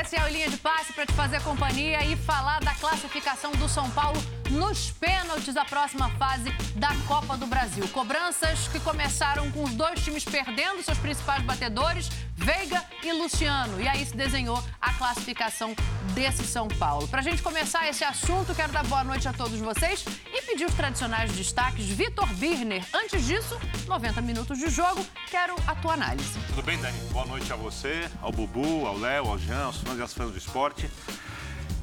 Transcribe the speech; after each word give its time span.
Esse 0.00 0.16
é 0.16 0.24
o 0.24 0.28
Linha 0.28 0.48
de 0.48 0.56
Passe 0.56 0.94
para 0.94 1.04
te 1.04 1.12
fazer 1.12 1.42
companhia 1.42 2.02
e 2.06 2.16
falar 2.16 2.60
da 2.60 2.74
classificação 2.74 3.52
do 3.52 3.68
São 3.68 3.90
Paulo 3.90 4.18
nos 4.50 4.90
pênaltis 4.92 5.54
da 5.54 5.64
próxima 5.64 6.08
fase 6.10 6.50
da 6.76 6.94
Copa 7.06 7.36
do 7.36 7.46
Brasil. 7.46 7.86
Cobranças 7.88 8.68
que 8.68 8.80
começaram 8.80 9.50
com 9.52 9.64
os 9.64 9.74
dois 9.74 10.02
times 10.02 10.24
perdendo 10.24 10.82
seus 10.82 10.98
principais 10.98 11.42
batedores, 11.42 12.10
Veiga 12.34 12.82
e 13.02 13.12
Luciano. 13.12 13.80
E 13.80 13.86
aí 13.86 14.04
se 14.04 14.16
desenhou 14.16 14.62
a 14.80 14.92
classificação 14.94 15.74
desse 16.14 16.44
São 16.44 16.66
Paulo. 16.68 17.06
Para 17.06 17.20
a 17.20 17.22
gente 17.22 17.42
começar 17.42 17.88
esse 17.88 18.02
assunto, 18.02 18.54
quero 18.54 18.72
dar 18.72 18.84
boa 18.84 19.04
noite 19.04 19.28
a 19.28 19.32
todos 19.32 19.58
vocês 19.60 20.04
e 20.32 20.42
pedir 20.42 20.64
os 20.64 20.74
tradicionais 20.74 21.32
destaques. 21.32 21.86
Vitor 21.86 22.26
Birner. 22.34 22.84
Antes 22.94 23.26
disso, 23.26 23.58
90 23.86 24.20
minutos 24.22 24.58
de 24.58 24.68
jogo. 24.70 25.04
Quero 25.30 25.54
a 25.66 25.74
tua 25.74 25.94
análise. 25.94 26.38
Tudo 26.48 26.62
bem, 26.62 26.78
Dani? 26.80 26.98
Boa 27.12 27.26
noite 27.26 27.52
a 27.52 27.56
você, 27.56 28.10
ao 28.22 28.32
Bubu, 28.32 28.86
ao 28.86 28.98
Léo, 28.98 29.28
ao 29.28 29.38
Jean, 29.38 29.66
aos 29.66 29.76
fãs 29.76 29.98
e 29.98 30.02
às 30.02 30.14
fãs 30.14 30.30
do 30.30 30.38
esporte. 30.38 30.90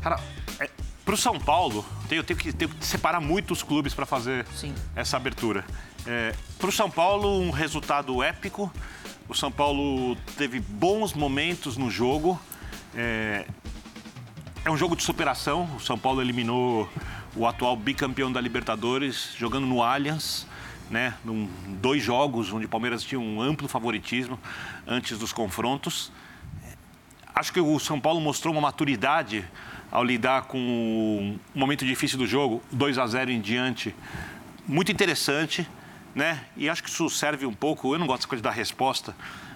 Cara, 0.01 0.19
para 1.07 1.13
o 1.13 1.17
São 1.17 1.39
Paulo, 1.39 1.85
eu 2.11 2.21
tenho 2.21 2.37
que, 2.37 2.51
tenho 2.51 2.69
que 2.69 2.85
separar 2.85 3.21
muitos 3.21 3.63
clubes 3.63 3.93
para 3.93 4.05
fazer 4.05 4.45
Sim. 4.53 4.75
essa 4.93 5.15
abertura. 5.15 5.63
É, 6.05 6.35
para 6.59 6.67
o 6.67 6.71
São 6.71 6.91
Paulo, 6.91 7.39
um 7.39 7.49
resultado 7.49 8.21
épico. 8.21 8.69
O 9.29 9.33
São 9.33 9.49
Paulo 9.49 10.17
teve 10.37 10.59
bons 10.59 11.13
momentos 11.13 11.77
no 11.77 11.89
jogo. 11.89 12.37
É, 12.93 13.47
é 14.65 14.69
um 14.69 14.75
jogo 14.75 14.97
de 14.97 15.03
superação. 15.03 15.73
O 15.77 15.79
São 15.79 15.97
Paulo 15.97 16.21
eliminou 16.21 16.89
o 17.37 17.47
atual 17.47 17.77
bicampeão 17.77 18.29
da 18.29 18.41
Libertadores 18.41 19.33
jogando 19.37 19.65
no 19.65 19.81
Allianz. 19.81 20.45
Né, 20.89 21.13
num, 21.23 21.49
dois 21.81 22.03
jogos 22.03 22.51
onde 22.51 22.65
o 22.65 22.69
Palmeiras 22.69 23.03
tinha 23.03 23.19
um 23.19 23.41
amplo 23.41 23.67
favoritismo 23.69 24.37
antes 24.85 25.17
dos 25.17 25.31
confrontos. 25.31 26.11
Acho 27.33 27.53
que 27.53 27.61
o 27.61 27.79
São 27.79 27.97
Paulo 27.99 28.19
mostrou 28.19 28.53
uma 28.53 28.61
maturidade 28.61 29.45
ao 29.91 30.03
lidar 30.03 30.43
com 30.43 31.37
o 31.55 31.59
momento 31.59 31.85
difícil 31.85 32.17
do 32.17 32.27
jogo, 32.27 32.61
2 32.71 32.97
a 32.97 33.07
0 33.07 33.31
em 33.31 33.39
diante, 33.39 33.95
muito 34.67 34.91
interessante, 34.91 35.67
né? 36.13 36.43
E 36.55 36.69
acho 36.69 36.83
que 36.83 36.89
isso 36.89 37.09
serve 37.09 37.45
um 37.45 37.53
pouco, 37.53 37.93
eu 37.93 37.99
não 37.99 38.07
gosto 38.07 38.19
dessa 38.19 38.27
coisa 38.27 38.43
dar 38.43 38.51
resposta, 38.51 39.15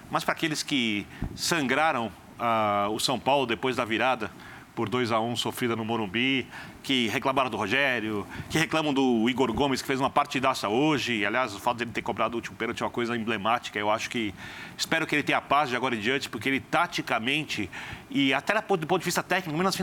mas 0.09 0.23
para 0.23 0.33
aqueles 0.33 0.63
que 0.63 1.05
sangraram 1.35 2.11
ah, 2.39 2.87
o 2.91 2.99
São 2.99 3.19
Paulo 3.19 3.45
depois 3.45 3.75
da 3.75 3.85
virada, 3.85 4.31
por 4.75 4.87
2 4.87 5.11
a 5.11 5.19
1 5.19 5.35
sofrida 5.35 5.75
no 5.75 5.83
Morumbi, 5.83 6.47
que 6.83 7.07
reclamaram 7.07 7.49
do 7.49 7.57
Rogério, 7.57 8.25
que 8.49 8.57
reclamam 8.57 8.93
do 8.93 9.29
Igor 9.29 9.51
Gomes, 9.53 9.81
que 9.81 9.87
fez 9.87 9.99
uma 9.99 10.09
partidaça 10.09 10.67
hoje. 10.67 11.25
Aliás, 11.25 11.53
o 11.53 11.59
fato 11.59 11.77
de 11.77 11.83
ele 11.83 11.91
ter 11.91 12.01
cobrado 12.01 12.33
o 12.33 12.37
último 12.37 12.55
pênalti 12.55 12.81
é 12.81 12.85
uma 12.85 12.91
coisa 12.91 13.15
emblemática. 13.15 13.77
Eu 13.77 13.89
acho 13.89 14.09
que. 14.09 14.33
Espero 14.77 15.05
que 15.05 15.15
ele 15.15 15.23
tenha 15.23 15.39
paz 15.39 15.69
de 15.69 15.75
agora 15.75 15.95
em 15.95 15.99
diante, 15.99 16.29
porque 16.29 16.49
ele 16.49 16.59
taticamente 16.59 17.69
e 18.09 18.33
até 18.33 18.53
do 18.53 18.87
ponto 18.87 18.99
de 18.99 19.05
vista 19.05 19.23
técnico, 19.23 19.57
menos 19.57 19.77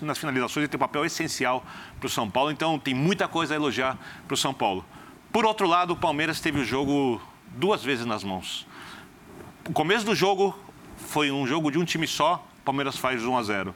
nas 0.00 0.18
finalizações, 0.18 0.62
ele 0.62 0.68
tem 0.68 0.78
um 0.78 0.80
papel 0.80 1.04
essencial 1.04 1.64
para 2.00 2.06
o 2.06 2.10
São 2.10 2.30
Paulo. 2.30 2.50
Então, 2.50 2.78
tem 2.78 2.94
muita 2.94 3.28
coisa 3.28 3.54
a 3.54 3.56
elogiar 3.56 3.98
para 4.26 4.34
o 4.34 4.36
São 4.36 4.54
Paulo. 4.54 4.84
Por 5.30 5.44
outro 5.44 5.66
lado, 5.66 5.92
o 5.92 5.96
Palmeiras 5.96 6.40
teve 6.40 6.60
o 6.60 6.64
jogo 6.64 7.20
duas 7.48 7.84
vezes 7.84 8.06
nas 8.06 8.24
mãos. 8.24 8.66
O 9.68 9.72
começo 9.72 10.06
do 10.06 10.14
jogo 10.14 10.58
foi 10.96 11.30
um 11.30 11.46
jogo 11.46 11.70
de 11.70 11.78
um 11.78 11.84
time 11.84 12.06
só, 12.06 12.46
Palmeiras 12.66 12.96
faz 12.96 13.24
1 13.24 13.36
a 13.36 13.42
0. 13.44 13.74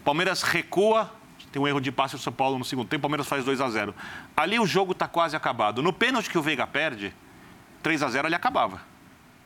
O 0.00 0.02
Palmeiras 0.02 0.42
recua, 0.42 1.12
tem 1.52 1.60
um 1.60 1.66
erro 1.66 1.80
de 1.80 1.90
passe 1.90 2.16
do 2.16 2.22
São 2.22 2.32
Paulo 2.32 2.58
no 2.58 2.64
segundo 2.64 2.86
tempo, 2.86 3.00
o 3.00 3.02
Palmeiras 3.02 3.26
faz 3.26 3.44
2 3.44 3.60
a 3.60 3.68
0. 3.68 3.94
Ali 4.36 4.58
o 4.58 4.66
jogo 4.66 4.92
está 4.92 5.08
quase 5.08 5.34
acabado. 5.36 5.82
No 5.82 5.92
pênalti 5.92 6.30
que 6.30 6.38
o 6.38 6.42
Veiga 6.42 6.66
perde, 6.66 7.12
3 7.82 8.02
a 8.02 8.08
0 8.08 8.28
ele 8.28 8.34
acabava. 8.34 8.80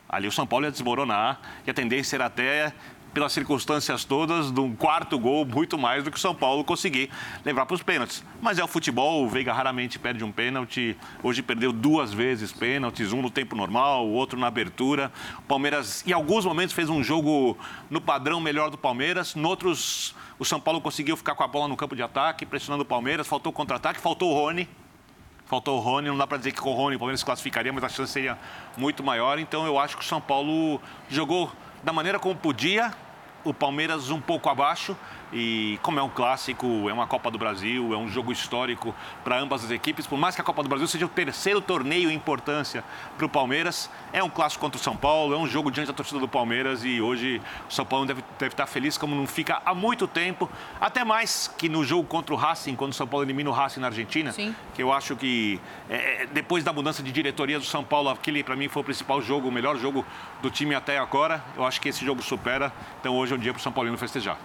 Ali 0.08 0.28
o 0.28 0.32
São 0.32 0.46
Paulo 0.46 0.66
ia 0.66 0.70
desmoronar 0.70 1.40
e 1.66 1.70
a 1.70 1.74
tendência 1.74 2.16
era 2.16 2.26
até 2.26 2.72
pelas 3.14 3.32
circunstâncias 3.32 4.04
todas, 4.04 4.50
de 4.50 4.60
um 4.60 4.74
quarto 4.74 5.16
gol 5.16 5.46
muito 5.46 5.78
mais 5.78 6.02
do 6.02 6.10
que 6.10 6.16
o 6.16 6.20
São 6.20 6.34
Paulo 6.34 6.64
conseguir 6.64 7.08
levar 7.44 7.64
para 7.64 7.74
os 7.74 7.82
pênaltis. 7.82 8.24
Mas 8.42 8.58
é 8.58 8.64
o 8.64 8.66
futebol, 8.66 9.24
o 9.24 9.28
Veiga 9.28 9.52
raramente 9.52 10.00
perde 10.00 10.24
um 10.24 10.32
pênalti. 10.32 10.96
Hoje 11.22 11.40
perdeu 11.40 11.72
duas 11.72 12.12
vezes 12.12 12.52
pênaltis, 12.52 13.12
um 13.12 13.22
no 13.22 13.30
tempo 13.30 13.54
normal, 13.54 14.04
o 14.04 14.12
outro 14.12 14.38
na 14.38 14.48
abertura. 14.48 15.12
O 15.38 15.42
Palmeiras, 15.42 16.04
em 16.04 16.12
alguns 16.12 16.44
momentos, 16.44 16.74
fez 16.74 16.90
um 16.90 17.04
jogo 17.04 17.56
no 17.88 18.00
padrão 18.00 18.40
melhor 18.40 18.68
do 18.68 18.76
Palmeiras, 18.76 19.36
em 19.36 19.44
outros, 19.44 20.14
o 20.36 20.44
São 20.44 20.60
Paulo 20.60 20.80
conseguiu 20.80 21.16
ficar 21.16 21.36
com 21.36 21.44
a 21.44 21.48
bola 21.48 21.68
no 21.68 21.76
campo 21.76 21.94
de 21.94 22.02
ataque, 22.02 22.44
pressionando 22.44 22.82
o 22.82 22.86
Palmeiras, 22.86 23.28
faltou 23.28 23.52
contra-ataque, 23.52 24.00
faltou 24.00 24.32
o 24.32 24.34
Rony. 24.34 24.68
Faltou 25.46 25.76
o 25.76 25.80
Rony, 25.80 26.08
não 26.08 26.16
dá 26.16 26.26
para 26.26 26.38
dizer 26.38 26.52
que 26.52 26.60
com 26.60 26.70
o 26.70 26.74
Rony 26.74 26.96
o 26.96 26.98
Palmeiras 26.98 27.22
classificaria, 27.22 27.70
mas 27.72 27.84
a 27.84 27.88
chance 27.88 28.12
seria 28.12 28.36
muito 28.76 29.04
maior. 29.04 29.38
Então 29.38 29.66
eu 29.66 29.78
acho 29.78 29.96
que 29.96 30.02
o 30.02 30.06
São 30.06 30.20
Paulo 30.20 30.80
jogou 31.08 31.52
da 31.84 31.92
maneira 31.92 32.18
como 32.18 32.34
podia, 32.34 32.92
o 33.44 33.52
Palmeiras 33.52 34.10
um 34.10 34.20
pouco 34.20 34.48
abaixo. 34.48 34.96
E 35.34 35.80
como 35.82 35.98
é 35.98 36.02
um 36.02 36.08
clássico, 36.08 36.88
é 36.88 36.92
uma 36.92 37.08
Copa 37.08 37.28
do 37.28 37.36
Brasil, 37.36 37.92
é 37.92 37.96
um 37.96 38.08
jogo 38.08 38.30
histórico 38.30 38.94
para 39.24 39.36
ambas 39.36 39.64
as 39.64 39.72
equipes. 39.72 40.06
Por 40.06 40.16
mais 40.16 40.36
que 40.36 40.40
a 40.40 40.44
Copa 40.44 40.62
do 40.62 40.68
Brasil 40.68 40.86
seja 40.86 41.04
o 41.06 41.08
terceiro 41.08 41.60
torneio 41.60 42.08
em 42.08 42.14
importância 42.14 42.84
para 43.16 43.26
o 43.26 43.28
Palmeiras, 43.28 43.90
é 44.12 44.22
um 44.22 44.30
clássico 44.30 44.60
contra 44.60 44.80
o 44.80 44.82
São 44.82 44.96
Paulo, 44.96 45.34
é 45.34 45.36
um 45.36 45.48
jogo 45.48 45.72
diante 45.72 45.88
da 45.88 45.92
torcida 45.92 46.20
do 46.20 46.28
Palmeiras 46.28 46.84
e 46.84 47.00
hoje 47.00 47.42
o 47.68 47.72
São 47.72 47.84
Paulo 47.84 48.06
deve, 48.06 48.22
deve 48.38 48.52
estar 48.52 48.66
feliz 48.66 48.96
como 48.96 49.16
não 49.16 49.26
fica 49.26 49.60
há 49.66 49.74
muito 49.74 50.06
tempo. 50.06 50.48
Até 50.80 51.02
mais 51.02 51.52
que 51.58 51.68
no 51.68 51.82
jogo 51.82 52.04
contra 52.04 52.32
o 52.32 52.38
Racing, 52.38 52.76
quando 52.76 52.92
o 52.92 52.94
São 52.94 53.06
Paulo 53.06 53.26
elimina 53.26 53.50
o 53.50 53.52
Racing 53.52 53.80
na 53.80 53.88
Argentina, 53.88 54.30
Sim. 54.30 54.54
que 54.72 54.80
eu 54.80 54.92
acho 54.92 55.16
que 55.16 55.60
é, 55.90 56.28
depois 56.32 56.62
da 56.62 56.72
mudança 56.72 57.02
de 57.02 57.10
diretoria 57.10 57.58
do 57.58 57.64
São 57.64 57.82
Paulo, 57.82 58.08
aquele 58.08 58.44
para 58.44 58.54
mim 58.54 58.68
foi 58.68 58.82
o 58.82 58.84
principal 58.84 59.20
jogo, 59.20 59.48
o 59.48 59.52
melhor 59.52 59.76
jogo 59.78 60.06
do 60.40 60.48
time 60.48 60.76
até 60.76 60.96
agora. 60.96 61.42
Eu 61.56 61.64
acho 61.64 61.80
que 61.80 61.88
esse 61.88 62.04
jogo 62.04 62.22
supera. 62.22 62.72
Então 63.00 63.16
hoje 63.16 63.32
é 63.32 63.36
um 63.36 63.40
dia 63.40 63.52
para 63.52 63.58
o 63.58 63.62
São 63.62 63.72
Paulino 63.72 63.98
festejar. 63.98 64.38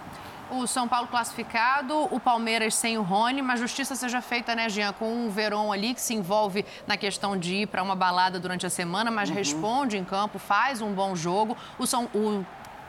O 0.52 0.66
São 0.66 0.88
Paulo 0.88 1.08
classificado, 1.08 1.96
o 2.12 2.20
Palmeiras 2.20 2.74
sem 2.74 2.98
o 2.98 3.04
Rony, 3.04 3.42
mas 3.42 3.60
justiça 3.60 3.96
seja 3.96 4.20
feita, 4.20 4.56
né, 4.56 4.68
Jean, 4.68 4.92
com 4.94 5.28
o 5.28 5.30
Verón 5.30 5.72
ali, 5.72 5.94
que 5.94 6.02
se 6.02 6.16
envolve 6.16 6.66
na 6.88 6.98
questão 6.98 7.38
de 7.38 7.54
ir 7.54 7.68
para 7.68 7.84
uma 7.84 7.96
balada 7.96 8.40
durante 8.40 8.66
a 8.66 8.70
semana, 8.70 9.12
mas 9.12 9.30
uhum. 9.30 9.36
responde 9.36 9.96
em 9.96 10.04
campo, 10.04 10.40
faz 10.40 10.82
um 10.82 10.92
bom 10.92 11.16
jogo. 11.16 11.56
O, 11.78 11.86
São, 11.86 12.06
o 12.16 12.44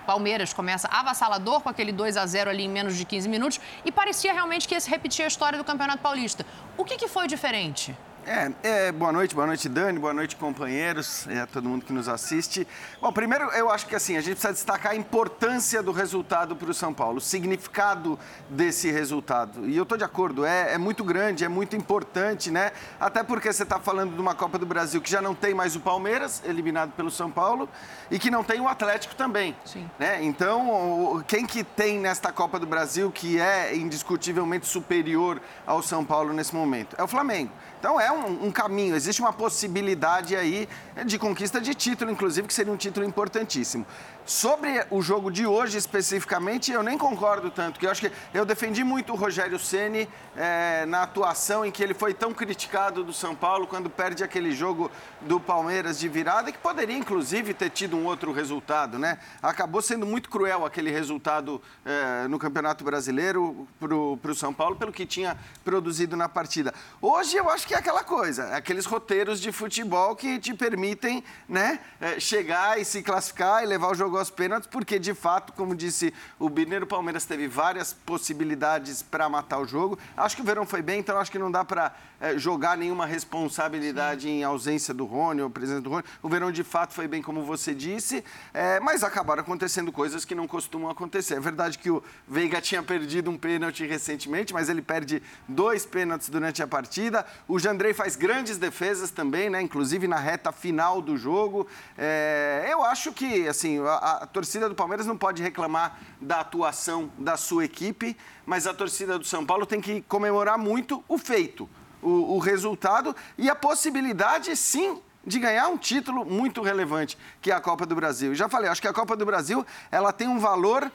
Palmeiras 0.06 0.54
começa 0.54 0.88
avassalador 0.88 1.60
com 1.60 1.68
aquele 1.68 1.92
2 1.92 2.16
a 2.16 2.24
0 2.24 2.48
ali 2.48 2.64
em 2.64 2.68
menos 2.68 2.96
de 2.96 3.04
15 3.04 3.28
minutos 3.28 3.60
e 3.84 3.92
parecia 3.92 4.32
realmente 4.32 4.66
que 4.66 4.74
ia 4.74 4.80
se 4.80 4.88
repetir 4.88 5.24
a 5.24 5.28
história 5.28 5.58
do 5.58 5.64
Campeonato 5.64 6.02
Paulista. 6.02 6.46
O 6.78 6.84
que, 6.84 6.96
que 6.96 7.08
foi 7.08 7.28
diferente? 7.28 7.94
É, 8.26 8.52
é, 8.62 8.92
boa 8.92 9.10
noite, 9.10 9.34
boa 9.34 9.46
noite, 9.46 9.68
Dani, 9.68 9.98
boa 9.98 10.12
noite, 10.12 10.36
companheiros, 10.36 11.26
e 11.26 11.38
a 11.38 11.46
todo 11.46 11.68
mundo 11.68 11.86
que 11.86 11.92
nos 11.92 12.06
assiste. 12.06 12.66
Bom, 13.00 13.10
primeiro 13.10 13.44
eu 13.52 13.70
acho 13.70 13.86
que 13.86 13.96
assim, 13.96 14.16
a 14.16 14.20
gente 14.20 14.32
precisa 14.32 14.52
destacar 14.52 14.92
a 14.92 14.94
importância 14.94 15.82
do 15.82 15.90
resultado 15.90 16.54
para 16.54 16.70
o 16.70 16.74
São 16.74 16.92
Paulo, 16.92 17.16
o 17.16 17.20
significado 17.20 18.18
desse 18.48 18.90
resultado. 18.90 19.66
E 19.66 19.74
eu 19.76 19.84
estou 19.84 19.96
de 19.96 20.04
acordo, 20.04 20.44
é, 20.44 20.74
é, 20.74 20.78
muito 20.78 21.02
grande, 21.02 21.44
é 21.44 21.48
muito 21.48 21.74
importante, 21.74 22.50
né? 22.50 22.72
Até 23.00 23.22
porque 23.22 23.50
você 23.50 23.62
está 23.62 23.80
falando 23.80 24.14
de 24.14 24.20
uma 24.20 24.34
Copa 24.34 24.58
do 24.58 24.66
Brasil 24.66 25.00
que 25.00 25.10
já 25.10 25.22
não 25.22 25.34
tem 25.34 25.54
mais 25.54 25.74
o 25.74 25.80
Palmeiras, 25.80 26.42
eliminado 26.44 26.92
pelo 26.92 27.10
São 27.10 27.30
Paulo, 27.30 27.68
e 28.10 28.18
que 28.18 28.30
não 28.30 28.44
tem 28.44 28.60
o 28.60 28.68
Atlético 28.68 29.14
também. 29.14 29.56
Sim. 29.64 29.88
Né? 29.98 30.22
Então, 30.22 31.24
quem 31.26 31.46
que 31.46 31.64
tem 31.64 31.98
nesta 31.98 32.30
Copa 32.30 32.58
do 32.58 32.66
Brasil 32.66 33.10
que 33.10 33.40
é 33.40 33.74
indiscutivelmente 33.74 34.66
superior 34.66 35.40
ao 35.66 35.82
São 35.82 36.04
Paulo 36.04 36.34
nesse 36.34 36.54
momento? 36.54 36.94
É 36.98 37.02
o 37.02 37.08
Flamengo. 37.08 37.50
Então 37.80 37.98
é 37.98 38.12
um, 38.12 38.48
um, 38.48 38.52
caminho, 38.52 38.94
existe 38.94 39.22
uma 39.22 39.32
possibilidade 39.32 40.36
aí 40.36 40.68
de 41.06 41.18
conquista 41.18 41.58
de 41.58 41.74
título, 41.74 42.10
inclusive, 42.10 42.46
que 42.46 42.52
seria 42.52 42.70
um 42.70 42.76
título 42.76 43.06
importantíssimo. 43.06 43.86
Sobre 44.26 44.86
o 44.90 45.02
jogo 45.02 45.30
de 45.30 45.46
hoje 45.46 45.76
especificamente, 45.76 46.70
eu 46.70 46.82
nem 46.82 46.96
concordo 46.96 47.50
tanto, 47.50 47.72
porque 47.72 47.86
eu 47.86 47.90
acho 47.90 48.02
que 48.02 48.12
eu 48.32 48.44
defendi 48.44 48.84
muito 48.84 49.12
o 49.12 49.16
Rogério 49.16 49.58
Ceni 49.58 50.08
é, 50.36 50.84
na 50.86 51.02
atuação 51.02 51.64
em 51.64 51.70
que 51.70 51.82
ele 51.82 51.94
foi 51.94 52.14
tão 52.14 52.32
criticado 52.32 53.02
do 53.02 53.12
São 53.12 53.34
Paulo 53.34 53.66
quando 53.66 53.90
perde 53.90 54.22
aquele 54.22 54.52
jogo 54.52 54.90
do 55.22 55.40
Palmeiras 55.40 55.98
de 55.98 56.08
virada, 56.08 56.52
que 56.52 56.58
poderia 56.58 56.96
inclusive 56.96 57.54
ter 57.54 57.70
tido 57.70 57.96
um 57.96 58.04
outro 58.04 58.30
resultado, 58.30 58.98
né? 58.98 59.18
Acabou 59.42 59.82
sendo 59.82 60.06
muito 60.06 60.28
cruel 60.28 60.64
aquele 60.64 60.90
resultado 60.90 61.60
é, 61.84 62.28
no 62.28 62.38
Campeonato 62.38 62.84
Brasileiro 62.84 63.66
para 63.80 63.94
o 63.94 64.34
São 64.34 64.54
Paulo, 64.54 64.76
pelo 64.76 64.92
que 64.92 65.06
tinha 65.06 65.36
produzido 65.64 66.16
na 66.16 66.28
partida. 66.28 66.72
Hoje 67.00 67.36
eu 67.36 67.50
acho 67.50 67.66
que 67.66 67.74
é 67.74 67.78
aquela 67.78 68.04
coisa, 68.04 68.54
aqueles 68.54 68.86
roteiros 68.86 69.40
de 69.40 69.50
futebol 69.50 70.14
que 70.14 70.38
te 70.38 70.54
permitem 70.54 71.24
né, 71.48 71.80
é, 72.00 72.20
chegar 72.20 72.80
e 72.80 72.84
se 72.84 73.02
classificar 73.02 73.64
e 73.64 73.66
levar 73.66 73.90
o 73.90 73.94
jogo 73.94 74.09
aos 74.16 74.30
pênaltis, 74.30 74.68
porque 74.68 74.98
de 74.98 75.14
fato, 75.14 75.52
como 75.52 75.74
disse 75.74 76.12
o 76.38 76.48
Birner, 76.48 76.82
o 76.82 76.86
Palmeiras 76.86 77.24
teve 77.24 77.48
várias 77.48 77.92
possibilidades 77.92 79.02
para 79.02 79.28
matar 79.28 79.58
o 79.58 79.66
jogo. 79.66 79.98
Acho 80.16 80.36
que 80.36 80.42
o 80.42 80.44
Verão 80.44 80.66
foi 80.66 80.82
bem, 80.82 81.00
então 81.00 81.18
acho 81.18 81.30
que 81.30 81.38
não 81.38 81.50
dá 81.50 81.64
para 81.64 81.94
é, 82.20 82.36
jogar 82.38 82.76
nenhuma 82.76 83.06
responsabilidade 83.06 84.22
Sim. 84.22 84.40
em 84.40 84.44
ausência 84.44 84.92
do 84.92 85.04
Rony 85.04 85.42
ou 85.42 85.50
presença 85.50 85.80
do 85.80 85.90
Rony. 85.90 86.04
O 86.22 86.28
Verão 86.28 86.52
de 86.52 86.62
fato 86.62 86.92
foi 86.92 87.08
bem, 87.08 87.22
como 87.22 87.42
você 87.42 87.74
disse, 87.74 88.22
é, 88.52 88.78
mas 88.80 89.02
acabaram 89.02 89.42
acontecendo 89.42 89.90
coisas 89.90 90.24
que 90.24 90.34
não 90.34 90.46
costumam 90.46 90.90
acontecer. 90.90 91.34
É 91.34 91.40
verdade 91.40 91.78
que 91.78 91.90
o 91.90 92.02
Veiga 92.28 92.60
tinha 92.60 92.82
perdido 92.82 93.30
um 93.30 93.38
pênalti 93.38 93.86
recentemente, 93.86 94.52
mas 94.52 94.68
ele 94.68 94.82
perde 94.82 95.22
dois 95.48 95.86
pênaltis 95.86 96.28
durante 96.28 96.62
a 96.62 96.66
partida. 96.66 97.24
O 97.48 97.58
Jandrei 97.58 97.94
faz 97.94 98.16
grandes 98.16 98.58
defesas 98.58 99.10
também, 99.10 99.48
né? 99.48 99.62
inclusive 99.62 100.06
na 100.06 100.18
reta 100.18 100.52
final 100.52 101.00
do 101.00 101.16
jogo. 101.16 101.66
É, 101.96 102.68
eu 102.68 102.84
acho 102.84 103.12
que 103.12 103.48
assim 103.48 103.78
a, 104.00 104.24
a, 104.24 104.26
torcida 104.26 104.68
do 104.68 104.74
Palmeiras 104.74 105.06
não 105.06 105.16
pode 105.16 105.42
reclamar 105.42 105.98
da 106.20 106.40
atuação 106.40 107.10
da 107.18 107.36
sua 107.36 107.64
equipe, 107.64 108.16
mas 108.46 108.66
a 108.66 108.74
torcida 108.74 109.18
do 109.18 109.24
São 109.24 109.44
Paulo 109.44 109.66
tem 109.66 109.80
que 109.80 110.02
comemorar 110.02 110.58
muito 110.58 111.04
o 111.06 111.18
feito, 111.18 111.68
o, 112.02 112.36
o 112.36 112.38
resultado 112.38 113.14
e 113.36 113.50
a 113.50 113.54
possibilidade, 113.54 114.56
sim, 114.56 115.00
de 115.24 115.38
ganhar 115.38 115.68
um 115.68 115.76
título 115.76 116.24
muito 116.24 116.62
relevante, 116.62 117.18
que 117.42 117.50
é 117.50 117.54
a 117.54 117.60
Copa 117.60 117.84
do 117.84 117.94
Brasil. 117.94 118.34
Já 118.34 118.48
falei, 118.48 118.70
acho 118.70 118.80
que 118.80 118.88
a 118.88 118.92
Copa 118.92 119.14
do 119.14 119.26
Brasil 119.26 119.64
ela 119.90 120.12
tem 120.12 120.26
um 120.26 120.38
valor 120.38 120.90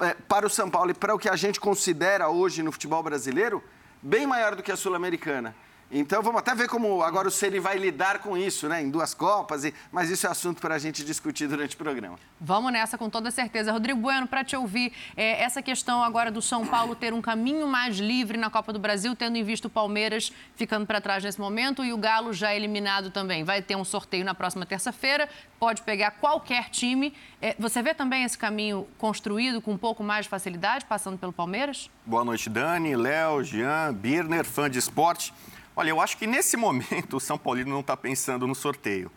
é, 0.00 0.14
para 0.28 0.46
o 0.46 0.50
São 0.50 0.68
Paulo 0.68 0.90
e 0.90 0.94
para 0.94 1.14
o 1.14 1.18
que 1.18 1.28
a 1.28 1.36
gente 1.36 1.60
considera 1.60 2.28
hoje 2.28 2.62
no 2.62 2.72
futebol 2.72 3.02
brasileiro 3.02 3.62
bem 4.02 4.26
maior 4.26 4.56
do 4.56 4.62
que 4.62 4.72
a 4.72 4.76
Sul-Americana. 4.76 5.54
Então 5.92 6.22
vamos 6.22 6.38
até 6.38 6.54
ver 6.54 6.68
como 6.68 7.02
agora 7.02 7.26
o 7.26 7.30
Ceni 7.32 7.58
vai 7.58 7.76
lidar 7.76 8.20
com 8.20 8.38
isso, 8.38 8.68
né? 8.68 8.80
Em 8.80 8.88
duas 8.88 9.12
Copas, 9.12 9.64
e... 9.64 9.74
mas 9.90 10.08
isso 10.08 10.24
é 10.24 10.30
assunto 10.30 10.60
para 10.60 10.76
a 10.76 10.78
gente 10.78 11.04
discutir 11.04 11.48
durante 11.48 11.74
o 11.74 11.78
programa. 11.78 12.16
Vamos 12.40 12.72
nessa 12.72 12.96
com 12.96 13.10
toda 13.10 13.28
certeza. 13.32 13.72
Rodrigo 13.72 14.00
Bueno, 14.00 14.28
para 14.28 14.44
te 14.44 14.54
ouvir, 14.54 14.92
é, 15.16 15.42
essa 15.42 15.60
questão 15.60 16.00
agora 16.00 16.30
do 16.30 16.40
São 16.40 16.64
Paulo 16.64 16.94
ter 16.94 17.12
um 17.12 17.20
caminho 17.20 17.66
mais 17.66 17.98
livre 17.98 18.38
na 18.38 18.48
Copa 18.48 18.72
do 18.72 18.78
Brasil, 18.78 19.16
tendo 19.16 19.36
em 19.36 19.42
vista 19.42 19.66
o 19.66 19.70
Palmeiras 19.70 20.32
ficando 20.54 20.86
para 20.86 21.00
trás 21.00 21.24
nesse 21.24 21.40
momento 21.40 21.84
e 21.84 21.92
o 21.92 21.98
Galo 21.98 22.32
já 22.32 22.54
eliminado 22.54 23.10
também. 23.10 23.42
Vai 23.42 23.60
ter 23.60 23.74
um 23.74 23.84
sorteio 23.84 24.24
na 24.24 24.32
próxima 24.34 24.64
terça-feira, 24.64 25.28
pode 25.58 25.82
pegar 25.82 26.12
qualquer 26.12 26.70
time. 26.70 27.12
É, 27.42 27.56
você 27.58 27.82
vê 27.82 27.94
também 27.94 28.22
esse 28.22 28.38
caminho 28.38 28.86
construído 28.96 29.60
com 29.60 29.72
um 29.72 29.78
pouco 29.78 30.04
mais 30.04 30.26
de 30.26 30.28
facilidade, 30.28 30.84
passando 30.84 31.18
pelo 31.18 31.32
Palmeiras? 31.32 31.90
Boa 32.06 32.24
noite, 32.24 32.48
Dani, 32.48 32.94
Léo, 32.94 33.42
Jean, 33.42 33.92
Birner, 33.92 34.44
fã 34.44 34.70
de 34.70 34.78
esporte. 34.78 35.34
Olha, 35.80 35.88
eu 35.88 36.00
acho 36.02 36.18
que 36.18 36.26
nesse 36.26 36.58
momento 36.58 37.16
o 37.16 37.20
São 37.20 37.38
Paulino 37.38 37.70
não 37.70 37.80
está 37.80 37.96
pensando 37.96 38.46
no 38.46 38.54
sorteio. 38.54 39.10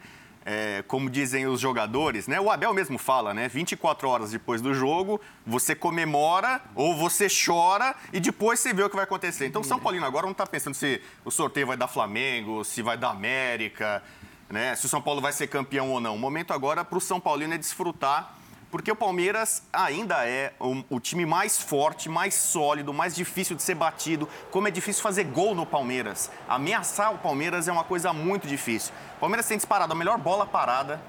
É, 0.46 0.82
como 0.88 1.10
dizem 1.10 1.46
os 1.46 1.60
jogadores, 1.60 2.26
né? 2.26 2.40
O 2.40 2.50
Abel 2.50 2.74
mesmo 2.74 2.98
fala, 2.98 3.34
né? 3.34 3.50
24 3.50 4.08
horas 4.08 4.32
depois 4.32 4.62
do 4.62 4.74
jogo, 4.74 5.20
você 5.46 5.76
comemora 5.76 6.62
ou 6.74 6.96
você 6.96 7.28
chora 7.28 7.94
e 8.14 8.20
depois 8.22 8.62
você 8.62 8.74
vê 8.74 8.82
o 8.82 8.90
que 8.90 8.96
vai 8.96 9.04
acontecer. 9.04 9.46
Então, 9.46 9.62
São 9.62 9.78
Paulino 9.78 10.06
agora 10.06 10.26
não 10.26 10.32
está 10.32 10.48
pensando 10.48 10.74
se 10.74 11.02
o 11.26 11.32
sorteio 11.32 11.68
vai 11.68 11.76
dar 11.76 11.90
Flamengo, 11.90 12.64
se 12.64 12.82
vai 12.82 12.98
dar 12.98 13.10
América, 13.10 14.02
né? 14.50 14.74
Se 14.78 14.86
o 14.86 14.90
São 14.90 15.02
Paulo 15.02 15.20
vai 15.20 15.34
ser 15.34 15.48
campeão 15.48 15.92
ou 15.92 16.00
não. 16.00 16.16
O 16.16 16.20
momento 16.20 16.54
agora 16.54 16.86
para 16.86 16.98
o 16.98 17.02
São 17.02 17.20
Paulino 17.20 17.56
é 17.56 17.58
desfrutar 17.58 18.38
porque 18.74 18.92
o 18.92 18.96
Palmeiras 18.96 19.62
ainda 19.72 20.28
é 20.28 20.52
o, 20.60 20.84
o, 20.90 21.00
time 21.00 21.28
mais 21.28 21.62
forte, 21.62 22.10
mais 22.10 22.34
sólido, 22.34 22.92
mais 22.92 23.14
difícil 23.14 23.56
de 23.56 23.62
ser 23.62 23.76
batido. 23.76 24.28
Como 24.50 24.68
é 24.68 24.72
difícil 24.72 25.04
fazer 25.04 25.26
gol 25.26 25.54
no 25.54 25.64
Palmeiras. 25.64 26.32
Ameaçar 26.50 27.14
o 27.14 27.20
Palmeiras 27.20 27.68
é 27.68 27.72
uma 27.72 27.84
coisa 27.84 28.12
muito 28.12 28.48
difícil. 28.48 28.92
O 29.18 29.20
Palmeiras 29.20 29.46
tem 29.46 29.58
disparado 29.58 29.94
a 29.94 29.96
melhor 29.96 30.18
bola 30.18 30.48
parada. 30.48 31.00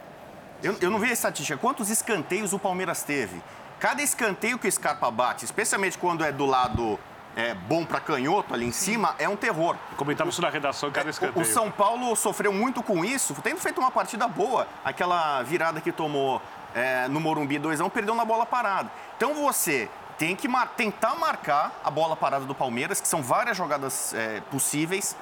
Eu, 0.62 0.76
eu 0.78 0.90
não 0.90 0.98
vi 0.98 1.08
a 1.08 1.12
estatística. 1.14 1.56
Quantos 1.56 1.88
escanteios 1.88 2.52
o 2.52 2.58
Palmeiras 2.58 3.02
teve? 3.02 3.42
Cada 3.80 4.02
escanteio 4.02 4.58
que 4.58 4.68
o 4.68 4.70
Scarpa 4.70 5.10
bate, 5.10 5.46
especialmente 5.46 5.96
quando 5.96 6.22
é 6.22 6.30
do 6.30 6.44
lado 6.44 7.00
é, 7.36 7.54
bom 7.54 7.84
para 7.84 8.00
canhoto 8.00 8.54
ali 8.54 8.66
em 8.66 8.72
cima, 8.72 9.14
é 9.18 9.28
um 9.28 9.36
terror. 9.36 9.76
Comentava 9.96 10.30
isso 10.30 10.40
na 10.40 10.50
redação, 10.50 10.90
cada 10.90 11.10
escanteio. 11.10 11.44
O 11.44 11.48
São 11.48 11.70
Paulo 11.70 12.14
sofreu 12.14 12.52
muito 12.52 12.82
com 12.82 13.04
isso, 13.04 13.34
tendo 13.42 13.58
feito 13.58 13.80
uma 13.80 13.90
partida 13.90 14.28
boa. 14.28 14.66
Aquela 14.84 15.42
virada 15.42 15.80
que 15.80 15.90
tomou 15.90 16.40
é, 16.74 17.08
no 17.08 17.20
Morumbi 17.20 17.58
2x1, 17.58 17.90
perdeu 17.90 18.14
na 18.14 18.24
bola 18.24 18.44
parada. 18.44 18.90
Então 19.16 19.34
você 19.34 19.88
tem 20.18 20.36
que 20.36 20.48
mar 20.48 20.74
tentar 20.76 21.14
marcar 21.14 21.72
a 21.84 21.90
bola 21.90 22.16
parada 22.16 22.44
do 22.44 22.54
Palmeiras, 22.54 23.00
que 23.00 23.08
são 23.08 23.22
várias 23.22 23.56
jogadas 23.56 24.12
é, 24.14 24.40
possíveis. 24.50 25.16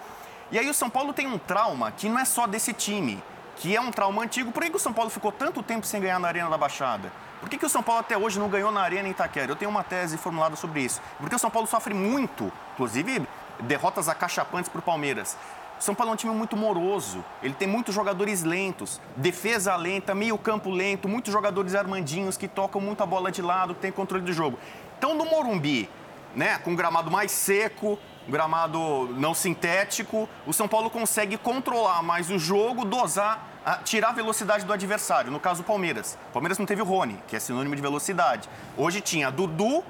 E 0.51 0.59
aí 0.59 0.69
o 0.69 0.75
São 0.75 0.91
Paulo 0.91 1.13
tem 1.13 1.27
um 1.27 1.39
trauma 1.39 1.91
que 1.93 2.09
não 2.09 2.19
é 2.19 2.25
só 2.25 2.47
desse 2.47 2.73
time, 2.73 3.23
que 3.57 3.75
é 3.75 3.81
um 3.81 3.91
trauma 3.91 4.23
antigo. 4.23 4.53
Por 4.53 4.63
que, 4.63 4.77
o 4.77 4.79
São 4.79 4.93
Paulo 4.93 5.11
ficou 5.11 5.33
tanto 5.33 5.63
tempo 5.63 5.87
sem 5.87 6.01
ganhar 6.01 6.19
na 6.19 6.29
Arena 6.29 6.51
da 6.51 6.59
Baixada? 6.59 7.13
Por 7.41 7.49
que, 7.49 7.59
que 7.59 7.67
o 7.67 7.69
São 7.69 7.83
Paulo 7.83 8.01
até 8.01 8.17
hoje 8.17 8.39
não 8.39 8.49
ganhou 8.49 8.71
na 8.71 8.83
Arena 8.83 9.09
em 9.09 9.11
Itaquera? 9.11 9.51
Eu 9.51 9.57
tenho 9.57 9.71
uma 9.71 9.83
tese 9.83 10.17
formulada 10.17 10.55
sobre 10.57 10.83
isso. 10.83 11.01
Porque 11.19 11.35
o 11.35 11.39
São 11.39 11.51
Paulo 11.51 11.67
sofre 11.67 11.95
muito, 11.95 12.53
inclusive 12.75 13.27
derrotas 13.61 14.09
acachapantes 14.09 14.69
para 14.69 14.79
o 14.79 14.83
Palmeiras. 14.83 15.37
São 15.83 15.97
Paulo 15.97 16.13
é 16.13 16.15
um 16.15 16.17
time 16.17 16.33
muito 16.33 16.57
moroso. 16.57 17.25
Ele 17.43 17.55
tem 17.55 17.67
muitos 17.67 17.93
jogadores 17.93 18.45
lentos, 18.45 19.01
defesa 19.17 19.75
lenta, 19.75 20.15
meio 20.15 20.39
campo 20.39 20.71
lento, 20.71 21.09
muitos 21.09 21.33
jogadores 21.33 21.75
armandinhos 21.75 22.37
que 22.37 22.47
tocam 22.47 22.81
muito 22.81 23.03
a 23.03 23.07
bola 23.07 23.33
de 23.33 23.43
lado, 23.43 23.75
que 23.75 23.81
tem 23.81 23.91
controle 23.91 24.25
do 24.25 24.33
jogo. 24.33 24.57
Então, 24.97 25.13
no 25.17 25.25
Morumbi, 25.25 25.91
né, 26.37 26.57
com 26.59 26.77
gramado 26.77 27.11
mais 27.11 27.33
seco, 27.33 27.99
gramado 28.29 29.09
não 29.19 29.35
sintético, 29.35 30.29
o 30.47 30.53
São 30.53 30.69
Paulo 30.69 30.89
consegue 30.89 31.37
controlar 31.37 32.01
mais 32.01 32.31
o 32.31 32.39
jogo, 32.39 32.85
dosar, 32.85 33.45
tirar 33.83 34.11
a 34.11 34.13
velocidade 34.13 34.65
do 34.65 34.73
adversário. 34.73 35.33
No 35.33 35.41
caso, 35.41 35.63
o 35.63 35.65
Palmeiras. 35.65 36.17
O 36.29 36.33
Palmeiras 36.35 36.59
não 36.59 36.65
teve 36.65 36.81
o 36.81 36.85
Rony, 36.85 37.21
que 37.27 37.35
é 37.35 37.41
sinônimo 37.41 37.75
de 37.75 37.83
velocidade. 37.83 38.49
Hoje 38.77 39.01
tinha 39.01 39.33
Dudu 39.33 39.83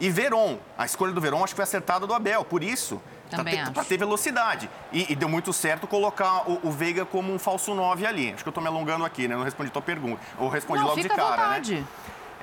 e 0.00 0.08
Veron. 0.08 0.56
A 0.78 0.86
escolha 0.86 1.12
do 1.12 1.20
Veron 1.20 1.44
acho 1.44 1.52
que 1.52 1.56
foi 1.56 1.64
acertada 1.64 2.06
do 2.06 2.14
Abel. 2.14 2.46
Por 2.46 2.64
isso, 2.64 2.98
para 3.72 3.84
ter 3.84 3.96
velocidade. 3.96 4.70
E, 4.92 5.12
e, 5.12 5.16
deu 5.16 5.28
muito 5.28 5.52
certo 5.52 5.86
colocar 5.86 6.48
o, 6.48 6.60
o, 6.68 6.70
Veiga 6.70 7.04
como 7.04 7.32
um 7.32 7.38
falso 7.38 7.74
9 7.74 8.06
ali. 8.06 8.32
Acho 8.32 8.42
que 8.42 8.48
eu 8.48 8.50
estou 8.50 8.62
me 8.62 8.68
alongando 8.68 9.04
aqui, 9.04 9.26
né? 9.26 9.36
Não 9.36 9.44
respondi 9.44 9.70
tua 9.70 9.82
pergunta. 9.82 10.20
Ou 10.38 10.48
respondi 10.48 10.80
Não, 10.80 10.88
logo 10.88 11.00
de 11.00 11.08
cara, 11.08 11.48
né? 11.48 11.84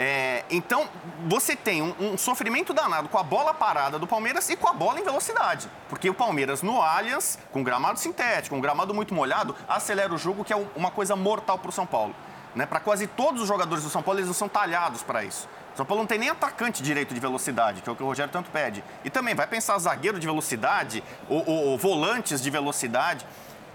É, 0.03 0.43
então, 0.49 0.89
você 1.27 1.55
tem 1.55 1.81
um, 1.81 1.93
um, 1.99 2.17
sofrimento 2.17 2.73
danado 2.73 3.07
com 3.07 3.19
a 3.19 3.23
bola 3.23 3.53
parada 3.53 3.99
do 3.99 4.07
Palmeiras 4.07 4.49
e 4.49 4.55
com 4.55 4.67
a 4.67 4.73
bola 4.73 4.99
em 4.99 5.03
velocidade. 5.03 5.69
Porque 5.89 6.09
o 6.09 6.13
Palmeiras 6.13 6.63
no 6.63 6.81
Allianz, 6.81 7.37
com 7.51 7.63
gramado 7.63 7.99
sintético, 7.99 8.55
um 8.55 8.61
gramado 8.61 8.93
muito 8.93 9.13
molhado, 9.13 9.55
acelera 9.69 10.11
o 10.11 10.17
jogo, 10.17 10.43
que 10.43 10.51
é 10.51 10.67
uma 10.75 10.89
coisa 10.89 11.15
mortal 11.15 11.59
para 11.59 11.69
o 11.69 11.71
São 11.71 11.85
Paulo. 11.85 12.15
Né? 12.55 12.65
Para 12.65 12.79
quase 12.79 13.07
todos 13.07 13.41
os 13.41 13.47
jogadores 13.47 13.83
do 13.83 13.89
São 13.89 14.01
Paulo, 14.01 14.19
eles 14.19 14.27
não 14.27 14.33
são 14.33 14.49
talhados 14.49 15.03
para 15.03 15.23
isso. 15.23 15.47
São 15.75 15.85
Paulo 15.85 16.03
não 16.03 16.07
tem 16.07 16.19
nem 16.19 16.29
atacante 16.29 16.83
direito 16.83 17.13
de 17.13 17.19
velocidade, 17.19 17.81
que 17.81 17.89
é 17.89 17.91
o 17.91 17.95
que 17.95 18.03
o 18.03 18.05
Rogério 18.05 18.31
tanto 18.31 18.49
pede. 18.51 18.83
E 19.05 19.09
também 19.09 19.33
vai 19.33 19.47
pensar 19.47 19.77
zagueiro 19.79 20.19
de 20.19 20.27
velocidade 20.27 21.03
ou, 21.29 21.43
ou, 21.47 21.65
ou 21.67 21.77
volantes 21.77 22.41
de 22.41 22.49
velocidade. 22.49 23.25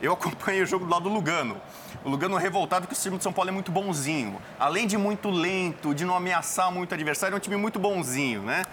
Eu 0.01 0.13
acompanhei 0.15 0.63
o 0.63 0.67
jogo 0.67 0.85
do 0.85 0.91
lado 0.91 1.05
do 1.05 1.09
Lugano. 1.09 1.61
O 2.05 2.11
Lugano 2.11 2.37
revoltado 2.37 2.87
que 2.87 2.93
o 2.93 2.97
time 2.97 3.17
de 3.17 3.23
São 3.23 3.33
Paulo 3.33 3.49
é 3.49 3.53
muito 3.53 3.73
bonzinho. 3.73 4.41
Além 4.61 4.87
de 4.87 4.99
muito 4.99 5.31
lento, 5.31 5.95
de 5.95 6.05
não 6.05 6.15
ameaçar 6.15 6.71
muito 6.71 6.93
o 6.93 6.95
adversário, 6.95 7.35
é 7.35 7.37
um 7.37 7.41
time 7.41 7.57
muito 7.57 7.79
bonzinho, 7.79 8.43
né? 8.43 8.65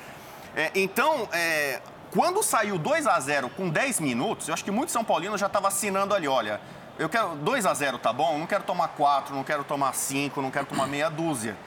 É, 0.55 0.69
então, 0.75 1.27
é, 1.31 1.81
quando 2.11 2.43
saiu 2.43 2.77
2 2.77 3.07
a 3.07 3.19
0 3.19 3.49
com 3.49 3.69
10 3.69 3.99
minutos, 3.99 4.47
eu 4.47 4.53
acho 4.53 4.63
que 4.63 4.69
muitos 4.69 4.93
São 4.93 5.03
Paulinos 5.03 5.39
já 5.39 5.47
estavam 5.47 5.67
assinando 5.67 6.13
ali, 6.13 6.27
olha, 6.27 6.61
eu 6.97 7.09
quero 7.09 7.35
2 7.35 7.65
a 7.65 7.73
0 7.73 7.97
tá 7.97 8.13
bom? 8.13 8.37
Não 8.37 8.45
quero 8.45 8.63
tomar 8.63 8.89
4, 8.89 9.35
não 9.35 9.43
quero 9.43 9.63
tomar 9.63 9.93
5, 9.93 10.41
não 10.41 10.51
quero 10.51 10.65
tomar 10.65 10.87
meia 10.87 11.09
dúzia. 11.09 11.57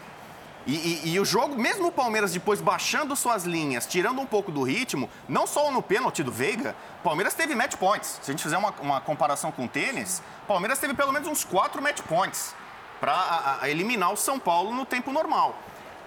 E, 0.67 0.75
e, 0.75 1.13
e, 1.13 1.21
o 1.21 1.25
jogo, 1.25 1.57
mesmo 1.57 1.87
o 1.87 1.93
Palmeiras 1.93 2.33
depois 2.33 2.61
baixando 2.61 3.15
suas 3.15 3.45
linhas, 3.45 3.87
tirando 3.87 4.21
um 4.21 4.27
pouco 4.27 4.51
do 4.51 4.65
ritmo, 4.65 5.09
não 5.29 5.47
só 5.47 5.71
no 5.71 5.81
pênalti 5.81 6.25
do 6.25 6.33
Veiga, 6.33 6.75
o 7.01 7.05
Palmeiras 7.05 7.35
teve 7.35 7.55
match 7.55 7.77
points. 7.77 8.19
Se 8.21 8.31
a 8.31 8.33
gente 8.33 8.43
fizer 8.43 8.59
uma, 8.59 8.75
uma 8.81 9.01
comparação 9.01 9.53
com 9.53 9.67
o 9.67 9.69
tênis, 9.69 10.21
o 10.43 10.47
Palmeiras 10.47 10.81
teve 10.81 10.93
pelo 10.93 11.13
menos 11.13 11.29
uns 11.29 11.45
quatro 11.45 11.81
match 11.81 12.01
points 12.01 12.53
para 12.99 13.61
eliminar 13.65 14.13
o 14.13 14.17
São 14.17 14.41
Paulo 14.41 14.75
no 14.75 14.85
tempo 14.85 15.13
normal. 15.13 15.57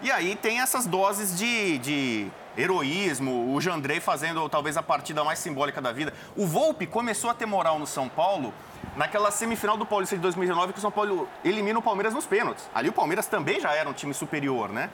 E 0.02 0.12
aí 0.12 0.36
tem 0.36 0.60
essas 0.60 0.86
doses 0.86 1.38
de, 1.38 1.78
de 1.78 2.32
heroísmo, 2.60 3.54
o 3.54 3.62
Jandrei 3.62 4.00
fazendo 4.00 4.48
talvez 4.50 4.76
a 4.76 4.84
partida 4.84 5.24
mais 5.24 5.40
simbólica 5.40 5.82
da 5.82 5.92
vida. 5.92 6.14
O 6.36 6.46
Volpe 6.46 6.86
começou 6.86 7.30
a 7.30 7.34
ter 7.34 7.46
moral 7.46 7.80
no 7.80 7.88
São 7.88 8.10
Paulo 8.10 8.54
naquela 8.96 9.32
semifinal 9.32 9.78
do 9.78 9.86
Paulista 9.86 10.16
de 10.16 10.22
2019 10.22 10.74
que 10.74 10.80
o 10.80 10.82
São 10.82 10.92
Paulo 10.92 11.28
elimina 11.44 11.80
o 11.80 11.82
Palmeiras 11.82 12.14
nos 12.14 12.26
pênaltis. 12.26 12.70
Ali 12.74 12.90
o 12.90 12.94
Palmeiras 12.94 13.28
também 13.28 13.60
já 13.60 13.74
era 13.74 13.90
um 13.90 13.94
time 13.94 14.14
superior, 14.14 14.70
né? 14.70 14.90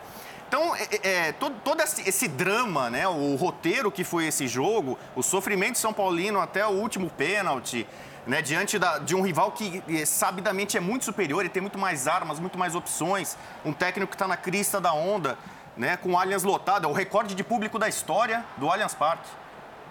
Então, 0.48 0.76
é, 0.76 0.84
é, 0.92 1.28
é 1.28 1.32
todo, 1.32 1.56
todo 1.64 1.82
esse, 1.82 2.08
esse, 2.08 2.28
drama, 2.28 2.90
né, 2.90 3.08
o 3.08 3.36
roteiro 3.36 3.92
que 3.92 4.04
foi 4.04 4.28
esse 4.28 4.48
jogo, 4.48 4.98
o 5.16 5.24
sofrimento 5.24 5.74
de 5.74 5.80
São 5.80 5.92
Paulino 5.92 6.40
até 6.40 6.66
o 6.66 6.70
último 6.70 7.10
pênalti, 7.10 7.88
né, 8.28 8.42
diante 8.42 8.78
da, 8.78 9.00
de 9.00 9.16
um 9.16 9.22
rival 9.22 9.52
que 9.52 9.84
é, 9.90 10.06
sabidamente 10.06 10.78
é 10.78 10.80
muito 10.80 11.04
superior, 11.06 11.46
e 11.46 11.50
tem 11.50 11.62
muito 11.62 11.80
mais 11.80 12.08
armas, 12.08 12.40
muito 12.40 12.60
mais 12.60 12.76
opções, 12.76 13.36
um 13.64 13.74
técnico 13.74 14.12
que 14.12 14.16
está 14.16 14.28
na 14.28 14.38
crista 14.38 14.80
da 14.80 14.94
onda, 14.94 15.38
né, 15.78 15.98
com 15.98 16.14
o 16.14 16.18
Allianz 16.18 16.44
lotado, 16.44 16.86
é 16.86 16.90
o 16.90 16.94
recorde 16.94 17.36
de 17.36 17.44
público 17.44 17.78
da 17.78 17.88
história 17.88 18.44
do 18.58 18.70
Allianz 18.70 18.94
Parque. 18.94 19.30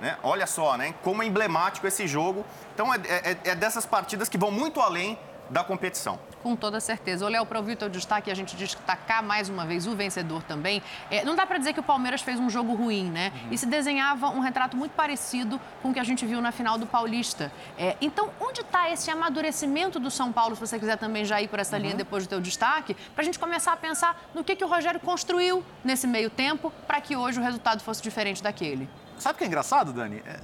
Né? 0.01 0.17
Olha 0.23 0.47
só, 0.47 0.77
né? 0.77 0.95
como 1.03 1.23
é 1.23 1.27
emblemático 1.27 1.87
esse 1.87 2.07
jogo. 2.07 2.45
Então, 2.75 2.93
é, 2.93 2.99
é, 3.09 3.39
é 3.45 3.55
dessas 3.55 3.87
partidas 3.87 4.29
que 4.29 4.39
vão 4.39 4.51
muito 4.51 4.81
além 4.81 5.19
da 5.51 5.63
competição. 5.63 6.19
Com 6.43 6.55
toda 6.55 6.79
certeza. 6.79 7.25
O 7.25 7.29
Léo, 7.29 7.47
para 7.47 7.59
ouvir 7.59 7.73
o 7.73 7.77
teu 7.77 7.89
destaque, 7.89 8.31
a 8.31 8.35
gente 8.35 8.55
destacar 8.55 9.23
mais 9.23 9.49
uma 9.49 9.65
vez 9.65 9.87
o 9.87 9.95
vencedor 9.97 10.43
também. 10.43 10.83
É, 11.11 11.25
não 11.25 11.35
dá 11.35 11.47
para 11.47 11.57
dizer 11.57 11.73
que 11.73 11.81
o 11.81 11.83
Palmeiras 11.83 12.21
fez 12.21 12.39
um 12.39 12.51
jogo 12.51 12.75
ruim, 12.75 13.11
né? 13.11 13.33
Uhum. 13.35 13.53
E 13.53 13.59
se 13.59 13.65
desenhava 13.67 14.29
um 14.29 14.41
retrato 14.41 14.77
muito 14.77 14.93
parecido 14.93 15.59
com 15.83 15.91
o 15.91 15.95
que 15.95 16.01
a 16.01 16.05
gente 16.05 16.27
viu 16.27 16.43
na 16.43 16.53
final 16.53 16.77
do 16.77 16.87
Paulista. 16.87 17.51
É, 17.79 17.97
então, 18.01 18.31
onde 18.41 18.61
está 18.61 18.91
esse 18.91 19.11
amadurecimento 19.11 19.99
do 19.99 20.11
São 20.11 20.33
Paulo, 20.33 20.55
se 20.55 20.61
você 20.61 20.79
quiser 20.79 20.99
também 20.99 21.25
já 21.25 21.41
ir 21.41 21.49
por 21.49 21.59
essa 21.59 21.77
uhum. 21.77 21.83
linha 21.83 21.95
depois 21.95 22.27
do 22.27 22.29
teu 22.29 22.41
destaque, 22.41 22.95
para 23.15 23.23
a 23.23 23.25
gente 23.25 23.39
começar 23.39 23.73
a 23.73 23.77
pensar 23.77 24.29
no 24.35 24.45
que, 24.45 24.55
que 24.55 24.65
o 24.65 24.69
Rogério 24.69 25.01
construiu 25.01 25.65
nesse 25.83 26.07
meio 26.07 26.29
tempo 26.29 26.71
para 26.87 27.01
que 27.01 27.17
hoje 27.17 27.41
o 27.41 27.43
resultado 27.43 27.83
fosse 27.83 28.03
diferente 28.03 28.43
daquele? 28.43 28.89
Sabe 29.19 29.37
o 29.37 29.39
que 29.39 29.45
é 29.45 29.47
engraçado, 29.47 29.93
Dani? 29.93 30.23
É, 30.27 30.41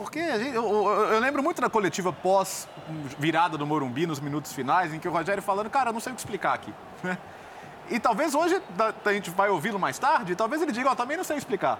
Porque 0.00 0.18
gente, 0.38 0.54
eu, 0.54 0.64
eu, 0.64 1.20
lembro 1.20 1.42
muito 1.42 1.60
da 1.60 1.68
coletiva 1.68 2.10
pós 2.10 2.66
virada 3.18 3.58
do 3.58 3.66
Morumbi, 3.66 4.06
nos 4.06 4.18
minutos 4.18 4.50
finais, 4.50 4.94
em 4.94 4.98
que 4.98 5.06
o 5.06 5.12
Rogério 5.12 5.42
falando, 5.42 5.68
cara, 5.68 5.92
não 5.92 6.00
sei 6.00 6.10
o 6.10 6.14
que 6.14 6.22
explicar 6.22 6.54
aqui. 6.54 6.72
Né? 7.02 7.18
E 7.90 8.00
talvez 8.00 8.34
hoje, 8.34 8.62
a 9.04 9.12
gente 9.12 9.28
vai 9.28 9.50
ouvi-lo 9.50 9.78
mais 9.78 9.98
tarde, 9.98 10.34
talvez 10.34 10.62
ele 10.62 10.72
diga, 10.72 10.90
ó, 10.90 10.94
também 10.94 11.18
não 11.18 11.24
sei 11.24 11.36
explicar. 11.36 11.78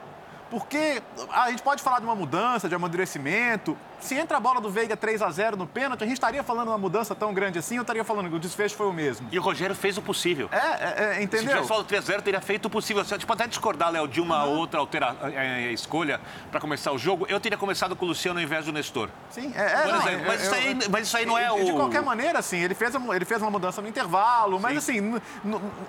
Porque 0.50 1.02
a 1.33 1.50
gente 1.50 1.62
pode 1.62 1.83
falar 1.83 2.00
de 2.00 2.04
uma 2.04 2.14
mudança, 2.14 2.69
de 2.69 2.75
amadurecimento. 2.75 3.76
Se 4.00 4.14
entra 4.14 4.38
a 4.38 4.40
bola 4.40 4.61
do 4.61 4.71
Veiga 4.71 4.97
3 4.97 5.21
a 5.21 5.30
0 5.30 5.57
no 5.57 5.66
pênalti, 5.66 6.02
a 6.02 6.07
gente 6.07 6.16
estaria 6.16 6.42
falando 6.42 6.69
uma 6.69 6.78
mudança 6.78 7.14
tão 7.14 7.35
grande 7.35 7.59
assim, 7.59 7.76
ou 7.76 7.83
estaria 7.83 8.02
falando 8.02 8.30
que 8.30 8.35
o 8.35 8.38
desfecho 8.38 8.75
foi 8.75 8.87
o 8.87 8.92
mesmo? 8.92 9.28
E 9.30 9.38
o 9.38 9.42
Rogério 9.42 9.76
fez 9.76 9.99
o 9.99 10.02
possível. 10.02 10.49
É, 10.50 10.57
é, 10.57 11.19
é 11.19 11.23
entendeu? 11.23 11.40
Se 11.40 11.47
tivesse 11.49 11.69
falado 11.69 11.85
3 11.85 12.02
a 12.02 12.07
0 12.07 12.23
teria 12.23 12.40
feito 12.40 12.66
o 12.66 12.71
possível. 12.71 13.04
Você 13.04 13.19
pode 13.19 13.42
até 13.42 13.49
discordar, 13.49 13.90
Léo, 13.90 14.09
de 14.09 14.21
uma 14.21 14.45
uhum. 14.45 14.59
outra 14.59 14.80
altera... 14.80 15.16
É, 15.23 15.69
é, 15.69 15.73
escolha 15.73 16.21
para 16.50 16.61
começar 16.61 16.92
o 16.92 16.99
jogo. 16.99 17.26
Eu 17.28 17.38
teria 17.40 17.59
começado 17.59 17.95
com 17.95 18.04
o 18.04 18.09
Luciano 18.09 18.38
ao 18.38 18.45
invés 18.45 18.64
do 18.64 18.73
Nestor. 18.73 19.09
Sim, 19.30 19.52
é. 19.54 19.61
é 19.61 19.87
não, 19.87 20.00
exemplo, 20.00 20.26
mas, 20.26 20.42
isso 20.42 20.54
aí, 20.54 20.78
mas 20.90 21.07
isso 21.07 21.16
aí 21.16 21.26
não 21.26 21.38
é 21.38 21.50
o. 21.50 21.64
De 21.64 21.73
qualquer 21.73 22.02
maneira, 22.02 22.38
assim, 22.38 22.59
ele 22.59 22.75
fez, 22.75 22.95
ele 22.95 23.25
fez 23.25 23.40
uma 23.42 23.50
mudança 23.50 23.80
no 23.80 23.88
intervalo, 23.88 24.59
mas 24.59 24.83
Sim. 24.83 25.14
assim, 25.14 25.21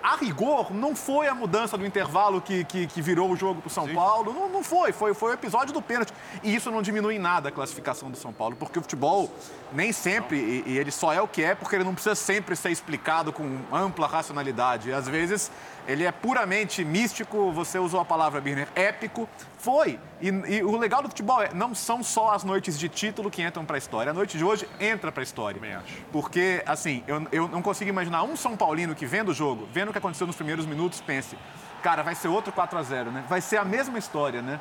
a 0.03 0.15
rigor, 0.15 0.73
não 0.73 0.95
foi 0.95 1.27
a 1.27 1.35
mudança 1.35 1.77
do 1.77 1.85
intervalo 1.85 2.41
que, 2.41 2.63
que, 2.65 2.87
que 2.87 3.01
virou 3.01 3.31
o 3.31 3.35
jogo 3.35 3.61
para 3.61 3.67
o 3.67 3.71
São 3.71 3.87
Sim. 3.87 3.95
Paulo. 3.95 4.33
Não, 4.33 4.49
não 4.51 4.63
foi, 4.63 4.91
foi, 4.91 5.13
foi 5.13 5.31
o 5.31 5.33
episódio 5.33 5.73
do 5.73 5.81
pênalti. 5.81 6.13
E 6.43 6.53
isso 6.53 6.69
não 6.69 6.81
diminui 6.81 7.15
em 7.15 7.19
nada 7.19 7.49
a 7.49 7.51
classificação 7.51 8.11
do 8.11 8.17
São 8.17 8.33
Paulo, 8.33 8.55
porque 8.55 8.77
o 8.77 8.81
futebol 8.81 9.31
nem 9.73 9.91
sempre, 9.91 10.37
e, 10.37 10.63
e, 10.71 10.77
ele 10.77 10.91
só 10.91 11.13
é 11.13 11.21
o 11.21 11.27
que 11.27 11.43
é 11.43 11.55
porque 11.55 11.75
ele 11.75 11.83
não 11.83 11.93
precisa 11.93 12.15
sempre 12.15 12.55
ser 12.55 12.71
explicado 12.71 13.31
com 13.31 13.59
ampla 13.71 14.07
racionalidade. 14.07 14.91
Às 14.91 15.07
vezes 15.07 15.51
ele 15.87 16.03
é 16.03 16.11
puramente 16.11 16.83
místico, 16.83 17.51
você 17.51 17.79
usou 17.79 17.99
a 17.99 18.05
palavra, 18.05 18.39
Birner, 18.39 18.67
épico. 18.75 19.27
Foi. 19.57 19.99
E, 20.19 20.27
e, 20.27 20.63
o 20.63 20.75
legal 20.77 21.01
do 21.01 21.09
futebol 21.09 21.41
é, 21.41 21.53
não 21.53 21.73
são 21.73 22.03
só 22.03 22.33
as 22.33 22.43
noites 22.43 22.77
de 22.77 22.89
título 22.89 23.29
que 23.29 23.41
entram 23.41 23.65
para 23.65 23.77
a 23.77 23.79
história. 23.79 24.11
A 24.11 24.13
noite 24.13 24.37
de 24.37 24.43
hoje 24.43 24.67
entra 24.79 25.11
para 25.11 25.21
a 25.21 25.23
história. 25.23 25.59
Também 25.59 25.75
acho. 25.75 25.97
Porque, 26.11 26.63
assim, 26.65 27.03
eu, 27.07 27.27
eu 27.31 27.47
não 27.47 27.61
consigo 27.61 27.89
imaginar 27.89 28.23
um 28.23 28.35
São 28.35 28.57
Paulino 28.57 28.95
que 28.95 29.05
vendo 29.05 29.29
o 29.29 29.33
jogo, 29.33 29.67
vendo 29.71 29.89
o 29.89 29.91
que 29.91 29.97
aconteceu 29.97 30.27
nos 30.27 30.35
primeiros 30.35 30.65
minutos, 30.65 31.01
pense, 31.01 31.37
cara, 31.81 32.03
vai 32.03 32.15
ser 32.15 32.27
outro 32.27 32.51
4 32.51 32.77
a 32.77 32.83
0 32.83 33.11
né? 33.11 33.23
Vai 33.27 33.41
ser 33.41 33.57
a 33.57 33.65
mesma 33.65 33.97
história, 33.97 34.41
né? 34.41 34.59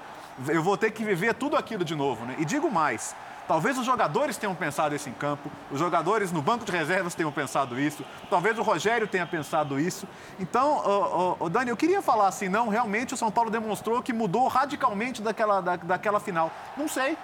Eu 0.48 0.62
vou 0.62 0.76
ter 0.76 0.90
que 0.90 1.04
viver 1.04 1.34
tudo 1.34 1.56
aquilo 1.56 1.84
de 1.84 1.94
novo, 1.94 2.24
né? 2.24 2.36
E 2.38 2.44
digo 2.44 2.70
mais, 2.70 3.14
Talvez 3.50 3.76
os 3.76 3.84
jogadores 3.84 4.36
tenham 4.36 4.54
pensado 4.54 4.94
isso 4.94 5.08
em 5.08 5.12
campo, 5.12 5.50
os 5.72 5.78
jogadores 5.80 6.30
no 6.30 6.40
banco 6.40 6.64
de 6.64 6.70
reservas 6.70 7.16
tenham 7.16 7.32
pensado 7.32 7.80
isso, 7.80 8.04
talvez 8.30 8.56
o 8.56 8.62
Rogério 8.62 9.08
tenha 9.08 9.26
pensado 9.26 9.80
isso. 9.80 10.06
Então, 10.38 10.80
oh, 10.86 11.36
oh, 11.40 11.48
Dani, 11.48 11.68
eu 11.68 11.76
queria 11.76 12.00
falar 12.00 12.28
assim, 12.28 12.48
não, 12.48 12.68
realmente 12.68 13.12
o 13.12 13.16
São 13.16 13.28
Paulo 13.28 13.50
demonstrou 13.50 14.00
que 14.04 14.12
mudou 14.12 14.46
radicalmente 14.46 15.20
daquela, 15.20 15.60
da, 15.60 15.74
daquela 15.74 16.20
final. 16.20 16.48
Não 16.76 16.86
sei. 16.86 17.18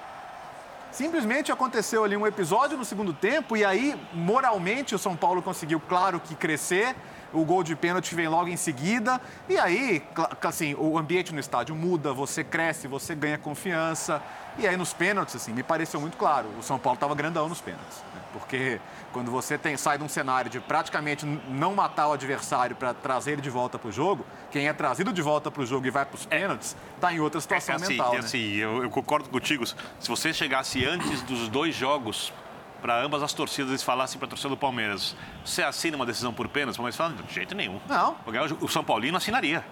Simplesmente 0.91 1.53
aconteceu 1.53 2.03
ali 2.03 2.17
um 2.17 2.27
episódio 2.27 2.77
no 2.77 2.85
segundo 2.85 3.13
tempo 3.13 3.57
e 3.57 3.65
aí, 3.65 3.95
moralmente, 4.13 4.97
o 4.97 4.99
São 4.99 5.15
Paulo 5.15 5.41
conseguiu, 5.41 5.79
claro, 5.79 6.19
que 6.19 6.35
crescer 6.35 6.97
o 7.37 7.45
gol 7.45 7.63
de 7.63 7.77
pênalti 7.77 8.15
vem 8.15 8.29
logo 8.29 8.49
em 8.49 8.57
seguida. 8.57 9.21
E 9.49 9.59
aí, 9.59 10.03
assim, 10.43 10.75
o 10.75 10.99
ambiente 10.99 11.35
no 11.35 11.39
estádio 11.39 11.77
muda, 11.77 12.13
você 12.13 12.43
cresce, 12.43 12.89
você 12.89 13.15
ganha 13.15 13.37
confiança. 13.37 14.23
E 14.59 14.67
aí, 14.67 14.75
nos 14.75 14.95
pênaltis, 14.95 15.37
assim, 15.37 15.53
me 15.53 15.63
pareceu 15.63 16.01
muito 16.01 16.17
claro, 16.17 16.49
o 16.59 16.63
São 16.63 16.79
Paulo 16.79 16.97
estava 16.97 17.15
grandão 17.15 17.47
nos 17.47 17.61
pênaltis. 17.61 17.99
Né? 18.15 18.21
Porque 18.33 18.81
quando 19.13 19.31
você 19.31 19.59
tem, 19.59 19.77
sai 19.77 19.99
de 19.99 20.05
um 20.05 20.09
cenário 20.09 20.51
de 20.51 20.61
praticamente 20.61 21.27
não 21.27 21.75
matar 21.75 22.09
o 22.09 22.13
adversário 22.13 22.75
para 22.75 22.95
trazer 22.95 23.33
ele 23.33 23.43
de 23.43 23.51
volta 23.51 23.79
para 23.79 23.89
o 23.89 23.93
jogo, 23.93 24.25
quem 24.51 24.67
é 24.67 24.73
trazido 24.73 25.13
de 25.13 25.21
volta 25.21 25.51
para 25.51 25.63
o 25.63 25.67
jogo 25.67 25.87
e 25.87 25.91
vai 25.91 26.07
para 26.07 26.15
os 26.17 26.25
pênaltis, 26.25 26.75
está 26.95 27.13
em 27.13 27.21
outra 27.21 27.41
situação 27.41 27.75
é, 27.75 27.77
assim, 27.77 27.89
mental. 27.89 28.15
É, 28.15 28.19
assim, 28.19 28.57
né? 28.57 28.65
eu, 28.65 28.83
eu 28.83 28.91
concordo 28.91 29.29
contigo. 29.29 29.67
Se 29.67 30.09
você 30.09 30.33
chegasse 30.33 30.87
antes 30.87 31.23
dos 31.23 31.49
dois 31.49 31.75
jogos 31.75 32.33
para 32.81 33.03
ambas 33.03 33.23
as 33.23 33.33
torcidas 33.33 33.71
eles 33.71 33.83
falassem 33.83 34.19
para 34.19 34.27
a 34.27 34.31
torcida 34.31 34.49
do 34.49 34.57
Palmeiras, 34.57 35.17
você 35.45 35.63
assina 35.63 35.97
uma 35.97 36.07
decisão 36.07 36.33
por 36.33 36.49
pênalti? 36.49 36.75
O 36.75 36.79
Palmeiras 36.79 36.97
fala, 36.97 37.15
de 37.15 37.35
jeito 37.35 37.55
nenhum. 37.55 37.81
Não. 37.89 38.17
O 38.61 38.69
São 38.69 38.85
Paulino 38.85 39.17
assinaria. 39.17 39.65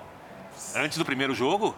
Antes 0.74 0.98
do 0.98 1.04
primeiro 1.04 1.34
jogo, 1.34 1.74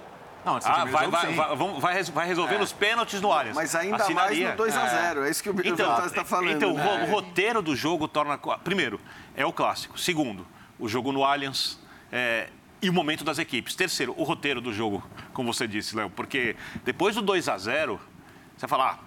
não, 0.47 0.61
ah, 0.63 0.85
vai, 0.85 1.05
jogo, 1.05 1.11
vai, 1.11 1.57
vai, 1.81 2.03
vai, 2.05 2.27
resolver 2.29 2.55
é. 2.55 2.63
os 2.63 2.73
pênaltis 2.73 3.21
no 3.21 3.33
Allianz. 3.33 3.57
Mas 3.57 3.75
ainda 3.75 3.97
Assinaria. 3.97 4.55
mais 4.57 4.75
no 4.75 4.81
2x0, 4.81 5.25
é. 5.25 5.27
é. 5.27 5.31
isso 5.31 5.43
que 5.43 5.51
o 5.51 5.55
então, 5.65 6.07
está 6.07 6.25
falando. 6.25 6.53
Então, 6.53 6.73
né? 6.73 7.05
o 7.05 7.11
roteiro 7.11 7.61
do 7.61 7.75
jogo 7.75 8.07
torna... 8.07 8.39
Primeiro, 8.63 9.01
é 9.35 9.45
o 9.45 9.53
clássico. 9.53 9.99
Segundo, 9.99 10.47
o 10.79 10.89
jogo 10.89 11.11
no 11.11 11.25
Allianz 11.25 11.81
é... 12.13 12.49
e 12.81 12.89
o 12.89 12.93
momento 12.93 13.25
das 13.25 13.41
equipes. 13.41 13.75
Terceiro, 13.75 14.15
o 14.17 14.23
roteiro 14.23 14.61
do 14.61 14.73
jogo, 14.73 15.03
como 15.33 15.53
você 15.53 15.67
disse, 15.67 15.97
Léo. 15.97 16.11
Porque 16.11 16.55
depois 16.85 17.17
do 17.17 17.25
2x0, 17.25 17.99
você 18.57 18.69
fala, 18.69 18.93
ah, 18.93 18.99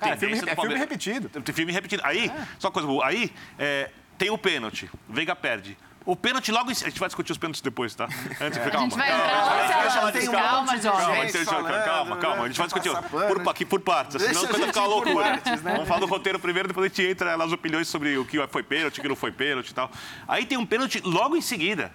Cara, 0.00 0.14
é 0.14 0.16
filme, 0.16 0.38
é 0.46 0.54
filme 0.54 0.74
repetido. 0.76 1.28
Tem 1.28 1.54
filme 1.54 1.72
repetido. 1.72 2.02
Aí, 2.04 2.26
é. 2.26 2.46
só 2.58 2.68
uma 2.68 2.72
coisa 2.72 2.86
boa. 2.86 3.06
Aí, 3.06 3.32
é, 3.58 3.90
tem 4.16 4.30
o 4.30 4.38
pênalti. 4.38 4.90
Veiga 5.08 5.34
perde. 5.34 5.76
O 6.08 6.16
pênalti 6.16 6.50
logo 6.50 6.70
em... 6.70 6.72
A 6.72 6.88
gente 6.88 6.98
vai 6.98 7.08
discutir 7.08 7.32
os 7.32 7.38
pênaltis 7.38 7.60
depois, 7.60 7.94
tá? 7.94 8.08
Antes, 8.40 8.58
é. 8.58 8.70
calma. 8.70 8.78
A 8.78 8.88
gente 8.88 8.96
vai 8.96 9.08
entrar 9.10 10.32
calma, 10.32 10.72
calma, 10.72 11.76
calma, 11.84 12.16
calma, 12.16 12.44
A 12.44 12.46
gente 12.46 12.56
vai 12.56 12.66
discutir 12.66 12.90
por, 13.10 13.48
aqui 13.50 13.64
por 13.66 13.80
partes, 13.80 14.16
assim, 14.16 14.28
senão 14.28 14.44
a 14.44 14.48
coisa 14.48 14.66
fica 14.68 14.84
loucura. 14.86 15.24
Partes, 15.24 15.62
né? 15.62 15.72
Vamos 15.72 15.86
falar 15.86 16.00
do 16.00 16.06
roteiro 16.06 16.38
primeiro, 16.38 16.68
depois 16.68 16.86
a 16.86 16.88
gente 16.88 17.10
entra 17.10 17.36
nas 17.36 17.52
opiniões 17.52 17.88
sobre 17.88 18.16
o 18.16 18.24
que 18.24 18.38
foi 18.46 18.62
pênalti, 18.62 19.00
o 19.00 19.02
que 19.02 19.08
não 19.08 19.16
foi 19.16 19.30
pênalti 19.30 19.68
e 19.68 19.74
tal. 19.74 19.90
Aí 20.26 20.46
tem 20.46 20.56
um 20.56 20.64
pênalti 20.64 21.02
logo 21.04 21.36
em 21.36 21.42
seguida. 21.42 21.92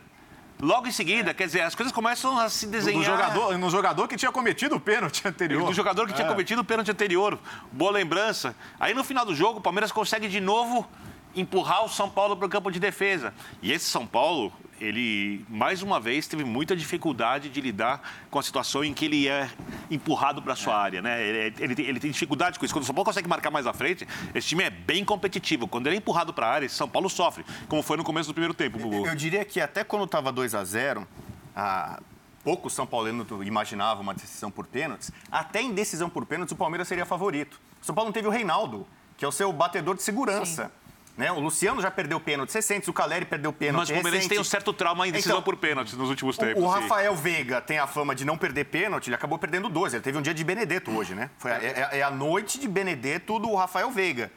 Logo 0.62 0.88
em 0.88 0.92
seguida, 0.92 1.34
quer 1.34 1.46
dizer, 1.46 1.62
as 1.62 1.76
coisas 1.76 1.92
começam 1.92 2.40
a 2.40 2.50
se 2.50 2.68
desenhar. 2.68 3.00
No 3.00 3.06
jogador, 3.06 3.58
no 3.58 3.70
jogador 3.70 4.08
que 4.08 4.16
tinha 4.16 4.32
cometido 4.32 4.76
o 4.76 4.80
pênalti 4.80 5.28
anterior. 5.28 5.66
No 5.66 5.74
jogador 5.74 6.06
que 6.08 6.14
é. 6.14 6.16
tinha 6.16 6.28
cometido 6.28 6.62
o 6.62 6.64
pênalti 6.64 6.90
anterior. 6.90 7.38
Boa 7.72 7.92
lembrança. 7.92 8.56
Aí 8.80 8.94
no 8.94 9.04
final 9.04 9.26
do 9.26 9.36
jogo, 9.36 9.60
o 9.60 9.62
Palmeiras 9.62 9.92
consegue 9.92 10.28
de 10.28 10.40
novo 10.40 10.88
empurrar 11.36 11.84
o 11.84 11.90
São 11.90 12.10
Paulo 12.10 12.36
para 12.36 12.46
o 12.46 12.50
campo 12.50 12.72
de 12.72 12.80
defesa. 12.80 13.34
E 13.62 13.72
esse 13.72 13.86
São 13.86 14.06
Paulo, 14.06 14.52
ele 14.80 15.46
mais 15.50 15.82
uma 15.82 16.00
vez 16.00 16.28
teve 16.28 16.44
muita 16.44 16.76
dificuldade 16.76 17.50
de 17.50 17.62
lidar 17.62 18.02
com 18.30 18.40
a 18.40 18.44
situação 18.44 18.84
em 18.84 18.94
que 18.94 19.06
ele 19.06 19.28
é 19.28 19.50
empurrado 19.90 20.42
para 20.42 20.54
a 20.54 20.56
sua 20.56 20.74
é. 20.74 20.78
área, 20.78 21.02
né? 21.02 21.24
Ele, 21.24 21.56
ele, 21.60 21.76
tem, 21.76 21.86
ele, 21.86 22.00
tem, 22.00 22.12
dificuldade 22.12 22.60
com 22.60 22.66
isso. 22.66 22.74
Quando 22.74 22.84
o 22.84 22.86
São 22.86 22.96
Paulo 22.96 23.06
consegue 23.06 23.28
marcar 23.28 23.52
mais 23.52 23.66
à 23.66 23.74
frente, 23.74 24.08
esse 24.34 24.48
time 24.48 24.64
é 24.64 24.70
bem 24.70 25.04
competitivo. 25.04 25.68
Quando 25.68 25.88
ele 25.88 25.96
é 25.96 26.00
empurrado 26.00 26.34
para 26.34 26.48
a 26.48 26.52
área, 26.52 26.66
esse 26.66 26.76
São 26.76 26.88
Paulo 26.88 27.10
sofre, 27.10 27.46
como 27.68 27.82
foi 27.82 27.98
no 27.98 28.04
começo 28.04 28.30
do 28.30 28.34
primeiro 28.34 28.54
tempo. 28.54 28.80
Eu, 28.80 29.08
eu 29.08 29.16
diria 29.16 29.44
que 29.46 29.60
até 29.60 29.84
quando 29.84 30.06
estava 30.06 30.32
2 30.32 30.56
a 30.56 30.64
0 30.64 31.08
a 31.56 32.00
poucos 32.44 32.74
São 32.74 32.86
Paulinos 32.86 33.26
imaginavam 33.46 34.04
uma 34.04 34.14
decisão 34.14 34.52
por 34.52 34.68
pênaltis, 34.68 35.12
até 35.32 35.62
em 35.62 35.74
decisão 35.74 36.10
por 36.10 36.26
pênaltis 36.26 36.52
o 36.52 36.56
Palmeiras 36.56 36.88
seria 36.88 37.06
favorito. 37.06 37.60
O 37.82 37.86
São 37.86 37.96
Paulo 37.96 38.10
não 38.10 38.14
teve 38.14 38.28
o 38.28 38.32
Reinaldo, 38.32 38.86
que 39.18 39.24
é 39.24 39.28
o 39.28 39.32
seu 39.32 39.52
batedor 39.54 39.96
de 39.96 40.04
segurança. 40.04 40.66
Sim. 40.66 40.83
Né? 41.16 41.32
O 41.32 41.40
Luciano 41.40 41.80
já 41.80 41.92
perdeu 41.92 42.20
pênalti 42.20 42.54
recentes, 42.54 42.88
o 42.88 42.94
Caleri 42.94 43.26
perdeu 43.26 43.54
pênalti 43.54 43.90
Mas 43.90 43.90
o 43.92 43.94
Palmeirense 43.94 44.28
tem 44.28 44.40
um 44.40 44.44
certo 44.44 44.74
trauma 44.74 45.08
em 45.08 45.12
decisão 45.12 45.36
então, 45.36 45.44
por 45.44 45.56
pênalti 45.58 45.96
nos 45.96 46.10
últimos 46.10 46.38
tempos. 46.38 46.62
O, 46.62 46.68
Rafael 46.68 47.16
Veiga 47.16 47.62
tem 47.62 47.78
a 47.78 47.86
fama 47.86 48.16
de 48.16 48.26
não 48.26 48.36
perder 48.36 48.66
pênalti, 48.66 49.08
ele 49.08 49.16
acabou 49.16 49.38
perdendo 49.38 49.70
dois. 49.70 49.94
Ele 49.94 50.02
teve 50.02 50.18
um 50.18 50.24
dia 50.24 50.34
de 50.34 50.44
Benedetto 50.44 50.90
hoje, 50.90 51.14
né? 51.14 51.30
Foi, 51.38 51.52
é, 51.52 51.90
é, 51.92 52.00
é 52.00 52.04
a 52.04 52.10
noite 52.10 52.60
de 52.60 52.68
Benedetto 52.68 53.38
do 53.38 53.54
Rafael 53.54 53.92
Veiga. 53.92 54.32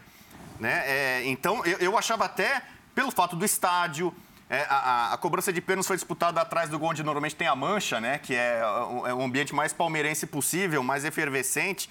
Né? 0.61 0.83
É, 0.87 1.23
então, 1.25 1.65
eu, 1.65 1.79
eu, 1.79 1.99
achava 1.99 2.27
até, 2.27 2.63
pelo 2.95 3.11
fato 3.11 3.37
do 3.37 3.45
estádio, 3.45 4.15
é, 4.49 4.67
a, 4.69 5.15
a, 5.15 5.17
cobrança 5.17 5.51
de 5.53 5.63
pênalti 5.63 5.87
foi 5.87 5.97
disputada 5.97 6.41
atrás 6.43 6.69
do 6.69 6.79
gol 6.79 6.91
onde 6.91 7.03
normalmente 7.03 7.35
tem 7.35 7.49
a 7.49 7.57
mancha, 7.57 8.01
né? 8.01 8.19
Que 8.19 8.35
é, 8.35 8.61
é 8.61 9.15
o 9.15 9.23
ambiente 9.23 9.55
mais 9.55 9.73
palmeirense 9.73 10.27
possível, 10.27 10.83
mais 10.83 11.07
efervescente. 11.07 11.89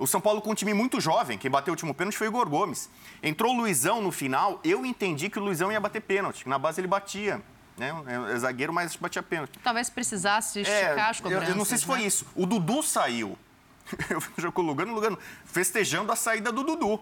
O 0.00 0.06
São 0.06 0.18
Paulo 0.18 0.40
com 0.40 0.50
um 0.50 0.54
time 0.54 0.72
muito 0.72 0.98
jovem, 0.98 1.36
quem 1.36 1.50
bateu 1.50 1.72
o 1.72 1.74
último 1.74 1.92
pênalti 1.92 2.16
foi 2.16 2.26
o 2.26 2.30
Igor 2.30 2.48
Gomes. 2.48 2.88
Entrou 3.22 3.54
o 3.54 3.56
Luizão 3.58 4.00
no 4.00 4.10
final, 4.10 4.58
eu 4.64 4.86
entendi 4.86 5.28
que 5.28 5.38
o 5.38 5.42
Luizão 5.42 5.70
ia 5.70 5.78
bater 5.78 6.00
pênalti. 6.00 6.48
Na 6.48 6.58
base 6.58 6.80
ele 6.80 6.88
batia. 6.88 7.42
Né? 7.76 7.94
É, 8.06 8.34
é 8.34 8.38
zagueiro, 8.38 8.72
mas 8.72 8.96
batia 8.96 9.22
pênalti. 9.22 9.58
Talvez 9.62 9.90
precisasse 9.90 10.60
é, 10.60 10.62
esticar 10.62 10.98
é, 10.98 11.10
as 11.10 11.20
cobranças. 11.20 11.48
Eu, 11.48 11.54
eu 11.54 11.58
não 11.58 11.66
sei 11.66 11.76
se 11.76 11.84
foi 11.84 11.98
né? 11.98 12.06
isso. 12.06 12.26
O 12.34 12.46
Dudu 12.46 12.82
saiu. 12.82 13.38
Eu 14.08 14.20
vi 14.20 14.52
com 14.52 14.62
o 14.62 14.64
Lugano, 14.64 14.94
Lugano 14.94 15.18
festejando 15.44 16.10
a 16.10 16.16
saída 16.16 16.50
do 16.50 16.62
Dudu. 16.62 16.98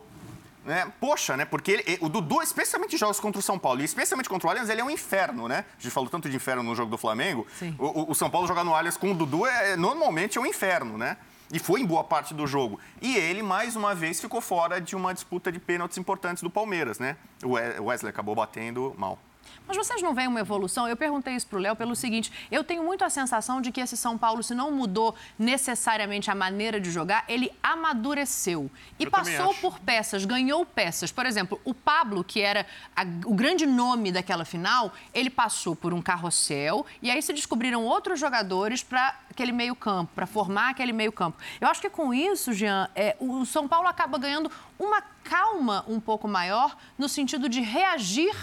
Né? 0.65 0.91
Poxa, 1.01 1.37
né? 1.37 1.45
Porque 1.45 1.71
ele, 1.71 1.99
o 2.01 2.09
Dudu, 2.09 2.43
especialmente 2.43 2.97
em 2.97 2.99
jogos 2.99 3.21
contra 3.21 3.39
o 3.39 3.43
São 3.43 3.59
Paulo, 3.59 3.81
e 3.81 3.85
especialmente 3.85 4.29
contra 4.29 4.49
o 4.49 4.51
Allianz, 4.51 4.69
ele 4.69 4.81
é 4.81 4.85
um 4.85 4.91
inferno, 4.91 5.47
né? 5.47 5.65
A 5.79 5.83
gente 5.83 5.93
falou 5.93 6.11
tanto 6.11 6.29
de 6.29 6.37
inferno 6.37 6.63
no 6.63 6.75
jogo 6.75 6.91
do 6.91 6.99
Flamengo. 6.99 7.47
O, 7.79 8.11
o, 8.11 8.15
São 8.15 8.29
Paulo 8.29 8.47
jogar 8.47 8.65
no 8.65 8.75
Allianz 8.75 8.97
com 8.97 9.13
o 9.13 9.15
Dudu 9.15 9.47
é 9.47 9.77
normalmente 9.77 10.37
é 10.37 10.41
um 10.41 10.47
inferno, 10.47 10.99
né? 10.99 11.17
E 11.53 11.59
foi 11.59 11.81
em 11.81 11.87
boa 11.87 12.05
parte 12.05 12.35
do 12.35 12.47
jogo. 12.47 12.79
E 13.01 13.17
ele, 13.17 13.43
mais 13.43 13.75
uma 13.75 13.95
vez, 13.95 14.21
ficou 14.21 14.41
fora 14.41 14.81
de 14.81 14.95
uma 14.95 15.15
disputa 15.15 15.51
de 15.51 15.59
pênaltis 15.59 15.97
importantes 15.97 16.43
do 16.43 16.51
Palmeiras, 16.51 16.99
né? 16.99 17.17
O 17.43 17.85
Wesley 17.85 18.11
acabou 18.11 18.35
batendo 18.35 18.95
mal. 18.99 19.19
Mas 19.67 19.77
vocês 19.77 20.01
não 20.03 20.15
veem 20.15 20.29
uma 20.29 20.41
evolução? 20.41 20.89
Eu 20.89 20.97
perguntei 20.97 21.35
isso 21.35 21.47
para 21.47 21.59
o 21.59 21.61
Léo 21.61 21.77
pelo 21.77 21.95
seguinte: 21.95 22.33
eu 22.51 22.65
tenho 22.65 22.83
muito 22.83 23.05
a 23.05 23.11
sensação 23.11 23.61
de 23.61 23.71
que 23.71 23.81
esse 23.81 23.97
São 23.97 24.17
Paulo, 24.17 24.43
se 24.43 24.55
não 24.55 24.71
mudou 24.73 25.15
necessariamente 25.39 26.31
a 26.31 26.35
maneira 26.35 26.81
de 26.81 26.91
jogar, 26.91 27.25
ele 27.29 27.51
amadureceu 27.63 28.71
e 28.99 29.05
Eu 29.05 29.11
passou 29.11 29.55
por 29.55 29.79
peças, 29.81 30.25
ganhou 30.25 30.65
peças. 30.65 31.11
Por 31.11 31.27
exemplo, 31.27 31.61
o 31.65 31.73
Pablo, 31.75 32.23
que 32.23 32.41
era 32.41 32.67
a- 32.95 33.05
o 33.27 33.35
grande 33.35 33.67
nome 33.67 34.13
daquela 34.13 34.45
final, 34.45 34.93
ele 35.13 35.31
passou 35.31 35.75
por 35.75 35.93
um 35.95 36.01
carrossel 36.03 36.87
e 37.03 37.11
aí 37.11 37.21
se 37.23 37.33
descobriram 37.33 37.85
outros 37.85 38.21
jogadores 38.21 38.83
para 38.83 39.15
aquele 39.31 39.53
meio-campo, 39.53 40.13
para 40.15 40.27
formar 40.27 40.71
aquele 40.71 40.93
meio-campo. 40.93 41.39
Eu 41.61 41.69
acho 41.69 41.81
que 41.81 41.91
com 41.91 42.13
isso, 42.13 42.53
Jean, 42.53 42.89
é, 42.95 43.17
o 43.19 43.45
São 43.45 43.67
Paulo 43.69 43.89
acaba 43.89 44.19
ganhando 44.19 44.51
uma 44.79 45.01
calma 45.25 45.85
um 45.89 46.01
pouco 46.01 46.27
maior 46.29 46.77
no 46.97 47.09
sentido 47.09 47.49
de 47.49 47.61
reagir 47.61 48.35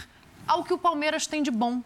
ao 0.47 0.63
que 0.63 0.73
o 0.73 0.77
Palmeiras 0.77 1.27
tem 1.27 1.41
de 1.41 1.51
bom. 1.51 1.81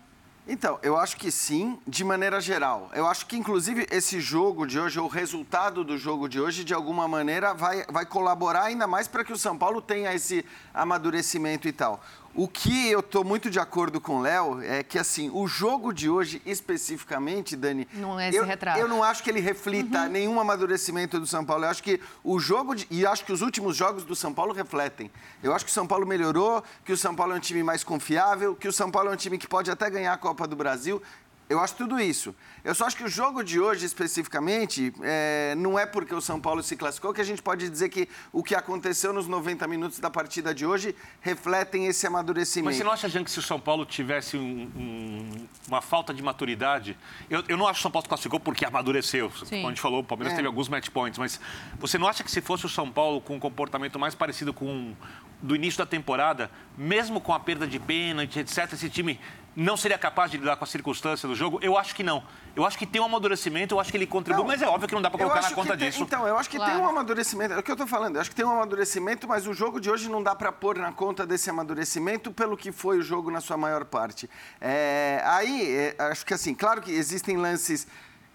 Então, 0.51 0.80
eu 0.82 0.98
acho 0.98 1.16
que 1.16 1.32
sim, 1.32 1.78
de 1.88 2.04
maneira 2.04 2.42
geral. 2.42 2.89
Eu 2.96 3.06
acho 3.06 3.28
que, 3.28 3.38
inclusive, 3.38 3.86
esse 3.92 4.20
jogo 4.20 4.66
de 4.66 4.80
hoje, 4.80 5.00
o 5.00 5.06
resultado 5.06 5.84
do 5.84 5.96
jogo 5.96 6.28
de 6.28 6.42
hoje, 6.42 6.63
de 6.63 6.74
alguma 6.74 7.08
maneira, 7.08 7.54
vai, 7.54 7.86
vai 7.88 8.04
colaborar 8.04 8.63
ainda 8.63 8.88
mais 8.88 9.08
para 9.08 9.24
que 9.24 9.32
o 9.32 9.38
São 9.38 9.56
Paulo 9.56 9.80
tenha 9.80 10.12
esse 10.12 10.44
amadurecimento 10.74 11.68
e 11.68 11.72
tal. 11.72 12.01
O 12.36 12.48
que 12.48 12.89
eu 12.89 13.00
estou 13.00 13.24
muito 13.24 13.50
de 13.50 13.59
acordo 13.59 14.00
com 14.00 14.17
o 14.17 14.21
Léo 14.21 14.62
é 14.62 14.83
que, 14.83 15.00
assim, 15.00 15.29
o 15.33 15.48
jogo 15.48 15.91
de 15.91 16.09
hoje, 16.09 16.41
especificamente, 16.45 17.55
Dani. 17.55 17.88
Não 17.93 18.19
é 18.19 18.29
esse 18.29 18.38
eu, 18.38 18.45
retrato. 18.45 18.79
Eu 18.79 18.88
não 18.88 19.03
acho 19.03 19.24
que 19.24 19.29
ele 19.29 19.39
reflita 19.39 20.07
nenhum 20.07 20.39
amadurecimento 20.39 21.19
do 21.19 21.25
São 21.25 21.43
Paulo. 21.43 21.65
Eu 21.65 21.69
acho 21.69 21.83
que 21.83 22.00
o 22.24 22.39
jogo. 22.39 22.75
De, 22.75 22.88
e 22.91 23.05
acho 23.05 23.25
que 23.25 23.33
os 23.33 23.41
últimos 23.41 23.75
jogos 23.75 24.03
do 24.03 24.15
São 24.15 24.33
Paulo 24.33 24.53
refletem. 24.53 25.12
Eu 25.41 25.53
acho 25.53 25.65
que 25.65 25.71
o 25.71 25.74
São 25.74 25.88
Paulo 25.88 26.05
melhorou, 26.05 26.63
que 26.86 26.93
o 26.93 26.98
São 26.98 27.15
Paulo 27.15 27.33
é 27.33 27.36
um 27.36 27.39
time 27.39 27.63
mais 27.63 27.83
confiável, 27.83 28.55
que 28.55 28.67
o 28.67 28.74
São 28.74 28.91
Paulo 28.91 29.09
é 29.09 29.13
um 29.13 29.17
time 29.17 29.38
que 29.38 29.48
pode 29.48 29.71
até 29.71 29.89
ganhar 29.89 30.13
a 30.13 30.17
Copa 30.17 30.48
do 30.48 30.55
Brasil. 30.55 31.01
Eu 31.50 31.60
acho 31.60 31.74
tudo 31.75 32.00
isso. 32.00 32.36
Eu 32.63 32.75
só 32.75 32.86
acho 32.86 32.96
que 32.96 33.03
o 33.03 33.08
jogo 33.10 33.44
de 33.44 33.60
hoje, 33.60 33.84
especificamente, 33.86 34.94
é, 35.01 35.56
não 35.58 35.79
é 35.79 35.86
porque 35.86 36.13
o 36.13 36.22
São 36.22 36.39
Paulo 36.39 36.62
se 36.62 36.75
classificou 36.77 37.12
que 37.12 37.22
a 37.22 37.24
gente 37.24 37.41
pode 37.41 37.68
dizer 37.68 37.89
que 37.89 38.08
o 38.32 38.44
que 38.44 38.53
aconteceu 38.53 39.12
nos 39.12 39.27
90 39.27 39.68
minutos 39.68 39.98
da 40.00 40.12
partida 40.12 40.53
de 40.53 40.63
hoje 40.65 40.96
refletem 41.22 41.88
esse 41.88 42.06
amadurecimento. 42.06 42.65
Mas 42.68 42.77
você 42.77 42.84
não 42.84 42.91
acha, 42.91 43.10
Jean, 43.10 43.24
que 43.24 43.32
se 43.32 43.39
o 43.39 43.41
São 43.41 43.60
Paulo 43.60 43.84
tivesse 43.84 44.38
um- 44.38 44.70
um- 44.75 45.48
uma 45.68 45.82
falta 45.82 46.13
de 46.13 46.22
maturidade... 46.22 46.96
Eu, 47.29 47.44
eu 47.48 47.58
não 47.58 47.65
acho 47.68 47.75
que 47.77 47.82
o 47.82 47.84
São 47.84 47.91
Paulo 47.91 48.06
se 48.06 48.10
classificou 48.10 48.39
porque 48.39 48.63
amadureceu. 48.63 49.32
Sim. 49.32 49.46
Como 49.58 49.68
a 49.68 49.70
gente 49.72 49.82
falou, 49.82 50.01
o 50.01 50.03
Palmeiras 50.03 50.34
É. 50.34 50.36
teve 50.36 50.48
alguns 50.48 50.70
match 50.70 50.89
points. 50.89 51.18
Mas 51.18 51.39
você 51.79 51.98
não 51.98 52.08
acha 52.08 52.24
que 52.24 52.29
se 52.29 52.41
fosse 52.41 52.65
o 52.65 52.70
São 52.70 52.91
Paulo 52.91 53.22
com 53.22 53.36
um 53.36 53.39
comportamento 53.39 53.98
mais 53.98 54.13
parecido 54.13 54.53
com 54.53 54.94
do 55.41 55.55
início 55.55 55.77
da 55.77 55.86
temporada, 55.86 56.50
mesmo 56.77 57.19
com 57.22 57.34
a 57.34 57.39
perda 57.39 57.65
de 57.67 57.79
pênalti, 57.79 58.39
etc., 58.39 58.74
esse 58.74 58.89
time 58.89 59.19
não 59.55 59.75
seria 59.75 59.98
capaz 59.98 60.31
de 60.31 60.38
lidar 60.38 60.55
com 60.55 60.63
a 60.63 60.67
circunstância 60.67 61.27
do 61.27 61.36
jogo? 61.36 61.60
Eu 61.62 61.77
acho 61.77 61.93
que 61.96 62.03
não. 62.03 62.24
Eu 62.55 62.65
acho 62.65 62.77
que 62.77 62.86
tem 62.86 63.01
um 63.01 63.05
amadurecimento, 63.05 63.74
eu 63.75 63.79
acho 63.79 63.89
que 63.91 63.98
ele 63.98 64.05
contribui, 64.05 64.41
Não, 64.41 64.48
mas 64.48 64.62
é 64.62 64.67
óbvio 64.67 64.88
que 64.88 64.93
não 64.93 65.01
dá 65.01 65.10
para 65.10 65.19
colocar 65.19 65.41
na 65.41 65.51
conta 65.51 65.77
tem- 65.77 65.89
disso. 65.89 66.01
Então, 66.03 66.27
eu 66.27 66.38
acho 66.38 66.50
que 66.50 66.58
Claro. 66.58 66.74
tem 66.74 66.81
um 66.81 66.88
amadurecimento. 66.88 67.53
É 67.53 67.58
o 67.58 67.63
que 67.63 67.72
eu 67.72 67.74
estou 67.74 67.88
falando. 67.88 68.15
Eu 68.15 68.22
acho 68.22 68.29
que 68.29 68.36
tem 68.36 68.46
um 68.46 68.51
amadurecimento, 68.51 69.27
mas 69.27 69.48
o 69.48 69.53
jogo 69.53 69.79
de 69.79 69.89
hoje 69.89 70.10
não 70.10 70.22
dá 70.22 70.36
para 70.36 70.51
pôr 70.51 70.77
na 70.77 70.91
conta 70.91 71.25
desse 71.25 71.50
amadurecimento 71.50 72.31
pelo 72.31 72.55
que 72.55 72.72
foi 72.72 73.00
o 73.00 73.01
jogo 73.01 73.31
na 73.31 73.41
sua 73.41 73.58
maior 73.58 73.86
parte. 73.86 74.29
É, 74.62 75.22
aí, 75.25 75.75
é, 75.75 75.96
acho 76.12 76.25
que 76.25 76.34
assim, 76.34 76.53
claro 76.53 76.81
que 76.81 76.91
existem 76.91 77.38
lances 77.38 77.88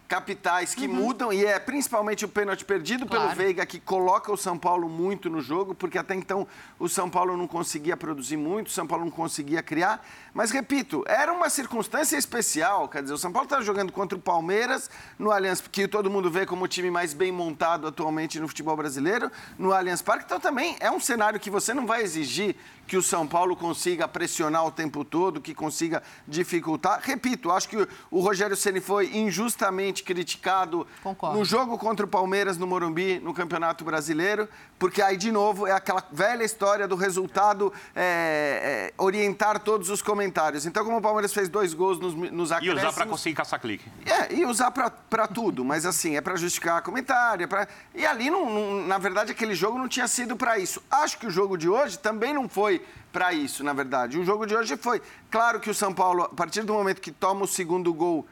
capitais 0.07 0.75
que 0.75 0.87
mudam 0.87 1.33
e 1.33 1.45
é 1.45 1.59
principalmente 1.59 2.25
o 2.25 2.29
pênalti 2.29 2.65
perdido 2.65 3.07
pelo 3.07 3.23
Claro. 3.23 3.37
Veiga 3.37 3.65
que 3.67 3.81
coloca 3.81 4.31
o 4.31 4.37
São 4.37 4.59
Paulo 4.59 4.89
muito 4.89 5.31
no 5.31 5.41
jogo, 5.41 5.75
porque 5.75 5.97
até 5.99 6.15
então 6.15 6.47
o 6.79 6.89
São 6.89 7.09
Paulo 7.09 7.37
não 7.37 7.47
conseguia 7.47 7.97
produzir 7.97 8.37
muito, 8.37 8.67
o 8.69 8.71
São 8.71 8.87
Paulo 8.87 9.05
não 9.05 9.11
conseguia 9.11 9.63
criar. 9.63 10.07
Mas 10.35 10.51
repito, 10.51 11.03
era 11.07 11.33
uma 11.33 11.49
circunstância 11.49 12.17
especial, 12.17 12.89
quer 12.89 13.03
dizer, 13.03 13.15
o 13.15 13.19
São 13.19 13.33
Paulo 13.33 13.47
estava 13.47 13.63
jogando 13.63 13.93
contra 13.93 14.17
o 14.19 14.21
Palmeiras 14.21 14.91
no 15.19 15.31
Allianz, 15.31 15.61
que 15.63 15.89
todo 15.89 16.11
mundo 16.11 16.31
vê 16.31 16.45
como 16.45 16.65
o 16.65 16.69
time 16.69 16.91
mais 16.91 17.15
bem 17.15 17.33
montado 17.33 17.87
atualmente 17.87 18.39
no 18.39 18.47
futebol 18.49 18.77
brasileiro, 18.77 19.31
no 19.59 19.73
Allianz 19.73 20.03
Parque. 20.03 20.25
Então 20.27 20.39
também 20.39 20.77
é 20.81 20.91
um 20.91 21.01
cenário 21.01 21.41
que 21.41 21.49
você 21.51 21.73
não 21.73 21.87
vai 21.87 22.03
exigir 22.03 22.57
que 22.87 22.97
o 22.99 23.03
São 23.03 23.27
Paulo 23.27 23.57
consiga 23.57 24.07
pressionar 24.07 24.67
o 24.67 24.71
tempo 24.71 25.05
todo, 25.05 25.41
que 25.41 25.55
consiga 25.55 26.03
dificultar. 26.29 27.01
Repito, 27.03 27.51
acho 27.51 27.67
que 27.69 27.77
o- 27.79 27.89
o 28.11 28.21
Rogério 28.21 28.55
Ceni 28.55 28.81
foi 28.81 29.17
injustamente 29.17 29.94
criticado 30.03 30.87
Concordo. 31.03 31.39
no 31.39 31.45
jogo 31.45 31.79
contra 31.79 32.05
o 32.05 32.09
Palmeiras 32.09 32.57
no 32.59 32.67
Morumbi, 32.67 33.21
no 33.21 33.33
Campeonato 33.33 33.85
Brasileiro, 33.85 34.49
porque 34.79 35.01
aí, 35.01 35.17
de 35.17 35.31
novo, 35.31 35.67
é 35.67 35.73
aquela 35.73 36.03
velha 36.11 36.43
história 36.43 36.89
do 36.89 36.97
resultado 36.97 37.73
é, 37.95 38.91
é, 38.91 39.03
orientar 39.03 39.59
todos 39.61 39.89
os 39.91 40.03
comentários. 40.03 40.67
Então, 40.67 40.85
como 40.85 40.99
o 40.99 41.03
Palmeiras 41.03 41.33
fez 41.33 41.49
dois 41.49 41.73
gols 41.75 41.99
nos, 41.99 42.15
nos 42.15 42.51
E 42.51 42.55
acréscimos... 42.55 42.83
usar 42.83 42.93
para 42.93 43.07
conseguir 43.07 43.35
caçar 43.37 43.61
clique. 43.61 43.85
É, 44.05 44.35
e 44.35 44.45
usar 44.45 44.71
pra, 44.71 44.91
pra 44.91 45.27
tudo, 45.27 45.65
mas 45.65 45.87
assim, 45.87 46.17
é 46.17 46.21
pra 46.21 46.37
justificar 46.37 46.83
comentário, 46.83 47.45
é 47.45 47.47
pra... 47.47 47.69
E 47.95 48.05
ali, 48.05 48.31
não, 48.31 48.51
não- 48.51 48.87
na 48.87 48.99
verdade, 48.99 49.33
aquele 49.33 49.55
jogo 49.55 49.79
não 49.79 49.89
tinha 49.89 50.09
sido 50.09 50.37
pra 50.37 50.59
isso. 50.59 50.83
Acho 50.91 51.19
que 51.19 51.27
o 51.27 51.31
jogo 51.31 51.57
de 51.57 51.69
hoje 51.69 51.99
também 51.99 52.35
não 52.35 52.49
foi 52.49 52.83
pra 53.13 53.33
isso, 53.33 53.63
na 53.63 53.73
verdade. 53.73 54.19
O 54.19 54.25
jogo 54.25 54.47
de 54.47 54.55
hoje 54.57 54.77
foi... 54.77 55.01
Claro 55.31 55.61
que 55.61 55.71
o 55.71 55.75
São 55.75 55.93
Paulo, 55.95 56.25
a 56.25 56.29
partir 56.29 56.63
do 56.63 56.73
momento 56.73 57.01
que 57.01 57.11
toma 57.13 57.45
o 57.45 57.49
segundo 57.49 57.93
gol, 57.95 58.27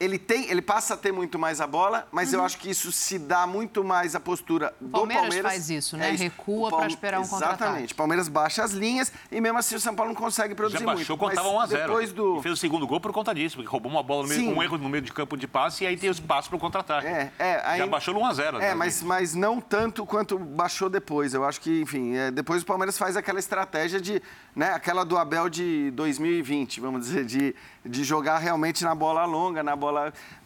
ele 0.00 0.18
tem, 0.18 0.50
ele 0.50 0.62
passa 0.62 0.94
a 0.94 0.96
ter 0.96 1.12
muito 1.12 1.38
mais 1.38 1.60
a 1.60 1.66
bola, 1.66 2.08
mas 2.10 2.32
eu 2.32 2.42
acho 2.42 2.56
que 2.58 2.70
isso 2.70 2.90
se 2.90 3.18
dá 3.18 3.46
muito 3.46 3.84
mais 3.84 4.14
à 4.16 4.20
postura 4.20 4.74
do 4.80 4.86
Uhum. 4.86 4.90
Palmeiras 4.92 5.24
Palmeiras. 5.26 5.52
faz 5.52 5.70
isso, 5.70 5.96
né? 5.96 6.08
É 6.08 6.12
Recua 6.16 6.68
O 6.68 6.70
Palme- 6.70 6.76
pra 6.86 6.86
esperar 6.94 7.20
um 7.20 7.26
contra-ataque. 7.26 7.62
Exatamente. 7.62 7.94
Palmeiras 7.94 8.26
baixa 8.28 8.64
as 8.64 8.72
linhas 8.72 9.12
e 9.30 9.40
mesmo 9.40 9.58
assim 9.58 9.74
o 9.74 9.80
São 9.80 9.94
Paulo 9.94 10.12
não 10.14 10.18
consegue 10.20 10.48
Já 10.50 10.54
produzir 10.56 10.84
baixou, 10.84 11.16
muito. 11.16 11.16
contava 11.18 11.48
Mas 11.48 11.56
1 11.56 11.60
a 11.60 11.66
0 11.66 11.82
Depois 11.88 12.12
do... 12.12 12.38
E 12.38 12.42
fez 12.42 12.54
o 12.54 12.56
segundo 12.56 12.86
gol 12.86 12.98
por 12.98 13.12
conta 13.12 13.34
disso, 13.34 13.56
porque 13.56 13.68
roubou 13.68 13.92
uma 13.92 14.02
bola 14.02 14.22
no 14.22 14.28
meio, 14.30 14.50
um 14.50 14.62
erro 14.62 14.78
no 14.78 14.88
meio 14.88 15.02
de 15.02 15.12
campo 15.12 15.36
de 15.36 15.46
passe 15.46 15.84
e 15.84 15.86
aí 15.86 15.96
tem 15.98 16.08
o 16.08 16.12
espaço 16.12 16.48
para 16.48 16.56
o 16.56 16.58
contra-ataque. 16.58 17.06
É, 17.06 17.30
é, 17.38 17.62
aí- 17.64 17.78
Já 17.78 17.86
baixou 17.86 18.14
no 18.14 18.20
1 18.20 18.26
a 18.26 18.32
0 18.32 18.56
É, 18.56 18.60
né? 18.60 18.74
mas, 18.74 19.02
mas 19.02 19.34
não 19.34 19.60
tanto 19.60 20.06
quanto 20.06 20.38
baixou 20.38 20.88
depois. 20.88 21.34
Eu 21.34 21.44
acho 21.44 21.60
que, 21.60 21.82
enfim, 21.82 22.16
é, 22.16 22.30
depois 22.30 22.62
o 22.62 22.66
Palmeiras 22.66 22.96
faz 22.96 23.16
aquela 23.18 23.38
estratégia 23.38 24.00
de, 24.00 24.22
né, 24.56 24.72
aquela 24.72 25.04
do 25.04 25.18
Abel 25.18 25.50
de 25.50 25.90
2020, 25.90 26.80
vamos 26.80 27.02
dizer, 27.02 27.24
de, 27.26 27.54
de 27.84 28.02
jogar 28.02 28.38
realmente 28.38 28.82
na 28.82 28.94
bola 28.94 29.26
longa, 29.26 29.62
na 29.62 29.76
bola. 29.76 29.89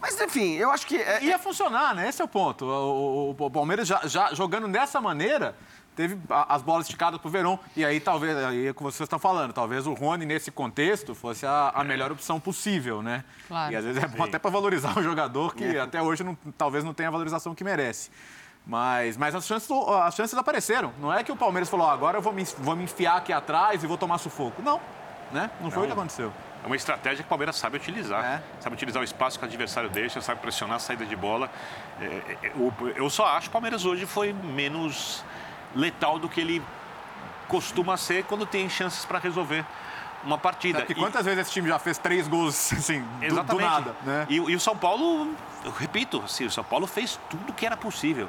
Mas, 0.00 0.20
enfim, 0.20 0.54
eu 0.54 0.70
acho 0.70 0.86
que. 0.86 0.96
é- 0.96 1.22
Ia 1.24 1.38
funcionar, 1.38 1.94
né? 1.94 2.08
Esse 2.08 2.20
é 2.22 2.24
o 2.24 2.28
ponto. 2.28 2.64
O, 2.64 3.34
o- 3.38 3.46
o 3.46 3.50
Palmeiras 3.50 3.86
já, 3.86 4.00
já 4.04 4.32
jogando 4.34 4.68
dessa 4.68 5.00
maneira, 5.00 5.54
teve 5.96 6.18
as 6.28 6.60
bolas 6.62 6.86
esticadas 6.86 7.20
pro 7.20 7.30
Verón. 7.30 7.56
E 7.76 7.84
aí, 7.84 8.00
talvez, 8.00 8.36
aí 8.36 8.66
é 8.66 8.70
o 8.70 8.74
que 8.74 8.82
vocês 8.82 9.02
estão 9.06 9.18
falando, 9.18 9.52
talvez 9.52 9.86
o 9.86 9.92
Rony, 9.94 10.26
nesse 10.26 10.50
contexto, 10.50 11.14
fosse 11.14 11.46
a, 11.46 11.70
a 11.74 11.84
melhor 11.84 12.10
opção 12.10 12.40
possível, 12.40 13.00
né? 13.02 13.22
Claro. 13.46 13.72
E 13.72 13.76
às 13.76 13.84
vezes 13.84 14.02
é 14.02 14.06
bom 14.08 14.24
até 14.24 14.38
para 14.38 14.50
valorizar 14.50 14.96
o 14.98 15.02
jogador, 15.02 15.54
que 15.54 15.78
até 15.78 16.02
hoje 16.02 16.24
não- 16.24 16.36
talvez 16.58 16.82
não 16.84 16.92
tenha 16.94 17.08
a 17.08 17.12
valorização 17.12 17.54
que 17.54 17.62
merece. 17.62 18.10
Mas, 18.66 19.16
mas 19.18 19.34
as, 19.34 19.46
chances, 19.46 19.68
as 20.02 20.14
chances 20.14 20.38
apareceram. 20.38 20.90
Não 20.98 21.12
é 21.12 21.22
que 21.22 21.30
o 21.30 21.36
Palmeiras 21.36 21.68
falou, 21.68 21.86
"Ah, 21.86 21.92
agora 21.92 22.16
eu 22.16 22.22
vou 22.22 22.32
me, 22.32 22.44
vou 22.58 22.74
me 22.74 22.84
enfiar 22.84 23.18
aqui 23.18 23.30
atrás 23.32 23.84
e 23.84 23.86
vou 23.86 23.98
tomar 23.98 24.16
sufoco. 24.16 24.62
Não, 24.62 24.80
né? 25.30 25.50
Não 25.60 25.70
foi 25.70 25.82
o 25.82 25.86
que 25.86 25.92
aconteceu. 25.92 26.32
É 26.64 26.66
uma 26.66 26.76
estratégia 26.76 27.18
que 27.18 27.26
o 27.26 27.28
Palmeiras 27.28 27.56
sabe 27.56 27.76
utilizar. 27.76 28.24
É. 28.24 28.42
Sabe 28.58 28.74
utilizar 28.74 29.02
o 29.02 29.04
espaço 29.04 29.38
que 29.38 29.44
o 29.44 29.48
adversário 29.48 29.90
deixa, 29.90 30.20
sabe 30.22 30.40
pressionar 30.40 30.76
a 30.76 30.78
saída 30.78 31.04
de 31.04 31.14
bola. 31.14 31.50
É, 32.00 32.04
é, 32.42 32.52
o- 32.56 32.72
eu 32.96 33.10
só 33.10 33.26
acho 33.26 33.42
que 33.42 33.48
o 33.48 33.52
Palmeiras 33.52 33.84
hoje 33.84 34.06
foi 34.06 34.32
menos 34.32 35.22
letal 35.76 36.18
do 36.18 36.26
que 36.26 36.40
ele 36.40 36.62
costuma 37.48 37.96
ser 37.98 38.24
quando 38.24 38.46
tem 38.46 38.66
chances 38.70 39.04
para 39.04 39.18
resolver 39.18 39.62
uma 40.24 40.38
partida. 40.38 40.78
Porque 40.78 40.94
E- 40.94 40.96
quantas 40.96 41.26
vezes 41.26 41.40
esse 41.40 41.50
time 41.52 41.68
já 41.68 41.78
fez 41.78 41.98
três 41.98 42.26
gols, 42.26 42.72
assim, 42.72 43.00
do, 43.02 43.18
do 43.18 43.24
Exatamente. 43.26 43.68
nada, 43.68 43.94
né? 44.02 44.26
E, 44.30 44.36
e 44.36 44.56
o 44.56 44.60
São 44.60 44.74
Paulo, 44.74 45.34
eu 45.66 45.70
repito, 45.70 46.22
assim, 46.24 46.46
o 46.46 46.50
São 46.50 46.64
Paulo 46.64 46.86
fez 46.86 47.20
tudo 47.28 47.52
que 47.52 47.66
era 47.66 47.76
possível. 47.76 48.28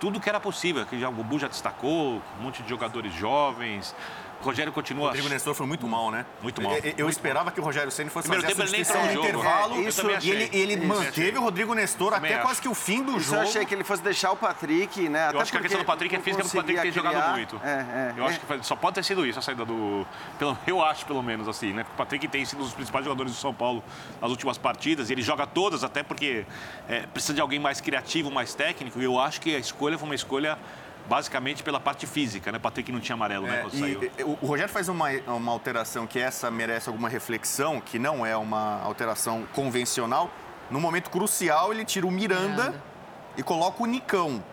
Tudo 0.00 0.18
que 0.18 0.28
era 0.28 0.40
possível. 0.40 0.84
Que 0.84 0.98
já, 0.98 1.08
o 1.08 1.12
Bubu 1.12 1.38
já 1.38 1.46
destacou, 1.46 2.20
um 2.38 2.42
monte 2.42 2.60
de 2.62 2.68
jogadores 2.68 3.12
jovens. 3.14 3.94
O 4.40 4.44
Rogério 4.44 4.70
O 4.70 4.74
continua. 4.74 5.06
Rodrigo 5.08 5.28
Nestor 5.28 5.54
foi 5.54 5.66
muito 5.66 5.86
mal, 5.88 6.10
né? 6.10 6.24
Muito 6.40 6.62
mal. 6.62 6.72
Eu, 6.76 6.94
eu 6.96 7.08
esperava 7.08 7.50
que 7.50 7.60
o 7.60 7.62
Rogério 7.62 7.90
Ceni 7.90 8.08
fosse 8.08 8.28
Primeiro 8.28 8.48
fazer 8.54 8.62
tempo 8.62 8.72
nem 8.72 8.84
substituição 8.84 9.14
no 9.22 9.28
intervalo. 9.28 9.74
É, 9.76 9.80
isso 9.88 10.10
e 10.22 10.30
ele, 10.30 10.50
ele 10.52 10.74
Isso, 10.74 10.86
manteve 10.86 11.22
achei. 11.28 11.36
o 11.38 11.40
Rodrigo 11.42 11.74
Nestor 11.74 12.14
até 12.14 12.34
acho. 12.34 12.42
quase 12.42 12.62
que 12.62 12.68
o 12.68 12.74
fim 12.74 13.02
do 13.02 13.16
Isso 13.16 13.30
jogo. 13.30 13.36
eu 13.36 13.42
achei 13.42 13.64
que 13.64 13.74
ele 13.74 13.84
fosse 13.84 14.02
deixar 14.02 14.30
o 14.30 14.36
Patrick, 14.36 15.08
né? 15.08 15.30
Eu 15.32 15.40
acho 15.40 15.50
que 15.50 15.58
a 15.58 15.60
questão 15.60 15.80
do 15.80 15.84
Patrick 15.86 16.14
é 16.14 16.20
física, 16.20 16.42
porque 16.44 16.56
o 16.56 16.60
Patrick 16.60 16.80
tem 16.82 16.92
jogado 16.92 17.32
muito. 17.34 17.60
É, 17.64 17.68
é, 17.70 18.14
eu 18.16 18.24
acho 18.26 18.38
que 18.40 18.46
foi- 18.46 18.62
só 18.62 18.76
pode 18.76 18.94
ter 18.94 19.02
sido 19.02 19.26
isso 19.26 19.38
a 19.38 19.42
saída 19.42 19.64
do. 19.64 20.06
Pelo, 20.38 20.56
eu 20.66 20.84
acho, 20.84 21.04
pelo 21.04 21.22
menos, 21.22 21.48
assim, 21.48 21.72
né? 21.72 21.82
Porque 21.82 21.94
o 21.94 21.98
Patrick 21.98 22.28
tem 22.28 22.44
sido 22.44 22.60
um 22.60 22.64
dos 22.64 22.74
principais 22.74 23.04
jogadores 23.04 23.32
do 23.32 23.38
São 23.38 23.52
Paulo 23.52 23.82
nas 24.20 24.30
últimas 24.30 24.56
partidas. 24.56 25.10
E 25.10 25.12
ele 25.14 25.22
joga 25.22 25.46
todas, 25.46 25.82
até 25.82 26.02
porque 26.02 26.46
é, 26.88 27.00
precisa 27.12 27.34
de 27.34 27.40
alguém 27.40 27.58
mais 27.58 27.80
criativo, 27.80 28.30
mais 28.30 28.54
técnico. 28.54 29.00
E 29.00 29.04
eu 29.04 29.18
acho 29.18 29.40
que 29.40 29.54
a 29.54 29.58
escolha 29.58 29.98
foi 29.98 30.08
uma 30.08 30.14
escolha 30.14 30.56
basicamente 31.08 31.62
pela 31.62 31.80
parte 31.80 32.06
física, 32.06 32.52
né? 32.52 32.58
O 32.58 32.60
Patrick 32.60 32.92
não 32.92 33.00
tinha 33.00 33.14
amarelo, 33.14 33.46
né? 33.46 33.58
É, 33.58 33.62
Quando 33.62 33.74
e, 33.74 33.78
saiu. 33.78 34.10
o 34.40 34.46
Rogério 34.46 34.72
faz 34.72 34.88
uma, 34.88 35.08
uma 35.26 35.50
alteração 35.50 36.06
que 36.06 36.18
essa 36.18 36.50
merece 36.50 36.88
alguma 36.88 37.08
reflexão, 37.08 37.80
que 37.80 37.98
não 37.98 38.24
é 38.24 38.36
uma 38.36 38.82
alteração 38.82 39.46
convencional. 39.54 40.30
No 40.70 40.80
momento 40.80 41.10
crucial, 41.10 41.72
ele 41.72 41.84
tira 41.84 42.06
o 42.06 42.10
Miranda, 42.10 42.48
Miranda. 42.48 42.82
e 43.36 43.42
coloca 43.42 43.82
o 43.82 43.86
Nicão. 43.86 44.44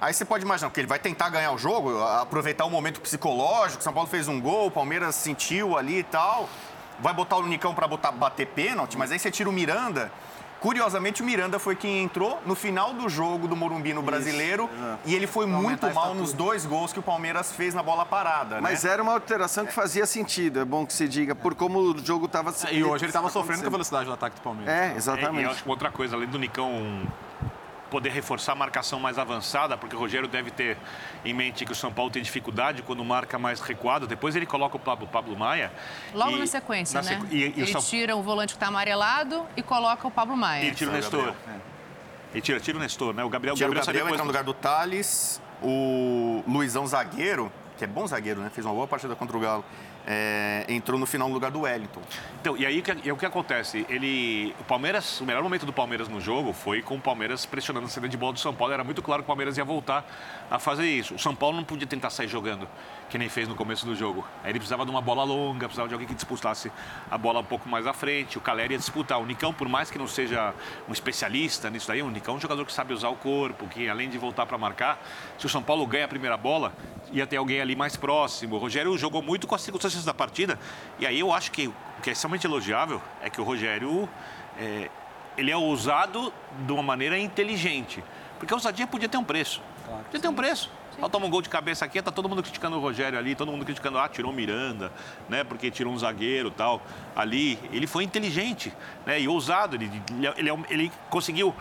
Aí 0.00 0.12
você 0.12 0.24
pode 0.24 0.44
imaginar 0.44 0.70
que 0.70 0.80
ele 0.80 0.88
vai 0.88 0.98
tentar 0.98 1.30
ganhar 1.30 1.52
o 1.52 1.56
jogo, 1.56 2.02
aproveitar 2.02 2.64
o 2.64 2.70
momento 2.70 3.00
psicológico. 3.00 3.82
São 3.82 3.92
Paulo 3.92 4.08
fez 4.08 4.26
um 4.26 4.40
gol, 4.40 4.66
o 4.66 4.70
Palmeiras 4.70 5.14
sentiu 5.14 5.78
ali 5.78 6.00
e 6.00 6.02
tal. 6.02 6.48
vai 6.98 7.14
botar 7.14 7.36
o 7.36 7.46
Nicão 7.46 7.74
para 7.74 7.88
bater 7.88 8.46
pênalti, 8.48 8.98
mas 8.98 9.12
aí 9.12 9.18
você 9.18 9.30
tira 9.30 9.48
o 9.48 9.52
Miranda. 9.52 10.12
Curiosamente, 10.64 11.20
o 11.20 11.26
Miranda 11.26 11.58
foi 11.58 11.76
quem 11.76 12.02
entrou 12.02 12.40
no 12.46 12.54
final 12.54 12.94
do 12.94 13.06
jogo 13.06 13.46
do 13.46 13.54
Morumbi 13.54 13.92
no 13.92 14.00
Brasileiro 14.00 14.64
Isso, 14.72 14.98
e 15.04 15.14
ele 15.14 15.26
foi 15.26 15.46
Pra 15.46 15.58
muito 15.58 15.92
mal 15.92 16.14
nos 16.14 16.32
dois 16.32 16.64
gols 16.64 16.90
que 16.90 16.98
o 16.98 17.02
Palmeiras 17.02 17.52
fez 17.52 17.74
na 17.74 17.82
bola 17.82 18.06
parada. 18.06 18.62
Mas 18.62 18.82
né? 18.82 18.90
era 18.92 19.02
uma 19.02 19.12
alteração 19.12 19.66
que 19.66 19.74
fazia 19.74 20.06
sentido, 20.06 20.60
é 20.60 20.64
bom 20.64 20.86
que 20.86 20.94
se 20.94 21.06
diga, 21.06 21.34
por 21.34 21.54
como 21.54 21.80
o 21.80 21.98
jogo 21.98 22.24
estava 22.24 22.50
E 22.72 22.82
hoje 22.82 23.04
ele 23.04 23.10
estava 23.10 23.28
sofrendo 23.28 23.60
com 23.60 23.66
a 23.66 23.72
velocidade 23.72 24.06
do 24.06 24.12
ataque 24.14 24.36
do 24.36 24.42
Palmeiras. 24.42 24.72
É, 24.72 24.84
É, 24.84 24.86
e 24.86 24.90
eu 24.92 24.96
exatamente. 24.96 25.50
acho 25.50 25.62
que 25.62 25.68
outra 25.68 25.90
coisa, 25.90 26.16
além 26.16 26.28
do 26.28 26.38
Nicão 26.38 27.02
poder 27.94 28.10
reforçar 28.10 28.52
a 28.52 28.54
marcação 28.56 28.98
mais 28.98 29.20
avançada, 29.20 29.76
porque 29.78 29.94
o 29.94 29.98
Rogério 30.00 30.26
deve 30.26 30.50
ter 30.50 30.76
em 31.24 31.32
mente 31.32 31.64
que 31.64 31.70
o 31.70 31.74
São 31.76 31.92
Paulo 31.92 32.10
tem 32.10 32.20
dificuldade 32.20 32.82
quando 32.82 33.04
marca 33.04 33.38
mais 33.38 33.60
recuado. 33.60 34.04
Depois 34.04 34.34
ele 34.34 34.46
coloca 34.46 34.74
o 34.76 34.80
Pablo, 34.80 35.06
Pablo 35.06 35.36
Maia. 35.38 35.72
Logo 36.12 36.32
e- 36.32 36.38
na 36.40 36.46
sequência, 36.48 37.00
na 37.00 37.08
né? 37.08 37.16
sequ- 37.20 37.32
E, 37.32 37.36
e 37.36 37.48
o 37.50 37.58
Ele 37.60 37.66
São- 37.70 37.80
tira 37.80 38.16
o 38.16 38.22
volante 38.22 38.54
que 38.54 38.56
está 38.56 38.66
amarelado 38.66 39.46
e 39.56 39.62
coloca 39.62 40.08
o 40.08 40.10
Pablo 40.10 40.36
Maia. 40.36 40.64
e 40.64 40.74
tira 40.74 40.90
o 40.90 40.94
Nestor. 40.94 41.32
E 42.34 42.40
tira, 42.40 42.58
tira 42.58 42.76
o 42.78 42.80
Nestor, 42.80 43.14
né? 43.14 43.22
O 43.22 43.28
Gabriel, 43.28 43.54
Tira 43.54 43.70
o 43.70 43.72
Gabriel, 43.72 43.86
Gabriel 43.86 44.04
sabe 44.06 44.12
entra 44.14 44.24
no 44.24 44.28
lugar 44.28 44.42
do 44.42 44.52
Thales, 44.52 45.40
o 45.62 46.42
Luizão 46.48 46.84
zagueiro, 46.84 47.52
que 47.78 47.84
é 47.84 47.86
bom 47.86 48.04
zagueiro, 48.08 48.40
né? 48.40 48.50
Fez 48.52 48.66
uma 48.66 48.74
boa 48.74 48.88
partida 48.88 49.14
contra 49.14 49.36
o 49.36 49.40
Galo. 49.40 49.64
É, 50.06 50.64
entrou 50.68 50.98
no 50.98 51.06
final 51.06 51.28
no 51.28 51.34
lugar 51.34 51.50
do 51.50 51.60
Wellington. 51.62 52.02
Então, 52.40 52.56
e 52.56 52.66
aí 52.66 52.78
o 52.78 52.82
que- 52.82 52.96
e 53.04 53.12
o 53.12 53.16
que 53.16 53.24
acontece? 53.26 53.86
Ele, 53.88 54.54
o 54.60 54.64
Palmeiras, 54.64 55.20
o 55.20 55.24
melhor 55.24 55.42
momento 55.42 55.64
do 55.64 55.72
Palmeiras 55.72 56.08
no 56.08 56.20
jogo 56.20 56.52
foi 56.52 56.82
com 56.82 56.96
o 56.96 57.00
Palmeiras 57.00 57.46
pressionando 57.46 57.86
a 57.86 57.88
saída 57.88 58.08
de 58.08 58.16
bola 58.16 58.32
do 58.34 58.38
São 58.38 58.54
Paulo. 58.54 58.72
Era 58.74 58.84
muito 58.84 59.02
claro 59.02 59.22
que 59.22 59.26
o 59.26 59.28
Palmeiras 59.28 59.56
ia 59.56 59.64
voltar 59.64 60.04
a 60.50 60.58
fazer 60.58 60.86
isso. 60.86 61.14
O 61.14 61.18
São 61.18 61.34
Paulo 61.34 61.56
não 61.56 61.64
podia 61.64 61.86
tentar 61.86 62.10
sair 62.10 62.28
jogando, 62.28 62.68
que 63.08 63.18
nem 63.18 63.28
fez 63.28 63.48
no 63.48 63.54
começo 63.54 63.86
do 63.86 63.94
jogo. 63.94 64.26
Aí 64.42 64.50
ele 64.50 64.58
precisava 64.58 64.84
de 64.84 64.90
uma 64.90 65.00
bola 65.00 65.24
longa, 65.24 65.66
precisava 65.66 65.88
de 65.88 65.94
alguém 65.94 66.08
que 66.08 66.14
disputasse 66.14 66.70
a 67.10 67.16
bola 67.16 67.40
um 67.40 67.44
pouco 67.44 67.68
mais 67.68 67.86
à 67.86 67.92
frente. 67.92 68.38
O 68.38 68.40
Caleri 68.40 68.74
ia 68.74 68.78
disputar. 68.78 69.20
O 69.20 69.26
Nicão, 69.26 69.52
por 69.52 69.68
mais 69.68 69.90
que 69.90 69.98
não 69.98 70.06
seja 70.06 70.54
um 70.88 70.92
especialista 70.92 71.70
nisso 71.70 71.88
daí, 71.88 72.02
o 72.02 72.10
Nicão 72.10 72.34
é 72.34 72.36
um 72.36 72.40
jogador 72.40 72.64
que 72.64 72.72
sabe 72.72 72.92
usar 72.92 73.08
o 73.08 73.16
corpo, 73.16 73.66
que 73.68 73.88
além 73.88 74.08
de 74.08 74.18
voltar 74.18 74.46
para 74.46 74.58
marcar, 74.58 74.98
se 75.38 75.46
o 75.46 75.48
São 75.48 75.62
Paulo 75.62 75.86
ganha 75.86 76.06
a 76.06 76.08
primeira 76.08 76.36
bola, 76.36 76.72
ia 77.12 77.26
ter 77.26 77.36
alguém 77.36 77.60
ali 77.60 77.76
mais 77.76 77.96
próximo. 77.96 78.56
O 78.56 78.58
Rogério 78.58 78.96
jogou 78.98 79.22
muito 79.22 79.46
com 79.46 79.54
as 79.54 79.62
circunstâncias 79.62 80.04
da 80.04 80.14
partida. 80.14 80.58
E 80.98 81.06
aí 81.06 81.20
eu 81.20 81.32
acho 81.32 81.52
que 81.52 81.68
o 81.68 81.74
que 82.02 82.10
é 82.10 82.12
extremamente 82.12 82.46
elogiável 82.46 83.00
é 83.22 83.30
que 83.30 83.40
o 83.40 83.44
Rogério 83.44 84.08
é, 84.58 84.90
ele 85.36 85.50
é 85.50 85.56
ousado 85.56 86.32
de 86.66 86.72
uma 86.72 86.82
maneira 86.82 87.18
inteligente. 87.18 88.02
Porque 88.38 88.52
a 88.52 88.56
ousadia 88.56 88.86
podia 88.86 89.08
ter 89.08 89.16
um 89.16 89.24
preço. 89.24 89.62
podia 90.04 90.20
ter 90.20 90.28
um 90.28 90.34
preço. 90.34 90.70
Ela 90.98 91.08
toma 91.08 91.26
um 91.26 91.30
gol 91.30 91.42
de 91.42 91.48
cabeça 91.48 91.84
aqui, 91.84 92.00
tá 92.00 92.10
todo 92.10 92.28
mundo 92.28 92.42
criticando 92.42 92.76
o 92.76 92.80
Rogério 92.80 93.18
ali, 93.18 93.34
todo 93.34 93.50
mundo 93.50 93.64
criticando, 93.64 93.98
ah, 93.98 94.08
tirou 94.08 94.30
o 94.30 94.34
Miranda, 94.34 94.92
né? 95.28 95.44
Porque 95.44 95.70
tirou 95.70 95.92
um 95.92 95.98
zagueiro 95.98 96.50
tal. 96.50 96.82
Ali, 97.14 97.58
ele 97.72 97.86
foi 97.86 98.04
inteligente, 98.04 98.72
né? 99.04 99.20
E 99.20 99.28
ousado. 99.28 99.76
Ele, 99.76 99.90
ele, 100.36 100.50
ele 100.70 100.92
conseguiu 101.10 101.54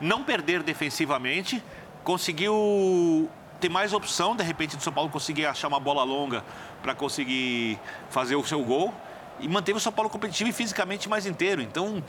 não 0.00 0.24
perder 0.24 0.62
defensivamente, 0.62 1.62
conseguiu 2.02 3.30
ter 3.60 3.68
mais 3.68 3.92
opção, 3.92 4.36
de 4.36 4.42
repente, 4.42 4.76
do 4.76 4.82
São 4.82 4.92
Paulo 4.92 5.08
conseguir 5.08 5.46
achar 5.46 5.68
uma 5.68 5.80
bola 5.80 6.02
longa 6.02 6.44
para 6.82 6.94
conseguir 6.94 7.78
fazer 8.10 8.36
o 8.36 8.44
seu 8.44 8.62
gol 8.62 8.92
e 9.40 9.48
manteve 9.48 9.78
o 9.78 9.80
São 9.80 9.92
Paulo 9.92 10.10
competitivo 10.10 10.50
e 10.50 10.52
fisicamente 10.52 11.08
mais 11.08 11.26
inteiro. 11.26 11.62
Então, 11.62 12.02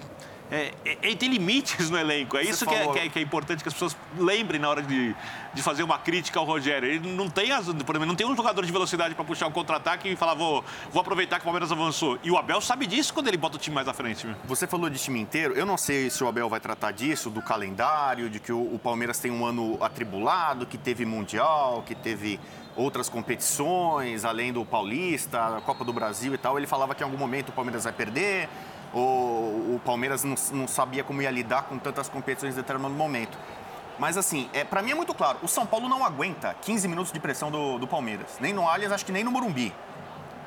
é, 0.52 0.72
é- 0.86 0.98
ele 1.02 1.16
tem 1.16 1.30
limites 1.30 1.90
no 1.90 1.98
elenco. 1.98 2.38
É 2.38 2.44
Você 2.44 2.50
isso 2.52 2.66
que 2.66 2.74
é, 2.76 2.88
que, 2.88 3.00
é, 3.00 3.10
que 3.10 3.20
é 3.20 3.22
importante 3.22 3.64
que 3.64 3.68
as 3.68 3.74
pessoas 3.74 3.98
lembrem 4.18 4.60
na 4.60 4.70
hora 4.70 4.82
de, 4.82 5.16
de 5.54 5.62
fazer 5.64 5.84
uma 5.84 5.98
crítica 5.98 6.40
ao 6.40 6.46
Rogério. 6.46 6.88
Ele 6.88 7.12
não 7.16 7.30
tem, 7.30 7.52
as, 7.52 7.66
por 7.66 7.74
exemplo, 7.74 8.06
não 8.06 8.16
tem 8.16 8.28
um 8.28 8.36
jogador 8.36 8.66
de 8.66 8.72
velocidade 8.72 9.16
para 9.16 9.24
puxar 9.24 9.48
um 9.48 9.52
contra-ataque 9.52 10.10
e 10.10 10.16
falar, 10.16 10.36
vou, 10.36 10.64
vou 10.92 11.02
aproveitar 11.02 11.38
que 11.38 11.42
o 11.42 11.46
Palmeiras 11.46 11.72
avançou. 11.72 12.20
E 12.24 12.30
o 12.30 12.38
Abel 12.38 12.62
sabe 12.62 12.86
disso 12.86 13.14
quando 13.14 13.28
ele 13.28 13.38
bota 13.38 13.58
o 13.58 13.60
time 13.60 13.76
mais 13.76 13.88
à 13.88 13.94
frente. 13.94 14.28
meu. 14.28 14.36
Você 14.46 14.68
falou 14.68 14.90
de 14.90 15.00
time 15.00 15.20
inteiro. 15.20 15.54
Eu 15.56 15.66
não 15.66 15.78
sei 15.78 16.10
se 16.10 16.24
o 16.24 16.28
Abel 16.28 16.48
vai 16.48 16.60
tratar 16.60 16.92
disso, 16.92 17.30
do 17.30 17.42
calendário, 17.42 18.30
de 18.30 18.40
que 18.40 18.52
o, 18.52 18.76
o 18.76 18.80
Palmeiras 18.80 19.20
tem 19.20 19.32
um 19.32 19.46
ano 19.46 19.78
atribulado, 19.82 20.66
que 20.66 20.78
teve 20.78 21.06
Mundial, 21.06 21.84
que 21.86 21.96
teve 21.96 22.40
outras 22.76 23.08
competições, 23.08 24.26
além 24.26 24.52
do 24.52 24.66
Paulista, 24.66 25.58
a 25.58 25.62
Copa 25.62 25.84
do 25.86 25.94
Brasil 25.94 26.34
e 26.34 26.38
tal. 26.38 26.58
Ele 26.58 26.68
falava 26.68 26.94
que 26.94 27.02
em 27.02 27.06
algum 27.06 27.18
momento 27.18 27.50
o 27.50 27.52
Palmeiras 27.52 27.86
vai 27.86 27.94
perder, 27.94 28.50
o 29.00 29.82
Palmeiras 29.84 30.24
não, 30.24 30.36
não 30.52 30.68
sabia 30.68 31.04
como 31.04 31.22
ia 31.22 31.30
lidar 31.32 31.64
com 31.64 31.78
tantas 31.78 32.08
competições 32.10 32.54
em 32.54 32.58
determinado 32.58 32.94
momento. 32.94 33.38
Mas 34.00 34.18
assim, 34.18 34.50
é, 34.54 34.64
para 34.64 34.82
mim 34.82 34.92
é 34.92 34.96
muito 34.96 35.14
claro, 35.14 35.38
o 35.42 35.48
São 35.48 35.66
Paulo 35.66 35.88
não 35.88 36.04
aguenta 36.04 36.56
15 36.62 36.88
minutos 36.88 37.12
de 37.12 37.20
pressão 37.20 37.50
do, 37.50 37.78
do 37.78 37.88
Palmeiras. 37.88 38.38
Nem 38.40 38.54
no 38.54 38.68
Allianz, 38.68 38.92
acho 38.94 39.06
que 39.06 39.12
nem 39.12 39.24
no 39.24 39.32
Morumbi. 39.32 39.74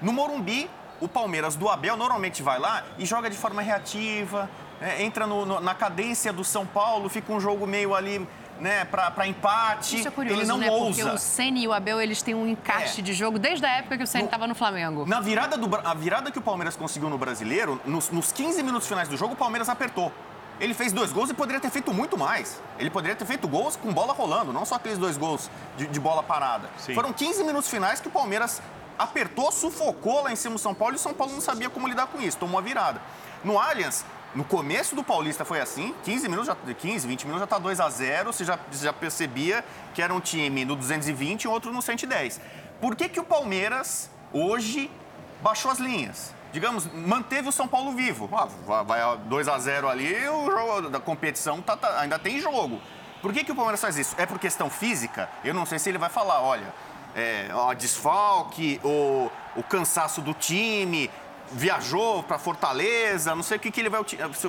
No 0.02 0.12
Morumbi, 0.12 0.68
o 1.00 1.08
Palmeiras 1.08 1.56
do 1.56 1.68
Abel 1.68 1.96
normalmente 1.96 2.42
vai 2.42 2.58
lá 2.58 2.84
e 2.98 3.06
joga 3.06 3.30
de 3.30 3.36
forma 3.36 3.62
reativa, 3.62 4.50
é, 4.80 5.02
entra 5.02 5.26
no- 5.26 5.46
no- 5.46 5.60
na 5.60 5.74
cadência 5.74 6.32
do 6.32 6.44
São 6.44 6.66
Paulo, 6.66 7.08
fica 7.08 7.32
um 7.32 7.40
jogo 7.40 7.66
meio 7.66 7.94
ali, 7.94 8.26
né, 8.60 8.84
para 8.84 9.26
empate. 9.26 9.96
Isso 9.98 10.08
é 10.08 10.10
curioso, 10.10 10.40
Ele 10.40 10.46
não 10.48 10.58
né? 10.58 10.66
Porque 10.68 11.02
ousa. 11.02 11.14
o 11.14 11.18
Ceni 11.18 11.62
e 11.62 11.68
o 11.68 11.72
Abel, 11.72 12.00
eles 12.00 12.22
têm 12.22 12.34
um 12.34 12.46
encaixe 12.46 13.00
É. 13.00 13.04
de 13.04 13.12
jogo 13.12 13.38
desde 13.38 13.64
a 13.64 13.70
época 13.76 13.96
que 13.96 14.04
o 14.04 14.06
Ceni 14.06 14.24
estava 14.24 14.46
no 14.46 14.54
Flamengo. 14.54 15.06
Na 15.06 15.20
virada, 15.20 15.56
do, 15.56 15.68
a 15.76 15.94
virada 15.94 16.30
que 16.30 16.38
o 16.38 16.42
Palmeiras 16.42 16.76
conseguiu 16.76 17.08
no 17.08 17.18
Brasileiro, 17.18 17.80
nos, 17.84 18.10
nos 18.10 18.32
15 18.32 18.62
minutos 18.62 18.88
finais 18.88 19.08
do 19.08 19.16
jogo, 19.16 19.34
o 19.34 19.36
Palmeiras 19.36 19.68
apertou. 19.68 20.12
Ele 20.60 20.74
fez 20.74 20.92
dois 20.92 21.12
gols 21.12 21.30
e 21.30 21.34
poderia 21.34 21.60
ter 21.60 21.70
feito 21.70 21.94
muito 21.94 22.18
mais. 22.18 22.60
Ele 22.80 22.90
poderia 22.90 23.14
ter 23.14 23.24
feito 23.24 23.46
gols 23.46 23.76
com 23.76 23.92
bola 23.92 24.12
rolando, 24.12 24.52
não 24.52 24.64
só 24.64 24.74
aqueles 24.74 24.98
dois 24.98 25.16
gols 25.16 25.48
de, 25.76 25.86
de 25.86 26.00
bola 26.00 26.20
parada. 26.22 26.68
Sim. 26.78 26.94
Foram 26.94 27.12
15 27.12 27.44
minutos 27.44 27.70
finais 27.70 28.00
que 28.00 28.08
o 28.08 28.10
Palmeiras 28.10 28.60
apertou, 28.98 29.52
sufocou 29.52 30.22
lá 30.24 30.32
em 30.32 30.36
cima 30.36 30.56
do 30.56 30.58
São 30.60 30.74
Paulo 30.74 30.94
e 30.94 30.96
o 30.96 30.98
São 30.98 31.14
Paulo 31.14 31.32
não 31.32 31.40
sabia 31.40 31.70
como 31.70 31.86
lidar 31.86 32.08
com 32.08 32.20
isso, 32.20 32.36
tomou 32.36 32.58
a 32.58 32.60
virada. 32.60 33.00
No 33.44 33.56
Allianz, 33.56 34.04
no 34.38 34.44
começo 34.44 34.94
do 34.94 35.02
Paulista 35.02 35.44
foi 35.44 35.60
assim, 35.60 35.92
15 36.04 36.28
minutos, 36.28 36.46
já, 36.46 36.54
15, 36.54 37.08
20 37.08 37.24
minutos 37.24 37.40
já 37.40 37.46
tá 37.48 37.58
2 37.58 37.80
a 37.80 37.90
0 37.90 38.32
você 38.32 38.44
já, 38.44 38.56
já 38.70 38.92
percebia 38.92 39.64
que 39.92 40.00
era 40.00 40.14
um 40.14 40.20
time 40.20 40.64
no 40.64 40.76
220 40.76 41.42
e 41.42 41.48
outro 41.48 41.72
no 41.72 41.82
110. 41.82 42.40
Por 42.80 42.94
que, 42.94 43.08
que 43.08 43.18
o 43.18 43.24
Palmeiras, 43.24 44.08
hoje, 44.32 44.88
baixou 45.42 45.72
as 45.72 45.80
linhas? 45.80 46.32
Digamos, 46.52 46.86
manteve 46.94 47.48
o 47.48 47.52
São 47.52 47.66
Paulo 47.66 47.90
vivo. 47.96 48.30
Ah, 48.32 48.46
vai- 48.64 48.84
vai 48.84 49.18
2 49.24 49.48
a 49.48 49.58
0 49.58 49.88
ali, 49.88 50.14
o 50.28 50.48
jogo 50.48 50.88
da 50.88 51.00
competição 51.00 51.60
tá- 51.60 51.76
tá- 51.76 51.98
ainda 51.98 52.16
tem 52.16 52.38
jogo. 52.40 52.80
Por 53.20 53.32
que, 53.32 53.42
que 53.42 53.50
o 53.50 53.56
Palmeiras 53.56 53.80
faz 53.80 53.98
isso? 53.98 54.14
É 54.16 54.24
por 54.24 54.38
questão 54.38 54.70
física? 54.70 55.28
Eu 55.42 55.52
não 55.52 55.66
sei 55.66 55.80
se 55.80 55.88
ele 55.88 55.98
vai 55.98 56.10
falar, 56.10 56.40
olha, 56.42 56.72
é, 57.16 57.48
ó, 57.52 57.74
desfalque, 57.74 58.80
o, 58.84 59.28
o 59.56 59.62
cansaço 59.64 60.20
do 60.22 60.32
time, 60.32 61.10
viajou 61.52 62.22
para 62.22 62.38
Fortaleza, 62.38 63.34
não 63.34 63.42
sei 63.42 63.56
o 63.56 63.60
que, 63.60 63.70
que 63.70 63.80
ele 63.80 63.88
vai, 63.88 64.00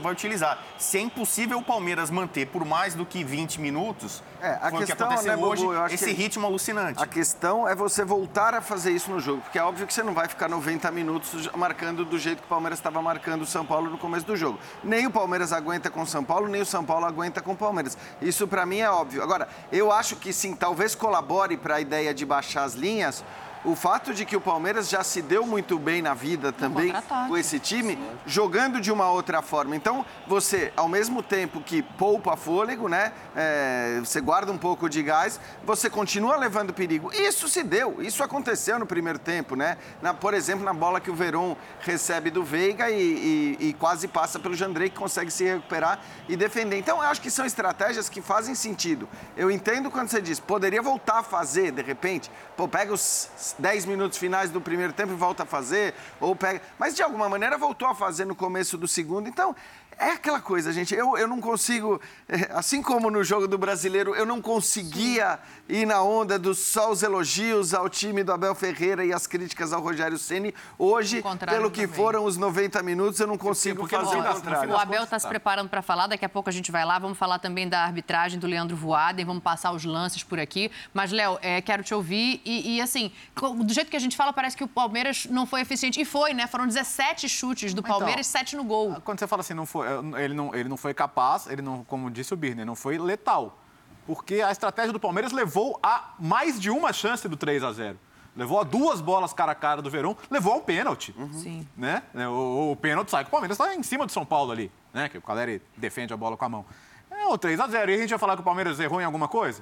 vai 0.01 0.11
utilizar. 0.11 0.59
Se 0.77 0.97
é 0.97 1.01
impossível 1.01 1.57
o 1.59 1.63
Palmeiras 1.63 2.09
manter 2.09 2.47
por 2.47 2.65
mais 2.65 2.93
do 2.95 3.05
que 3.05 3.23
20 3.23 3.59
minutos, 3.61 4.21
É, 4.41 4.51
a 4.61 4.69
foi 4.69 4.69
o 4.69 4.71
que 4.81 4.85
questão, 4.87 5.07
aconteceu 5.07 5.37
né, 5.37 5.43
hoje, 5.43 5.93
esse 5.93 6.05
que- 6.05 6.11
ritmo 6.13 6.45
alucinante. 6.45 7.01
A 7.01 7.07
questão 7.07 7.67
é 7.67 7.75
você 7.75 8.03
voltar 8.05 8.53
a 8.53 8.61
fazer 8.61 8.91
isso 8.91 9.09
no 9.11 9.19
jogo, 9.19 9.41
porque 9.41 9.57
é 9.59 9.63
óbvio 9.63 9.85
que 9.87 9.93
você 9.93 10.03
não 10.03 10.13
vai 10.13 10.27
ficar 10.27 10.47
90 10.47 10.89
minutos 10.91 11.49
marcando 11.55 12.05
do 12.05 12.17
jeito 12.17 12.39
que 12.39 12.45
o 12.45 12.49
Palmeiras 12.49 12.79
estava 12.79 13.01
marcando 13.01 13.41
o 13.41 13.45
São 13.45 13.65
Paulo 13.65 13.89
no 13.89 13.97
começo 13.97 14.25
do 14.25 14.35
jogo. 14.35 14.59
Nem 14.83 15.05
o 15.07 15.11
Palmeiras 15.11 15.51
aguenta 15.51 15.89
com 15.89 16.01
o 16.01 16.07
São 16.07 16.23
Paulo, 16.23 16.47
nem 16.47 16.61
o 16.61 16.65
São 16.65 16.85
Paulo 16.85 17.05
aguenta 17.05 17.41
com 17.41 17.51
o 17.51 17.57
Palmeiras. 17.57 17.97
Isso 18.21 18.47
para 18.47 18.65
mim 18.65 18.79
é 18.79 18.89
óbvio. 18.89 19.21
Agora, 19.23 19.47
eu 19.71 19.91
acho 19.91 20.15
que 20.15 20.31
sim, 20.31 20.53
talvez 20.55 20.95
colabore 20.95 21.57
para 21.57 21.75
a 21.75 21.81
ideia 21.81 22.13
de 22.13 22.25
baixar 22.25 22.63
as 22.63 22.73
linhas. 22.73 23.23
O 23.65 23.75
fato 23.75 24.13
de 24.13 24.23
que 24.23 24.37
o 24.37 24.41
Palmeiras 24.41 24.87
já 24.87 25.03
se 25.03 25.21
deu 25.21 25.45
muito 25.45 25.77
bem 25.77 26.01
na 26.01 26.13
vida 26.13 26.51
também 26.53 26.91
com 27.27 27.37
esse 27.37 27.59
time, 27.59 27.97
jogando 28.25 28.79
de 28.79 28.89
uma 28.89 29.11
outra 29.11 29.41
forma. 29.41 29.75
Então, 29.75 30.05
você, 30.27 30.71
ao 30.77 30.87
mesmo 30.87 31.21
tempo 31.21 31.59
que 31.59 31.81
poupa 31.81 32.37
fôlego, 32.37 32.87
né? 32.87 33.11
é, 33.35 33.99
você 33.99 34.21
guarda 34.21 34.49
um 34.51 34.57
pouco 34.57 34.87
de 34.89 35.03
gás, 35.03 35.39
você 35.65 35.89
continua 35.89 36.37
levando 36.37 36.73
perigo. 36.73 37.11
Isso 37.13 37.49
se 37.49 37.61
deu, 37.61 38.01
isso 38.01 38.23
aconteceu 38.23 38.79
no 38.79 38.85
primeiro 38.85 39.19
tempo, 39.19 39.55
né? 39.57 39.77
Na- 40.01 40.13
por 40.13 40.33
exemplo, 40.33 40.63
na 40.63 40.73
bola 40.73 41.01
que 41.01 41.11
o 41.11 41.15
Verón 41.15 41.55
recebe 41.81 42.29
do 42.29 42.43
Veiga 42.45 42.89
e, 42.89 43.57
e- 43.59 43.67
e 43.69 43.73
quase 43.73 44.07
passa 44.07 44.39
pelo 44.39 44.55
Jandrei, 44.55 44.89
que 44.89 44.97
consegue 44.97 45.29
se 45.31 45.43
recuperar 45.43 45.99
e 46.29 46.37
defender. 46.37 46.77
Então, 46.77 46.97
eu 47.03 47.09
acho 47.09 47.21
que 47.21 47.29
são 47.29 47.45
estratégias 47.45 48.07
que 48.07 48.21
fazem 48.21 48.55
sentido. 48.55 49.07
Eu 49.35 49.51
entendo 49.51 49.91
quando 49.91 50.07
você 50.09 50.21
diz, 50.21 50.39
poderia 50.39 50.81
voltar 50.81 51.19
a 51.19 51.23
fazer, 51.23 51.71
de 51.71 51.81
repente, 51.81 52.31
pô, 52.55 52.65
pega 52.67 52.93
os 52.93 53.29
10 53.57 53.85
minutos 53.85 54.17
finais 54.17 54.49
do 54.49 54.61
primeiro 54.61 54.93
tempo 54.93 55.13
e 55.13 55.15
volta 55.15 55.43
a 55.43 55.45
fazer, 55.45 55.93
ou 56.19 56.35
pega. 56.35 56.61
Mas 56.77 56.95
de 56.95 57.01
alguma 57.01 57.29
maneira 57.29 57.57
voltou 57.57 57.87
a 57.87 57.95
fazer 57.95 58.25
no 58.25 58.35
começo 58.35 58.77
do 58.77 58.87
segundo. 58.87 59.27
Então, 59.27 59.55
é 59.99 60.11
aquela 60.11 60.39
coisa, 60.39 60.71
gente. 60.71 60.95
Eu, 60.95 61.17
eu 61.17 61.27
não 61.27 61.41
consigo, 61.41 61.99
eh, 62.29 62.49
assim 62.53 62.81
como 62.81 63.11
no 63.11 63.21
jogo 63.21 63.49
do 63.49 63.57
brasileiro, 63.57 64.15
eu 64.15 64.25
não 64.25 64.41
conseguia 64.41 65.37
ir 65.67 65.85
na 65.85 66.01
onda 66.01 66.39
dos 66.39 66.59
só 66.59 66.89
os 66.89 67.03
elogios 67.03 67.73
ao 67.73 67.89
time 67.89 68.23
do 68.23 68.31
Abel 68.31 68.55
Ferreira 68.55 69.03
e 69.03 69.11
as 69.11 69.27
críticas 69.27 69.73
ao 69.73 69.81
Rogério 69.81 70.17
Ceni. 70.17 70.55
Hoje, 70.77 71.21
pelo 71.49 71.69
que 71.69 71.81
também. 71.81 71.95
foram 71.95 72.23
os 72.23 72.37
90 72.37 72.81
minutos, 72.81 73.19
eu 73.19 73.27
não 73.27 73.37
consigo 73.37 73.81
porque 73.81 73.97
no 73.97 74.05
fazer 74.05 74.19
o 74.19 74.23
contrário. 74.23 74.71
O 74.71 74.77
Abel 74.77 75.03
está 75.03 75.19
se 75.19 75.27
preparando 75.27 75.67
para 75.67 75.81
falar, 75.81 76.07
daqui 76.07 76.23
a 76.23 76.29
pouco 76.29 76.49
a 76.49 76.53
gente 76.53 76.71
vai 76.71 76.85
lá, 76.85 76.97
vamos 76.97 77.17
falar 77.17 77.37
também 77.39 77.67
da 77.67 77.83
arbitragem 77.83 78.39
do 78.39 78.47
Leandro 78.47 78.77
Voaden, 78.77 79.25
vamos 79.25 79.43
passar 79.43 79.73
os 79.73 79.83
lances 79.83 80.23
por 80.23 80.39
aqui. 80.39 80.71
Mas, 80.93 81.11
Léo, 81.11 81.37
é, 81.41 81.61
quero 81.61 81.83
te 81.83 81.93
ouvir 81.93 82.41
e, 82.45 82.77
e, 82.77 82.81
assim, 82.81 83.11
do 83.41 83.73
jeito 83.73 83.89
que 83.89 83.97
a 83.97 83.99
gente 83.99 84.17
fala, 84.17 84.33
parece 84.33 84.55
que 84.55 84.63
o 84.63 84.67
Palmeiras 84.67 85.25
não 85.29 85.45
foi 85.45 85.61
eficiente. 85.61 85.99
E 85.99 86.05
foi, 86.05 86.33
né? 86.33 86.47
Foram 86.47 86.67
17 86.67 87.27
chutes 87.29 87.73
do 87.73 87.81
Palmeiras 87.81 88.27
e 88.27 88.29
então, 88.29 88.39
7 88.39 88.55
no 88.55 88.63
gol. 88.63 88.97
Quando 89.03 89.19
você 89.19 89.27
fala 89.27 89.41
assim, 89.41 89.53
não 89.53 89.65
foi, 89.65 89.87
ele, 90.17 90.33
não, 90.33 90.53
ele 90.53 90.67
não 90.69 90.77
foi 90.77 90.93
capaz, 90.93 91.47
ele 91.47 91.61
não, 91.61 91.83
como 91.83 92.09
disse 92.09 92.33
o 92.33 92.37
Birner, 92.37 92.65
não 92.65 92.75
foi 92.75 92.97
letal. 92.97 93.59
Porque 94.05 94.41
a 94.41 94.51
estratégia 94.51 94.91
do 94.91 94.99
Palmeiras 94.99 95.31
levou 95.31 95.79
a 95.83 96.13
mais 96.19 96.59
de 96.59 96.69
uma 96.69 96.91
chance 96.91 97.27
do 97.27 97.37
3 97.37 97.63
a 97.63 97.71
0 97.71 97.99
levou 98.35 98.59
a 98.59 98.63
duas 98.63 99.01
bolas 99.01 99.33
cara 99.33 99.51
a 99.51 99.55
cara 99.55 99.81
do 99.81 99.89
Verão, 99.89 100.15
levou 100.29 100.53
ao 100.53 100.61
pênalti. 100.61 101.13
Uhum. 101.17 101.33
Sim. 101.33 101.67
Né? 101.75 102.01
O, 102.15 102.71
o 102.71 102.75
pênalti 102.75 103.11
sai 103.11 103.23
que 103.23 103.27
o 103.27 103.31
Palmeiras 103.31 103.59
está 103.59 103.75
em 103.75 103.83
cima 103.83 104.05
do 104.05 104.11
São 104.13 104.25
Paulo 104.25 104.51
ali, 104.51 104.71
né? 104.93 105.09
Que 105.09 105.17
o 105.17 105.21
Caleri 105.21 105.61
defende 105.75 106.13
a 106.13 106.17
bola 106.17 106.37
com 106.37 106.45
a 106.45 106.49
mão. 106.49 106.65
É 107.11 107.27
o 107.27 107.37
3 107.37 107.59
a 107.59 107.67
0 107.67 107.91
E 107.91 107.95
a 107.95 107.97
gente 107.97 108.09
vai 108.11 108.19
falar 108.19 108.35
que 108.35 108.41
o 108.41 108.45
Palmeiras 108.45 108.79
errou 108.79 109.01
em 109.01 109.03
alguma 109.03 109.27
coisa? 109.27 109.61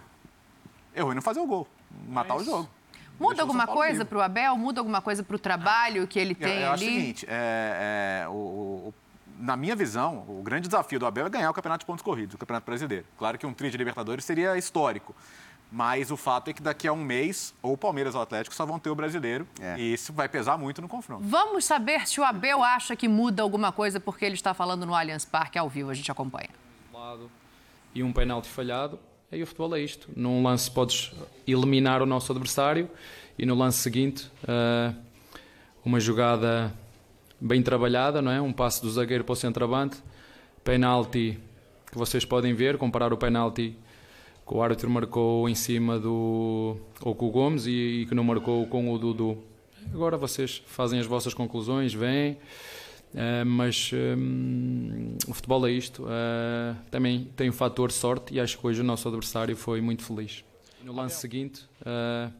Errou 0.96 1.12
em 1.12 1.16
não 1.16 1.22
fazer 1.24 1.40
o 1.40 1.48
gol, 1.48 1.68
matar 2.08 2.36
Mas... 2.36 2.44
o 2.44 2.46
jogo. 2.46 2.70
Muda 3.20 3.42
alguma 3.42 3.68
coisa 3.68 4.06
para 4.06 4.18
o 4.18 4.22
Abel? 4.22 4.58
Muda 4.58 4.80
alguma 4.80 5.02
coisa 5.02 5.24
para 5.24 5.36
o 5.36 5.40
trabalho 5.40 6.08
que 6.08 6.20
ele 6.20 6.36
tem 6.36 6.48
eu 6.48 6.56
ali? 6.56 6.64
Eu 6.64 6.72
acho 6.72 6.84
o 6.84 6.88
seguinte, 6.88 7.26
é, 7.30 8.24
é, 8.24 8.28
o, 8.28 8.32
o, 8.32 8.94
na 9.40 9.56
minha 9.56 9.76
visão, 9.76 10.26
o 10.28 10.42
grande 10.44 10.68
desafio 10.68 11.00
do 11.00 11.06
Abel 11.06 11.26
é 11.26 11.30
ganhar 11.30 11.50
o 11.50 11.54
Campeonato 11.54 11.84
de 11.84 11.86
Pontos 11.86 12.04
Corridos, 12.04 12.36
o 12.36 12.38
Campeonato 12.38 12.66
Brasileiro. 12.66 13.06
Claro 13.18 13.38
que 13.38 13.46
um 13.46 13.54
tri 13.54 13.70
de 13.70 13.78
Libertadores 13.78 14.26
seria 14.26 14.58
histórico. 14.58 15.16
Mas 15.70 16.12
o 16.12 16.18
fato 16.18 16.50
é 16.50 16.54
que 16.54 16.62
daqui 16.62 16.88
a 16.88 16.94
um 16.94 17.04
mês, 17.04 17.54
ou 17.62 17.74
o 17.74 17.78
Palmeiras 17.78 18.16
ou 18.16 18.22
o 18.22 18.24
Atlético 18.24 18.56
só 18.56 18.66
vão 18.66 18.80
ter 18.80 18.90
o 18.90 18.96
brasileiro. 18.96 19.46
É. 19.60 19.78
E 19.78 19.94
isso 19.94 20.14
vai 20.14 20.30
pesar 20.30 20.58
muito 20.58 20.82
no 20.82 20.88
confronto. 20.88 21.24
Vamos 21.26 21.66
saber 21.66 22.08
se 22.08 22.22
o 22.22 22.24
Abel 22.24 22.64
acha 22.64 22.96
que 22.96 23.08
muda 23.08 23.44
alguma 23.44 23.72
coisa, 23.72 24.00
porque 24.00 24.24
ele 24.24 24.36
está 24.36 24.54
falando 24.54 24.86
no 24.86 24.96
Allianz 24.96 25.26
Parque 25.26 25.58
ao 25.58 25.68
vivo. 25.68 25.90
A 25.90 25.94
gente 25.94 26.10
acompanha. 26.10 26.50
E 27.94 28.02
um 28.02 28.14
penalti 28.14 28.48
falhado. 28.48 28.98
Aí 29.30 29.44
o 29.44 29.46
futebol 29.46 29.76
é 29.76 29.82
isto. 29.82 30.08
Num 30.16 30.42
lance 30.42 30.72
podes 30.72 31.12
eliminar 31.46 32.02
o 32.02 32.06
nosso 32.06 32.32
adversário 32.32 32.90
e 33.38 33.46
no 33.46 33.56
lance 33.56 33.80
seguinte 33.80 34.30
uh, 34.44 34.96
uma 35.84 36.00
jogada 36.00 36.74
bem 37.40 37.62
trabalhada, 37.62 38.22
não 38.22 38.32
é? 38.32 38.42
Um 38.42 38.54
passe 38.54 38.82
do 38.82 38.90
zagueiro 38.90 39.26
para 39.26 39.34
o 39.34 39.36
centroavante, 39.36 39.98
penalti 40.64 41.38
que 41.92 41.98
vocês 41.98 42.24
podem 42.24 42.54
ver, 42.54 42.78
comparar 42.78 43.12
o 43.12 43.18
penalti 43.18 43.76
que 44.48 44.54
o 44.54 44.62
árbitro 44.62 44.90
marcou 44.90 45.50
em 45.50 45.56
cima 45.56 46.00
do 46.00 46.78
ou 47.02 47.14
com 47.14 47.28
o 47.28 47.32
Gomes 47.32 47.66
e, 47.66 47.72
e 47.72 48.06
que 48.06 48.16
não 48.16 48.24
marcou 48.24 48.66
com 48.68 48.94
o 48.94 48.98
Dudu. 48.98 49.38
Agora 49.94 50.16
vocês 50.16 50.64
fazem 50.68 51.00
as 51.00 51.06
vossas 51.06 51.34
conclusões, 51.34 51.94
vêm. 51.94 52.38
Uh, 53.18 53.44
mas 53.44 53.90
um, 53.94 55.18
o 55.28 55.34
futebol 55.34 55.66
é 55.66 55.72
isto. 55.72 56.04
Uh, 56.04 56.78
também 56.92 57.32
tem 57.36 57.50
o 57.50 57.54
fator 57.54 57.92
sorte 57.92 58.36
e 58.36 58.40
acho 58.40 58.60
que 58.60 58.68
hoje 58.68 58.82
o 58.82 58.84
nosso 58.84 59.08
adversário 59.08 59.56
foi 59.56 59.82
muito 59.82 60.04
feliz. 60.04 60.46
No 60.84 60.94
lance 60.94 61.20
seguinte, 61.20 61.66
uh, 61.82 62.32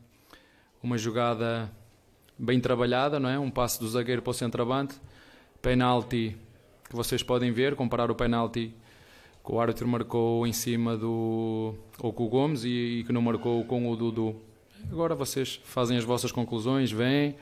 uma 0.82 0.96
jogada 0.96 1.72
bem 2.38 2.60
trabalhada, 2.60 3.20
não 3.20 3.28
é? 3.28 3.40
Um 3.40 3.50
passe 3.50 3.80
do 3.80 3.90
zagueiro 3.90 4.22
para 4.22 4.30
o 4.30 4.34
centroavante, 4.36 4.96
penalti 5.64 6.38
que 6.88 6.96
vocês 6.96 7.24
podem 7.24 7.52
ver, 7.52 7.76
comparar 7.76 8.12
o 8.12 8.16
penalti 8.16 8.72
que 9.44 9.52
o 9.52 9.60
árbitro 9.60 9.88
marcou 9.88 10.46
em 10.46 10.54
cima 10.54 10.96
do 10.96 11.74
ou 12.00 12.14
com 12.14 12.26
o 12.26 12.30
Gomes 12.30 12.64
e, 12.64 13.00
e 13.00 13.04
que 13.04 13.12
não 13.12 13.22
marcou 13.22 13.64
com 13.66 13.90
o 13.90 13.96
Dudu. 13.96 14.36
Agora 14.92 15.16
vocês 15.16 15.60
fazem 15.64 15.98
as 15.98 16.04
vossas 16.04 16.32
conclusões, 16.32 16.92
vêm. 16.92 17.36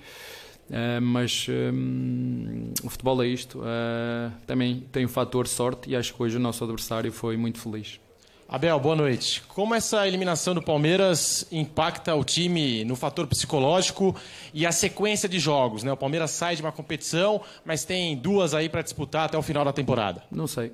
Uh, 0.69 0.99
mas 0.99 1.47
um, 1.49 2.73
o 2.83 2.89
futebol 2.89 3.21
é 3.23 3.27
isto. 3.27 3.59
Uh, 3.59 4.31
também 4.47 4.83
tem 4.91 5.05
o 5.05 5.09
fator 5.09 5.47
sorte 5.47 5.89
e 5.89 5.95
acho 5.95 6.13
que 6.13 6.23
hoje 6.23 6.37
o 6.37 6.39
nosso 6.39 6.63
adversário 6.63 7.11
foi 7.11 7.37
muito 7.37 7.59
feliz. 7.59 7.99
Abel, 8.47 8.79
boa 8.79 8.95
noite. 8.95 9.41
Como 9.47 9.73
essa 9.73 10.07
eliminação 10.07 10.53
do 10.53 10.61
Palmeiras 10.61 11.47
impacta 11.51 12.13
o 12.13 12.23
time 12.23 12.83
no 12.83 12.95
fator 12.95 13.25
psicológico 13.25 14.15
e 14.53 14.67
a 14.67 14.71
sequência 14.71 15.27
de 15.27 15.39
jogos? 15.39 15.81
Né? 15.81 15.91
O 15.91 15.97
Palmeiras 15.97 16.29
sai 16.29 16.55
de 16.55 16.61
uma 16.61 16.71
competição, 16.71 17.41
mas 17.63 17.83
tem 17.83 18.15
duas 18.15 18.53
aí 18.53 18.69
para 18.69 18.83
disputar 18.83 19.25
até 19.25 19.37
o 19.37 19.41
final 19.41 19.65
da 19.65 19.73
temporada. 19.73 20.23
Não 20.31 20.45
sei. 20.45 20.71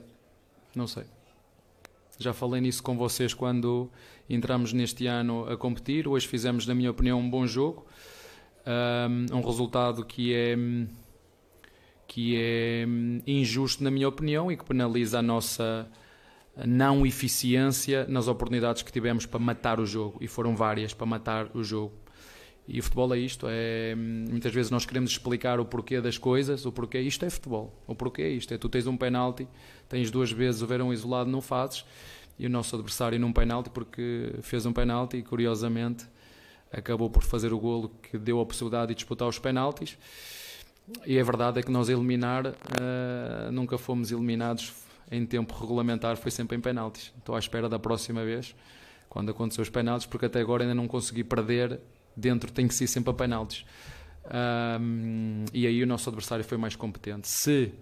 Não 0.76 0.86
sei. 0.86 1.04
Já 2.20 2.34
falei 2.34 2.60
nisso 2.60 2.84
com 2.84 2.98
vocês 2.98 3.34
quando 3.34 3.90
entramos 4.30 4.74
neste 4.74 5.08
ano 5.08 5.50
a 5.50 5.56
competir. 5.56 6.10
Hoje 6.10 6.28
fizemos, 6.28 6.68
na 6.68 6.76
minha 6.76 6.92
opinião, 6.92 7.20
um 7.20 7.30
bom 7.30 7.48
jogo. 7.48 7.86
Um, 8.66 9.38
um 9.38 9.42
resultado 9.42 10.06
que 10.06 10.34
é 10.36 10.56
que 12.08 12.36
é 12.36 12.86
injusto 13.26 13.82
na 13.84 13.90
minha 13.90 14.08
opinião 14.08 14.52
e 14.52 14.58
que 14.58 14.66
penaliza 14.66 15.20
a 15.20 15.22
nossa 15.22 15.90
não 16.66 17.06
eficiência 17.06 18.06
nas 18.08 18.28
oportunidades 18.28 18.84
que 18.84 18.92
tivemos 18.92 19.26
para 19.26 19.40
matar 19.40 19.80
o 19.80 19.86
jogo 19.86 20.18
e 20.20 20.28
foram 20.28 20.54
várias 20.54 20.94
para 20.94 21.06
matar 21.06 21.50
o 21.54 21.64
jogo. 21.64 21.94
E 22.68 22.80
o 22.80 22.84
futebol 22.84 23.14
é 23.14 23.18
isto, 23.18 23.48
é 23.50 23.96
muitas 23.96 24.54
vezes 24.54 24.70
nós 24.70 24.86
queremos 24.86 25.12
explicar 25.12 25.60
o 25.60 25.66
porquê 25.66 26.00
das 26.00 26.18
coisas, 26.18 26.66
o 26.66 26.72
porquê 26.72 27.00
isto 27.00 27.26
é 27.26 27.30
futebol, 27.30 27.74
o 27.88 27.96
porquê 27.96 28.28
isto, 28.30 28.54
é 28.54 28.58
tu 28.58 28.70
tens 28.70 28.88
um 28.88 28.96
penalti, 28.96 29.48
tens 29.90 30.12
duas 30.12 30.32
vezes 30.32 30.62
o 30.62 30.68
verão 30.68 30.94
isolado, 30.94 31.30
não 31.30 31.42
fazes, 31.42 31.86
e 32.38 32.46
o 32.46 32.50
nosso 32.50 32.76
adversário 32.76 33.20
num 33.20 33.34
penalti 33.34 33.70
porque 33.70 34.36
fez 34.42 34.66
um 34.66 34.74
penalti 34.74 35.18
e 35.18 35.24
curiosamente 35.24 36.06
acabou 36.72 37.10
por 37.10 37.24
fazer 37.24 37.54
o 37.54 37.60
golo 37.60 37.90
que 38.02 38.18
deu 38.18 38.40
a 38.40 38.46
possibilidade 38.46 38.90
de 38.90 38.96
disputar 38.96 39.28
os 39.28 39.40
penaltis. 39.40 39.98
E 41.06 41.20
a 41.20 41.24
verdade 41.24 41.60
é 41.60 41.64
que 41.64 41.72
nós 41.72 41.90
eliminar 41.90 42.48
uh, 42.48 43.52
nunca 43.52 43.78
fomos 43.78 44.12
eliminados 44.12 44.74
em 45.12 45.26
tempo 45.26 45.54
regulamentar 45.54 46.16
foi 46.16 46.32
sempre 46.32 46.58
em 46.58 46.62
penaltis. 46.62 47.14
Estou 47.18 47.36
à 47.36 47.40
espera 47.40 47.68
da 47.68 47.78
próxima 47.78 48.24
vez, 48.24 48.56
quando 49.10 49.30
acontecer 49.30 49.62
os 49.62 49.70
penaltis, 49.70 50.08
porque 50.08 50.26
até 50.26 50.40
agora 50.40 50.64
ainda 50.64 50.74
não 50.74 50.88
consegui 50.88 51.24
perder. 51.24 51.80
Dentro 52.16 52.52
tem 52.52 52.68
que 52.68 52.74
ser 52.74 52.88
sempre 52.88 53.12
a 53.12 53.14
penaltis. 53.14 53.66
Um, 54.80 55.46
e 55.54 55.68
aí 55.68 55.84
o 55.84 55.88
nosso 55.88 56.10
adversário 56.10 56.46
foi 56.46 56.58
mais 56.58 56.76
competente. 56.76 57.28
Se 57.28 57.74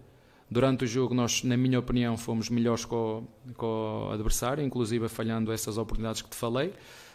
durante 0.50 0.86
o 0.86 0.88
jogo 0.88 1.14
nós, 1.14 1.44
na 1.44 1.56
minha 1.56 1.80
opinião, 1.80 2.18
fomos 2.18 2.50
melhores 2.50 2.86
com 2.86 3.28
o, 3.48 3.54
com 3.54 4.08
o 4.10 4.12
adversário, 4.12 4.64
inclusive 4.64 5.08
falhando 5.08 5.52
essas 5.52 5.78
oportunidades 5.78 6.22
que 6.22 6.30
te 6.30 6.36
falei, 6.36 6.74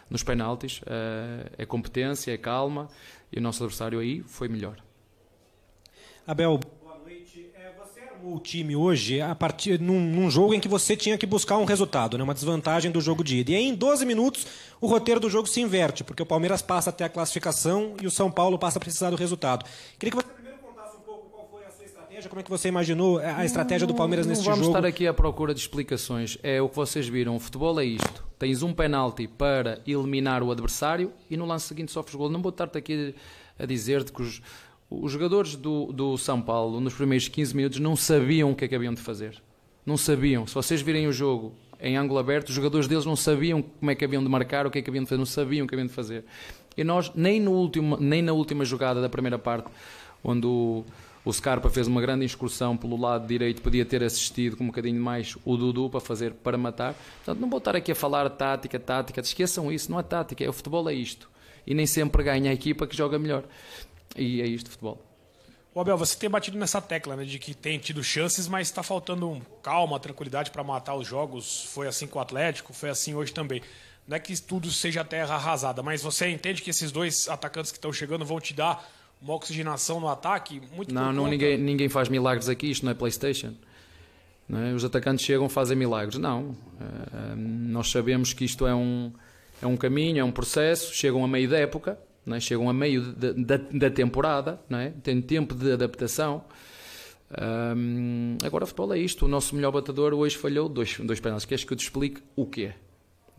nos 0.09 0.23
penaltis, 0.23 0.81
uh, 0.81 1.49
é 1.57 1.65
competência, 1.65 2.31
é 2.31 2.37
calma, 2.37 2.89
e 3.31 3.39
o 3.39 3.41
nosso 3.41 3.63
adversário 3.63 3.99
aí 3.99 4.21
foi 4.23 4.47
melhor. 4.47 4.77
Abel, 6.27 6.59
o 8.23 8.39
time 8.39 8.75
hoje 8.75 9.21
a 9.21 9.35
partir 9.35 9.79
num, 9.79 9.99
num, 9.99 10.29
jogo 10.29 10.53
em 10.53 10.59
que 10.59 10.67
você 10.67 10.95
tinha 10.95 11.17
que 11.17 11.25
buscar 11.25 11.57
um 11.57 11.65
resultado, 11.65 12.17
né, 12.17 12.23
uma 12.23 12.33
desvantagem 12.33 12.91
do 12.91 12.99
jogo 12.99 13.23
de 13.23 13.37
ida. 13.37 13.51
E 13.51 13.55
aí, 13.55 13.65
em 13.65 13.75
12 13.75 14.05
minutos, 14.05 14.47
o 14.81 14.87
roteiro 14.87 15.19
do 15.19 15.29
jogo 15.29 15.47
se 15.47 15.61
inverte, 15.61 16.03
porque 16.03 16.23
o 16.23 16.25
Palmeiras 16.25 16.61
passa 16.61 16.89
até 16.89 17.03
a 17.05 17.09
classificação 17.09 17.95
e 18.01 18.07
o 18.07 18.11
São 18.11 18.31
Paulo 18.31 18.57
passa 18.57 18.79
a 18.79 18.81
precisar 18.81 19.11
do 19.11 19.15
resultado. 19.15 19.65
Queria 19.99 20.11
que 20.11 20.17
você 20.17 20.33
primeiro 20.33 20.57
contasse 20.57 20.97
um 20.97 21.01
pouco 21.01 21.29
qual 21.29 21.47
foi 21.51 21.65
a 21.65 21.71
sua 21.71 21.85
estratégia, 22.15 22.29
como 22.29 22.39
é 22.39 22.43
que 22.43 22.49
você 22.49 22.67
imaginou 22.69 23.17
a 23.19 23.45
estratégia 23.45 23.87
do 23.87 23.93
Palmeiras 23.93 24.25
nesse 24.25 24.41
jogo. 24.43 24.57
Não 24.57 24.63
vamos 24.63 24.75
estar 24.75 24.87
aqui 24.87 25.07
à 25.07 25.13
procura 25.13 25.53
de 25.53 25.59
explicações. 25.59 26.37
É 26.41 26.61
o 26.61 26.69
que 26.69 26.75
vocês 26.75 27.07
viram. 27.07 27.35
O 27.35 27.39
futebol 27.39 27.79
é 27.79 27.85
isto. 27.85 28.25
Tens 28.39 28.63
um 28.63 28.73
penalti 28.73 29.27
para 29.27 29.81
eliminar 29.85 30.41
o 30.41 30.51
adversário 30.51 31.11
e 31.29 31.35
no 31.35 31.45
lance 31.45 31.67
seguinte 31.67 31.91
sofres 31.91 32.15
gol. 32.15 32.29
Não 32.29 32.41
vou 32.41 32.49
estar-te 32.51 32.77
aqui 32.77 33.15
a 33.57 33.65
dizer-te 33.65 34.11
que 34.11 34.21
os 34.21 34.41
os 34.87 35.11
jogadores 35.11 35.55
do, 35.55 35.91
do 35.91 36.17
São 36.17 36.39
Paulo, 36.39 36.79
nos 36.79 36.93
primeiros 36.93 37.27
15 37.27 37.55
minutos, 37.55 37.79
não 37.79 37.95
sabiam 37.95 38.51
o 38.51 38.55
que 38.55 38.65
é 38.65 38.67
que 38.67 38.75
haviam 38.75 38.93
de 38.93 39.01
fazer. 39.01 39.41
Não 39.85 39.97
sabiam. 39.97 40.45
Se 40.45 40.53
vocês 40.53 40.81
virem 40.81 41.07
o 41.07 41.11
jogo 41.11 41.53
em 41.79 41.97
ângulo 41.97 42.19
aberto, 42.19 42.49
os 42.49 42.55
jogadores 42.55 42.87
deles 42.87 43.03
não 43.03 43.15
sabiam 43.15 43.61
como 43.61 43.91
é 43.91 43.95
que 43.95 44.05
haviam 44.05 44.23
de 44.23 44.29
marcar, 44.29 44.65
o 44.65 44.71
que 44.71 44.79
é 44.79 44.81
que 44.81 44.89
haviam 44.89 45.03
de 45.03 45.09
fazer, 45.09 45.17
não 45.17 45.25
sabiam 45.25 45.65
o 45.65 45.67
que 45.67 45.75
haviam 45.75 45.87
de 45.87 45.93
fazer. 45.93 46.23
E 46.77 46.83
nós, 46.83 47.11
nem, 47.15 47.39
no 47.39 47.51
último, 47.51 47.97
nem 47.99 48.21
na 48.21 48.31
última 48.31 48.63
jogada 48.63 49.01
da 49.01 49.09
primeira 49.09 49.39
parte, 49.39 49.69
onde 50.23 50.45
o, 50.45 50.85
o 51.25 51.33
Scarpa 51.33 51.71
fez 51.71 51.87
uma 51.87 51.99
grande 51.99 52.23
excursão 52.23 52.77
pelo 52.77 52.95
lado 52.95 53.27
direito, 53.27 53.61
podia 53.61 53.83
ter 53.83 54.03
assistido 54.03 54.55
com 54.55 54.63
um 54.63 54.67
bocadinho 54.67 55.01
mais 55.01 55.35
o 55.43 55.57
Dudu 55.57 55.89
para 55.89 55.99
fazer, 55.99 56.31
para 56.31 56.55
matar. 56.55 56.93
Portanto, 56.93 57.39
não 57.39 57.49
vou 57.49 57.57
estar 57.57 57.75
aqui 57.75 57.91
a 57.91 57.95
falar 57.95 58.29
tática, 58.29 58.79
tática, 58.79 59.19
esqueçam 59.21 59.71
isso, 59.71 59.91
não 59.91 59.99
é 59.99 60.03
tática, 60.03 60.43
é 60.43 60.47
o 60.47 60.53
futebol 60.53 60.87
é 60.87 60.93
isto. 60.93 61.27
E 61.65 61.73
nem 61.73 61.87
sempre 61.87 62.23
ganha 62.23 62.51
a 62.51 62.53
equipa 62.53 62.85
que 62.85 62.95
joga 62.95 63.17
melhor. 63.17 63.43
E 64.15 64.39
é 64.39 64.45
isto 64.45 64.69
futebol. 64.69 65.03
O 65.73 65.81
Abel, 65.81 65.97
você 65.97 66.15
tem 66.15 66.29
batido 66.29 66.57
nessa 66.57 66.79
tecla, 66.79 67.17
né, 67.17 67.25
de 67.25 67.37
que 67.39 67.53
tem 67.53 67.77
tido 67.79 68.01
chances, 68.03 68.47
mas 68.47 68.67
está 68.67 68.81
faltando 68.81 69.41
calma, 69.61 69.99
tranquilidade 69.99 70.51
para 70.51 70.63
matar 70.63 70.95
os 70.95 71.07
jogos. 71.07 71.65
Foi 71.65 71.87
assim 71.87 72.07
com 72.07 72.19
o 72.19 72.21
Atlético, 72.21 72.71
foi 72.71 72.89
assim 72.89 73.15
hoje 73.15 73.33
também. 73.33 73.61
Não 74.07 74.15
é 74.15 74.19
que 74.19 74.39
tudo 74.39 74.71
seja 74.71 75.03
terra 75.03 75.35
arrasada, 75.35 75.81
mas 75.81 76.03
você 76.03 76.29
entende 76.29 76.61
que 76.61 76.69
esses 76.69 76.91
dois 76.91 77.27
atacantes 77.27 77.71
que 77.71 77.77
estão 77.77 77.91
chegando 77.91 78.23
vão 78.23 78.39
te 78.39 78.53
dar 78.53 78.87
uma 79.25 79.33
oxigenação 79.33 79.99
no 79.99 80.07
ataque? 80.07 80.61
Muito 80.75 80.93
não, 80.93 81.11
não 81.11 81.27
ninguém, 81.27 81.57
ninguém 81.57 81.89
faz 81.89 82.07
milagres 82.09 82.47
aqui, 82.47 82.69
isto 82.69 82.85
não 82.85 82.91
é 82.91 82.95
PlayStation. 82.95 83.53
Não 84.47 84.59
é? 84.59 84.73
Os 84.73 84.85
atacantes 84.85 85.25
chegam 85.25 85.49
fazem 85.49 85.75
milagres. 85.75 86.19
Não. 86.19 86.49
Uh, 86.49 87.35
nós 87.35 87.89
sabemos 87.89 88.33
que 88.33 88.45
isto 88.45 88.67
é 88.67 88.75
um, 88.75 89.11
é 89.61 89.65
um 89.65 89.75
caminho, 89.75 90.19
é 90.19 90.23
um 90.23 90.31
processo, 90.31 90.93
chegam 90.93 91.23
a 91.25 91.27
meio 91.27 91.49
da 91.49 91.57
época 91.57 91.97
é? 92.33 92.39
chegam 92.39 92.69
a 92.69 92.73
meio 92.73 93.13
de, 93.13 93.33
da, 93.33 93.57
da 93.57 93.89
temporada, 93.89 94.59
não 94.69 94.79
é? 94.79 94.89
tem 95.03 95.21
tempo 95.21 95.53
de 95.53 95.71
adaptação. 95.71 96.43
Um, 97.75 98.37
agora 98.43 98.63
o 98.63 98.67
futebol 98.67 98.93
é 98.93 98.99
isto. 98.99 99.25
O 99.25 99.27
nosso 99.27 99.55
melhor 99.55 99.71
batedor 99.71 100.13
hoje 100.13 100.37
falhou 100.37 100.69
dois, 100.69 100.97
dois 100.99 101.19
penaltis. 101.19 101.45
Queres 101.45 101.63
que 101.63 101.73
eu 101.73 101.77
te 101.77 101.83
explique 101.83 102.21
o 102.35 102.45
quê? 102.45 102.73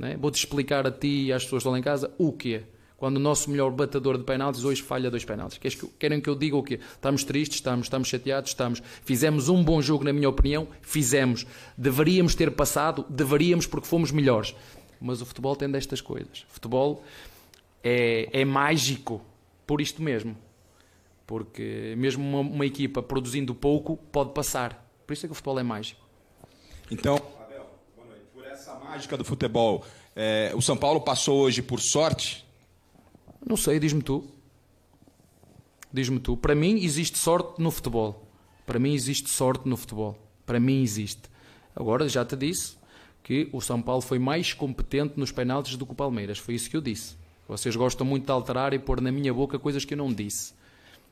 É? 0.01 0.17
Vou-te 0.17 0.37
explicar 0.37 0.87
a 0.87 0.91
ti 0.91 1.27
e 1.27 1.33
às 1.33 1.45
pessoas 1.45 1.63
que 1.63 1.69
estão 1.69 1.73
lá 1.73 1.79
em 1.79 1.83
casa 1.83 2.13
o 2.19 2.33
quê? 2.33 2.65
Quando 2.97 3.19
o 3.19 3.21
nosso 3.21 3.51
melhor 3.51 3.71
batedor 3.73 4.17
de 4.17 4.25
penaltis 4.25 4.65
hoje 4.65 4.83
falha 4.83 5.11
dois 5.11 5.25
penaltis. 5.25 5.59
Querem 5.99 6.19
que 6.19 6.31
eu 6.31 6.35
diga 6.35 6.57
o 6.57 6.63
quê? 6.63 6.81
Estamos 6.95 7.25
tristes, 7.25 7.59
estamos, 7.59 7.87
estamos 7.87 8.09
chateados, 8.09 8.51
estamos. 8.51 8.83
Fizemos 9.05 9.51
um 9.51 9.63
bom 9.63 9.83
jogo, 9.83 10.03
na 10.03 10.15
minha 10.15 10.29
opinião, 10.29 10.67
fizemos. 10.81 11.47
Deveríamos 11.77 12.35
ter 12.35 12.51
passado, 12.53 13.05
deveríamos 13.09 13.67
porque 13.67 13.87
fomos 13.87 14.11
melhores. 14.11 14.55
Mas 14.99 15.21
o 15.21 15.27
futebol 15.27 15.55
tem 15.55 15.71
destas 15.71 16.01
coisas. 16.01 16.47
O 16.49 16.55
futebol 16.55 17.05
é, 17.85 18.31
é 18.33 18.45
mágico 18.47 19.21
por 19.67 19.83
isto 19.83 20.03
mesmo. 20.03 20.35
Porque 21.27 21.95
mesmo 21.99 22.25
uma, 22.25 22.41
uma 22.41 22.65
equipa 22.65 23.03
produzindo 23.03 23.55
pouco 23.55 23.99
pode 24.11 24.33
passar. 24.33 24.91
Por 25.07 25.13
isso 25.13 25.27
é 25.27 25.29
que 25.29 25.33
o 25.33 25.35
futebol 25.35 25.59
é 25.59 25.63
mágico. 25.63 26.01
Então, 26.91 27.17
Abel, 27.43 27.67
por 28.33 28.47
essa 28.47 28.75
mágica 28.77 29.19
do 29.19 29.25
futebol, 29.25 29.85
é, 30.15 30.53
o 30.55 30.63
São 30.63 30.79
Paulo 30.79 31.03
passou 31.03 31.41
hoje 31.41 31.61
por 31.61 31.79
sorte 31.79 32.46
não 33.49 33.57
sei, 33.57 33.79
diz-me 33.79 34.03
tu. 34.03 34.25
Diz-me 35.93 36.19
tu. 36.19 36.37
Para 36.37 36.55
mim 36.55 36.83
existe 36.83 37.17
sorte 37.17 37.63
no 37.63 37.71
futebol. 37.71 38.29
Para 38.67 38.81
mim 38.81 38.93
existe 38.93 39.31
sorte 39.31 39.69
no 39.69 39.77
futebol. 39.77 40.19
Para 40.45 40.59
mim 40.59 40.83
existe. 40.83 41.23
Agora 41.75 42.09
já 42.09 42.25
te 42.25 42.35
disse 42.35 42.77
que 43.23 43.49
o 43.53 43.61
São 43.61 43.81
Paulo 43.81 44.03
foi 44.03 44.19
mais 44.19 44.53
competente 44.53 45.15
nos 45.17 45.31
penaltis 45.31 45.77
do 45.77 45.87
que 45.87 45.93
o 45.93 45.97
Palmeiras. 45.97 46.39
Foi 46.39 46.55
isso 46.55 46.69
que 46.69 46.77
eu 46.77 46.81
disse. 46.81 47.17
Vocês 47.47 47.77
gostam 47.77 48.05
muito 48.05 48.27
de 48.27 48.33
alterar 48.33 48.75
e 48.75 48.79
pôr 48.81 49.01
na 49.01 49.13
minha 49.13 49.33
boca 49.33 49.59
coisas 49.61 49.85
que 49.85 49.95
eu 49.95 49.99
não 49.99 50.13
disse. 50.13 50.53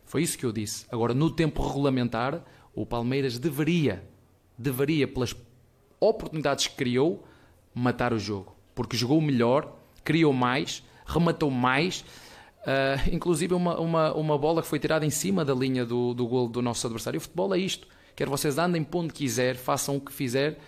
Foi 0.04 0.22
isso 0.22 0.36
que 0.36 0.44
eu 0.44 0.50
disse. 0.50 0.86
Agora, 0.90 1.14
no 1.14 1.30
tempo 1.30 1.64
regulamentar, 1.64 2.44
o 2.74 2.84
Palmeiras 2.84 3.38
deveria, 3.38 4.04
deveria, 4.58 5.06
pelas 5.06 5.36
oportunidades 6.00 6.66
que 6.66 6.74
criou, 6.74 7.24
matar 7.72 8.12
o 8.12 8.18
jogo. 8.18 8.56
Porque 8.74 8.96
jogou 8.96 9.20
melhor, 9.20 9.76
criou 10.02 10.32
mais, 10.32 10.82
rematou 11.06 11.50
mais 11.50 12.04
Uh, 12.64 13.14
inclusive 13.14 13.52
uma, 13.54 13.78
uma, 13.78 14.14
uma 14.14 14.38
bola 14.38 14.62
que 14.62 14.68
foi 14.68 14.78
tirada 14.78 15.04
em 15.04 15.10
cima 15.10 15.44
da 15.44 15.54
linha 15.54 15.84
do, 15.84 16.14
do 16.14 16.26
gol 16.26 16.48
do 16.48 16.62
nosso 16.62 16.86
adversário. 16.86 17.18
O 17.18 17.20
futebol 17.20 17.54
é 17.54 17.58
isto. 17.58 17.86
Quer 18.16 18.28
vocês 18.28 18.58
andem 18.58 18.82
para 18.82 19.00
onde 19.00 19.12
quiser, 19.12 19.56
façam 19.56 19.96
o 19.96 20.00
que 20.00 20.12
fizer. 20.12 20.58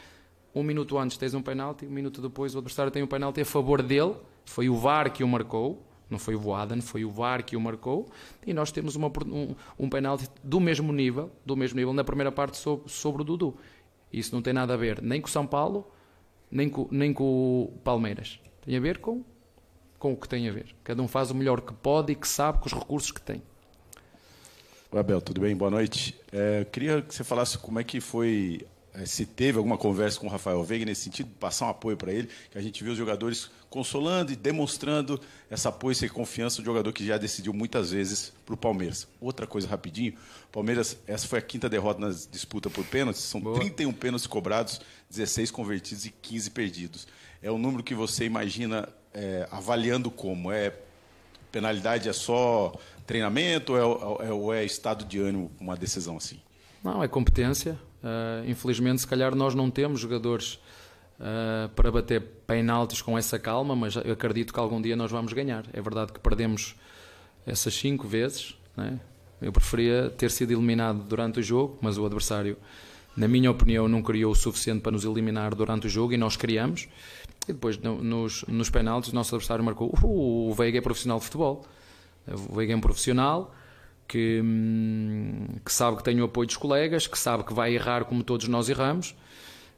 Um 0.54 0.62
minuto 0.62 0.98
antes 0.98 1.16
tens 1.16 1.34
um 1.34 1.42
penalti, 1.42 1.86
um 1.86 1.90
minuto 1.90 2.20
depois 2.20 2.54
o 2.54 2.58
adversário 2.58 2.90
tem 2.90 3.02
um 3.02 3.06
penalti 3.06 3.40
a 3.40 3.44
favor 3.44 3.82
dele. 3.82 4.14
Foi 4.44 4.68
o 4.68 4.76
VAR 4.76 5.12
que 5.12 5.24
o 5.24 5.28
marcou, 5.28 5.82
não 6.08 6.18
foi 6.18 6.34
o 6.36 6.38
Voaden, 6.38 6.80
foi 6.80 7.04
o 7.04 7.10
VAR 7.10 7.44
que 7.44 7.56
o 7.56 7.60
marcou. 7.60 8.08
E 8.46 8.54
nós 8.54 8.70
temos 8.70 8.94
uma, 8.94 9.10
um, 9.26 9.54
um 9.78 9.88
penalti 9.88 10.28
do 10.42 10.60
mesmo 10.60 10.92
nível, 10.92 11.30
do 11.44 11.56
mesmo 11.56 11.78
nível 11.78 11.92
na 11.92 12.04
primeira 12.04 12.30
parte 12.30 12.56
sobre, 12.56 12.88
sobre 12.90 13.22
o 13.22 13.24
Dudu. 13.24 13.56
Isso 14.12 14.34
não 14.34 14.40
tem 14.40 14.52
nada 14.52 14.74
a 14.74 14.76
ver 14.76 15.02
nem 15.02 15.20
com 15.20 15.26
o 15.26 15.30
São 15.30 15.46
Paulo, 15.46 15.90
nem 16.50 16.68
com, 16.68 16.86
nem 16.90 17.12
com 17.12 17.24
o 17.24 17.78
Palmeiras. 17.82 18.40
Tem 18.64 18.76
a 18.76 18.80
ver 18.80 18.98
com 18.98 19.24
com 19.98 20.12
o 20.12 20.16
que 20.16 20.28
tem 20.28 20.48
a 20.48 20.52
ver. 20.52 20.66
Cada 20.84 21.02
um 21.02 21.08
faz 21.08 21.30
o 21.30 21.34
melhor 21.34 21.60
que 21.60 21.72
pode 21.72 22.12
e 22.12 22.14
que 22.14 22.28
sabe 22.28 22.58
com 22.58 22.66
os 22.66 22.72
recursos 22.72 23.10
que 23.10 23.20
tem. 23.20 23.42
Abel, 24.92 25.20
tudo 25.20 25.40
bem? 25.40 25.54
Boa 25.54 25.70
noite. 25.70 26.18
É, 26.32 26.64
queria 26.64 27.02
que 27.02 27.14
você 27.14 27.22
falasse 27.22 27.58
como 27.58 27.78
é 27.78 27.84
que 27.84 28.00
foi, 28.00 28.66
é, 28.94 29.04
se 29.04 29.26
teve 29.26 29.58
alguma 29.58 29.76
conversa 29.76 30.18
com 30.18 30.26
o 30.26 30.30
Rafael 30.30 30.62
Veiga 30.64 30.86
nesse 30.86 31.02
sentido, 31.02 31.28
passar 31.38 31.66
um 31.66 31.68
apoio 31.68 31.96
para 31.96 32.12
ele, 32.12 32.30
que 32.50 32.56
a 32.56 32.62
gente 32.62 32.82
viu 32.82 32.92
os 32.92 32.98
jogadores 32.98 33.50
consolando 33.68 34.32
e 34.32 34.36
demonstrando 34.36 35.20
essa 35.50 35.68
apoio 35.68 35.94
e 36.02 36.08
confiança 36.08 36.62
do 36.62 36.64
jogador 36.64 36.92
que 36.92 37.04
já 37.04 37.18
decidiu 37.18 37.52
muitas 37.52 37.90
vezes 37.90 38.32
para 38.46 38.54
o 38.54 38.56
Palmeiras. 38.56 39.06
Outra 39.20 39.46
coisa 39.46 39.68
rapidinho, 39.68 40.14
Palmeiras, 40.50 40.96
essa 41.06 41.28
foi 41.28 41.40
a 41.40 41.42
quinta 41.42 41.68
derrota 41.68 42.00
na 42.00 42.08
disputa 42.08 42.70
por 42.70 42.84
pênaltis, 42.86 43.22
são 43.22 43.40
Boa. 43.40 43.58
31 43.58 43.92
pênaltis 43.92 44.26
cobrados, 44.26 44.80
16 45.10 45.50
convertidos 45.50 46.06
e 46.06 46.10
15 46.10 46.50
perdidos. 46.52 47.06
É 47.42 47.50
o 47.50 47.58
número 47.58 47.82
que 47.82 47.94
você 47.94 48.24
imagina 48.24 48.88
é, 49.16 49.48
avaliando 49.50 50.10
como? 50.10 50.52
É 50.52 50.72
penalidade 51.50 52.06
é 52.06 52.12
só 52.12 52.74
treinamento 53.06 53.72
ou 53.72 54.20
é, 54.20 54.26
é, 54.26 54.32
ou 54.32 54.54
é 54.54 54.64
estado 54.64 55.06
de 55.06 55.18
ânimo 55.18 55.50
uma 55.58 55.74
decisão 55.74 56.18
assim? 56.18 56.38
Não, 56.84 57.02
é 57.02 57.08
competência. 57.08 57.78
Uh, 58.02 58.48
infelizmente, 58.48 59.00
se 59.00 59.06
calhar 59.06 59.34
nós 59.34 59.54
não 59.54 59.70
temos 59.70 59.98
jogadores 59.98 60.60
uh, 61.18 61.68
para 61.74 61.90
bater 61.90 62.20
penaltis 62.46 63.00
com 63.00 63.16
essa 63.16 63.38
calma, 63.38 63.74
mas 63.74 63.96
eu 63.96 64.12
acredito 64.12 64.52
que 64.52 64.60
algum 64.60 64.80
dia 64.80 64.94
nós 64.94 65.10
vamos 65.10 65.32
ganhar. 65.32 65.64
É 65.72 65.80
verdade 65.80 66.12
que 66.12 66.20
perdemos 66.20 66.76
essas 67.46 67.74
cinco 67.74 68.06
vezes. 68.06 68.54
Né? 68.76 69.00
Eu 69.40 69.50
preferia 69.50 70.10
ter 70.10 70.30
sido 70.30 70.52
eliminado 70.52 71.02
durante 71.04 71.40
o 71.40 71.42
jogo, 71.42 71.78
mas 71.80 71.96
o 71.96 72.04
adversário, 72.04 72.56
na 73.16 73.26
minha 73.26 73.50
opinião, 73.50 73.88
não 73.88 74.02
criou 74.02 74.32
o 74.32 74.34
suficiente 74.34 74.80
para 74.80 74.92
nos 74.92 75.04
eliminar 75.04 75.54
durante 75.54 75.86
o 75.86 75.90
jogo 75.90 76.12
e 76.12 76.16
nós 76.16 76.36
criamos. 76.36 76.86
E 77.48 77.52
depois, 77.52 77.78
no, 77.78 78.02
nos, 78.02 78.44
nos 78.48 78.70
penaltis, 78.70 79.12
o 79.12 79.14
nosso 79.14 79.34
adversário 79.34 79.64
marcou. 79.64 79.94
Uh, 80.02 80.50
o 80.50 80.54
Veiga 80.54 80.78
é 80.78 80.80
profissional 80.80 81.18
de 81.18 81.24
futebol. 81.24 81.64
O 82.26 82.54
Veiga 82.54 82.72
é 82.72 82.76
um 82.76 82.80
profissional 82.80 83.54
que, 84.08 84.40
hum, 84.42 85.46
que 85.64 85.72
sabe 85.72 85.96
que 85.98 86.04
tem 86.04 86.20
o 86.20 86.24
apoio 86.24 86.46
dos 86.46 86.56
colegas, 86.56 87.06
que 87.06 87.18
sabe 87.18 87.44
que 87.44 87.52
vai 87.52 87.74
errar 87.74 88.04
como 88.04 88.22
todos 88.22 88.48
nós 88.48 88.68
erramos. 88.68 89.14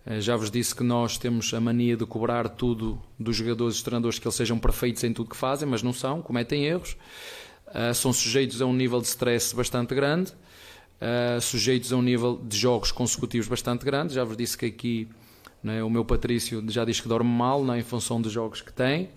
Eh, 0.07 0.21
já 0.21 0.37
vos 0.37 0.51
disse 0.51 0.75
que 0.75 0.83
nós 0.83 1.19
temos 1.19 1.53
a 1.53 1.61
mania 1.61 1.97
de 1.97 2.07
cobrar 2.07 2.49
tudo 2.49 3.01
dos 3.19 3.37
jogadores 3.37 3.79
e 3.79 3.85
treinadores 3.85 4.19
que 4.19 4.27
eles 4.27 4.35
sejam 4.35 4.59
perfeitos 4.59 5.05
em 5.05 5.13
tudo 5.13 5.31
que 5.31 5.37
fazem, 5.37 5.69
mas 5.69 5.83
não 5.83 5.93
são, 5.93 6.23
cometem 6.23 6.65
erros. 6.65 6.97
Uh, 7.67 7.93
são 7.95 8.15
sujeitos 8.15 8.63
a 8.63 8.67
um 8.67 8.73
nível 8.73 8.99
de 8.99 9.09
stress 9.09 9.55
bastante 9.55 9.95
grande, 9.95 10.33
uh, 10.33 11.39
sujeitos 11.39 11.93
a 11.93 11.97
um 11.97 12.03
nível 12.03 12.41
de 12.43 12.57
jogos 12.57 12.91
consecutivos 12.91 13.47
bastante 13.47 13.85
grande. 13.85 14.15
Já 14.15 14.25
vos 14.25 14.39
disse 14.39 14.57
que 14.57 14.65
aqui 14.65 15.09
é? 15.67 15.83
O 15.83 15.91
meu 15.91 16.05
Patrício 16.05 16.65
já 16.69 16.85
diz 16.85 17.01
que 17.01 17.09
dorme 17.09 17.31
mal 17.31 17.73
é? 17.73 17.79
em 17.79 17.83
função 17.83 18.21
dos 18.21 18.33
jogos 18.33 18.61
que 18.61 18.73
tem. 18.73 19.11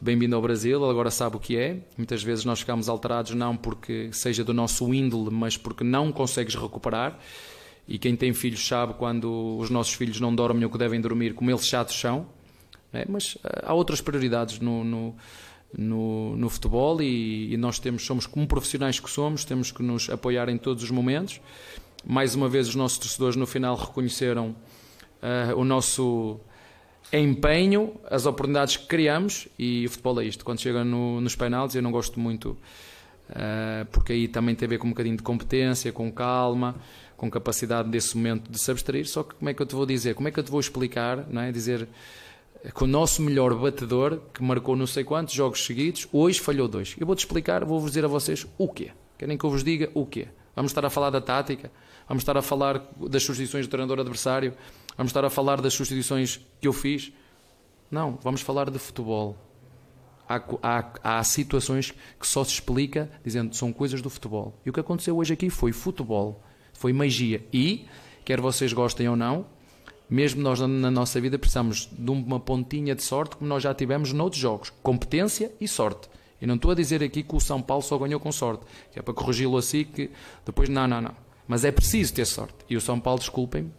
Bem-vindo 0.00 0.36
ao 0.36 0.42
Brasil, 0.42 0.80
ele 0.80 0.90
agora 0.90 1.10
sabe 1.10 1.36
o 1.36 1.40
que 1.40 1.56
é. 1.56 1.78
Muitas 1.96 2.22
vezes 2.22 2.44
nós 2.44 2.60
ficamos 2.60 2.88
alterados 2.88 3.32
não 3.32 3.56
porque 3.56 4.10
seja 4.12 4.44
do 4.44 4.52
nosso 4.52 4.92
índole, 4.92 5.30
mas 5.30 5.56
porque 5.56 5.82
não 5.82 6.12
consegues 6.12 6.54
recuperar. 6.54 7.18
E 7.88 7.98
quem 7.98 8.16
tem 8.16 8.32
filhos 8.34 8.66
sabe 8.66 8.94
quando 8.94 9.56
os 9.58 9.70
nossos 9.70 9.94
filhos 9.94 10.20
não 10.20 10.34
dormem 10.34 10.64
o 10.64 10.70
que 10.70 10.76
devem 10.76 11.00
dormir, 11.00 11.34
como 11.34 11.50
eles 11.50 11.66
chatos 11.66 11.98
são. 11.98 12.26
É? 12.92 13.04
Mas 13.08 13.38
eh, 13.44 13.62
há 13.64 13.72
outras 13.72 14.00
prioridades 14.00 14.58
no, 14.58 14.84
no, 14.84 15.14
no, 15.76 16.36
no 16.36 16.48
futebol 16.50 17.00
e, 17.00 17.52
e, 17.52 17.56
nós 17.56 17.78
temos, 17.78 18.04
somos 18.04 18.26
como 18.26 18.46
profissionais 18.46 18.98
que 18.98 19.08
somos, 19.08 19.44
temos 19.44 19.70
que 19.70 19.82
nos 19.82 20.10
apoiar 20.10 20.48
em 20.48 20.58
todos 20.58 20.82
os 20.82 20.90
momentos. 20.90 21.40
Mais 22.04 22.34
uma 22.34 22.48
vez, 22.48 22.68
os 22.68 22.74
nossos 22.74 22.98
torcedores 22.98 23.36
no 23.36 23.46
final 23.46 23.76
reconheceram 23.76 24.54
uh, 25.22 25.58
o 25.58 25.64
nosso 25.64 26.38
empenho, 27.12 27.94
as 28.10 28.26
oportunidades 28.26 28.76
que 28.76 28.86
criamos 28.86 29.48
e 29.58 29.86
o 29.86 29.90
futebol 29.90 30.20
é 30.20 30.24
isto. 30.24 30.44
Quando 30.44 30.60
chega 30.60 30.84
no, 30.84 31.20
nos 31.20 31.36
penaltis, 31.36 31.76
eu 31.76 31.82
não 31.82 31.92
gosto 31.92 32.18
muito, 32.18 32.50
uh, 33.30 33.86
porque 33.92 34.12
aí 34.12 34.28
também 34.28 34.54
tem 34.54 34.66
a 34.66 34.70
ver 34.70 34.78
com 34.78 34.86
um 34.86 34.90
bocadinho 34.90 35.16
de 35.16 35.22
competência, 35.22 35.92
com 35.92 36.10
calma, 36.10 36.76
com 37.16 37.30
capacidade 37.30 37.88
desse 37.88 38.16
momento 38.16 38.50
de 38.50 38.58
se 38.58 38.70
abstrair. 38.70 39.06
Só 39.06 39.22
que 39.22 39.34
como 39.34 39.48
é 39.48 39.54
que 39.54 39.62
eu 39.62 39.66
te 39.66 39.74
vou 39.74 39.86
dizer? 39.86 40.14
Como 40.14 40.28
é 40.28 40.30
que 40.30 40.38
eu 40.38 40.44
te 40.44 40.50
vou 40.50 40.60
explicar? 40.60 41.26
Não 41.30 41.42
é? 41.42 41.52
Dizer 41.52 41.88
que 42.74 42.84
o 42.84 42.86
nosso 42.86 43.22
melhor 43.22 43.54
batedor, 43.54 44.20
que 44.34 44.42
marcou 44.42 44.74
não 44.74 44.86
sei 44.86 45.04
quantos 45.04 45.34
jogos 45.34 45.64
seguidos, 45.64 46.08
hoje 46.12 46.40
falhou 46.40 46.66
dois. 46.66 46.96
Eu 46.98 47.06
vou-te 47.06 47.20
explicar, 47.20 47.64
vou-vos 47.64 47.90
dizer 47.90 48.04
a 48.04 48.08
vocês 48.08 48.46
o 48.58 48.68
quê. 48.68 48.90
Querem 49.18 49.38
que 49.38 49.44
eu 49.44 49.50
vos 49.50 49.62
diga 49.62 49.90
o 49.94 50.04
quê? 50.04 50.28
Vamos 50.54 50.70
estar 50.70 50.84
a 50.84 50.90
falar 50.90 51.10
da 51.10 51.20
tática? 51.20 51.70
Vamos 52.08 52.22
estar 52.22 52.36
a 52.36 52.42
falar 52.42 52.82
das 53.08 53.22
substituições 53.22 53.66
do 53.66 53.70
treinador 53.70 54.00
adversário? 54.00 54.54
Vamos 54.96 55.10
estar 55.10 55.24
a 55.24 55.30
falar 55.30 55.60
das 55.60 55.74
substituições 55.74 56.40
que 56.60 56.66
eu 56.66 56.72
fiz? 56.72 57.12
Não, 57.90 58.18
vamos 58.22 58.40
falar 58.40 58.70
de 58.70 58.78
futebol. 58.78 59.36
Há, 60.28 60.42
há, 60.62 61.18
há, 61.18 61.24
situações 61.24 61.92
que 62.18 62.26
só 62.26 62.42
se 62.42 62.52
explica 62.52 63.08
dizendo 63.24 63.54
são 63.54 63.72
coisas 63.72 64.02
do 64.02 64.10
futebol. 64.10 64.58
E 64.64 64.70
o 64.70 64.72
que 64.72 64.80
aconteceu 64.80 65.16
hoje 65.16 65.34
aqui 65.34 65.50
foi 65.50 65.70
futebol, 65.70 66.42
foi 66.72 66.92
magia. 66.92 67.44
E, 67.52 67.86
quer 68.24 68.40
vocês 68.40 68.72
gostem 68.72 69.08
ou 69.08 69.14
não, 69.14 69.46
mesmo 70.08 70.42
nós 70.42 70.60
na 70.60 70.90
nossa 70.90 71.20
vida 71.20 71.38
precisamos 71.38 71.88
de 71.92 72.10
uma 72.10 72.40
pontinha 72.40 72.94
de 72.94 73.02
sorte, 73.02 73.36
como 73.36 73.48
nós 73.48 73.62
já 73.62 73.74
tivemos 73.74 74.12
noutros 74.12 74.40
jogos: 74.40 74.72
competência 74.82 75.52
e 75.60 75.68
sorte. 75.68 76.08
E 76.40 76.46
não 76.46 76.56
estou 76.56 76.70
a 76.70 76.74
dizer 76.74 77.02
aqui 77.02 77.22
que 77.22 77.34
o 77.34 77.40
São 77.40 77.62
Paulo 77.62 77.82
só 77.82 77.96
ganhou 77.98 78.20
com 78.20 78.30
sorte, 78.30 78.64
que 78.92 78.98
é 78.98 79.02
para 79.02 79.14
corrigi-lo 79.14 79.56
assim, 79.56 79.84
que 79.84 80.10
depois, 80.44 80.68
não, 80.68 80.86
não, 80.86 81.00
não. 81.00 81.14
Mas 81.48 81.64
é 81.64 81.70
preciso 81.70 82.12
ter 82.12 82.26
sorte. 82.26 82.54
E 82.68 82.76
o 82.76 82.80
São 82.80 83.00
Paulo, 83.00 83.20
desculpem-me, 83.20 83.70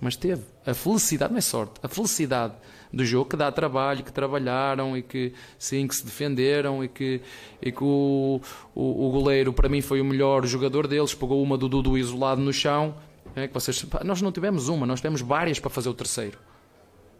mas 0.00 0.16
teve. 0.16 0.42
A 0.64 0.74
felicidade 0.74 1.32
não 1.32 1.38
é 1.38 1.42
sorte, 1.42 1.74
a 1.82 1.88
felicidade 1.88 2.54
do 2.92 3.04
jogo 3.04 3.30
que 3.30 3.36
dá 3.36 3.50
trabalho, 3.50 4.04
que 4.04 4.12
trabalharam 4.12 4.96
e 4.96 5.02
que 5.02 5.32
sim, 5.58 5.86
que 5.86 5.94
se 5.94 6.04
defenderam 6.04 6.84
e 6.84 6.88
que, 6.88 7.20
e 7.60 7.72
que 7.72 7.82
o, 7.84 8.40
o, 8.74 9.06
o 9.06 9.10
goleiro 9.10 9.52
para 9.52 9.68
mim 9.68 9.80
foi 9.80 10.00
o 10.00 10.04
melhor 10.04 10.46
jogador 10.46 10.86
deles, 10.86 11.14
pegou 11.14 11.42
uma 11.42 11.58
do 11.58 11.68
Dudu 11.68 11.98
isolado 11.98 12.40
no 12.40 12.52
chão. 12.52 12.94
É, 13.34 13.46
que 13.46 13.52
vocês, 13.52 13.84
nós 14.02 14.22
não 14.22 14.32
tivemos 14.32 14.68
uma, 14.68 14.86
nós 14.86 15.00
tivemos 15.00 15.20
várias 15.20 15.58
para 15.58 15.68
fazer 15.68 15.90
o 15.90 15.94
terceiro. 15.94 16.38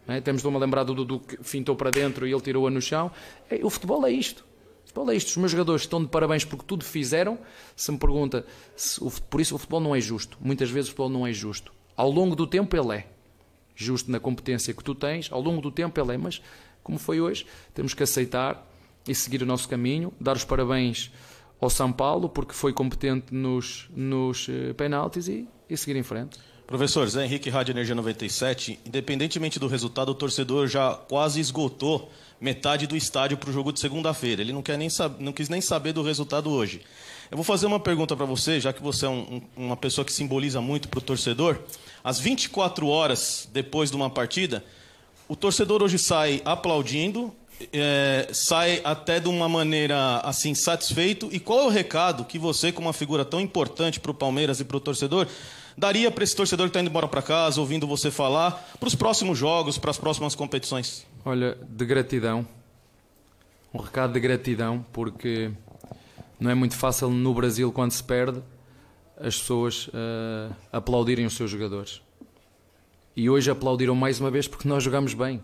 É, 0.08 0.20
temos 0.20 0.40
de 0.40 0.48
uma 0.48 0.58
lembrar 0.58 0.84
do 0.84 0.94
Dudu 0.94 1.20
que 1.20 1.36
fintou 1.42 1.74
para 1.74 1.90
dentro 1.90 2.26
e 2.26 2.32
ele 2.32 2.40
tirou-a 2.40 2.70
no 2.70 2.80
chão. 2.80 3.10
É, 3.50 3.60
o 3.62 3.68
futebol 3.68 4.06
é 4.06 4.10
isto. 4.10 4.46
O 4.84 4.86
futebol 4.86 5.10
é 5.10 5.16
isto. 5.16 5.28
Os 5.28 5.36
meus 5.36 5.50
jogadores 5.50 5.82
estão 5.82 6.00
de 6.00 6.08
parabéns 6.08 6.44
porque 6.44 6.64
tudo 6.64 6.84
fizeram. 6.84 7.38
Se 7.74 7.90
me 7.90 7.98
pergunta, 7.98 8.46
se, 8.76 9.00
por 9.28 9.40
isso 9.40 9.56
o 9.56 9.58
futebol 9.58 9.80
não 9.80 9.94
é 9.94 10.00
justo. 10.00 10.38
Muitas 10.40 10.70
vezes 10.70 10.88
o 10.88 10.92
futebol 10.92 11.10
não 11.10 11.26
é 11.26 11.32
justo. 11.32 11.75
Ao 11.96 12.10
longo 12.10 12.36
do 12.36 12.46
tempo 12.46 12.76
ele 12.76 12.98
é. 12.98 13.06
Justo 13.74 14.10
na 14.10 14.20
competência 14.20 14.74
que 14.74 14.84
tu 14.84 14.94
tens, 14.94 15.30
ao 15.30 15.40
longo 15.40 15.60
do 15.60 15.70
tempo 15.70 15.98
ele 16.00 16.14
é. 16.14 16.16
Mas, 16.16 16.42
como 16.82 16.98
foi 16.98 17.20
hoje, 17.20 17.46
temos 17.74 17.94
que 17.94 18.02
aceitar 18.02 18.66
e 19.06 19.14
seguir 19.14 19.42
o 19.42 19.46
nosso 19.46 19.68
caminho, 19.68 20.12
dar 20.20 20.36
os 20.36 20.44
parabéns 20.44 21.10
ao 21.60 21.70
São 21.70 21.92
Paulo 21.92 22.28
porque 22.28 22.52
foi 22.52 22.72
competente 22.72 23.34
nos, 23.34 23.88
nos 23.94 24.48
uh, 24.48 24.74
penaltis 24.76 25.28
e, 25.28 25.48
e 25.68 25.76
seguir 25.76 25.96
em 25.96 26.02
frente. 26.02 26.38
Professor, 26.66 27.08
Zé 27.08 27.24
Henrique, 27.24 27.48
Rádio 27.48 27.72
Energia 27.72 27.94
97, 27.94 28.80
independentemente 28.84 29.58
do 29.58 29.68
resultado, 29.68 30.08
o 30.10 30.14
torcedor 30.14 30.66
já 30.66 30.94
quase 30.94 31.38
esgotou 31.40 32.10
metade 32.40 32.86
do 32.86 32.96
estádio 32.96 33.36
para 33.36 33.50
o 33.50 33.52
jogo 33.52 33.72
de 33.72 33.80
segunda-feira. 33.80 34.42
Ele 34.42 34.52
não, 34.52 34.62
quer 34.62 34.76
nem 34.76 34.88
não 35.18 35.32
quis 35.32 35.48
nem 35.48 35.60
saber 35.60 35.92
do 35.92 36.02
resultado 36.02 36.50
hoje. 36.50 36.82
Eu 37.30 37.36
vou 37.36 37.44
fazer 37.44 37.66
uma 37.66 37.80
pergunta 37.80 38.14
para 38.16 38.26
você, 38.26 38.60
já 38.60 38.72
que 38.72 38.82
você 38.82 39.06
é 39.06 39.08
um, 39.08 39.42
um, 39.56 39.64
uma 39.66 39.76
pessoa 39.76 40.04
que 40.04 40.12
simboliza 40.12 40.60
muito 40.60 40.88
para 40.88 40.98
o 40.98 41.02
torcedor. 41.02 41.58
Às 42.04 42.20
24 42.20 42.86
horas 42.86 43.48
depois 43.52 43.90
de 43.90 43.96
uma 43.96 44.08
partida, 44.08 44.64
o 45.26 45.34
torcedor 45.34 45.82
hoje 45.82 45.98
sai 45.98 46.40
aplaudindo, 46.44 47.34
é, 47.72 48.28
sai 48.32 48.80
até 48.84 49.18
de 49.18 49.28
uma 49.28 49.48
maneira 49.48 50.18
assim 50.18 50.54
satisfeito. 50.54 51.28
E 51.32 51.40
qual 51.40 51.60
é 51.60 51.64
o 51.64 51.68
recado 51.68 52.24
que 52.24 52.38
você, 52.38 52.70
como 52.70 52.86
uma 52.86 52.92
figura 52.92 53.24
tão 53.24 53.40
importante 53.40 53.98
para 53.98 54.12
o 54.12 54.14
Palmeiras 54.14 54.60
e 54.60 54.64
para 54.64 54.76
o 54.76 54.80
torcedor, 54.80 55.26
daria 55.76 56.10
para 56.10 56.24
esse 56.24 56.34
torcedor 56.34 56.66
que 56.66 56.70
está 56.70 56.80
indo 56.80 56.88
embora 56.88 57.06
para 57.06 57.20
casa, 57.20 57.60
ouvindo 57.60 57.86
você 57.86 58.10
falar, 58.10 58.52
para 58.80 58.86
os 58.86 58.94
próximos 58.94 59.36
jogos, 59.36 59.76
para 59.76 59.90
as 59.90 59.98
próximas 59.98 60.34
competições? 60.34 61.06
Olha, 61.24 61.56
de 61.68 61.84
gratidão. 61.84 62.46
Um 63.74 63.78
recado 63.78 64.14
de 64.14 64.20
gratidão, 64.20 64.84
porque 64.92 65.52
não 66.40 66.50
é 66.50 66.54
muito 66.54 66.76
fácil 66.76 67.10
no 67.10 67.34
Brasil, 67.34 67.70
quando 67.70 67.92
se 67.92 68.02
perde, 68.02 68.42
as 69.18 69.38
pessoas 69.38 69.88
uh, 69.88 70.54
aplaudirem 70.72 71.26
os 71.26 71.36
seus 71.36 71.50
jogadores. 71.50 72.00
E 73.14 73.28
hoje 73.28 73.50
aplaudiram 73.50 73.94
mais 73.94 74.20
uma 74.20 74.30
vez 74.30 74.46
porque 74.46 74.68
nós 74.68 74.82
jogamos 74.82 75.14
bem. 75.14 75.42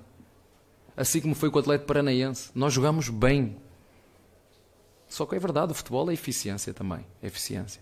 Assim 0.96 1.20
como 1.20 1.34
foi 1.34 1.50
com 1.50 1.56
o 1.56 1.60
Atlético 1.60 1.86
Paranaense. 1.88 2.50
Nós 2.54 2.72
jogamos 2.72 3.08
bem. 3.08 3.56
Só 5.08 5.24
que 5.24 5.34
é 5.34 5.38
verdade, 5.38 5.72
o 5.72 5.74
futebol 5.74 6.10
é 6.10 6.14
eficiência 6.14 6.74
também. 6.74 7.04
É 7.22 7.26
eficiência 7.26 7.80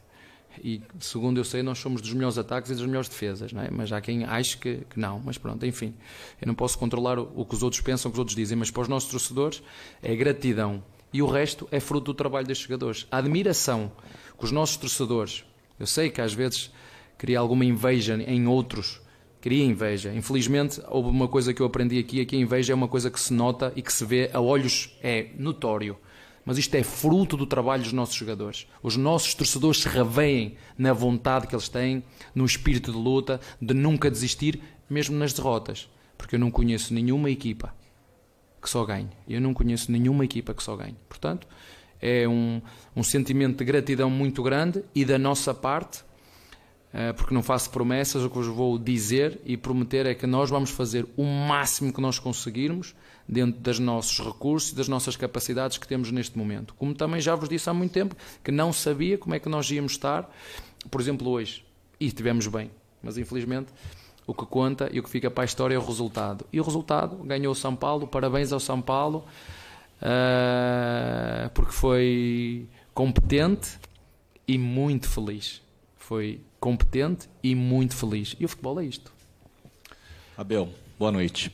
e 0.63 0.83
segundo 0.99 1.39
eu 1.39 1.45
sei, 1.45 1.63
nós 1.63 1.79
somos 1.79 2.01
dos 2.01 2.13
melhores 2.13 2.37
ataques 2.37 2.71
e 2.71 2.75
das 2.75 2.85
melhores 2.85 3.09
defesas, 3.09 3.53
é? 3.53 3.71
mas 3.71 3.93
há 3.93 4.01
quem 4.01 4.25
ache 4.25 4.57
que, 4.57 4.79
que 4.91 4.99
não. 4.99 5.21
Mas 5.25 5.39
pronto, 5.39 5.65
enfim, 5.65 5.95
eu 6.41 6.47
não 6.47 6.55
posso 6.55 6.79
controlar 6.79 7.19
o, 7.19 7.31
o, 7.35 7.45
que 7.45 7.55
os 7.55 7.63
outros 7.63 7.81
pensam, 7.81 8.09
o 8.09 8.13
que 8.13 8.17
os 8.17 8.19
outros 8.19 8.37
dizem, 8.37 8.57
mas 8.57 8.71
para 8.71 8.83
os 8.83 8.89
nossos 8.89 9.11
torcedores 9.11 9.63
é 10.03 10.15
gratidão. 10.15 10.83
E 11.13 11.23
o 11.23 11.27
resto 11.27 11.69
é 11.71 11.81
fruto 11.81 12.07
do 12.07 12.15
trabalho 12.15 12.47
destes 12.47 12.67
jogadores. 12.67 13.07
A 13.11 13.19
admiração 13.19 13.91
que 14.39 14.45
os 14.45 14.53
nossos 14.53 14.77
torcedores, 14.77 15.45
eu 15.79 15.87
sei 15.87 16.11
que 16.11 16.21
às 16.21 16.33
vezes 16.33 16.71
cria 17.17 17.39
alguma 17.39 17.65
inveja 17.65 18.15
em 18.15 18.47
outros, 18.47 19.01
cria 19.41 19.65
inveja. 19.65 20.13
Infelizmente, 20.15 20.81
houve 20.89 21.09
uma 21.09 21.29
coisa 21.29 21.53
que 21.53 21.61
eu 21.61 21.67
aprendi 21.67 21.99
aqui, 21.99 22.21
é 22.21 22.25
que 22.25 22.37
a 22.37 22.39
inveja 22.39 22.73
é 22.73 22.75
uma 22.75 22.89
coisa 22.89 23.11
que 23.11 23.21
se 23.21 23.33
nota 23.33 23.73
e 23.77 23.83
que 23.83 23.93
se 23.93 24.05
vê 24.05 24.31
a 24.33 24.41
olhos, 24.41 24.97
é 25.03 25.29
notório 25.39 25.97
mas 26.45 26.59
isto 26.59 26.74
é 26.74 26.82
fruto 26.82 27.36
do 27.36 27.47
trabalho 27.47 27.82
dos 27.82 27.93
nossos 27.93 28.14
jogadores. 28.14 28.66
Os 28.82 28.97
nossos 28.97 29.34
torcedores 29.34 29.82
se 29.82 29.88
reveem 29.88 30.57
na 30.76 30.93
vontade 30.93 31.47
que 31.47 31.55
eles 31.55 31.68
têm, 31.68 32.03
no 32.34 32.45
espírito 32.45 32.91
de 32.91 32.99
luta, 32.99 33.41
de 33.61 33.74
nunca 33.74 34.11
desistir, 34.11 34.61
mesmo 34.88 35.16
nas 35.16 35.32
derrotas. 35.32 35.88
Porque 36.16 36.36
eu 36.36 36.41
não 36.41 36.51
conheço 36.51 36.93
nenhuma 36.93 37.30
equipa 37.30 37.74
que 38.61 38.68
só 38.68 38.84
ganhe. 38.84 39.09
Eu 39.28 39.41
não 39.41 39.55
conheço 39.55 39.91
nenhuma 39.91 40.24
equipa 40.24 40.53
que 40.53 40.62
só 40.62 40.76
ganhe. 40.76 40.97
Portanto, 41.09 41.47
é 42.01 42.26
um, 42.26 42.61
um 42.97 43.03
sentimento 43.03 43.59
de 43.59 43.64
gratidão 43.64 44.11
muito 44.11 44.43
grande 44.43 44.84
e 44.95 45.05
da 45.05 45.18
nossa 45.18 45.55
parte, 45.55 46.03
eh, 46.93 47.12
porque 47.12 47.34
não 47.34 47.43
faço 47.43 47.70
promessas, 47.70 48.22
o 48.22 48.28
que 48.28 48.36
vos 48.36 48.47
vou 48.47 48.78
dizer 48.78 49.41
e 49.45 49.57
prometer 49.57 50.07
é 50.07 50.14
que 50.14 50.26
nós 50.26 50.51
vamos 50.51 50.70
fazer 50.70 51.07
o 51.16 51.24
máximo 51.24 51.93
que 51.93 52.01
nós 52.01 52.18
conseguirmos 52.18 52.95
dentro 53.31 53.61
dos 53.61 53.78
nossos 53.78 54.18
recursos 54.18 54.72
e 54.72 54.74
das 54.74 54.89
nossas 54.89 55.14
capacidades 55.14 55.78
que 55.78 55.87
temos 55.87 56.11
neste 56.11 56.37
momento. 56.37 56.74
Como 56.74 56.93
também 56.93 57.20
já 57.20 57.35
vos 57.37 57.49
disse 57.49 57.70
há 57.70 57.74
muito 57.74 57.93
tempo, 57.93 58.16
que 58.43 58.51
não 58.51 58.72
sabia 58.72 59.16
como 59.16 59.35
é 59.35 59.39
que 59.39 59.49
nós 59.49 59.70
íamos 59.70 59.93
estar, 59.93 60.28
por 60.91 61.01
exemplo, 61.01 61.28
hoje. 61.28 61.64
E 62.01 62.07
estivemos 62.07 62.49
bem, 62.49 62.70
mas 63.01 63.16
infelizmente 63.16 63.68
o 64.26 64.35
que 64.35 64.45
conta 64.45 64.89
e 64.93 64.99
o 64.99 65.03
que 65.03 65.09
fica 65.09 65.31
para 65.31 65.45
a 65.45 65.47
história 65.47 65.76
é 65.76 65.78
o 65.78 65.85
resultado. 65.85 66.45
E 66.53 66.61
o 66.61 66.64
resultado 66.64 67.16
ganhou 67.18 67.53
o 67.53 67.55
São 67.55 67.76
Paulo, 67.76 68.09
parabéns 68.09 68.53
ao 68.53 68.59
São 68.59 68.83
Paulo, 68.83 69.24
uh, 70.03 71.51
porque 71.55 71.72
foi 71.72 72.68
competente 72.93 73.78
e 74.47 74.59
muito 74.59 75.09
feliz. 75.09 75.62
Foi 75.97 76.41
competente 76.59 77.28
e 77.43 77.55
muito 77.55 77.95
feliz. 77.95 78.35
E 78.41 78.45
o 78.45 78.49
futebol 78.49 78.81
é 78.81 78.85
isto. 78.85 79.12
Abel, 80.37 80.68
boa 80.99 81.12
noite. 81.12 81.53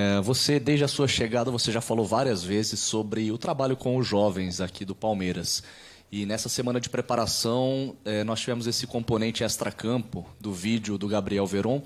É, 0.00 0.20
você, 0.20 0.60
desde 0.60 0.84
a 0.84 0.88
sua 0.88 1.08
chegada, 1.08 1.50
você 1.50 1.72
já 1.72 1.80
falou 1.80 2.06
várias 2.06 2.44
vezes 2.44 2.78
sobre 2.78 3.32
o 3.32 3.36
trabalho 3.36 3.76
com 3.76 3.96
os 3.96 4.06
jovens 4.06 4.60
aqui 4.60 4.84
do 4.84 4.94
Palmeiras. 4.94 5.60
E 6.08 6.24
nessa 6.24 6.48
semana 6.48 6.80
de 6.80 6.88
preparação, 6.88 7.96
é, 8.04 8.22
nós 8.22 8.38
tivemos 8.38 8.68
esse 8.68 8.86
componente 8.86 9.42
extra-campo 9.42 10.24
do 10.38 10.52
vídeo 10.52 10.96
do 10.98 11.08
Gabriel 11.08 11.44
Veron. 11.48 11.82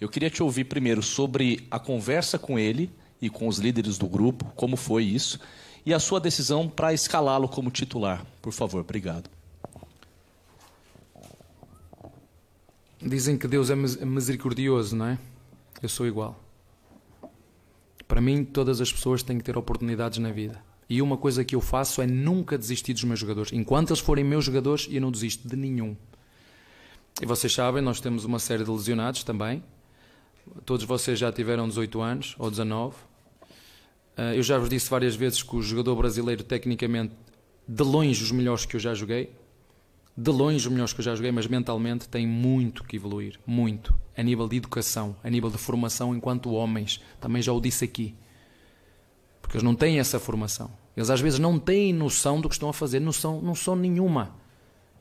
Eu 0.00 0.08
queria 0.08 0.30
te 0.30 0.42
ouvir 0.42 0.64
primeiro 0.64 1.02
sobre 1.02 1.66
a 1.70 1.78
conversa 1.78 2.38
com 2.38 2.58
ele 2.58 2.90
e 3.20 3.28
com 3.28 3.46
os 3.46 3.58
líderes 3.58 3.98
do 3.98 4.08
grupo, 4.08 4.50
como 4.56 4.74
foi 4.74 5.04
isso, 5.04 5.38
e 5.84 5.92
a 5.92 6.00
sua 6.00 6.18
decisão 6.18 6.66
para 6.66 6.94
escalá-lo 6.94 7.46
como 7.46 7.70
titular. 7.70 8.24
Por 8.40 8.54
favor, 8.54 8.80
obrigado. 8.80 9.28
Dizem 13.02 13.36
que 13.36 13.46
Deus 13.46 13.68
é 13.68 13.74
misericordioso, 13.74 14.96
não 14.96 15.08
é? 15.08 15.18
Eu 15.82 15.90
sou 15.90 16.06
igual. 16.06 16.40
Para 18.10 18.20
mim, 18.20 18.44
todas 18.44 18.80
as 18.80 18.92
pessoas 18.92 19.22
têm 19.22 19.38
que 19.38 19.44
ter 19.44 19.56
oportunidades 19.56 20.18
na 20.18 20.32
vida. 20.32 20.60
E 20.88 21.00
uma 21.00 21.16
coisa 21.16 21.44
que 21.44 21.54
eu 21.54 21.60
faço 21.60 22.02
é 22.02 22.08
nunca 22.08 22.58
desistir 22.58 22.92
dos 22.92 23.04
meus 23.04 23.20
jogadores. 23.20 23.52
Enquanto 23.52 23.90
eles 23.90 24.00
forem 24.00 24.24
meus 24.24 24.44
jogadores, 24.44 24.88
eu 24.90 25.00
não 25.00 25.12
desisto 25.12 25.46
de 25.46 25.54
nenhum. 25.54 25.96
E 27.22 27.24
vocês 27.24 27.54
sabem, 27.54 27.80
nós 27.80 28.00
temos 28.00 28.24
uma 28.24 28.40
série 28.40 28.64
de 28.64 28.70
lesionados 28.70 29.22
também. 29.22 29.62
Todos 30.64 30.84
vocês 30.84 31.20
já 31.20 31.30
tiveram 31.30 31.68
18 31.68 32.00
anos 32.00 32.34
ou 32.36 32.50
19. 32.50 32.96
Eh, 34.16 34.38
eu 34.38 34.42
já 34.42 34.58
vos 34.58 34.68
disse 34.68 34.90
várias 34.90 35.14
vezes 35.14 35.44
que 35.44 35.54
o 35.54 35.62
jogador 35.62 35.94
brasileiro, 35.94 36.42
tecnicamente, 36.42 37.14
de 37.68 37.82
longe 37.84 38.24
os 38.24 38.32
melhores 38.32 38.66
que 38.66 38.74
eu 38.74 38.80
já 38.80 38.92
joguei 38.92 39.30
de 40.20 40.30
longe 40.30 40.66
os 40.66 40.66
melhores 40.66 40.92
que 40.92 41.00
eu 41.00 41.04
já 41.04 41.14
joguei, 41.14 41.32
mas 41.32 41.46
mentalmente 41.46 42.06
tem 42.06 42.26
muito 42.26 42.84
que 42.84 42.96
evoluir, 42.96 43.40
muito, 43.46 43.94
a 44.14 44.22
nível 44.22 44.46
de 44.46 44.58
educação, 44.58 45.16
a 45.24 45.30
nível 45.30 45.48
de 45.48 45.56
formação 45.56 46.14
enquanto 46.14 46.52
homens, 46.52 47.00
também 47.18 47.40
já 47.40 47.54
o 47.54 47.60
disse 47.60 47.86
aqui, 47.86 48.14
porque 49.40 49.56
eles 49.56 49.62
não 49.62 49.74
têm 49.74 49.98
essa 49.98 50.20
formação, 50.20 50.70
eles 50.94 51.08
às 51.08 51.22
vezes 51.22 51.38
não 51.38 51.58
têm 51.58 51.94
noção 51.94 52.38
do 52.38 52.50
que 52.50 52.54
estão 52.54 52.68
a 52.68 52.72
fazer, 52.74 53.00
noção, 53.00 53.40
noção 53.40 53.74
nenhuma, 53.74 54.36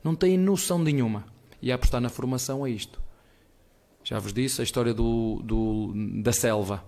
não 0.01 0.15
têm 0.15 0.38
noção 0.38 0.80
nenhuma, 0.80 1.26
e 1.61 1.70
a 1.70 1.76
apostar 1.76 1.99
na 1.99 2.07
formação 2.07 2.65
é 2.65 2.70
isto. 2.70 3.01
Já 4.01 4.20
vos 4.20 4.32
disse 4.32 4.61
a 4.61 4.63
história 4.63 4.93
do, 4.93 5.41
do 5.43 5.91
da 6.24 6.32
selva, 6.32 6.82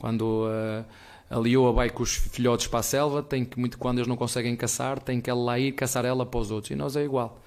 quando 0.00 0.48
uh, 0.48 0.84
a 1.30 1.38
leoa 1.38 1.72
vai 1.72 1.90
com 1.90 2.02
os 2.02 2.12
filhotes 2.12 2.66
para 2.66 2.80
a 2.80 2.82
selva, 2.82 3.22
tem 3.22 3.44
que 3.44 3.56
muito 3.56 3.78
quando 3.78 3.98
eles 3.98 4.08
não 4.08 4.16
conseguem 4.16 4.56
caçar, 4.56 4.98
tem 4.98 5.20
que 5.20 5.30
ela 5.30 5.40
lá 5.40 5.58
ir 5.60 5.70
caçar 5.70 6.04
ela 6.04 6.26
para 6.26 6.40
os 6.40 6.50
outros, 6.50 6.72
e 6.72 6.74
nós 6.74 6.96
é 6.96 7.04
igual. 7.04 7.40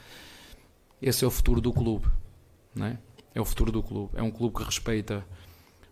Esse 1.01 1.23
é 1.23 1.27
o 1.27 1.31
futuro 1.31 1.59
do 1.59 1.73
clube. 1.73 2.07
Não 2.75 2.85
é? 2.85 2.97
é 3.33 3.41
o 3.41 3.45
futuro 3.45 3.71
do 3.71 3.81
clube. 3.81 4.11
É 4.15 4.21
um 4.21 4.31
clube 4.31 4.57
que 4.57 4.63
respeita 4.63 5.25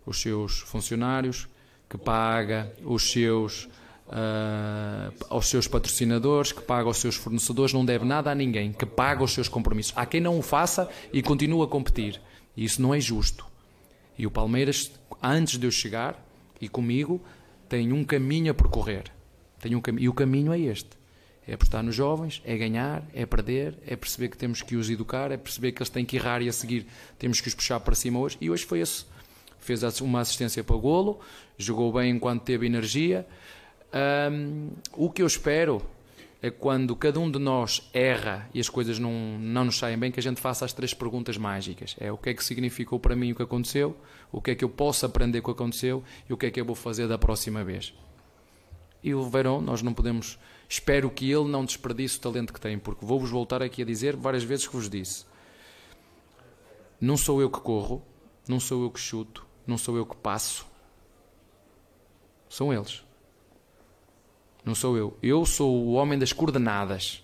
os 0.04 0.20
seus 0.20 0.60
funcionários, 0.60 1.48
que 1.88 1.98
paga 1.98 2.72
os 2.84 3.10
seus, 3.10 3.64
uh, 4.06 5.12
aos 5.28 5.48
seus 5.48 5.66
patrocinadores, 5.66 6.52
que 6.52 6.62
paga 6.62 6.86
aos 6.86 6.98
seus 6.98 7.16
fornecedores, 7.16 7.72
não 7.72 7.84
deve 7.84 8.04
nada 8.04 8.30
a 8.30 8.34
ninguém, 8.34 8.72
que 8.72 8.86
paga 8.86 9.24
os 9.24 9.32
seus 9.32 9.48
compromissos. 9.48 9.92
Há 9.96 10.06
quem 10.06 10.20
não 10.20 10.38
o 10.38 10.42
faça 10.42 10.88
e 11.12 11.22
continua 11.22 11.64
a 11.64 11.68
competir. 11.68 12.20
E 12.56 12.64
isso 12.64 12.80
não 12.80 12.94
é 12.94 13.00
justo. 13.00 13.46
E 14.16 14.26
o 14.26 14.30
Palmeiras, 14.30 14.92
antes 15.22 15.58
de 15.58 15.66
eu 15.66 15.70
chegar, 15.70 16.24
e 16.60 16.68
comigo, 16.68 17.20
tem 17.68 17.92
um 17.92 18.04
caminho 18.04 18.50
a 18.50 18.54
percorrer. 18.54 19.04
Tem 19.58 19.74
um 19.74 19.80
cam... 19.80 19.96
E 19.98 20.08
o 20.08 20.12
caminho 20.12 20.52
é 20.52 20.60
este 20.60 20.99
é 21.50 21.54
apostar 21.54 21.82
nos 21.82 21.96
jovens, 21.96 22.40
é 22.44 22.56
ganhar, 22.56 23.02
é 23.12 23.26
perder, 23.26 23.76
é 23.84 23.96
perceber 23.96 24.28
que 24.28 24.36
temos 24.36 24.62
que 24.62 24.76
os 24.76 24.88
educar, 24.88 25.32
é 25.32 25.36
perceber 25.36 25.72
que 25.72 25.82
eles 25.82 25.90
têm 25.90 26.04
que 26.04 26.14
errar 26.14 26.40
e 26.40 26.48
a 26.48 26.52
seguir 26.52 26.86
temos 27.18 27.40
que 27.40 27.48
os 27.48 27.54
puxar 27.54 27.80
para 27.80 27.96
cima 27.96 28.20
hoje. 28.20 28.38
E 28.40 28.48
hoje 28.48 28.64
foi 28.64 28.80
isso. 28.80 29.08
Fez 29.58 29.82
uma 30.00 30.20
assistência 30.20 30.62
para 30.62 30.76
golo, 30.76 31.18
jogou 31.58 31.92
bem 31.92 32.12
enquanto 32.12 32.44
teve 32.44 32.66
energia. 32.66 33.26
Um, 34.32 34.68
o 34.92 35.10
que 35.10 35.22
eu 35.22 35.26
espero 35.26 35.82
é 36.40 36.50
quando 36.50 36.94
cada 36.94 37.18
um 37.18 37.28
de 37.28 37.40
nós 37.40 37.90
erra 37.92 38.48
e 38.54 38.60
as 38.60 38.68
coisas 38.68 39.00
não, 39.00 39.12
não 39.40 39.64
nos 39.64 39.76
saem 39.76 39.98
bem, 39.98 40.12
que 40.12 40.20
a 40.20 40.22
gente 40.22 40.40
faça 40.40 40.64
as 40.64 40.72
três 40.72 40.94
perguntas 40.94 41.36
mágicas. 41.36 41.96
É 41.98 42.12
o 42.12 42.16
que 42.16 42.30
é 42.30 42.34
que 42.34 42.44
significou 42.44 43.00
para 43.00 43.16
mim 43.16 43.32
o 43.32 43.34
que 43.34 43.42
aconteceu, 43.42 43.96
o 44.30 44.40
que 44.40 44.52
é 44.52 44.54
que 44.54 44.64
eu 44.64 44.70
posso 44.70 45.04
aprender 45.04 45.40
com 45.40 45.50
o 45.50 45.54
que 45.54 45.60
aconteceu 45.60 46.04
e 46.28 46.32
o 46.32 46.36
que 46.36 46.46
é 46.46 46.50
que 46.52 46.60
eu 46.60 46.64
vou 46.64 46.76
fazer 46.76 47.08
da 47.08 47.18
próxima 47.18 47.64
vez. 47.64 47.92
E 49.02 49.12
o 49.12 49.28
Verão, 49.28 49.60
nós 49.60 49.82
não 49.82 49.92
podemos 49.92 50.38
Espero 50.70 51.10
que 51.10 51.28
ele 51.28 51.48
não 51.48 51.64
desperdice 51.64 52.16
o 52.16 52.20
talento 52.20 52.52
que 52.52 52.60
tem, 52.60 52.78
porque 52.78 53.04
vou-vos 53.04 53.28
voltar 53.28 53.60
aqui 53.60 53.82
a 53.82 53.84
dizer 53.84 54.14
várias 54.14 54.44
vezes 54.44 54.68
que 54.68 54.72
vos 54.72 54.88
disse. 54.88 55.26
Não 57.00 57.16
sou 57.16 57.42
eu 57.42 57.50
que 57.50 57.58
corro, 57.58 58.00
não 58.46 58.60
sou 58.60 58.84
eu 58.84 58.90
que 58.92 59.00
chuto, 59.00 59.44
não 59.66 59.76
sou 59.76 59.96
eu 59.96 60.06
que 60.06 60.14
passo. 60.14 60.64
São 62.48 62.72
eles. 62.72 63.02
Não 64.64 64.72
sou 64.72 64.96
eu. 64.96 65.18
Eu 65.20 65.44
sou 65.44 65.74
o 65.74 65.94
homem 65.94 66.16
das 66.16 66.32
coordenadas, 66.32 67.20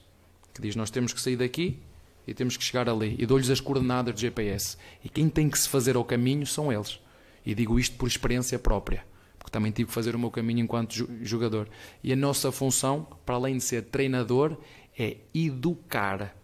que 0.53 0.61
diz 0.61 0.75
nós 0.75 0.91
temos 0.91 1.13
que 1.13 1.21
sair 1.21 1.37
daqui 1.37 1.81
e 2.27 2.35
temos 2.35 2.57
que 2.57 2.65
chegar 2.65 2.89
ali. 2.89 3.15
E 3.17 3.27
dou-lhes 3.27 3.49
as 3.49 3.61
coordenadas 3.61 4.13
do 4.13 4.21
GPS. 4.21 4.77
E 5.05 5.09
quem 5.09 5.29
tem 5.29 5.49
que 5.49 5.59
se 5.59 5.69
fazer 5.69 5.95
ao 5.95 6.05
caminho 6.05 6.45
são 6.49 6.73
eles. 6.73 6.99
E 7.45 7.55
digo 7.55 7.79
isto 7.79 7.97
por 7.97 8.09
experiência 8.09 8.59
própria, 8.59 9.07
porque 9.47 9.53
também 9.53 9.71
tive 9.71 9.87
que 9.87 9.95
fazer 9.95 10.17
o 10.17 10.19
meu 10.19 10.29
caminho 10.29 10.59
enquanto 10.59 11.09
jogador. 11.23 11.69
E 12.03 12.13
a 12.13 12.17
nossa 12.17 12.51
função, 12.51 13.07
para 13.25 13.37
além 13.37 13.59
de 13.59 13.63
ser 13.63 13.83
treinador, 13.83 14.57
é 14.99 15.19
educar. 15.33 16.37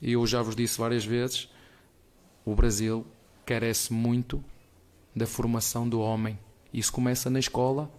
E 0.00 0.12
eu 0.12 0.24
já 0.24 0.40
vos 0.40 0.54
disse 0.54 0.78
várias 0.78 1.04
vezes, 1.04 1.48
o 2.44 2.54
Brasil 2.54 3.04
carece 3.44 3.92
muito 3.92 4.42
da 5.14 5.26
formação 5.26 5.88
do 5.88 6.00
homem. 6.00 6.38
Isso 6.72 6.92
começa 6.92 7.28
na 7.28 7.40
escola 7.40 7.92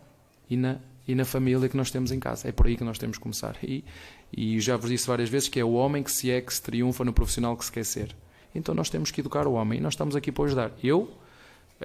e 0.50 0.56
na, 0.56 0.80
e 1.06 1.14
na 1.16 1.26
família 1.26 1.68
que 1.68 1.76
nós 1.76 1.92
temos 1.92 2.10
em 2.14 2.22
casa. 2.22 2.48
É 2.48 2.54
por 2.54 2.68
aí 2.68 2.78
que 2.78 2.86
nós 2.86 2.98
temos 2.98 3.18
que 3.18 3.24
começar. 3.24 3.58
E, 3.62 3.84
e 4.32 4.62
já 4.62 4.78
vos 4.78 4.90
disse 4.90 5.08
várias 5.08 5.28
vezes 5.28 5.50
que 5.50 5.60
é 5.60 5.66
o 5.66 5.74
homem 5.74 6.02
que 6.02 6.12
se 6.12 6.32
é, 6.32 6.40
que 6.40 6.54
se 6.54 6.62
triunfa 6.62 7.04
no 7.04 7.12
profissional 7.12 7.58
que 7.58 7.66
se 7.66 7.72
quer 7.72 7.84
ser. 7.84 8.16
Então 8.56 8.74
nós 8.74 8.90
temos 8.90 9.12
que 9.12 9.20
educar 9.20 9.46
o 9.46 9.54
homem 9.54 9.80
e 9.80 9.82
nós 9.82 9.94
estamos 9.94 10.16
aqui 10.16 10.32
para 10.32 10.46
ajudar. 10.46 10.72
Eu, 10.82 11.22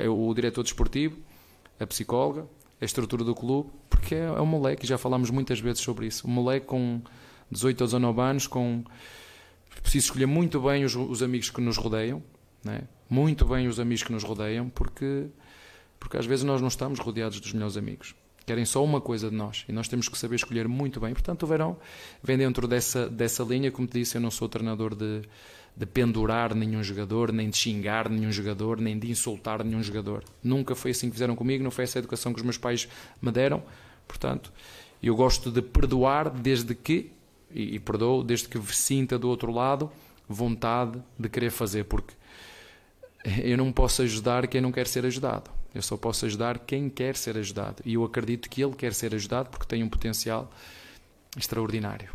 o 0.07 0.33
diretor 0.35 0.63
desportivo, 0.63 1.17
a 1.81 1.87
psicóloga, 1.87 2.47
a 2.81 2.85
estrutura 2.85 3.25
do 3.25 3.35
clube, 3.35 3.71
porque 3.89 4.15
é, 4.15 4.25
é 4.25 4.41
um 4.41 4.47
moleque, 4.47 4.87
já 4.87 4.99
falámos 4.99 5.31
muitas 5.31 5.59
vezes 5.59 5.81
sobre 5.81 6.07
isso. 6.07 6.27
Um 6.29 6.31
moleque 6.31 6.67
com 6.67 7.01
18 7.51 7.81
ou 7.81 7.87
19 7.87 8.21
anos, 8.21 8.47
com. 8.47 8.85
Preciso 9.83 10.07
escolher 10.07 10.27
muito 10.27 10.61
bem 10.61 10.85
os, 10.85 10.95
os 10.95 11.23
amigos 11.23 11.51
que 11.51 11.61
nos 11.61 11.77
rodeiam, 11.77 12.23
né? 12.65 12.83
muito 13.09 13.45
bem 13.45 13.67
os 13.69 13.81
amigos 13.81 14.03
que 14.03 14.13
nos 14.13 14.23
rodeiam, 14.23 14.69
porque, 14.69 15.27
porque 15.99 16.17
às 16.17 16.27
vezes 16.27 16.45
nós 16.45 16.61
não 16.61 16.69
estamos 16.69 16.99
rodeados 16.99 17.41
dos 17.41 17.53
melhores 17.53 17.77
amigos. 17.77 18.15
Querem 18.45 18.65
só 18.65 18.83
uma 18.83 19.01
coisa 19.01 19.31
de 19.31 19.37
nós 19.37 19.65
e 19.69 19.73
nós 19.73 19.89
temos 19.89 20.09
que 20.09 20.19
saber 20.19 20.37
escolher 20.37 20.67
muito 20.67 20.99
bem. 21.01 21.13
Portanto, 21.13 21.43
o 21.43 21.47
verão 21.47 21.77
vem 22.23 22.37
dentro 22.37 22.67
dessa, 22.67 23.09
dessa 23.09 23.43
linha. 23.43 23.71
Como 23.71 23.87
te 23.87 23.99
disse, 23.99 24.17
eu 24.17 24.21
não 24.21 24.31
sou 24.31 24.49
treinador 24.49 24.95
de, 24.95 25.23
de 25.77 25.87
pendurar 25.87 26.55
nenhum 26.55 26.83
jogador, 26.83 27.33
nem 27.33 27.51
de 27.51 27.57
xingar 27.57 28.09
nenhum 28.09 28.33
jogador, 28.33 28.81
nem 28.81 28.99
de 28.99 29.11
insultar 29.11 29.62
nenhum 29.62 29.83
jogador. 29.83 30.25
Nunca 30.43 30.75
foi 30.75 30.91
assim 30.91 31.09
que 31.09 31.14
fizeram 31.14 31.37
comigo, 31.37 31.62
não 31.62 31.71
foi 31.71 31.85
essa 31.85 31.99
a 31.99 32.01
educação 32.01 32.33
que 32.33 32.41
os 32.41 32.45
meus 32.45 32.59
pais 32.59 32.89
me 33.23 33.31
deram. 33.31 33.62
Portanto, 34.07 34.53
eu 35.03 35.14
gosto 35.14 35.51
de 35.51 35.62
perdoar 35.62 36.31
desde 36.31 36.75
que, 36.75 37.12
e, 37.55 37.77
e 37.77 37.79
perdoo, 37.79 38.25
desde 38.25 38.49
que 38.49 38.59
sinta 38.75 39.19
do 39.19 39.29
outro 39.29 39.53
lado 39.53 39.91
vontade 40.29 41.03
de 41.19 41.29
querer 41.29 41.51
fazer, 41.51 41.85
porque 41.85 42.14
eu 43.43 43.57
não 43.57 43.73
posso 43.73 44.03
ajudar 44.03 44.47
quem 44.47 44.61
não 44.61 44.73
quer 44.73 44.87
ser 44.87 45.07
ajudado. 45.07 45.51
Eu 45.75 45.83
só 45.83 45.97
posso 45.97 46.27
ajudar 46.27 46.59
quem 46.61 46.89
quer 46.89 47.16
ser 47.16 47.37
ajudado. 47.37 47.83
E 47.85 47.95
eu 47.95 48.05
acredito 48.05 48.49
que 48.49 48.62
ele 48.62 48.75
quer 48.75 48.93
ser 48.95 49.14
ajudado 49.14 49.51
porque 49.51 49.66
tem 49.66 49.83
um 49.83 49.89
potencial 49.89 50.51
extraordinário. 51.37 52.11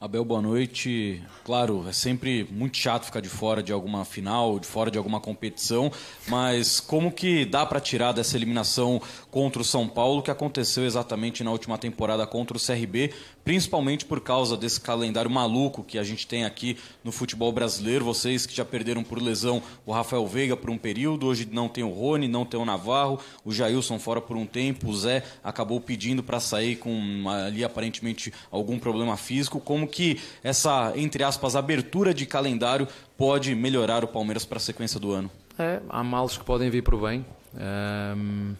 Abel, 0.00 0.24
boa 0.24 0.40
noite. 0.40 1.22
Claro, 1.44 1.86
é 1.86 1.92
sempre 1.92 2.48
muito 2.50 2.78
chato 2.78 3.04
ficar 3.04 3.20
de 3.20 3.28
fora 3.28 3.62
de 3.62 3.70
alguma 3.70 4.02
final, 4.02 4.58
de 4.58 4.66
fora 4.66 4.90
de 4.90 4.96
alguma 4.96 5.20
competição, 5.20 5.92
mas 6.26 6.80
como 6.80 7.12
que 7.12 7.44
dá 7.44 7.66
para 7.66 7.78
tirar 7.80 8.12
dessa 8.12 8.34
eliminação 8.34 8.98
contra 9.30 9.60
o 9.60 9.64
São 9.64 9.86
Paulo 9.86 10.22
que 10.22 10.30
aconteceu 10.30 10.86
exatamente 10.86 11.44
na 11.44 11.50
última 11.50 11.76
temporada 11.76 12.26
contra 12.26 12.56
o 12.56 12.60
CRB, 12.60 13.12
principalmente 13.44 14.04
por 14.04 14.20
causa 14.20 14.56
desse 14.56 14.80
calendário 14.80 15.30
maluco 15.30 15.82
que 15.82 15.98
a 15.98 16.02
gente 16.02 16.26
tem 16.26 16.44
aqui 16.44 16.76
no 17.02 17.12
futebol 17.12 17.52
brasileiro. 17.52 18.04
Vocês 18.04 18.46
que 18.46 18.54
já 18.54 18.64
perderam 18.64 19.02
por 19.02 19.20
lesão 19.20 19.62
o 19.86 19.92
Rafael 19.92 20.26
Veiga 20.26 20.56
por 20.56 20.70
um 20.70 20.78
período, 20.78 21.26
hoje 21.26 21.48
não 21.50 21.68
tem 21.68 21.84
o 21.84 21.90
Rony, 21.90 22.28
não 22.28 22.44
tem 22.44 22.58
o 22.58 22.64
Navarro, 22.64 23.18
o 23.44 23.52
Jailson 23.52 23.98
fora 23.98 24.20
por 24.20 24.36
um 24.36 24.46
tempo, 24.46 24.88
o 24.88 24.96
Zé 24.96 25.22
acabou 25.42 25.80
pedindo 25.80 26.22
para 26.22 26.40
sair 26.40 26.76
com 26.76 27.24
ali 27.28 27.64
aparentemente 27.64 28.32
algum 28.50 28.78
problema 28.78 29.16
físico. 29.16 29.60
Como 29.60 29.86
que 29.86 30.20
essa, 30.42 30.92
entre 30.96 31.24
aspas, 31.24 31.56
abertura 31.56 32.14
de 32.14 32.26
calendário 32.26 32.86
pode 33.16 33.54
melhorar 33.54 34.04
o 34.04 34.08
Palmeiras 34.08 34.44
para 34.44 34.58
a 34.58 34.60
sequência 34.60 34.98
do 34.98 35.12
ano? 35.12 35.30
É, 35.58 35.80
há 35.88 36.02
males 36.02 36.38
que 36.38 36.44
podem 36.44 36.70
vir 36.70 36.82
por 36.82 36.98
bem. 37.00 37.24
Um, 37.54 38.54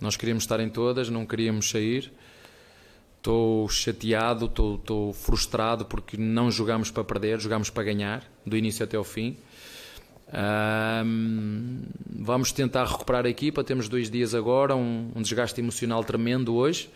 nós 0.00 0.16
queríamos 0.16 0.42
estar 0.42 0.58
em 0.58 0.68
todas, 0.68 1.08
não 1.08 1.24
queríamos 1.24 1.70
sair. 1.70 2.12
Estou 3.22 3.68
chateado, 3.68 4.46
estou 4.46 5.12
frustrado 5.12 5.84
porque 5.84 6.16
não 6.16 6.50
jogamos 6.50 6.90
para 6.90 7.04
perder, 7.04 7.38
jogamos 7.38 7.70
para 7.70 7.84
ganhar, 7.84 8.28
do 8.44 8.56
início 8.56 8.82
até 8.82 8.96
ao 8.96 9.04
fim. 9.04 9.36
Um, 11.06 11.82
vamos 12.10 12.50
tentar 12.50 12.84
recuperar 12.84 13.24
a 13.24 13.28
equipa. 13.28 13.62
Temos 13.62 13.88
dois 13.88 14.10
dias 14.10 14.34
agora, 14.34 14.74
um, 14.74 15.12
um, 15.14 15.22
desgaste 15.22 15.60
emocional 15.60 16.02
tremendo 16.02 16.56
hoje. 16.56 16.90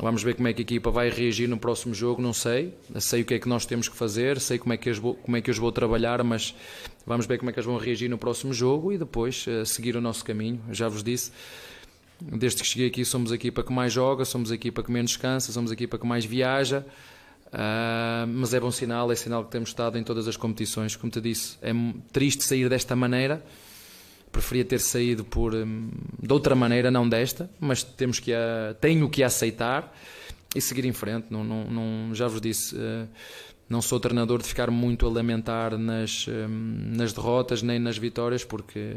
Vamos 0.00 0.22
ver 0.22 0.36
como 0.36 0.48
é 0.48 0.54
que 0.54 0.62
a 0.62 0.64
equipa 0.64 0.90
vai 0.90 1.10
reagir 1.10 1.46
no 1.46 1.58
próximo 1.58 1.92
jogo. 1.92 2.22
Não 2.22 2.32
sei, 2.32 2.72
sei 2.98 3.20
o 3.20 3.24
que 3.26 3.34
é 3.34 3.38
que 3.38 3.46
nós 3.46 3.66
temos 3.66 3.90
que 3.90 3.96
fazer, 3.96 4.40
sei 4.40 4.56
como 4.58 4.72
é 4.72 4.78
que, 4.78 4.90
vou, 4.92 5.16
como 5.16 5.36
é 5.36 5.42
que 5.42 5.50
os 5.50 5.58
vou 5.58 5.70
trabalhar, 5.70 6.24
mas 6.24 6.54
vamos 7.04 7.26
ver 7.26 7.36
como 7.36 7.50
é 7.50 7.52
que 7.52 7.58
eles 7.58 7.66
vão 7.66 7.76
reagir 7.76 8.08
no 8.08 8.16
próximo 8.16 8.54
jogo 8.54 8.90
e 8.90 8.96
depois 8.96 9.46
uh, 9.46 9.66
seguir 9.66 9.96
o 9.96 10.00
nosso 10.00 10.24
caminho. 10.24 10.62
Já 10.72 10.88
vos 10.88 11.02
disse, 11.04 11.30
Desde 12.20 12.62
que 12.62 12.66
cheguei 12.66 12.88
aqui, 12.88 13.04
somos 13.04 13.30
a 13.30 13.34
equipa 13.34 13.62
que 13.62 13.72
mais 13.72 13.92
joga, 13.92 14.24
somos 14.24 14.50
a 14.50 14.54
equipa 14.54 14.82
que 14.82 14.90
menos 14.90 15.10
descansa, 15.10 15.52
somos 15.52 15.70
a 15.70 15.74
equipa 15.74 15.98
que 15.98 16.06
mais 16.06 16.24
viaja. 16.24 16.84
Uh, 17.46 18.26
mas 18.26 18.52
é 18.54 18.60
bom 18.60 18.70
sinal, 18.70 19.10
é 19.12 19.14
sinal 19.14 19.44
que 19.44 19.50
temos 19.50 19.68
estado 19.68 19.98
em 19.98 20.02
todas 20.02 20.26
as 20.26 20.36
competições. 20.36 20.96
Como 20.96 21.10
te 21.10 21.20
disse, 21.20 21.58
é 21.62 21.72
triste 22.12 22.44
sair 22.44 22.68
desta 22.68 22.96
maneira. 22.96 23.44
Preferia 24.32 24.64
ter 24.64 24.80
saído 24.80 25.24
por 25.24 25.54
um, 25.54 25.90
de 26.20 26.32
outra 26.32 26.54
maneira, 26.54 26.90
não 26.90 27.08
desta, 27.08 27.48
mas 27.60 27.82
temos 27.82 28.18
que 28.18 28.32
a, 28.32 28.74
tenho 28.80 29.08
que 29.08 29.22
aceitar 29.22 29.94
e 30.54 30.60
seguir 30.60 30.84
em 30.84 30.92
frente. 30.92 31.26
Não, 31.30 31.44
não, 31.44 31.64
não 31.64 32.14
já 32.14 32.26
vos 32.26 32.40
disse, 32.40 32.74
uh, 32.74 33.08
não 33.68 33.80
sou 33.80 34.00
treinador 34.00 34.42
de 34.42 34.48
ficar 34.48 34.70
muito 34.70 35.06
a 35.06 35.10
lamentar 35.10 35.78
nas, 35.78 36.26
um, 36.28 36.96
nas 36.96 37.12
derrotas 37.12 37.62
nem 37.62 37.78
nas 37.78 37.96
vitórias, 37.96 38.44
porque 38.44 38.96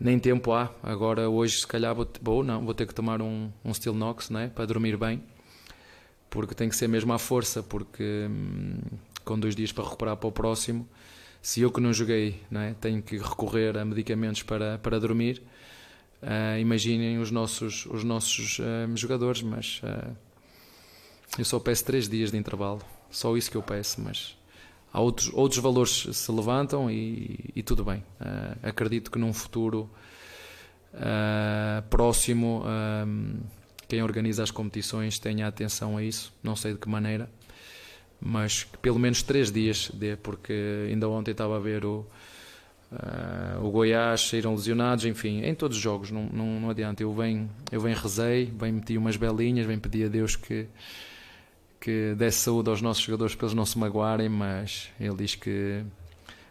nem 0.00 0.18
tempo 0.18 0.52
há. 0.52 0.72
Agora, 0.82 1.28
hoje, 1.28 1.60
se 1.60 1.66
calhar, 1.66 1.94
vou, 2.22 2.42
não, 2.42 2.64
vou 2.64 2.72
ter 2.72 2.86
que 2.86 2.94
tomar 2.94 3.20
um, 3.20 3.50
um 3.62 3.74
Steel 3.74 3.94
Nox 3.94 4.30
né, 4.30 4.50
para 4.54 4.64
dormir 4.64 4.96
bem, 4.96 5.22
porque 6.30 6.54
tem 6.54 6.70
que 6.70 6.74
ser 6.74 6.88
mesmo 6.88 7.12
à 7.12 7.18
força, 7.18 7.62
porque 7.62 8.26
hum, 8.28 8.78
com 9.24 9.38
dois 9.38 9.54
dias 9.54 9.70
para 9.70 9.84
recuperar 9.84 10.16
para 10.16 10.28
o 10.28 10.32
próximo, 10.32 10.88
se 11.42 11.60
eu 11.60 11.70
que 11.70 11.80
não 11.80 11.92
joguei 11.92 12.40
né, 12.50 12.74
tenho 12.80 13.02
que 13.02 13.18
recorrer 13.18 13.76
a 13.76 13.84
medicamentos 13.84 14.42
para, 14.42 14.78
para 14.78 14.98
dormir, 14.98 15.42
uh, 16.22 16.58
imaginem 16.58 17.18
os 17.18 17.30
nossos, 17.30 17.86
os 17.86 18.02
nossos 18.02 18.58
uh, 18.58 18.96
jogadores, 18.96 19.42
mas 19.42 19.82
uh, 19.84 20.16
eu 21.38 21.44
só 21.44 21.58
peço 21.58 21.84
três 21.84 22.08
dias 22.08 22.30
de 22.30 22.38
intervalo, 22.38 22.80
só 23.10 23.36
isso 23.36 23.50
que 23.50 23.56
eu 23.56 23.62
peço, 23.62 24.00
mas 24.00 24.36
há 24.92 25.00
outros, 25.00 25.30
outros 25.32 25.60
valores 25.60 26.06
se 26.12 26.32
levantam 26.32 26.90
e, 26.90 27.50
e 27.54 27.62
tudo 27.62 27.84
bem. 27.84 28.02
Uh, 28.20 28.58
acredito 28.62 29.10
que 29.10 29.18
num 29.18 29.32
futuro 29.32 29.90
uh, 30.94 31.82
próximo 31.88 32.62
uh, 32.62 33.40
quem 33.88 34.02
organiza 34.02 34.42
as 34.42 34.50
competições 34.50 35.18
tenha 35.18 35.46
atenção 35.46 35.96
a 35.96 36.02
isso, 36.02 36.32
não 36.42 36.54
sei 36.54 36.72
de 36.72 36.78
que 36.78 36.88
maneira, 36.88 37.28
mas 38.20 38.64
que 38.64 38.78
pelo 38.78 38.98
menos 38.98 39.22
três 39.22 39.50
dias 39.50 39.90
dê, 39.92 40.16
porque 40.16 40.86
ainda 40.88 41.08
ontem 41.08 41.32
estava 41.32 41.56
a 41.56 41.60
ver 41.60 41.84
o, 41.84 42.06
o 43.62 43.70
Goiás 43.70 44.28
saíram 44.28 44.54
lesionados, 44.54 45.04
enfim, 45.06 45.42
em 45.42 45.54
todos 45.54 45.76
os 45.76 45.82
jogos, 45.82 46.10
não, 46.10 46.28
não, 46.32 46.60
não 46.60 46.70
adianta. 46.70 47.02
Eu 47.02 47.12
venho, 47.14 47.50
eu 47.72 47.80
venho 47.80 47.96
rezei, 47.96 48.46
venho 48.46 48.74
meti 48.74 48.98
umas 48.98 49.16
belinhas, 49.16 49.66
venho 49.66 49.80
pedir 49.80 50.04
a 50.04 50.08
Deus 50.08 50.36
que 50.36 50.68
que 51.80 52.14
desse 52.16 52.38
saúde 52.38 52.68
aos 52.68 52.82
nossos 52.82 53.02
jogadores 53.02 53.34
para 53.34 53.46
eles 53.46 53.54
não 53.54 53.64
se 53.64 53.78
magoarem, 53.78 54.28
mas 54.28 54.90
ele 55.00 55.16
diz 55.16 55.34
que 55.34 55.82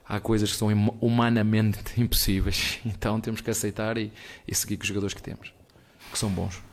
há 0.08 0.20
coisas 0.20 0.52
que 0.52 0.58
são 0.58 0.70
humanamente 1.00 1.80
impossíveis, 2.02 2.80
então 2.86 3.22
temos 3.22 3.42
que 3.42 3.50
aceitar 3.50 3.98
e, 3.98 4.12
e 4.48 4.56
seguir 4.56 4.78
com 4.78 4.84
os 4.84 4.88
jogadores 4.88 5.14
que 5.14 5.22
temos, 5.22 5.54
que 6.12 6.18
são 6.18 6.30
bons. 6.30 6.69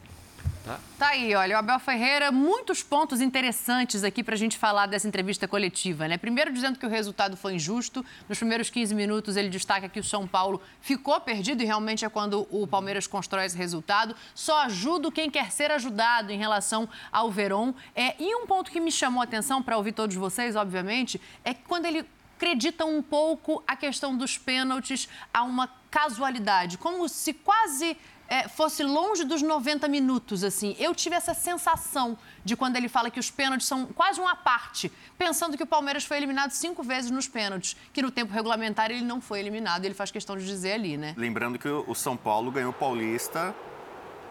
Tá. 0.65 0.81
tá 0.99 1.09
aí, 1.09 1.35
olha, 1.35 1.55
o 1.55 1.59
Abel 1.61 1.79
Ferreira, 1.79 2.33
muitos 2.33 2.83
pontos 2.83 3.21
interessantes 3.21 4.03
aqui 4.03 4.25
para 4.25 4.35
a 4.35 4.39
gente 4.39 4.59
falar 4.59 4.87
dessa 4.87 5.07
entrevista 5.07 5.47
coletiva, 5.47 6.09
né? 6.09 6.19
Primeiro, 6.19 6.53
dizendo 6.53 6.79
que 6.79 6.85
o 6.85 6.89
resultado 6.89 7.37
foi 7.37 7.55
injusto. 7.55 8.05
Nos 8.29 8.39
primeiros 8.39 8.69
15 8.69 8.95
minutos, 8.95 9.37
ele 9.37 9.49
destaca 9.49 9.89
que 9.89 10.01
o 10.01 10.05
São 10.05 10.27
Paulo 10.27 10.61
ficou 10.81 11.21
perdido 11.21 11.63
e 11.63 11.67
realmente 11.67 12.05
é 12.05 12.09
quando 12.09 12.49
o 12.51 12.67
Palmeiras 12.67 13.07
constrói 13.07 13.47
esse 13.47 13.57
resultado. 13.57 14.17
Só 14.35 14.63
ajudo 14.63 15.13
quem 15.13 15.31
quer 15.31 15.53
ser 15.53 15.71
ajudado 15.71 16.33
em 16.33 16.39
relação 16.39 16.89
ao 17.13 17.31
Verón. 17.31 17.73
É, 17.95 18.15
e 18.19 18.35
um 18.35 18.47
ponto 18.47 18.71
que 18.71 18.81
me 18.81 18.91
chamou 18.91 19.21
a 19.21 19.25
atenção, 19.25 19.63
para 19.63 19.77
ouvir 19.77 19.93
todos 19.93 20.17
vocês, 20.17 20.57
obviamente, 20.57 21.21
é 21.45 21.55
que 21.55 21.63
quando 21.63 21.87
ele 21.87 22.05
acredita 22.37 22.85
um 22.85 23.03
pouco 23.03 23.63
a 23.67 23.75
questão 23.75 24.17
dos 24.17 24.37
pênaltis 24.37 25.09
a 25.33 25.43
uma 25.43 25.71
casualidade, 25.91 26.77
como 26.77 27.09
se 27.09 27.33
quase 27.33 27.97
é, 28.29 28.49
fosse 28.49 28.83
longe 28.83 29.25
dos 29.25 29.43
90 29.43 29.89
minutos, 29.89 30.43
assim. 30.43 30.75
Eu 30.79 30.95
tive 30.95 31.17
essa 31.17 31.35
sensação 31.35 32.17
de 32.45 32.57
quando 32.57 32.77
ele 32.77 32.89
fala 32.89 33.11
que 33.11 33.21
os 33.21 33.31
pênaltis 33.31 33.67
são 33.67 33.87
quase 33.87 34.21
uma 34.21 34.35
parte, 34.35 34.91
pensando 35.17 35.57
que 35.57 35.63
o 35.63 35.67
Palmeiras 35.67 36.05
foi 36.05 36.17
eliminado 36.17 36.51
cinco 36.51 36.83
vezes 36.83 37.11
nos 37.11 37.29
pênaltis, 37.29 37.77
que 37.93 38.03
no 38.03 38.11
tempo 38.11 38.33
regulamentar 38.33 38.91
ele 38.91 39.03
não 39.03 39.21
foi 39.21 39.41
eliminado, 39.41 39.85
ele 39.85 39.95
faz 39.95 40.11
questão 40.11 40.37
de 40.37 40.45
dizer 40.45 40.73
ali, 40.73 40.97
né? 40.97 41.15
Lembrando 41.17 41.59
que 41.59 41.69
o 41.69 41.95
São 41.95 42.17
Paulo 42.17 42.51
ganhou 42.51 42.71
o 42.71 42.75
Paulista 42.75 43.55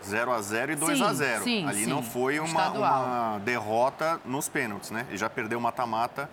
0 0.04 0.32
a 0.32 0.42
0 0.42 0.72
e 0.74 0.76
2 0.76 1.02
a 1.02 1.14
0 1.14 1.44
sim, 1.44 1.68
Ali 1.68 1.84
sim. 1.84 1.90
não 1.90 2.04
foi 2.04 2.40
uma, 2.40 2.70
uma 2.70 3.40
derrota 3.40 4.22
nos 4.24 4.48
pênaltis, 4.48 4.92
né? 4.92 5.06
Ele 5.10 5.18
já 5.18 5.30
perdeu 5.30 5.58
o 5.58 5.62
mata-mata 5.62 6.30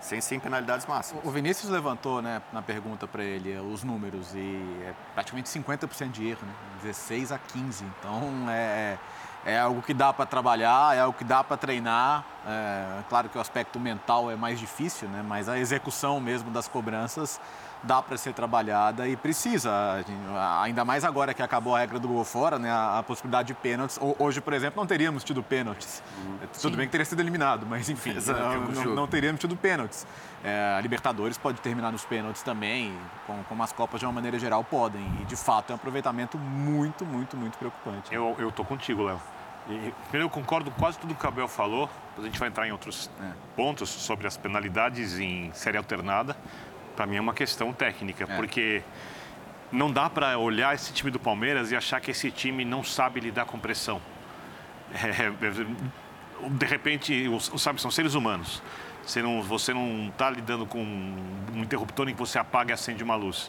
sem, 0.00 0.20
sem 0.20 0.38
penalidades 0.40 0.86
máximas. 0.86 1.24
O 1.24 1.30
Vinícius 1.30 1.70
levantou, 1.70 2.22
né, 2.22 2.42
na 2.52 2.62
pergunta 2.62 3.06
para 3.06 3.22
ele, 3.22 3.52
eh, 3.52 3.60
os 3.60 3.82
números 3.82 4.34
e 4.34 4.62
é 4.84 4.94
praticamente 5.14 5.48
50% 5.48 6.10
de 6.10 6.28
erro, 6.28 6.40
né? 6.46 6.52
16 6.82 7.32
a 7.32 7.38
15. 7.38 7.84
Então 7.84 8.46
é, 8.50 8.98
é 9.44 9.58
algo 9.58 9.82
que 9.82 9.94
dá 9.94 10.12
para 10.12 10.26
trabalhar, 10.26 10.96
é 10.96 11.00
algo 11.00 11.16
que 11.16 11.24
dá 11.24 11.42
para 11.42 11.56
treinar. 11.56 12.24
É, 12.46 13.02
claro 13.08 13.28
que 13.28 13.38
o 13.38 13.40
aspecto 13.40 13.78
mental 13.78 14.30
é 14.30 14.36
mais 14.36 14.58
difícil, 14.58 15.08
né? 15.08 15.24
Mas 15.26 15.48
a 15.48 15.58
execução 15.58 16.20
mesmo 16.20 16.50
das 16.50 16.68
cobranças 16.68 17.40
dá 17.82 18.02
para 18.02 18.16
ser 18.16 18.32
trabalhada 18.32 19.06
e 19.08 19.16
precisa. 19.16 19.70
Ainda 20.62 20.84
mais 20.84 21.04
agora 21.04 21.32
que 21.32 21.42
acabou 21.42 21.74
a 21.76 21.78
regra 21.78 21.98
do 21.98 22.08
gol 22.08 22.24
fora, 22.24 22.58
né? 22.58 22.70
A, 22.70 22.98
a 22.98 23.02
possibilidade 23.02 23.48
de 23.48 23.54
pênaltis. 23.54 23.98
Ho- 24.00 24.16
Hoje, 24.18 24.40
por 24.40 24.52
exemplo, 24.52 24.80
não 24.80 24.86
teríamos 24.86 25.22
tido 25.24 25.42
pênaltis. 25.42 26.02
Tudo 26.60 26.76
bem 26.76 26.86
que 26.86 26.92
teria 26.92 27.04
sido 27.04 27.20
eliminado, 27.20 27.66
mas 27.66 27.88
enfim, 27.88 28.12
não, 28.18 28.20
jogo, 28.22 28.72
não- 28.72 28.94
não 28.94 29.06
teríamos 29.06 29.40
tido 29.40 29.56
pênaltis. 29.56 30.06
É, 30.44 30.74
a 30.76 30.80
Libertadores 30.80 31.36
pode 31.38 31.60
terminar 31.60 31.90
nos 31.92 32.04
pênaltis 32.04 32.42
também, 32.42 32.96
com- 33.26 33.42
como 33.48 33.62
as 33.62 33.72
Copas 33.72 34.00
de 34.00 34.06
uma 34.06 34.12
maneira 34.12 34.38
geral 34.38 34.62
podem. 34.64 35.02
E 35.20 35.24
de 35.24 35.36
fato 35.36 35.70
é 35.70 35.72
um 35.72 35.76
aproveitamento 35.76 36.36
muito, 36.38 37.04
muito, 37.04 37.36
muito 37.36 37.56
preocupante. 37.58 38.12
Eu, 38.14 38.34
eu 38.38 38.50
tô 38.52 38.64
contigo, 38.64 39.02
Léo. 39.04 39.20
E, 39.68 39.92
primeiro, 40.08 40.26
eu 40.26 40.30
concordo 40.30 40.70
com 40.70 40.80
quase 40.80 40.98
tudo 40.98 41.14
que 41.14 41.24
o 41.24 41.28
Abel 41.28 41.46
falou. 41.46 41.90
Depois 42.10 42.24
a 42.24 42.30
gente 42.30 42.38
vai 42.40 42.48
entrar 42.48 42.66
em 42.66 42.72
outros 42.72 43.10
pontos 43.54 43.90
sobre 43.90 44.26
as 44.26 44.34
penalidades 44.36 45.18
em 45.18 45.52
série 45.52 45.76
alternada. 45.76 46.34
Para 46.98 47.06
mim 47.06 47.14
é 47.14 47.20
uma 47.20 47.32
questão 47.32 47.72
técnica, 47.72 48.26
porque 48.26 48.82
não 49.70 49.88
dá 49.88 50.10
para 50.10 50.36
olhar 50.36 50.74
esse 50.74 50.92
time 50.92 51.12
do 51.12 51.20
Palmeiras 51.20 51.70
e 51.70 51.76
achar 51.76 52.00
que 52.00 52.10
esse 52.10 52.28
time 52.28 52.64
não 52.64 52.82
sabe 52.82 53.20
lidar 53.20 53.44
com 53.44 53.56
pressão. 53.56 54.02
É, 54.92 55.26
é, 55.30 56.48
de 56.50 56.66
repente, 56.66 57.30
sabe, 57.56 57.80
são 57.80 57.88
seres 57.88 58.14
humanos. 58.14 58.60
Você 59.06 59.22
não 59.22 59.40
você 59.44 59.72
não 59.72 60.08
está 60.08 60.28
lidando 60.28 60.66
com 60.66 60.82
um 60.82 61.62
interruptor 61.62 62.08
em 62.08 62.14
que 62.14 62.18
você 62.18 62.36
apaga 62.36 62.72
e 62.72 62.74
acende 62.74 63.04
uma 63.04 63.14
luz. 63.14 63.48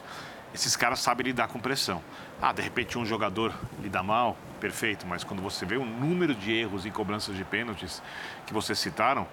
Esses 0.54 0.76
caras 0.76 1.00
sabem 1.00 1.26
lidar 1.26 1.48
com 1.48 1.58
pressão. 1.58 2.00
Ah, 2.40 2.52
de 2.52 2.62
repente 2.62 2.96
um 2.98 3.04
jogador 3.04 3.52
lida 3.82 4.00
mal, 4.00 4.36
perfeito, 4.60 5.08
mas 5.08 5.24
quando 5.24 5.42
você 5.42 5.66
vê 5.66 5.76
o 5.76 5.84
número 5.84 6.36
de 6.36 6.52
erros 6.52 6.86
em 6.86 6.92
cobranças 6.92 7.36
de 7.36 7.42
pênaltis 7.42 8.00
que 8.46 8.52
vocês 8.52 8.78
citaram, 8.78 9.26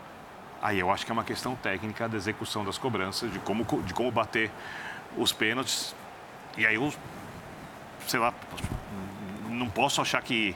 aí 0.62 0.80
eu 0.80 0.90
acho 0.92 1.06
que 1.06 1.12
é 1.12 1.14
uma 1.14 1.24
questão 1.24 1.56
técnica 1.56 2.08
da 2.10 2.18
execução 2.18 2.64
das 2.66 2.78
cobranças, 2.78 3.32
de 3.32 3.40
como, 3.40 3.64
co- 3.66 3.82
de 3.82 3.94
como 3.94 4.12
bater 4.12 4.52
os 5.18 5.32
pênaltis. 5.32 5.96
E 6.58 6.66
aí 6.66 6.76
eu, 6.76 6.94
sei 8.08 8.20
lá, 8.20 8.34
não 9.50 9.70
posso 9.70 10.02
achar 10.02 10.22
que, 10.22 10.56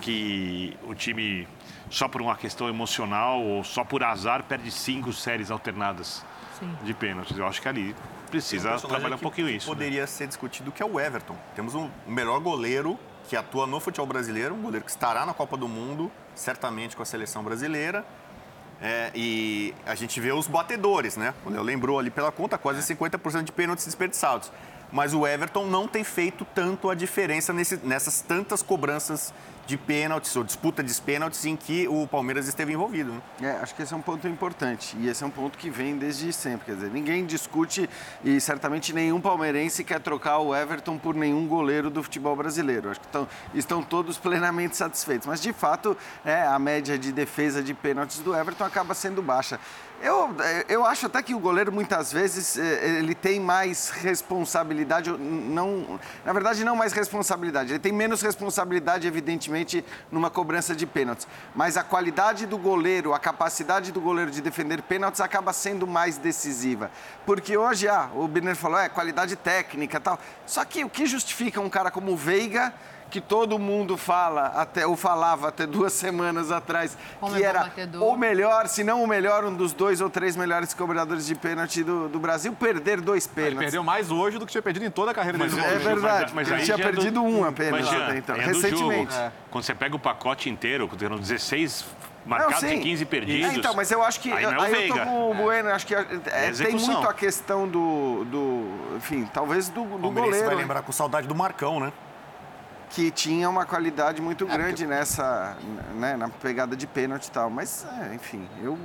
que 0.00 0.76
o 0.84 0.94
time, 0.94 1.46
só 1.90 2.08
por 2.08 2.22
uma 2.22 2.36
questão 2.36 2.68
emocional 2.68 3.40
ou 3.42 3.64
só 3.64 3.84
por 3.84 4.02
azar, 4.02 4.42
perde 4.44 4.70
cinco 4.70 5.12
séries 5.12 5.50
alternadas 5.50 6.24
Sim. 6.58 6.76
de 6.84 6.94
pênaltis. 6.94 7.36
Eu 7.36 7.46
acho 7.46 7.60
que 7.60 7.68
ali 7.68 7.94
precisa 8.30 8.76
um 8.76 8.78
trabalhar 8.78 9.14
um 9.16 9.18
que 9.18 9.22
pouquinho 9.24 9.48
isso. 9.48 9.68
né? 9.68 9.74
Poderia 9.74 10.06
ser 10.06 10.26
discutido 10.28 10.70
que 10.70 10.82
é 10.82 10.86
o 10.86 11.00
Everton. 11.00 11.36
Temos 11.56 11.74
um 11.74 11.90
melhor 12.06 12.38
goleiro 12.40 12.98
que 13.28 13.36
atua 13.36 13.66
no 13.66 13.78
futebol 13.80 14.06
brasileiro, 14.06 14.54
um 14.54 14.62
goleiro 14.62 14.84
que 14.84 14.90
estará 14.90 15.24
na 15.26 15.34
Copa 15.34 15.56
do 15.56 15.68
Mundo, 15.68 16.10
certamente 16.34 16.96
com 16.96 17.02
a 17.02 17.06
seleção 17.06 17.42
brasileira. 17.44 18.04
É, 18.82 19.10
e 19.14 19.74
a 19.84 19.94
gente 19.94 20.18
vê 20.20 20.32
os 20.32 20.46
batedores, 20.46 21.16
né? 21.16 21.34
O 21.44 21.50
Léo 21.50 21.62
lembrou 21.62 21.98
ali 21.98 22.10
pela 22.10 22.32
conta, 22.32 22.56
quase 22.56 22.80
50% 22.94 23.42
de 23.42 23.52
pênaltis 23.52 23.84
desperdiçados. 23.84 24.50
Mas 24.92 25.14
o 25.14 25.26
Everton 25.26 25.66
não 25.66 25.86
tem 25.86 26.02
feito 26.04 26.44
tanto 26.54 26.90
a 26.90 26.94
diferença 26.94 27.52
nesse- 27.52 27.76
nessas 27.84 28.20
tantas 28.20 28.62
cobranças 28.62 29.32
de 29.66 29.76
pênaltis 29.76 30.34
ou 30.34 30.42
disputa 30.42 30.82
de 30.82 30.92
pênaltis 31.00 31.44
em 31.44 31.54
que 31.54 31.86
o 31.86 32.04
Palmeiras 32.08 32.48
esteve 32.48 32.72
envolvido. 32.72 33.12
Né? 33.12 33.22
É, 33.56 33.62
acho 33.62 33.72
que 33.72 33.82
esse 33.82 33.94
é 33.94 33.96
um 33.96 34.02
ponto 34.02 34.26
importante. 34.26 34.96
E 34.98 35.06
esse 35.08 35.22
é 35.22 35.26
um 35.26 35.30
ponto 35.30 35.56
que 35.56 35.70
vem 35.70 35.96
desde 35.96 36.32
sempre. 36.32 36.66
Quer 36.66 36.74
dizer, 36.74 36.90
ninguém 36.90 37.24
discute 37.24 37.88
e 38.24 38.40
certamente 38.40 38.92
nenhum 38.92 39.20
palmeirense 39.20 39.84
quer 39.84 40.00
trocar 40.00 40.38
o 40.38 40.52
Everton 40.56 40.98
por 40.98 41.14
nenhum 41.14 41.46
goleiro 41.46 41.88
do 41.88 42.02
futebol 42.02 42.34
brasileiro. 42.34 42.90
Acho 42.90 42.98
que 42.98 43.06
estão, 43.06 43.28
estão 43.54 43.80
todos 43.82 44.18
plenamente 44.18 44.76
satisfeitos. 44.76 45.28
Mas, 45.28 45.40
de 45.40 45.52
fato, 45.52 45.96
é, 46.24 46.42
a 46.42 46.58
média 46.58 46.98
de 46.98 47.12
defesa 47.12 47.62
de 47.62 47.72
pênaltis 47.72 48.18
do 48.18 48.34
Everton 48.34 48.64
acaba 48.64 48.92
sendo 48.92 49.22
baixa. 49.22 49.60
Eu, 50.02 50.34
é, 50.40 50.64
eu 50.66 50.86
acho 50.86 51.06
até 51.06 51.22
que 51.22 51.34
o 51.34 51.38
goleiro, 51.38 51.70
muitas 51.70 52.10
vezes, 52.10 52.56
é, 52.58 52.98
ele 52.98 53.14
tem 53.14 53.38
mais 53.38 53.90
responsabilidade, 53.90 55.10
não, 55.10 56.00
na 56.24 56.32
verdade, 56.32 56.64
não 56.64 56.74
mais 56.74 56.94
responsabilidade, 56.94 57.72
ele 57.72 57.78
tem 57.78 57.92
menos 57.92 58.22
responsabilidade, 58.22 59.06
evidentemente, 59.06 59.84
numa 60.10 60.30
cobrança 60.30 60.74
de 60.74 60.86
pênaltis. 60.86 61.28
Mas 61.54 61.76
a 61.76 61.82
qualidade 61.82 62.46
do 62.46 62.56
goleiro, 62.56 63.12
a 63.12 63.18
capacidade 63.18 63.92
do 63.92 64.00
goleiro 64.00 64.30
de 64.30 64.40
defender 64.40 64.80
pênaltis 64.80 65.20
acaba 65.20 65.52
sendo 65.52 65.86
mais 65.86 66.16
decisiva. 66.16 66.90
Porque 67.26 67.54
hoje, 67.58 67.86
ah, 67.86 68.08
o 68.14 68.26
Birner 68.26 68.56
falou, 68.56 68.78
é 68.78 68.88
qualidade 68.88 69.36
técnica 69.36 70.00
tal. 70.00 70.18
Só 70.46 70.64
que 70.64 70.82
o 70.82 70.88
que 70.88 71.04
justifica 71.04 71.60
um 71.60 71.68
cara 71.68 71.90
como 71.90 72.12
o 72.12 72.16
Veiga, 72.16 72.72
que 73.10 73.20
todo 73.20 73.58
mundo 73.58 73.96
fala, 73.96 74.46
até, 74.54 74.86
ou 74.86 74.96
falava 74.96 75.48
até 75.48 75.66
duas 75.66 75.92
semanas 75.94 76.50
atrás, 76.50 76.96
Como 77.18 77.34
que 77.34 77.42
é 77.42 77.46
era 77.46 77.64
batedor. 77.64 78.02
o 78.02 78.16
melhor, 78.16 78.68
se 78.68 78.84
não 78.84 79.02
o 79.02 79.06
melhor, 79.06 79.44
um 79.44 79.52
dos 79.54 79.72
dois 79.72 80.00
ou 80.00 80.08
três 80.08 80.36
melhores 80.36 80.72
cobradores 80.72 81.26
de 81.26 81.34
pênalti 81.34 81.82
do, 81.82 82.08
do 82.08 82.18
Brasil, 82.18 82.52
perder 82.52 83.00
dois 83.00 83.26
Ele 83.26 83.34
pênaltis. 83.34 83.58
perdeu 83.58 83.82
mais 83.82 84.10
hoje 84.10 84.38
do 84.38 84.46
que 84.46 84.52
tinha 84.52 84.62
perdido 84.62 84.84
em 84.86 84.90
toda 84.90 85.10
a 85.10 85.14
carreira 85.14 85.36
dele. 85.38 85.50
no 85.50 85.58
é 85.60 85.78
verdade, 85.78 86.32
ele 86.38 86.54
aí 86.54 86.62
tinha 86.62 86.64
já 86.64 86.74
é 86.74 86.76
do- 86.76 86.82
perdido 86.82 87.22
um 87.22 87.44
apenas 87.44 87.86
Mas, 87.86 88.00
até 88.02 88.16
então, 88.18 88.36
é 88.36 88.44
recentemente. 88.46 89.12
jogo. 89.12 89.32
Quando 89.50 89.64
você 89.64 89.74
pega 89.74 89.96
o 89.96 89.98
pacote 89.98 90.48
inteiro, 90.48 90.88
tendo 90.96 91.18
16 91.18 91.84
marcados 92.24 92.60
sim. 92.60 92.76
e 92.76 92.80
15 92.80 93.04
perdidos. 93.06 93.50
É, 93.50 93.54
então, 93.56 93.74
mas 93.74 93.90
eu 93.90 94.02
acho 94.02 94.20
que. 94.20 94.30
Aí 94.32 94.44
Aí, 94.44 94.54
não 94.54 94.64
é 94.64 94.68
o 94.70 94.74
eu 94.76 94.88
tô 94.88 94.98
com 95.04 95.30
o 95.30 95.34
Bueno, 95.34 95.70
acho 95.70 95.86
que 95.86 95.94
é, 95.94 96.04
tem 96.04 96.48
execução. 96.50 96.92
muito 96.94 97.08
a 97.08 97.14
questão 97.14 97.66
do. 97.66 98.24
do 98.26 98.96
enfim, 98.96 99.28
talvez 99.32 99.68
do, 99.68 99.82
do 99.84 100.06
O 100.08 100.10
goleiro. 100.10 100.46
vai 100.46 100.54
lembrar 100.54 100.82
com 100.82 100.92
saudade 100.92 101.26
do 101.26 101.34
Marcão, 101.34 101.80
né? 101.80 101.92
Que 102.90 103.10
tinha 103.10 103.48
uma 103.48 103.64
qualidade 103.64 104.20
muito 104.20 104.44
grande 104.44 104.84
nessa, 104.84 105.56
né, 105.94 106.16
na 106.16 106.28
pegada 106.28 106.76
de 106.76 106.86
pênalti 106.86 107.26
e 107.26 107.30
tal. 107.30 107.48
Mas, 107.48 107.86
é, 108.02 108.14
enfim, 108.14 108.46
eu, 108.60 108.76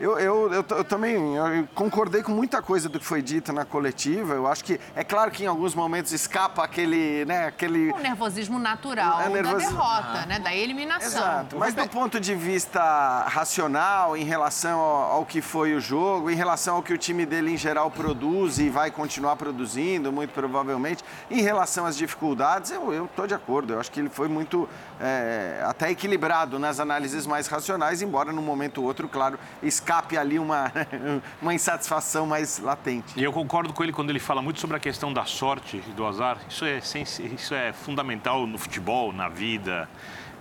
eu, 0.00 0.18
eu, 0.18 0.52
eu, 0.52 0.64
eu 0.68 0.84
também 0.84 1.36
eu 1.36 1.68
concordei 1.74 2.22
com 2.22 2.32
muita 2.32 2.60
coisa 2.60 2.88
do 2.88 2.98
que 2.98 3.06
foi 3.06 3.22
dito 3.22 3.52
na 3.52 3.64
coletiva. 3.64 4.34
Eu 4.34 4.46
acho 4.46 4.64
que, 4.64 4.80
é 4.94 5.04
claro 5.04 5.30
que 5.30 5.44
em 5.44 5.46
alguns 5.46 5.74
momentos 5.74 6.12
escapa 6.12 6.64
aquele, 6.64 7.24
né, 7.24 7.46
aquele... 7.46 7.92
O 7.92 7.98
nervosismo 7.98 8.58
natural 8.58 9.20
É, 9.20 9.28
nervosi- 9.28 9.64
da 9.64 9.70
derrota, 9.70 10.26
né? 10.26 10.38
Da 10.38 10.54
eliminação. 10.54 11.06
Exato, 11.06 11.58
mas 11.58 11.74
do 11.74 11.86
ponto 11.88 12.18
de 12.18 12.34
vista 12.34 13.24
racional, 13.28 14.16
em 14.16 14.24
relação 14.24 14.80
ao, 14.80 15.12
ao 15.12 15.24
que 15.26 15.40
foi 15.40 15.74
o 15.74 15.80
jogo, 15.80 16.30
em 16.30 16.34
relação 16.34 16.76
ao 16.76 16.82
que 16.82 16.92
o 16.92 16.98
time 16.98 17.24
dele 17.24 17.52
em 17.52 17.56
geral 17.56 17.90
produz 17.90 18.58
e 18.58 18.68
vai 18.68 18.90
continuar 18.90 19.36
produzindo, 19.36 20.12
muito 20.12 20.32
provavelmente, 20.32 21.04
em 21.30 21.40
relação 21.40 21.86
às 21.86 21.96
dificuldades, 21.96 22.70
eu 22.70 23.04
estou 23.04 23.26
de 23.26 23.34
acordo. 23.34 23.74
Eu 23.74 23.80
acho 23.80 23.90
que 23.90 24.00
ele 24.00 24.08
foi 24.08 24.28
muito 24.28 24.68
é, 25.00 25.62
até 25.66 25.90
equilibrado 25.90 26.58
nas 26.58 26.80
análises 26.80 27.26
mais 27.26 27.46
racionais, 27.46 28.02
embora 28.02 28.32
num 28.32 28.42
momento 28.42 28.78
ou 28.78 28.86
outro, 28.86 29.08
claro, 29.08 29.38
escape 29.84 30.16
ali 30.16 30.38
uma, 30.38 30.72
uma 31.42 31.52
insatisfação 31.52 32.26
mais 32.26 32.58
latente. 32.58 33.12
E 33.16 33.22
eu 33.22 33.32
concordo 33.32 33.72
com 33.74 33.82
ele 33.82 33.92
quando 33.92 34.08
ele 34.08 34.18
fala 34.18 34.40
muito 34.40 34.58
sobre 34.58 34.76
a 34.78 34.80
questão 34.80 35.12
da 35.12 35.26
sorte 35.26 35.82
e 35.86 35.90
do 35.92 36.06
azar. 36.06 36.38
Isso 36.48 36.64
é, 36.64 36.78
isso 36.78 37.54
é 37.54 37.72
fundamental 37.72 38.46
no 38.46 38.56
futebol, 38.56 39.12
na 39.12 39.28
vida. 39.28 39.88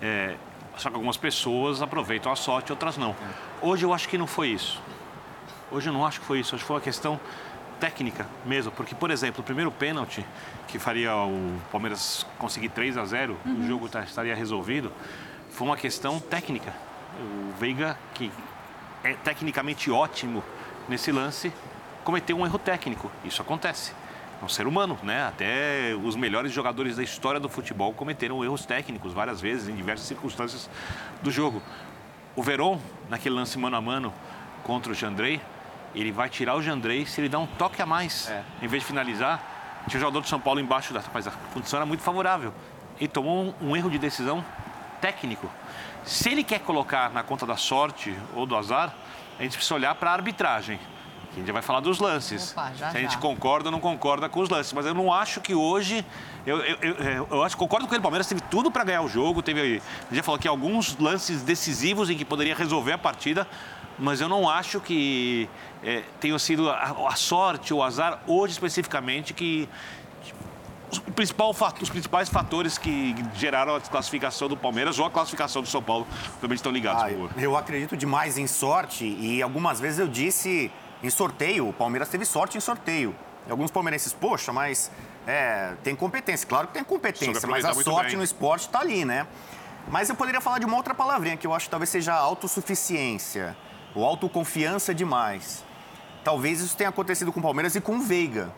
É, 0.02 0.36
só 0.78 0.90
que 0.90 0.96
algumas 0.96 1.18
pessoas 1.18 1.82
aproveitam 1.82 2.32
a 2.32 2.36
sorte, 2.38 2.72
outras 2.72 2.98
não. 2.98 3.14
Hoje 3.62 3.86
eu 3.86 3.94
acho 3.94 4.08
que 4.08 4.18
não 4.18 4.28
foi 4.28 4.48
isso. 4.50 4.82
Hoje 5.70 5.90
eu 5.90 5.94
não 5.94 6.06
acho 6.06 6.22
que 6.22 6.26
foi 6.26 6.40
isso. 6.40 6.56
Acho 6.56 6.64
que 6.64 6.68
foi 6.68 6.78
uma 6.78 6.82
questão 6.82 7.20
técnica 7.80 8.26
mesmo. 8.46 8.72
Porque, 8.72 8.96
por 8.96 9.12
exemplo, 9.12 9.42
o 9.42 9.44
primeiro 9.44 9.72
pênalti 9.72 10.26
que 10.70 10.80
faria 10.80 11.14
o 11.18 11.60
Palmeiras 11.70 12.26
conseguir 12.40 12.70
3 12.70 12.98
a 12.98 13.04
0 13.06 13.38
o 13.46 13.68
jogo 13.68 13.90
tá- 13.90 14.04
estaria 14.04 14.34
resolvido, 14.34 14.92
foi 15.52 15.68
uma 15.68 15.78
questão 15.78 16.20
técnica. 16.20 16.74
O 17.20 17.60
Veiga, 17.60 17.98
que 18.14 18.32
é 19.04 19.14
tecnicamente 19.14 19.92
ótimo 19.92 20.44
nesse 20.88 21.12
lance, 21.12 21.52
cometeu 22.04 22.38
um 22.38 22.46
erro 22.46 22.58
técnico. 22.58 23.12
Isso 23.24 23.42
acontece. 23.42 23.94
É 24.42 24.46
um 24.46 24.50
ser 24.50 24.68
humano, 24.68 24.98
né? 25.04 25.26
Até 25.26 25.96
os 26.04 26.16
melhores 26.16 26.52
jogadores 26.52 26.96
da 26.96 27.04
história 27.04 27.40
do 27.40 27.50
futebol 27.50 27.94
cometeram 27.94 28.44
erros 28.44 28.66
técnicos 28.66 29.14
várias 29.14 29.40
vezes, 29.40 29.70
em 29.70 29.76
diversas 29.76 30.08
circunstâncias 30.08 30.70
do 31.22 31.32
jogo. 31.32 31.62
O 32.36 32.44
Verón, 32.44 32.80
naquele 33.10 33.36
lance 33.36 33.58
mano 33.58 33.76
a 33.76 33.82
mano 33.82 34.14
contra 34.64 34.92
o 34.92 34.96
Jandrei, 34.96 35.40
ele 35.94 36.12
vai 36.12 36.30
tirar 36.30 36.56
o 36.56 36.62
Jandrei 36.62 37.06
se 37.06 37.22
ele 37.22 37.30
dá 37.30 37.40
um 37.40 37.46
toque 37.46 37.82
a 37.82 37.86
mais. 37.86 38.28
Em 38.62 38.68
vez 38.68 38.82
de 38.82 38.88
finalizar, 38.88 39.84
tinha 39.88 39.98
o 39.98 40.02
jogador 40.02 40.22
do 40.22 40.28
São 40.28 40.40
Paulo 40.40 40.60
embaixo, 40.60 40.94
da, 40.94 41.04
mas 41.14 41.28
a 41.28 41.32
condição 41.54 41.78
era 41.78 41.86
muito 41.86 42.02
favorável. 42.02 42.54
Ele 43.00 43.08
tomou 43.08 43.54
um, 43.62 43.70
um 43.70 43.76
erro 43.78 43.90
de 43.90 44.00
decisão 44.00 44.44
técnico. 45.00 45.50
Se 46.06 46.30
ele 46.30 46.44
quer 46.44 46.60
colocar 46.60 47.10
na 47.12 47.24
conta 47.24 47.46
da 47.46 47.58
sorte 47.58 48.16
ou 48.36 48.46
do 48.46 48.56
azar, 48.56 48.94
a 49.40 49.44
gente 49.44 49.56
precisa 49.56 49.76
olhar 49.76 49.96
para 49.96 50.12
a 50.12 50.14
arbitragem. 50.14 50.80
A 51.32 51.40
gente 51.40 51.52
vai 51.52 51.64
falar 51.64 51.80
dos 51.80 52.00
lances. 52.00 52.52
Opa, 52.52 52.72
já, 52.76 52.92
Se 52.92 52.98
a 52.98 53.02
gente 53.02 53.14
já. 53.14 53.20
concorda 53.20 53.70
ou 53.70 53.72
não 53.72 53.80
concorda 53.80 54.30
com 54.30 54.40
os 54.40 54.50
lances. 54.50 54.72
Mas 54.72 54.86
eu 54.86 54.94
não 54.94 55.12
acho 55.12 55.42
que 55.42 55.56
hoje. 55.56 56.06
Eu, 56.46 56.60
eu, 56.60 56.78
eu, 56.94 57.28
eu 57.32 57.44
acho 57.44 57.58
concordo 57.58 57.88
com 57.88 57.94
ele. 57.96 58.00
O 58.00 58.04
Palmeiras 58.04 58.28
teve 58.28 58.42
tudo 58.42 58.70
para 58.70 58.84
ganhar 58.84 59.02
o 59.02 59.08
jogo. 59.10 59.42
Teve, 59.42 59.60
a 59.60 59.64
gente 59.66 59.82
já 60.12 60.22
falou 60.22 60.38
aqui 60.38 60.48
alguns 60.48 60.96
lances 60.98 61.42
decisivos 61.42 62.10
em 62.12 62.16
que 62.18 62.24
poderia 62.24 62.54
resolver 62.54 62.94
a 62.94 62.98
partida. 63.00 63.48
Mas 63.98 64.22
eu 64.22 64.30
não 64.30 64.48
acho 64.48 64.80
que 64.80 65.50
é, 65.84 66.04
tenha 66.20 66.38
sido 66.38 66.70
a, 66.70 67.08
a 67.10 67.16
sorte, 67.16 67.74
o 67.74 67.82
azar, 67.82 68.20
hoje 68.28 68.54
especificamente, 68.54 69.34
que. 69.34 69.68
Os, 71.00 71.90
principais 71.90 72.30
fatores 72.30 72.78
que 72.78 73.16
geraram 73.36 73.76
a 73.76 73.80
desclassificação 73.80 74.48
do 74.48 74.56
Palmeiras 74.56 75.00
ou 75.00 75.06
a 75.06 75.12
classificação 75.12 75.62
do 75.62 75.68
São 75.68 75.82
Paulo 75.82 76.08
também 76.40 76.56
estão 76.56 76.72
ligados. 76.72 77.04
Ah, 77.04 77.06
por 77.08 77.12
eu, 77.12 77.28
favor. 77.28 77.44
eu 77.44 77.58
acredito 77.58 77.98
demais 77.98 78.38
em 78.38 78.48
sorte 78.48 79.06
e 79.06 79.42
algumas 79.42 79.80
vezes 79.80 80.00
eu 80.00 80.08
disse 80.08 80.72
em 81.02 81.10
sorteio. 81.10 81.70
O 81.70 81.74
Palmeiras 81.74 82.10
teve 82.10 82.26
sorte 82.26 82.58
em 82.58 82.62
sorteio. 82.62 83.16
E 83.48 83.52
alguns 83.52 83.72
palmeirenses, 83.72 84.14
poxa, 84.14 84.54
mas 84.54 84.90
é, 85.28 85.74
tem 85.84 85.96
competência. 85.96 86.48
Claro 86.48 86.68
que 86.68 86.74
tem 86.74 86.84
competência, 86.84 87.48
mas 87.48 87.66
a 87.66 87.74
sorte 87.74 88.10
bem. 88.10 88.18
no 88.18 88.24
esporte 88.24 88.68
está 88.68 88.80
ali, 88.80 89.04
né? 89.04 89.28
Mas 89.90 90.10
eu 90.10 90.16
poderia 90.16 90.40
falar 90.40 90.60
de 90.60 90.66
uma 90.66 90.78
outra 90.78 90.94
palavrinha 90.94 91.36
que 91.36 91.46
eu 91.46 91.54
acho 91.54 91.66
que 91.66 91.72
talvez 91.72 91.90
seja 91.90 92.14
autossuficiência 92.14 93.56
ou 93.94 94.06
autoconfiança 94.06 94.94
demais. 94.94 95.64
Talvez 96.24 96.62
isso 96.62 96.76
tenha 96.78 96.90
acontecido 96.90 97.34
com 97.34 97.40
o 97.40 97.44
Palmeiras 97.44 97.76
e 97.76 97.82
com 97.82 97.98
o 97.98 98.02
Veiga. 98.02 98.54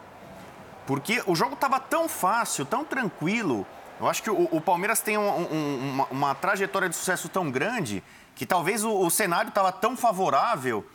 Porque 0.86 1.22
o 1.26 1.36
jogo 1.36 1.54
estava 1.54 1.80
tão 1.80 2.08
fácil, 2.08 2.66
tão 2.66 2.84
tranquilo. 2.86 3.66
Eu 4.00 4.08
acho 4.08 4.22
que 4.22 4.30
o, 4.30 4.48
o 4.52 4.62
Palmeiras 4.62 5.00
tem 5.02 5.18
um- 5.18 5.22
um- 5.52 5.90
uma, 5.94 6.06
uma 6.12 6.36
trajetória 6.36 6.90
de 6.90 6.96
sucesso 6.96 7.30
tão 7.30 7.50
grande 7.50 8.04
que 8.36 8.46
talvez 8.46 8.84
o, 8.84 8.92
o 8.92 9.10
cenário 9.10 9.50
estava 9.50 9.72
tão 9.72 9.96
favorável 9.96 10.86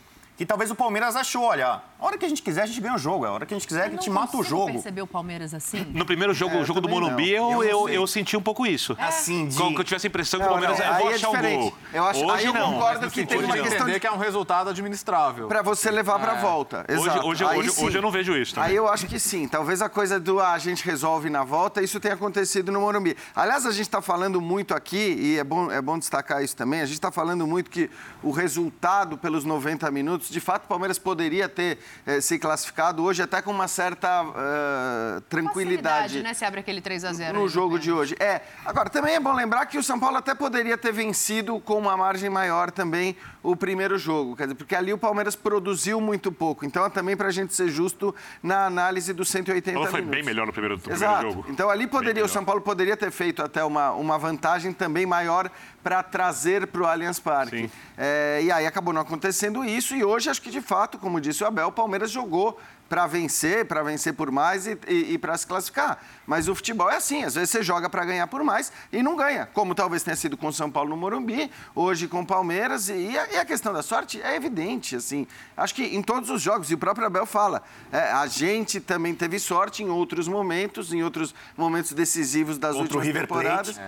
que 0.41 0.47
talvez 0.47 0.71
o 0.71 0.75
Palmeiras 0.75 1.17
achou, 1.17 1.43
olha, 1.43 1.67
a 1.67 1.83
hora 2.07 2.17
que 2.17 2.25
a 2.25 2.29
gente 2.31 2.41
quiser 2.41 2.63
a 2.63 2.67
gente 2.67 2.81
ganha 2.81 2.95
o 2.95 2.99
jogo, 2.99 3.27
a 3.27 3.31
hora 3.31 3.45
que 3.45 3.53
a 3.53 3.59
gente 3.59 3.69
quiser 3.69 3.85
a 3.85 3.91
gente 3.91 4.09
não 4.09 4.15
mata 4.23 4.39
o 4.39 4.43
jogo. 4.43 4.73
perceber 4.73 5.03
o 5.03 5.07
Palmeiras 5.07 5.53
assim. 5.53 5.85
No 5.93 6.07
primeiro 6.07 6.33
jogo, 6.33 6.55
É, 6.57 6.61
o 6.63 6.65
jogo 6.65 6.81
do 6.81 6.89
não. 6.89 6.95
Morumbi, 6.99 7.29
Eu 7.29 7.43
eu, 7.45 7.51
não 7.51 7.63
eu, 7.63 7.89
eu 7.91 8.07
senti 8.07 8.39
um 8.39 8.41
pouco 8.41 8.67
isso. 8.67 8.97
Assim, 8.99 9.49
de... 9.49 9.57
Como 9.59 9.75
que 9.75 9.83
eu 9.83 9.85
tivesse 9.85 10.07
a 10.07 10.09
impressão 10.09 10.41
que 10.41 10.47
Não, 10.47 10.53
o 10.53 10.59
Palmeiras 10.59 10.79
não, 10.79 10.87
eu 10.87 10.95
vou 10.95 11.07
aí 11.09 11.13
é 11.13 11.17
achar 11.17 11.29
um 11.29 11.33
diferente. 11.33 11.61
gol. 11.61 11.75
Eu 11.93 12.05
acho- 12.07 12.25
Hoje 12.25 12.33
aí 12.37 12.45
eu 12.47 12.55
não. 12.55 12.73
concordo 12.73 13.11
que 13.11 13.27
tem 13.27 13.45
uma 13.45 13.55
de 13.55 13.63
questão 13.65 13.87
de- 13.87 14.01
que 14.01 14.07
é 14.07 14.11
um 14.13 14.17
resultado 14.17 14.71
administrável. 14.71 15.47
Para 15.47 15.61
você 15.61 15.91
levar 15.91 16.19
para 16.19 16.33
a 16.33 16.37
volta. 16.37 16.87
Hoje, 16.89 17.01
Exato. 17.03 17.27
hoje, 17.29 17.45
Aí 17.45 17.59
hoje, 17.59 17.71
sim. 17.73 17.85
hoje 17.85 17.99
eu 17.99 18.03
não 18.03 18.11
vejo 18.11 18.35
isso. 18.35 18.55
também. 18.55 18.71
Aí 18.71 18.77
eu 18.77 18.89
acho 18.89 19.07
que 19.07 19.21
sim. 19.21 19.47
Talvez 19.47 19.83
a 19.83 19.91
coisa 19.91 20.19
do 20.19 20.41
ah, 20.41 20.53
a 20.53 20.59
gente 20.59 20.83
resolve 20.87 21.29
na 21.29 21.45
volta, 21.45 21.83
isso 21.83 22.01
tenha 22.01 22.15
acontecido 22.15 22.73
no 22.73 22.81
Morumbi. 22.81 23.15
Aliás, 23.37 23.67
a 23.67 23.73
gente 23.73 23.83
está 23.83 24.01
falando 24.01 24.41
muito 24.41 24.75
aqui, 24.75 24.97
e 25.21 25.39
é 25.39 25.45
bom, 25.45 25.71
é 25.71 25.83
bom 25.83 25.99
destacar 25.99 26.43
isso 26.43 26.57
também, 26.57 26.81
a 26.81 26.87
gente 26.87 26.95
está 26.95 27.13
falando 27.13 27.47
muito 27.47 27.71
que 27.71 27.91
o 28.23 28.31
resultado 28.31 29.19
pelos 29.19 29.45
90 29.45 29.91
minutos, 29.91 30.30
de 30.31 30.41
fato, 30.41 30.65
o 30.65 30.69
Palmeiras 30.69 30.99
poderia 30.99 31.49
ter 31.49 31.79
eh, 32.07 32.21
se 32.21 32.39
classificado 32.39 33.03
hoje 33.03 33.23
até 33.23 33.43
com 33.43 33.51
uma 33.51 33.69
certa 33.69 34.09
eh, 34.09 35.23
tranquilidade. 35.29 36.03
Facilidade, 36.05 36.23
né? 36.23 36.35
Se 36.35 36.45
abre 36.45 36.61
aquele 36.61 36.81
3 36.81 37.05
a 37.05 37.13
0 37.13 37.39
no 37.39 37.49
jogo 37.49 37.79
de 37.79 37.91
hoje. 37.93 38.15
É. 38.19 38.41
Agora, 38.65 38.89
também 38.91 39.15
é 39.15 39.21
bom 39.21 39.33
lembrar 39.33 39.67
que 39.67 39.79
o 39.79 39.83
São 39.83 39.99
Paulo 39.99 40.17
até 40.17 40.35
poderia 40.35 40.77
ter 40.79 40.93
vencido 40.93 41.59
com 41.61 41.79
uma 41.79 41.97
margem 41.97 42.31
maior 42.31 42.71
também 42.71 43.17
o 43.43 43.57
primeiro 43.57 43.99
jogo. 43.99 44.37
Quer 44.37 44.45
dizer, 44.45 44.55
porque 44.55 44.75
ali 44.75 44.93
o 44.93 44.99
Palmeiras 44.99 45.35
produziu 45.35 46.01
muito 46.01 46.31
pouco. 46.31 46.65
Então, 46.65 46.85
é 46.85 46.91
também 46.91 47.17
para 47.17 47.29
a 47.29 47.33
gente 47.33 47.55
ser 47.55 47.69
justo 47.69 48.15
na 48.43 48.67
análise 48.67 49.13
dos 49.13 49.29
180 49.29 49.79
Ela 49.79 49.87
foi 49.87 50.01
minutos. 50.01 50.17
bem 50.17 50.25
melhor 50.25 50.47
no 50.47 50.53
primeiro, 50.53 50.77
no 50.77 50.81
primeiro 50.81 51.05
Exato. 51.05 51.31
jogo. 51.31 51.47
Então 51.49 51.71
ali 51.71 51.87
poderia, 51.87 52.25
o. 52.25 52.29
São 52.29 52.45
Paulo 52.45 52.61
poderia 52.61 52.97
ter 52.97 53.11
feito 53.11 53.43
até 53.43 53.65
uma, 53.65 53.93
uma 53.93 54.19
vantagem 54.19 54.73
também 54.73 55.07
maior 55.07 55.51
para 55.83 56.03
trazer 56.03 56.67
para 56.67 56.83
o 56.83 56.87
Allianz 56.87 57.19
Parque. 57.19 57.71
É, 57.97 58.41
e 58.43 58.53
aí 58.53 58.67
acabou 58.67 58.93
não 58.93 59.01
acontecendo 59.01 59.65
isso 59.65 59.95
e 59.95 60.05
hoje 60.05 60.31
acho 60.31 60.43
que 60.43 60.51
de 60.51 60.61
fato, 60.61 60.99
como 60.99 61.21
disse 61.21 61.43
o 61.43 61.47
Abel, 61.47 61.69
o 61.69 61.73
Palmeiras 61.73 62.11
jogou 62.11 62.59
para 62.91 63.07
vencer, 63.07 63.67
para 63.67 63.85
vencer 63.85 64.13
por 64.15 64.33
mais 64.33 64.67
e, 64.67 64.77
e, 64.89 65.17
para 65.17 65.39
se 65.39 65.47
classificar. 65.47 66.03
Mas 66.27 66.49
o 66.49 66.55
futebol 66.57 66.91
é 66.91 66.97
assim, 66.97 67.23
às 67.23 67.37
vezes 67.37 67.51
você 67.51 67.63
joga 67.63 67.89
para 67.89 68.05
ganhar 68.05 68.27
por 68.27 68.43
mais 68.43 68.73
e 68.93 69.01
não 69.01 69.15
ganha, 69.15 69.47
como 69.55 69.77
talvez 69.77 70.03
tenha 70.03 70.17
sido 70.17 70.37
com 70.37 70.49
o 70.49 70.53
São 70.53 70.69
Paulo 70.69 70.91
no 70.91 70.97
Morumbi, 70.97 71.49
hoje 71.73 72.09
com 72.09 72.23
o 72.23 72.27
Palmeiras 72.27 72.89
e 72.89 73.17
a, 73.17 73.33
e 73.33 73.37
a 73.39 73.45
questão 73.45 73.73
da 73.73 73.81
sorte 73.81 74.21
é 74.21 74.35
evidente, 74.35 74.97
assim. 74.97 75.25
Acho 75.57 75.73
que 75.73 75.85
em 75.85 76.03
todos 76.03 76.31
os 76.31 76.43
jogos, 76.43 76.69
e 76.73 76.75
o 76.75 76.79
próprio 76.79 77.07
Abel 77.07 77.27
fala, 77.27 77.63
é, 77.93 78.11
a 78.11 78.27
gente 78.27 78.81
também 78.81 79.15
teve 79.15 79.39
sorte 79.39 79.85
em 79.85 79.89
outros 79.89 80.27
momentos, 80.27 80.93
em 80.93 81.01
outros 81.01 81.33
momentos 81.57 81.93
decisivos 81.93 82.59
das 82.59 82.75
Contra 82.75 82.97
o 82.97 82.99
últimas 82.99 83.07
River 83.07 83.29
Plate. 83.29 83.45
temporadas. 83.45 83.81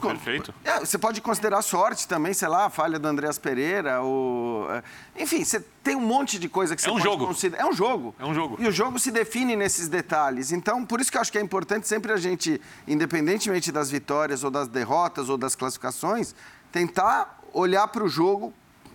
Perfeito. 0.00 0.54
É, 0.64 0.80
você 0.80 0.96
pode 0.96 1.20
considerar 1.20 1.62
sorte 1.62 2.06
também, 2.08 2.32
sei 2.32 2.48
lá, 2.48 2.66
a 2.66 2.70
falha 2.70 2.98
do 2.98 3.06
Andreas 3.06 3.38
Pereira, 3.38 4.00
ou... 4.00 4.70
é, 4.70 4.82
enfim, 5.18 5.44
você 5.44 5.60
tem 5.82 5.96
um 5.96 6.00
monte 6.00 6.38
de 6.38 6.48
coisa 6.48 6.74
que 6.74 6.82
você 6.82 6.88
um 6.88 6.94
pode 6.94 7.04
jogo. 7.04 7.26
considerar. 7.26 7.62
É 7.62 7.66
um 7.66 7.72
jogo. 7.72 8.14
É 8.18 8.24
um 8.24 8.34
jogo. 8.34 8.56
E 8.58 8.66
o 8.66 8.72
jogo 8.72 8.98
se 8.98 9.10
define 9.10 9.56
nesses 9.56 9.88
detalhes. 9.88 10.52
Então, 10.52 10.84
por 10.84 11.00
isso 11.00 11.10
que 11.10 11.16
eu 11.16 11.20
acho 11.20 11.30
que 11.30 11.38
é 11.38 11.40
importante 11.40 11.86
sempre 11.86 12.12
a 12.12 12.16
gente, 12.16 12.60
independentemente 12.86 13.70
das 13.70 13.90
vitórias 13.90 14.44
ou 14.44 14.50
das 14.50 14.68
derrotas 14.68 15.28
ou 15.28 15.36
das 15.36 15.54
classificações, 15.54 16.34
tentar 16.72 17.40
olhar 17.52 17.88
para 17.88 18.04
o 18.04 18.08
jogo 18.08 18.54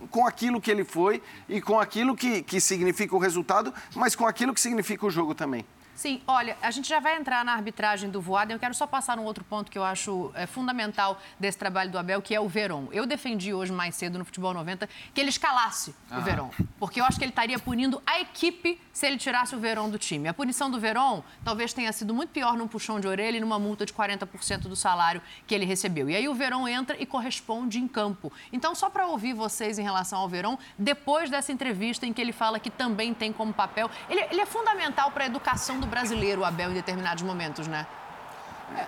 com 0.09 0.25
aquilo 0.25 0.61
que 0.61 0.69
ele 0.69 0.83
foi 0.83 1.21
e 1.47 1.61
com 1.61 1.79
aquilo 1.79 2.15
que, 2.15 2.41
que 2.41 2.59
significa 2.61 3.15
o 3.15 3.19
resultado, 3.19 3.73
mas 3.95 4.15
com 4.15 4.25
aquilo 4.25 4.53
que 4.53 4.61
significa 4.61 5.05
o 5.05 5.09
jogo 5.09 5.33
também. 5.33 5.65
Sim, 5.95 6.21
olha, 6.27 6.57
a 6.61 6.71
gente 6.71 6.89
já 6.89 6.99
vai 6.99 7.15
entrar 7.15 7.45
na 7.45 7.53
arbitragem 7.53 8.09
do 8.09 8.19
Voaden. 8.19 8.55
Eu 8.55 8.59
quero 8.59 8.73
só 8.73 8.85
passar 8.85 9.17
um 9.17 9.23
outro 9.23 9.45
ponto 9.45 9.71
que 9.71 9.77
eu 9.77 9.83
acho 9.83 10.29
é, 10.35 10.45
fundamental 10.45 11.21
desse 11.39 11.57
trabalho 11.57 11.89
do 11.89 11.97
Abel, 11.97 12.21
que 12.21 12.35
é 12.35 12.39
o 12.39 12.49
Verón. 12.49 12.87
Eu 12.91 13.05
defendi 13.05 13.53
hoje 13.53 13.71
mais 13.71 13.95
cedo 13.95 14.19
no 14.19 14.25
Futebol 14.25 14.53
90 14.53 14.89
que 15.13 15.21
ele 15.21 15.29
escalasse 15.29 15.95
o 16.11 16.21
Verón, 16.21 16.49
porque 16.77 16.99
eu 16.99 17.05
acho 17.05 17.17
que 17.17 17.23
ele 17.23 17.31
estaria 17.31 17.57
punindo 17.57 18.01
a 18.05 18.19
equipe 18.19 18.79
se 18.91 19.07
ele 19.07 19.17
tirasse 19.17 19.55
o 19.55 19.59
Verón 19.59 19.89
do 19.89 19.97
time. 19.97 20.27
A 20.27 20.33
punição 20.33 20.69
do 20.69 20.77
Verón 20.79 21.21
talvez 21.45 21.71
tenha 21.73 21.93
sido 21.93 22.13
muito 22.13 22.29
pior 22.31 22.57
num 22.57 22.67
puxão 22.67 22.99
de 22.99 23.07
orelha 23.07 23.37
e 23.37 23.39
numa 23.39 23.57
multa 23.57 23.85
de 23.85 23.93
40% 23.93 24.63
do 24.63 24.75
salário 24.75 25.21
que 25.47 25.55
ele 25.55 25.65
recebeu. 25.65 26.09
E 26.09 26.15
aí 26.15 26.27
o 26.27 26.33
Verón 26.33 26.67
entra 26.67 26.97
e 26.99 27.05
corresponde 27.05 27.79
em 27.79 27.87
campo. 27.87 28.33
Então, 28.51 28.75
só 28.75 28.89
para 28.89 29.07
ouvir 29.07 29.33
vocês 29.33 29.79
em 29.79 29.83
relação 29.83 30.19
ao 30.19 30.27
Verón, 30.27 30.57
depois 30.77 31.29
dessa 31.29 31.53
entrevista 31.53 32.05
em 32.05 32.11
que 32.11 32.19
ele 32.19 32.33
fala 32.33 32.59
que 32.59 32.69
também 32.69 33.13
tem 33.13 33.31
como 33.31 33.53
papel, 33.53 33.89
ele, 34.09 34.21
ele 34.29 34.41
é 34.41 34.45
fundamental 34.45 35.11
para 35.11 35.23
a 35.23 35.27
educação 35.27 35.79
do 35.79 35.84
brasileiro, 35.87 36.41
o 36.41 36.45
Abel, 36.45 36.71
em 36.71 36.73
determinados 36.73 37.23
momentos, 37.23 37.67
né? 37.67 37.85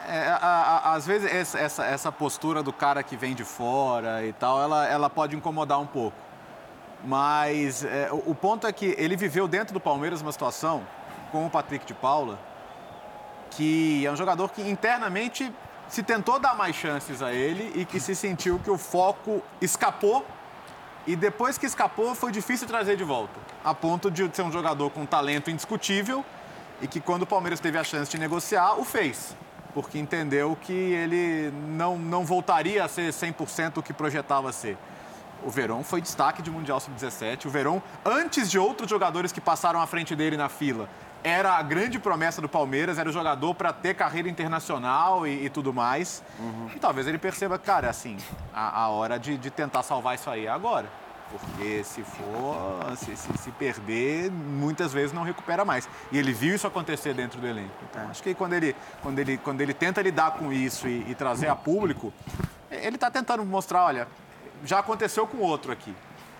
É, 0.07 0.27
a- 0.29 0.81
a- 0.85 0.93
às 0.93 1.05
vezes 1.05 1.31
essa, 1.31 1.59
essa, 1.59 1.85
essa 1.85 2.11
postura 2.11 2.63
do 2.63 2.73
cara 2.73 3.03
que 3.03 3.15
vem 3.15 3.35
de 3.35 3.43
fora 3.43 4.25
e 4.25 4.33
tal, 4.33 4.61
ela, 4.61 4.87
ela 4.87 5.09
pode 5.09 5.35
incomodar 5.35 5.79
um 5.79 5.85
pouco. 5.85 6.17
Mas 7.03 7.83
é, 7.83 8.09
o, 8.11 8.31
o 8.31 8.35
ponto 8.35 8.65
é 8.65 8.73
que 8.73 8.95
ele 8.97 9.15
viveu 9.15 9.47
dentro 9.47 9.73
do 9.73 9.79
Palmeiras 9.79 10.21
uma 10.21 10.31
situação 10.31 10.83
com 11.31 11.45
o 11.45 11.49
Patrick 11.49 11.85
de 11.85 11.93
Paula, 11.93 12.39
que 13.51 14.05
é 14.05 14.11
um 14.11 14.15
jogador 14.15 14.49
que 14.51 14.61
internamente 14.67 15.53
se 15.87 16.01
tentou 16.03 16.39
dar 16.39 16.55
mais 16.55 16.75
chances 16.75 17.21
a 17.21 17.31
ele 17.31 17.71
e 17.79 17.85
que 17.85 17.99
se 17.99 18.15
sentiu 18.15 18.59
que 18.59 18.69
o 18.69 18.77
foco 18.77 19.41
escapou 19.61 20.25
e 21.05 21.15
depois 21.15 21.57
que 21.57 21.65
escapou 21.65 22.13
foi 22.13 22.31
difícil 22.31 22.67
trazer 22.67 22.97
de 22.97 23.03
volta, 23.03 23.39
a 23.63 23.73
ponto 23.73 24.11
de 24.11 24.29
ser 24.35 24.41
um 24.41 24.51
jogador 24.51 24.89
com 24.89 25.05
talento 25.05 25.49
indiscutível 25.49 26.25
e 26.81 26.87
que 26.87 26.99
quando 26.99 27.23
o 27.23 27.27
Palmeiras 27.27 27.59
teve 27.59 27.77
a 27.77 27.83
chance 27.83 28.09
de 28.11 28.17
negociar, 28.17 28.79
o 28.79 28.83
fez, 28.83 29.35
porque 29.73 29.97
entendeu 29.99 30.57
que 30.61 30.73
ele 30.73 31.51
não, 31.69 31.97
não 31.97 32.25
voltaria 32.25 32.83
a 32.83 32.87
ser 32.87 33.11
100% 33.11 33.77
o 33.77 33.83
que 33.83 33.93
projetava 33.93 34.51
ser. 34.51 34.77
O 35.43 35.49
Verón 35.49 35.83
foi 35.83 36.01
destaque 36.01 36.41
de 36.41 36.49
Mundial 36.49 36.79
Sub-17. 36.79 37.45
O 37.45 37.49
Verón, 37.49 37.79
antes 38.03 38.49
de 38.49 38.57
outros 38.57 38.89
jogadores 38.89 39.31
que 39.31 39.39
passaram 39.39 39.79
à 39.79 39.85
frente 39.85 40.15
dele 40.15 40.35
na 40.35 40.49
fila, 40.49 40.89
era 41.23 41.57
a 41.57 41.61
grande 41.61 41.99
promessa 41.99 42.41
do 42.41 42.49
Palmeiras, 42.49 42.97
era 42.97 43.09
o 43.09 43.11
jogador 43.11 43.53
para 43.53 43.73
ter 43.73 43.93
carreira 43.95 44.29
internacional 44.29 45.27
e, 45.27 45.45
e 45.45 45.49
tudo 45.49 45.73
mais. 45.73 46.23
E 46.75 46.79
talvez 46.79 47.07
ele 47.07 47.17
perceba, 47.17 47.57
cara, 47.57 47.89
assim, 47.89 48.17
a, 48.53 48.81
a 48.83 48.87
hora 48.89 49.19
de, 49.19 49.37
de 49.37 49.49
tentar 49.49 49.83
salvar 49.83 50.15
isso 50.15 50.29
aí 50.29 50.45
é 50.45 50.49
agora. 50.49 50.87
Porque 51.31 51.83
se 51.83 52.03
for, 52.03 52.95
se, 52.95 53.15
se, 53.15 53.37
se 53.37 53.51
perder, 53.51 54.31
muitas 54.31 54.93
vezes 54.93 55.11
não 55.11 55.23
recupera 55.23 55.65
mais. 55.65 55.87
E 56.11 56.17
ele 56.17 56.31
viu 56.31 56.55
isso 56.55 56.65
acontecer 56.65 57.13
dentro 57.13 57.39
do 57.39 57.47
elenco. 57.47 57.73
Então, 57.89 58.09
acho 58.09 58.23
que 58.23 58.33
quando 58.33 58.53
ele, 58.53 58.75
quando 59.01 59.19
ele, 59.19 59.37
quando 59.37 59.61
ele 59.61 59.73
tenta 59.73 60.01
lidar 60.01 60.31
com 60.31 60.53
isso 60.53 60.87
e, 60.87 61.05
e 61.09 61.15
trazer 61.15 61.49
a 61.49 61.55
público, 61.55 62.13
ele 62.71 62.95
está 62.95 63.11
tentando 63.11 63.43
mostrar, 63.45 63.85
olha, 63.85 64.07
já 64.63 64.79
aconteceu 64.79 65.27
com 65.27 65.37
outro 65.37 65.71
aqui. 65.71 65.93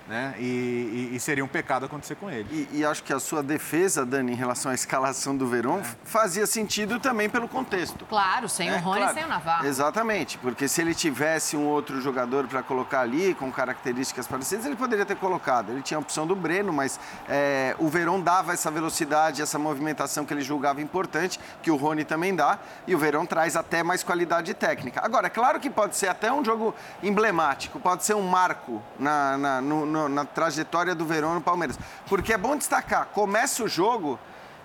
Né? 0.07 0.35
E, 0.39 0.43
e- 0.43 1.15
e 1.15 1.19
seria 1.19 1.43
um 1.43 1.47
pecado 1.49 1.85
acontecer 1.85 2.15
com 2.15 2.29
ele. 2.31 2.47
E, 2.71 2.77
e 2.79 2.85
acho 2.85 3.03
que 3.03 3.11
a 3.11 3.19
sua 3.19 3.43
defesa, 3.43 4.05
Dani, 4.05 4.31
em 4.31 4.35
relação 4.35 4.71
à 4.71 4.73
escalação 4.73 5.35
do 5.35 5.45
Verón, 5.47 5.81
fazia 6.05 6.47
sentido 6.47 6.97
também 6.97 7.29
pelo 7.29 7.45
contexto. 7.47 8.05
Claro, 8.05 8.47
sem 8.47 8.69
É, 8.69 8.75
o 8.77 8.79
Rony 8.79 8.99
claro. 9.01 9.13
sem 9.13 9.25
o 9.25 9.27
Navarro. 9.27 9.65
Exatamente, 9.65 10.37
porque 10.37 10.65
se 10.69 10.79
ele 10.79 10.95
tivesse 10.95 11.57
um 11.57 11.65
outro 11.65 11.99
jogador 11.99 12.47
para 12.47 12.63
colocar 12.63 13.01
ali, 13.01 13.33
com 13.33 13.51
características 13.51 14.25
parecidas, 14.27 14.65
ele 14.65 14.77
poderia 14.77 15.05
ter 15.05 15.17
colocado. 15.17 15.71
Ele 15.73 15.81
tinha 15.81 15.97
a 15.97 16.01
opção 16.01 16.25
do 16.25 16.35
Breno, 16.37 16.71
mas 16.71 16.97
é, 17.27 17.75
o 17.77 17.89
Verón 17.89 18.21
dava 18.21 18.53
essa 18.53 18.71
velocidade, 18.71 19.41
essa 19.41 19.59
movimentação 19.59 20.25
que 20.25 20.33
ele 20.33 20.41
julgava 20.41 20.81
importante, 20.81 21.37
que 21.61 21.69
o 21.69 21.75
Rony 21.75 22.05
também 22.05 22.33
dá, 22.33 22.59
e 22.87 22.95
o 22.95 22.97
Verón 22.97 23.25
traz 23.25 23.57
até 23.57 23.83
mais 23.83 24.03
qualidade 24.03 24.53
técnica. 24.53 25.01
Agora, 25.03 25.27
é 25.27 25.29
claro 25.29 25.59
que 25.59 25.69
pode 25.69 25.97
ser 25.97 26.07
até 26.07 26.31
um 26.31 26.45
jogo 26.45 26.73
emblemático, 27.03 27.77
pode 27.77 28.05
ser 28.05 28.13
um 28.15 28.21
marco 28.25 28.81
na- 28.97 29.37
na- 29.37 29.61
no, 29.61 29.85
no 29.85 29.96
no, 29.97 30.09
na 30.09 30.25
trajetória 30.25 30.93
do 30.93 31.05
Verón 31.05 31.35
no 31.35 31.41
Palmeiras. 31.41 31.79
Porque 32.07 32.33
é 32.33 32.37
bom 32.37 32.55
destacar, 32.55 33.07
começa 33.07 33.63
o 33.63 33.67
jogo 33.67 34.19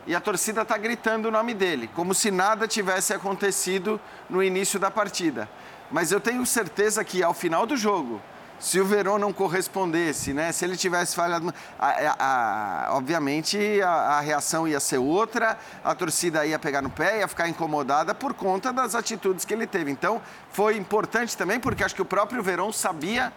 e 0.06 0.14
a 0.14 0.20
torcida 0.20 0.62
está 0.62 0.76
gritando 0.76 1.28
o 1.28 1.30
nome 1.30 1.54
dele, 1.54 1.88
como 1.94 2.14
se 2.14 2.30
nada 2.30 2.66
tivesse 2.66 3.14
acontecido 3.14 4.00
no 4.28 4.42
início 4.42 4.78
da 4.78 4.90
partida. 4.90 5.48
Mas 5.90 6.10
eu 6.10 6.20
tenho 6.20 6.44
certeza 6.44 7.04
que 7.04 7.22
ao 7.22 7.34
final 7.34 7.66
do 7.66 7.76
jogo, 7.76 8.20
se 8.58 8.80
o 8.80 8.84
Verón 8.84 9.18
não 9.18 9.32
correspondesse, 9.32 10.32
né? 10.32 10.52
Se 10.52 10.64
ele 10.64 10.76
tivesse 10.76 11.16
falhado, 11.16 11.52
a, 11.78 12.86
a, 12.88 12.96
obviamente 12.96 13.82
a, 13.82 13.90
a, 13.90 14.20
reação 14.20 14.68
ia 14.68 14.78
ser 14.78 14.98
outra, 14.98 15.58
a 15.82 15.94
torcida 15.96 16.46
ia 16.46 16.58
pegar 16.60 16.80
no 16.80 16.88
pé, 16.88 17.18
ia 17.18 17.28
ficar 17.28 17.48
incomodada 17.48 18.14
por 18.14 18.32
conta 18.34 18.72
das 18.72 18.94
atitudes 18.94 19.44
que 19.44 19.52
ele 19.52 19.66
teve. 19.66 19.90
Então, 19.90 20.22
foi 20.52 20.76
importante 20.76 21.36
também 21.36 21.58
porque 21.58 21.82
acho 21.82 21.94
que 21.94 22.02
o 22.02 22.04
próprio 22.04 22.40
Verón 22.40 22.70
sabia 22.72 23.32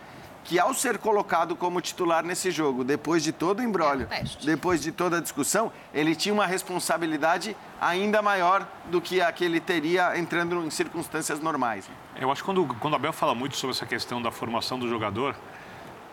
que 0.45 0.59
ao 0.59 0.73
ser 0.75 0.99
colocado 0.99 1.55
como 1.55 1.81
titular 1.81 2.23
nesse 2.23 2.51
jogo, 2.51 2.83
depois 2.83 3.23
de 3.23 3.31
todo 3.31 3.59
o 3.59 3.63
embrólio, 3.63 4.07
é 4.11 4.23
depois 4.43 4.81
de 4.81 4.91
toda 4.91 5.17
a 5.17 5.19
discussão, 5.19 5.71
ele 5.91 6.15
tinha 6.15 6.31
uma 6.31 6.45
responsabilidade 6.45 7.57
ainda 7.81 8.21
maior 8.21 8.67
do 8.85 9.01
que 9.01 9.19
a 9.21 9.31
que 9.31 9.43
ele 9.43 9.59
teria 9.59 10.17
entrando 10.17 10.63
em 10.63 10.69
circunstâncias 10.69 11.39
normais. 11.39 11.89
Eu 12.15 12.31
acho 12.31 12.43
que 12.43 12.45
quando, 12.45 12.65
quando 12.75 12.93
o 12.93 12.95
Abel 12.95 13.11
fala 13.11 13.33
muito 13.33 13.57
sobre 13.57 13.75
essa 13.75 13.87
questão 13.87 14.21
da 14.21 14.31
formação 14.31 14.77
do 14.77 14.87
jogador, 14.87 15.35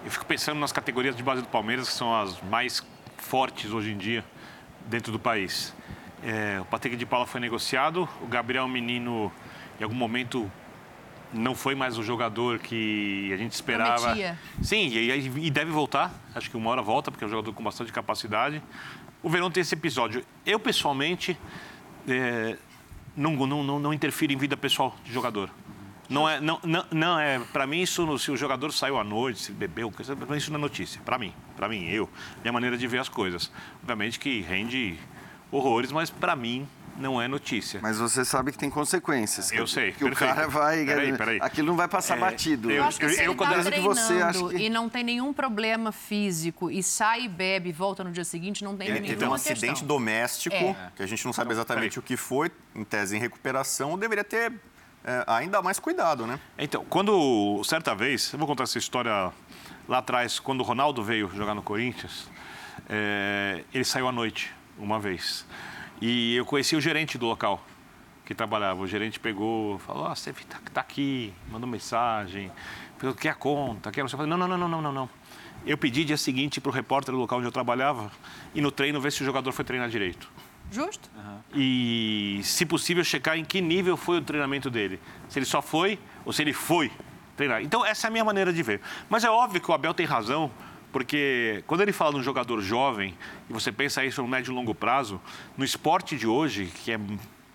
eu 0.03 0.11
fico 0.11 0.25
pensando 0.25 0.59
nas 0.59 0.73
categorias 0.73 1.15
de 1.15 1.23
base 1.23 1.43
do 1.43 1.49
Palmeiras, 1.49 1.89
que 1.89 1.95
são 1.95 2.19
as 2.19 2.41
mais 2.41 2.83
fortes 3.19 3.71
hoje 3.71 3.93
em 3.93 3.99
dia 3.99 4.25
dentro 4.87 5.13
do 5.13 5.19
país. 5.19 5.75
É, 6.25 6.59
o 6.59 6.65
Patrick 6.65 6.97
de 6.97 7.05
Paula 7.05 7.27
foi 7.27 7.41
negociado, 7.41 8.09
o 8.23 8.27
Gabriel 8.27 8.67
Menino, 8.67 9.31
em 9.79 9.85
algum 9.85 9.95
momento, 9.95 10.51
não 11.33 11.55
foi 11.55 11.75
mais 11.75 11.99
o 11.99 12.03
jogador 12.03 12.59
que 12.59 13.31
a 13.33 13.37
gente 13.37 13.53
esperava. 13.53 14.01
Prometia. 14.01 14.39
Sim, 14.63 14.89
e, 14.89 15.47
e, 15.47 15.51
deve 15.51 15.71
voltar. 15.71 16.13
Acho 16.35 16.51
que 16.51 16.57
uma 16.57 16.71
hora 16.71 16.83
volta, 16.83 17.11
porque 17.11 17.25
é 17.25 17.27
um 17.27 17.31
jogador 17.31 17.53
com 17.53 17.63
bastante 17.63 17.93
capacidade. 17.93 18.63
O 19.23 19.29
Verão 19.29 19.51
tem 19.51 19.61
esse 19.61 19.75
episódio. 19.75 20.25
Eu, 20.45 20.59
pessoalmente, 20.59 21.39
é, 22.09 22.57
não, 23.17 23.33
não, 23.35 23.63
não, 23.63 23.79
não 23.79 23.95
interfiro 23.95 24.33
em 24.33 24.37
vida 24.37 24.57
pessoal 24.57 24.97
de 25.05 25.13
jogador. 25.13 25.51
Não 26.09 26.29
é, 26.29 26.41
não, 26.41 26.61
não, 26.63 26.85
não 26.91 27.19
é 27.19 27.39
para 27.39 27.67
mim 27.67 27.81
isso 27.81 28.19
se 28.19 28.31
o 28.31 28.37
jogador 28.37 28.71
saiu 28.73 28.99
à 28.99 29.05
noite, 29.05 29.41
se 29.41 29.53
bebeu, 29.53 29.91
isso 30.37 30.51
não 30.51 30.59
é 30.59 30.61
notícia. 30.61 31.01
Para 31.03 31.17
mim, 31.17 31.33
para 31.57 31.69
mim, 31.69 31.87
eu, 31.87 32.09
minha 32.43 32.53
maneira 32.53 32.77
de 32.77 32.87
ver 32.87 32.99
as 32.99 33.09
coisas. 33.09 33.51
Obviamente 33.81 34.19
que 34.19 34.43
rende 34.43 34.99
horrores, 35.51 35.91
mas 35.91 36.11
para 36.11 36.37
mim 36.37 36.69
não 36.97 37.21
é 37.21 37.29
notícia. 37.29 37.81
Mas 37.83 37.99
você 37.99 38.25
sabe 38.25 38.53
que 38.53 38.59
tem 38.59 38.71
consequências. 38.71 39.51
Eu 39.53 39.65
que, 39.65 39.71
sei. 39.71 39.93
Que 39.93 40.05
perfeito. 40.05 40.31
o 40.31 40.35
cara 40.35 40.49
vai. 40.49 40.85
Peraí, 40.85 41.17
peraí. 41.17 41.39
Aquilo 41.41 41.69
não 41.69 41.77
vai 41.77 41.89
passar 41.89 42.17
é, 42.17 42.21
batido. 42.21 42.71
Eu, 42.71 42.85
acho 42.85 42.99
que 42.99 43.09
se 43.09 43.23
eu, 43.23 43.33
ele 43.33 43.35
tá 43.37 43.71
que 43.71 43.81
você 43.81 44.15
acha 44.23 44.49
que... 44.49 44.57
e 44.57 44.71
não 44.71 44.89
tem 44.89 45.05
nenhum 45.05 45.33
problema 45.33 45.93
físico 45.93 46.71
e 46.71 46.83
sai, 46.83 47.29
bebe 47.29 47.71
e 47.71 47.73
volta 47.73 48.05
no 48.05 48.11
dia 48.11 48.25
seguinte, 48.25 48.63
não 48.65 48.77
tem 48.77 48.89
ele 48.89 49.01
nenhuma 49.01 49.19
teve 49.19 49.31
um 49.31 49.35
acidente 49.35 49.67
questão. 49.67 49.89
doméstico, 49.89 50.57
é. 50.57 50.93
que 50.97 51.03
a 51.03 51.07
gente 51.07 51.25
não 51.25 51.33
sabe 51.33 51.53
exatamente 51.53 51.99
o 51.99 52.03
que 52.03 52.17
foi, 52.17 52.51
em 52.75 52.85
tese 52.85 53.17
em 53.17 53.21
recuperação, 53.21 53.99
deveria 53.99 54.25
ter 54.25 54.53
é, 55.05 55.25
ainda 55.27 55.61
mais 55.61 55.79
cuidado, 55.79 56.27
né? 56.27 56.39
Então, 56.59 56.85
quando, 56.89 57.63
certa 57.65 57.95
vez, 57.95 58.33
eu 58.33 58.39
vou 58.39 58.47
contar 58.47 58.65
essa 58.65 58.79
história 58.79 59.33
lá 59.89 59.99
atrás, 59.99 60.39
quando 60.39 60.61
o 60.61 60.63
Ronaldo 60.63 61.03
veio 61.03 61.29
jogar 61.35 61.55
no 61.55 61.63
Corinthians, 61.63 62.29
é, 62.89 63.65
ele 63.73 63.85
saiu 63.85 64.09
à 64.09 64.13
noite, 64.13 64.55
uma 64.79 65.01
vez. 65.01 65.45
E 66.05 66.35
eu 66.35 66.45
conheci 66.45 66.75
o 66.75 66.81
gerente 66.81 67.17
do 67.17 67.27
local 67.27 67.65
que 68.25 68.35
trabalhava. 68.35 68.83
O 68.83 68.89
gerente 68.89 69.21
pegou, 69.21 69.79
falou: 69.79 70.05
ah, 70.05 70.17
você 70.17 70.31
está 70.31 70.59
tá 70.75 70.81
aqui, 70.81 71.33
mandou 71.49 71.71
mensagem, 71.71 72.51
falou, 72.99 73.15
quer 73.15 73.29
a 73.29 73.35
conta, 73.37 73.93
quer. 73.93 74.03
Você 74.03 74.17
falou: 74.17 74.27
não, 74.27 74.37
não, 74.37 74.59
não, 74.59 74.69
não, 74.69 74.83
não, 74.83 74.93
não. 74.93 75.11
Eu 75.65 75.79
pedi 75.79 76.05
dia 76.05 76.17
seguinte 76.17 76.61
para 76.61 76.71
o 76.71 76.73
repórter 76.73 77.15
do 77.15 77.21
local 77.21 77.39
onde 77.39 77.47
eu 77.47 77.53
trabalhava 77.53 78.11
e 78.53 78.61
no 78.61 78.73
treino 78.73 79.01
ver 79.01 79.13
se 79.13 79.23
o 79.23 79.25
jogador 79.25 79.53
foi 79.53 79.65
treinar 79.65 79.89
direito. 79.89 80.29
Justo. 80.73 81.09
Uhum. 81.15 81.39
E, 81.55 82.41
se 82.43 82.67
possível, 82.67 83.05
checar 83.05 83.39
em 83.39 83.45
que 83.45 83.61
nível 83.61 83.97
foi 83.97 84.19
o 84.19 84.23
treinamento 84.23 84.69
dele. 84.69 84.99
Se 85.29 85.39
ele 85.39 85.47
só 85.47 85.63
foi 85.63 86.01
ou 86.25 86.33
se 86.33 86.43
ele 86.43 86.53
foi 86.53 86.91
treinar. 87.37 87.63
Então, 87.63 87.87
essa 87.87 88.09
é 88.09 88.09
a 88.09 88.11
minha 88.11 88.25
maneira 88.25 88.53
de 88.53 88.61
ver. 88.61 88.81
Mas 89.09 89.23
é 89.23 89.31
óbvio 89.31 89.61
que 89.61 89.71
o 89.71 89.75
Abel 89.75 89.95
tem 89.95 90.05
razão 90.05 90.51
porque 90.93 91.65
quando 91.67 91.81
ele 91.81 91.93
fala 91.93 92.13
de 92.13 92.19
um 92.19 92.23
jogador 92.23 92.61
jovem, 92.61 93.15
e 93.49 93.53
você 93.53 93.73
pensa 93.73 94.05
isso 94.05 94.21
no 94.23 94.29
médio 94.29 94.53
e 94.53 94.55
longo 94.55 94.75
prazo, 94.75 95.21
no 95.57 95.65
esporte 95.65 96.17
de 96.17 96.27
hoje, 96.27 96.67
que 96.67 96.93
é 96.93 97.01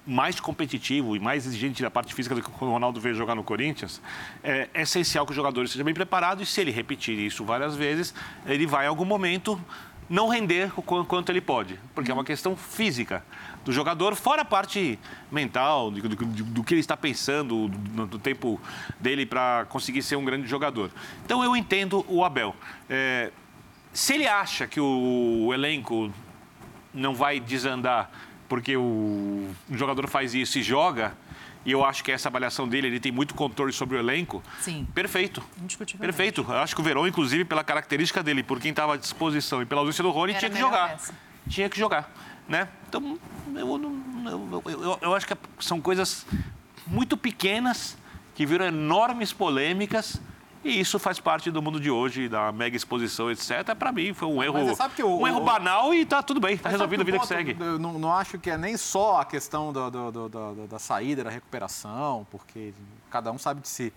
mais 0.06 0.40
competitivo 0.40 1.16
e 1.16 1.20
mais 1.20 1.46
exigente 1.46 1.82
da 1.82 1.92
parte 1.92 2.14
física 2.14 2.34
do 2.34 2.42
que 2.42 2.50
o 2.50 2.70
Ronaldo 2.70 3.00
veio 3.00 3.14
jogar 3.14 3.36
no 3.36 3.44
Corinthians, 3.44 4.02
é, 4.42 4.70
é 4.74 4.82
essencial 4.82 5.26
que 5.26 5.34
o 5.34 5.36
jogador 5.36 5.64
esteja 5.64 5.84
bem 5.84 5.94
preparado 5.94 6.42
e 6.42 6.46
se 6.46 6.62
ele 6.62 6.72
repetir 6.72 7.20
isso 7.20 7.44
várias 7.44 7.76
vezes, 7.76 8.14
ele 8.46 8.66
vai 8.66 8.86
em 8.86 8.88
algum 8.88 9.06
momento 9.06 9.62
não 10.10 10.30
render 10.30 10.72
o 10.78 10.82
quanto 10.82 11.30
ele 11.30 11.42
pode, 11.42 11.78
porque 11.94 12.10
é 12.10 12.14
uma 12.14 12.24
questão 12.24 12.56
física 12.56 13.24
do 13.68 13.74
jogador, 13.74 14.16
fora 14.16 14.44
a 14.44 14.46
parte 14.46 14.98
mental, 15.30 15.92
do, 15.92 16.08
do, 16.08 16.16
do 16.26 16.64
que 16.64 16.74
ele 16.74 16.80
está 16.80 16.96
pensando, 16.96 17.68
do, 17.68 18.08
do 18.08 18.18
tempo 18.18 18.60
dele 18.98 19.26
para 19.26 19.66
conseguir 19.66 20.02
ser 20.02 20.16
um 20.16 20.24
grande 20.24 20.48
jogador. 20.48 20.90
Então 21.26 21.44
eu 21.44 21.54
entendo 21.54 22.06
o 22.08 22.24
Abel. 22.24 22.56
É, 22.90 23.30
se 23.92 24.14
ele 24.14 24.26
acha 24.26 24.68
que 24.68 24.80
o, 24.80 25.52
elenco 25.54 26.10
não 26.94 27.14
vai 27.14 27.42
desandar 27.42 28.10
porque 28.48 28.78
o, 28.78 29.50
o 29.70 29.78
jogador 29.78 30.08
faz 30.08 30.34
isso 30.34 30.58
e 30.58 30.64
joga, 30.64 31.14
e 31.66 31.72
eu 31.74 31.84
acho 31.84 32.02
que 32.02 32.14
essa 32.14 32.30
avaliação 32.30 32.66
dele, 32.66 32.88
ele 32.88 33.00
tem 33.02 33.12
muito 33.12 33.36
controle 33.36 33.74
sobre 33.74 33.98
o 33.98 34.00
elenco. 34.00 34.42
Sim. 34.62 34.88
Perfeito. 34.96 35.44
Perfeito. 36.00 36.46
Eu 36.48 36.56
acho 36.60 36.74
que 36.74 36.80
o 36.80 36.84
Verão, 36.86 37.06
inclusive, 37.06 37.44
pela 37.44 37.66
característica 37.66 38.24
dele, 38.24 38.44
por 38.44 38.62
quem 38.62 38.72
estava 38.72 38.94
à 38.94 38.98
disposição 38.98 39.62
e 39.62 39.66
pela 39.66 39.82
ausência 39.82 40.02
do 40.02 40.10
Rony, 40.10 40.32
Era 40.32 40.40
tinha 40.40 40.52
que 40.52 40.58
jogar. 40.58 40.92
Peça. 40.92 41.14
Tinha 41.50 41.70
que 41.70 41.78
jogar. 41.78 42.10
Né? 42.48 42.68
Então, 42.88 43.20
eu, 43.56 44.02
eu, 44.66 44.82
eu, 44.82 45.00
eu 45.02 45.16
acho 45.16 45.28
que 45.28 45.36
são 45.60 45.82
coisas 45.82 46.26
muito 46.86 47.18
pequenas 47.18 47.98
que 48.34 48.46
viram 48.46 48.66
enormes 48.66 49.34
polêmicas 49.34 50.22
e 50.64 50.80
isso 50.80 51.00
faz 51.00 51.20
parte 51.20 51.50
do 51.52 51.62
mundo 51.62 51.80
de 51.80 51.90
hoje, 51.90 52.28
da 52.28 52.52
mega 52.52 52.76
exposição, 52.76 53.32
etc. 53.32 53.76
Para 53.78 53.92
mim 53.92 54.14
foi 54.14 54.28
um 54.28 54.44
erro, 54.44 54.58
o, 55.04 55.22
um 55.22 55.28
erro 55.28 55.42
banal 55.42 55.94
e 55.94 56.06
tá 56.06 56.22
tudo 56.22 56.40
bem, 56.40 56.58
tá 56.58 56.70
resolvido 56.70 57.02
a 57.02 57.04
vida 57.04 57.20
que 57.20 57.28
segue. 57.28 57.56
Eu 57.60 57.80
não, 57.80 57.94
não, 57.94 58.12
acho 58.12 58.38
que 58.38 58.50
é 58.50 58.58
nem 58.58 58.76
só 58.76 59.22
a 59.22 59.26
questão 59.26 59.72
do, 59.72 59.90
do, 59.90 60.30
do, 60.30 60.68
da 60.68 60.78
saída, 60.78 61.24
da 61.24 61.30
recuperação, 61.30 62.28
porque 62.30 62.74
cada 63.10 63.32
um 63.32 63.38
sabe 63.38 63.62
de 63.62 63.70
si. 63.70 63.94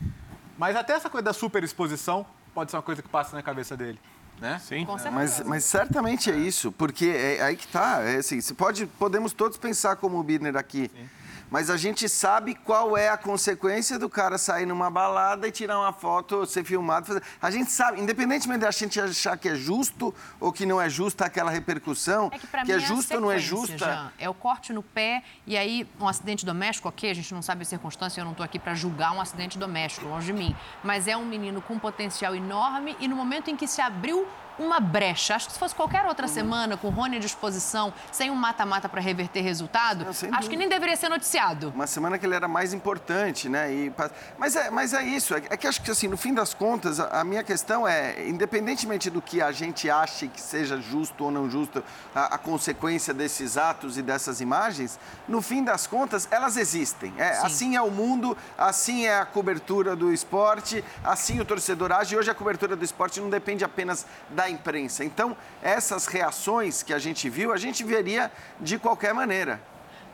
Mas 0.56 0.76
até 0.76 0.92
essa 0.92 1.08
coisa 1.08 1.24
da 1.24 1.32
superexposição 1.32 2.26
pode 2.54 2.70
ser 2.70 2.76
uma 2.76 2.82
coisa 2.82 3.02
que 3.02 3.08
passa 3.08 3.34
na 3.34 3.42
cabeça 3.42 3.76
dele. 3.76 3.98
Né? 4.40 4.58
Sim. 4.58 4.86
Mas, 5.12 5.42
mas 5.44 5.64
certamente 5.64 6.30
é 6.30 6.36
isso, 6.36 6.72
porque 6.72 7.06
é, 7.06 7.42
aí 7.42 7.56
que 7.56 7.68
tá. 7.68 8.00
É 8.02 8.16
assim, 8.16 8.40
pode, 8.54 8.86
podemos 8.86 9.32
todos 9.32 9.58
pensar 9.58 9.96
como 9.96 10.18
o 10.18 10.22
Birner 10.22 10.56
aqui. 10.56 10.90
Sim 10.94 11.19
mas 11.50 11.68
a 11.68 11.76
gente 11.76 12.08
sabe 12.08 12.54
qual 12.54 12.96
é 12.96 13.08
a 13.08 13.16
consequência 13.16 13.98
do 13.98 14.08
cara 14.08 14.38
sair 14.38 14.66
numa 14.66 14.88
balada 14.88 15.48
e 15.48 15.50
tirar 15.50 15.78
uma 15.78 15.92
foto, 15.92 16.46
ser 16.46 16.64
filmado. 16.64 17.06
Fazer... 17.06 17.22
A 17.42 17.50
gente 17.50 17.70
sabe, 17.70 18.00
independentemente 18.00 18.60
da 18.60 18.70
gente 18.70 19.00
achar 19.00 19.36
que 19.36 19.48
é 19.48 19.54
justo 19.54 20.14
ou 20.38 20.52
que 20.52 20.64
não 20.64 20.80
é 20.80 20.88
justa 20.88 21.24
aquela 21.24 21.50
repercussão, 21.50 22.30
é 22.32 22.38
que, 22.38 22.46
que 22.46 22.72
é, 22.72 22.76
é 22.76 22.78
justo 22.78 23.14
ou 23.14 23.20
não 23.20 23.32
é 23.32 23.38
justa. 23.38 23.76
Jean, 23.76 24.12
é 24.18 24.28
o 24.28 24.34
corte 24.34 24.72
no 24.72 24.82
pé 24.82 25.22
e 25.46 25.56
aí 25.56 25.86
um 26.00 26.06
acidente 26.06 26.46
doméstico, 26.46 26.88
ok, 26.88 27.10
a 27.10 27.14
gente 27.14 27.34
não 27.34 27.42
sabe 27.42 27.62
a 27.62 27.64
circunstância, 27.64 28.20
eu 28.20 28.24
não 28.24 28.32
estou 28.32 28.44
aqui 28.44 28.58
para 28.58 28.74
julgar 28.74 29.12
um 29.12 29.20
acidente 29.20 29.58
doméstico, 29.58 30.06
longe 30.06 30.26
de 30.26 30.32
mim. 30.32 30.54
Mas 30.84 31.08
é 31.08 31.16
um 31.16 31.26
menino 31.26 31.60
com 31.60 31.74
um 31.74 31.78
potencial 31.78 32.34
enorme 32.34 32.96
e 33.00 33.08
no 33.08 33.16
momento 33.16 33.50
em 33.50 33.56
que 33.56 33.66
se 33.66 33.80
abriu 33.80 34.26
uma 34.60 34.78
brecha. 34.78 35.34
Acho 35.34 35.46
que 35.46 35.52
se 35.54 35.58
fosse 35.58 35.74
qualquer 35.74 36.04
outra 36.04 36.26
uhum. 36.26 36.32
semana, 36.32 36.76
com 36.76 36.88
o 36.88 36.90
Rony 36.90 37.16
à 37.16 37.18
disposição, 37.18 37.92
sem 38.12 38.30
um 38.30 38.34
mata-mata 38.34 38.88
para 38.88 39.00
reverter 39.00 39.40
resultado, 39.40 40.04
não, 40.04 40.10
acho 40.10 40.26
dúvida. 40.26 40.48
que 40.48 40.56
nem 40.56 40.68
deveria 40.68 40.96
ser 40.96 41.08
noticiado. 41.08 41.72
Uma 41.74 41.86
semana 41.86 42.18
que 42.18 42.26
ele 42.26 42.34
era 42.34 42.46
mais 42.46 42.72
importante, 42.72 43.48
né? 43.48 43.72
E, 43.72 43.92
mas, 44.38 44.54
é, 44.56 44.70
mas 44.70 44.92
é 44.92 45.02
isso. 45.02 45.34
É, 45.34 45.42
é 45.50 45.56
que 45.56 45.66
acho 45.66 45.80
que, 45.82 45.90
assim, 45.90 46.08
no 46.08 46.16
fim 46.16 46.34
das 46.34 46.52
contas, 46.52 47.00
a, 47.00 47.20
a, 47.20 47.24
minha 47.24 47.42
questão 47.42 47.88
é, 47.88 48.28
independentemente 48.28 49.08
do 49.08 49.22
que 49.22 49.40
a 49.40 49.50
gente 49.50 49.88
ache 49.88 50.28
que 50.28 50.40
seja 50.40 50.80
justo 50.80 51.24
ou 51.24 51.30
não 51.30 51.50
justo 51.50 51.82
a, 52.14 52.34
a, 52.34 52.38
consequência 52.38 53.14
desses 53.14 53.56
atos 53.56 53.96
e 53.96 54.02
dessas 54.02 54.40
imagens, 54.40 54.98
no 55.26 55.40
fim 55.40 55.64
das 55.64 55.86
contas, 55.86 56.28
elas 56.30 56.56
existem. 56.56 57.12
É, 57.16 57.38
assim 57.38 57.76
é 57.76 57.82
o 57.82 57.90
mundo, 57.90 58.36
assim 58.58 59.06
é 59.06 59.18
a 59.18 59.24
cobertura 59.24 59.96
do 59.96 60.12
esporte, 60.12 60.84
assim 61.02 61.40
o 61.40 61.44
torcedor 61.44 61.92
age. 61.92 62.14
E 62.14 62.18
hoje 62.18 62.30
a 62.30 62.34
cobertura 62.34 62.76
do 62.76 62.84
esporte 62.84 63.20
não 63.20 63.30
depende 63.30 63.64
apenas 63.64 64.06
da 64.28 64.49
imprensa. 64.50 65.04
Então, 65.04 65.36
essas 65.62 66.06
reações 66.06 66.82
que 66.82 66.92
a 66.92 66.98
gente 66.98 67.28
viu, 67.30 67.52
a 67.52 67.56
gente 67.56 67.84
veria 67.84 68.30
de 68.60 68.78
qualquer 68.78 69.14
maneira. 69.14 69.60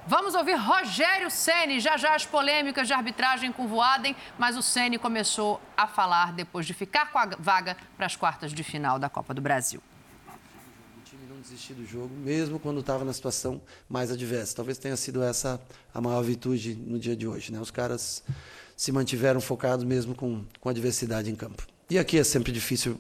Vamos 0.08 0.36
ouvir 0.36 0.54
Rogério 0.54 1.28
Ceni. 1.28 1.80
Já 1.80 1.96
já 1.96 2.14
as 2.14 2.24
polêmicas 2.24 2.86
de 2.86 2.92
arbitragem 2.92 3.50
com 3.50 3.66
Voaden, 3.66 4.14
mas 4.38 4.56
o 4.56 4.62
Ceni 4.62 4.98
começou 4.98 5.60
a 5.76 5.88
falar 5.88 6.32
depois 6.32 6.64
de 6.64 6.72
ficar 6.72 7.10
com 7.10 7.18
a 7.18 7.26
vaga 7.38 7.76
para 7.96 8.06
as 8.06 8.14
quartas 8.14 8.52
de 8.52 8.62
final 8.62 9.00
da 9.00 9.08
Copa 9.08 9.34
do 9.34 9.40
Brasil. 9.40 9.82
O 10.96 11.02
time 11.02 11.26
não 11.28 11.40
desistiu 11.40 11.74
do 11.74 11.84
jogo, 11.84 12.14
mesmo 12.14 12.60
quando 12.60 12.78
estava 12.78 13.04
na 13.04 13.12
situação 13.12 13.60
mais 13.88 14.12
adversa. 14.12 14.54
Talvez 14.54 14.78
tenha 14.78 14.96
sido 14.96 15.24
essa 15.24 15.60
a 15.92 16.00
maior 16.00 16.22
virtude 16.22 16.76
no 16.76 17.00
dia 17.00 17.16
de 17.16 17.26
hoje. 17.26 17.52
Né? 17.52 17.58
Os 17.58 17.72
caras 17.72 18.22
se 18.76 18.92
mantiveram 18.92 19.40
focados 19.40 19.84
mesmo 19.84 20.14
com, 20.14 20.44
com 20.60 20.68
a 20.68 20.72
adversidade 20.72 21.28
em 21.32 21.34
campo. 21.34 21.66
E 21.90 21.98
aqui 21.98 22.16
é 22.16 22.22
sempre 22.22 22.52
difícil 22.52 22.96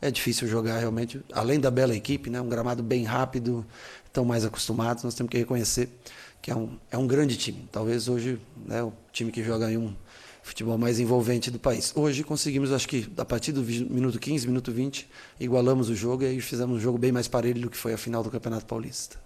é 0.00 0.10
difícil 0.10 0.46
jogar 0.46 0.78
realmente. 0.78 1.20
Além 1.32 1.58
da 1.58 1.70
bela 1.70 1.94
equipe, 1.94 2.30
né? 2.30 2.40
Um 2.40 2.48
gramado 2.48 2.82
bem 2.82 3.04
rápido, 3.04 3.64
estão 4.04 4.24
mais 4.24 4.44
acostumados. 4.44 5.04
Nós 5.04 5.14
temos 5.14 5.30
que 5.30 5.38
reconhecer 5.38 5.88
que 6.40 6.50
é 6.50 6.56
um, 6.56 6.78
é 6.90 6.96
um 6.96 7.06
grande 7.06 7.36
time. 7.36 7.68
Talvez 7.72 8.08
hoje 8.08 8.38
né, 8.64 8.82
o 8.82 8.92
time 9.12 9.32
que 9.32 9.42
joga 9.42 9.70
em 9.70 9.76
um 9.76 9.94
futebol 10.42 10.78
mais 10.78 11.00
envolvente 11.00 11.50
do 11.50 11.58
país. 11.58 11.92
Hoje 11.96 12.22
conseguimos, 12.22 12.70
acho 12.70 12.86
que 12.86 13.10
a 13.16 13.24
partir 13.24 13.50
do 13.50 13.62
minuto 13.62 14.18
15, 14.18 14.46
minuto 14.46 14.70
20, 14.70 15.08
igualamos 15.40 15.88
o 15.88 15.94
jogo 15.94 16.22
e 16.22 16.26
aí 16.26 16.40
fizemos 16.40 16.76
um 16.76 16.80
jogo 16.80 16.98
bem 16.98 17.10
mais 17.10 17.26
parelho 17.26 17.62
do 17.62 17.70
que 17.70 17.76
foi 17.76 17.92
a 17.92 17.98
final 17.98 18.22
do 18.22 18.30
Campeonato 18.30 18.64
Paulista. 18.64 19.25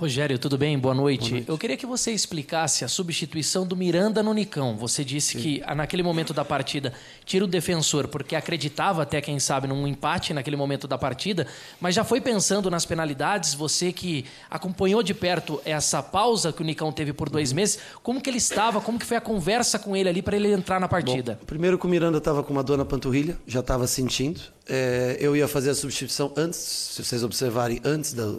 Rogério, 0.00 0.38
tudo 0.38 0.56
bem? 0.56 0.78
Boa 0.78 0.94
noite. 0.94 1.20
Boa 1.20 1.32
noite. 1.32 1.48
Eu 1.50 1.58
queria 1.58 1.76
que 1.76 1.84
você 1.84 2.10
explicasse 2.10 2.86
a 2.86 2.88
substituição 2.88 3.66
do 3.66 3.76
Miranda 3.76 4.22
no 4.22 4.32
Nicão. 4.32 4.74
Você 4.78 5.04
disse 5.04 5.32
Sim. 5.32 5.38
que 5.38 5.62
ah, 5.66 5.74
naquele 5.74 6.02
momento 6.02 6.32
da 6.32 6.42
partida 6.42 6.94
tira 7.26 7.44
o 7.44 7.46
defensor 7.46 8.08
porque 8.08 8.34
acreditava 8.34 9.02
até 9.02 9.20
quem 9.20 9.38
sabe 9.38 9.68
num 9.68 9.86
empate 9.86 10.32
naquele 10.32 10.56
momento 10.56 10.88
da 10.88 10.96
partida, 10.96 11.46
mas 11.78 11.94
já 11.94 12.02
foi 12.02 12.18
pensando 12.18 12.70
nas 12.70 12.86
penalidades. 12.86 13.52
Você 13.52 13.92
que 13.92 14.24
acompanhou 14.50 15.02
de 15.02 15.12
perto 15.12 15.60
essa 15.66 16.02
pausa 16.02 16.50
que 16.50 16.62
o 16.62 16.64
Nicão 16.64 16.90
teve 16.90 17.12
por 17.12 17.28
dois 17.28 17.52
meses, 17.52 17.78
como 18.02 18.22
que 18.22 18.30
ele 18.30 18.38
estava? 18.38 18.80
Como 18.80 18.98
que 18.98 19.04
foi 19.04 19.18
a 19.18 19.20
conversa 19.20 19.78
com 19.78 19.94
ele 19.94 20.08
ali 20.08 20.22
para 20.22 20.34
ele 20.34 20.50
entrar 20.50 20.80
na 20.80 20.88
partida? 20.88 21.36
Bom, 21.38 21.44
primeiro 21.44 21.78
que 21.78 21.84
o 21.84 21.90
Miranda 21.90 22.16
estava 22.16 22.42
com 22.42 22.54
uma 22.54 22.62
dor 22.62 22.78
na 22.78 22.86
panturrilha, 22.86 23.36
já 23.46 23.60
estava 23.60 23.86
sentindo. 23.86 24.40
É, 24.66 25.18
eu 25.20 25.36
ia 25.36 25.46
fazer 25.46 25.68
a 25.68 25.74
substituição 25.74 26.32
antes, 26.38 26.58
se 26.58 27.04
vocês 27.04 27.22
observarem, 27.22 27.82
antes 27.84 28.14
da, 28.14 28.36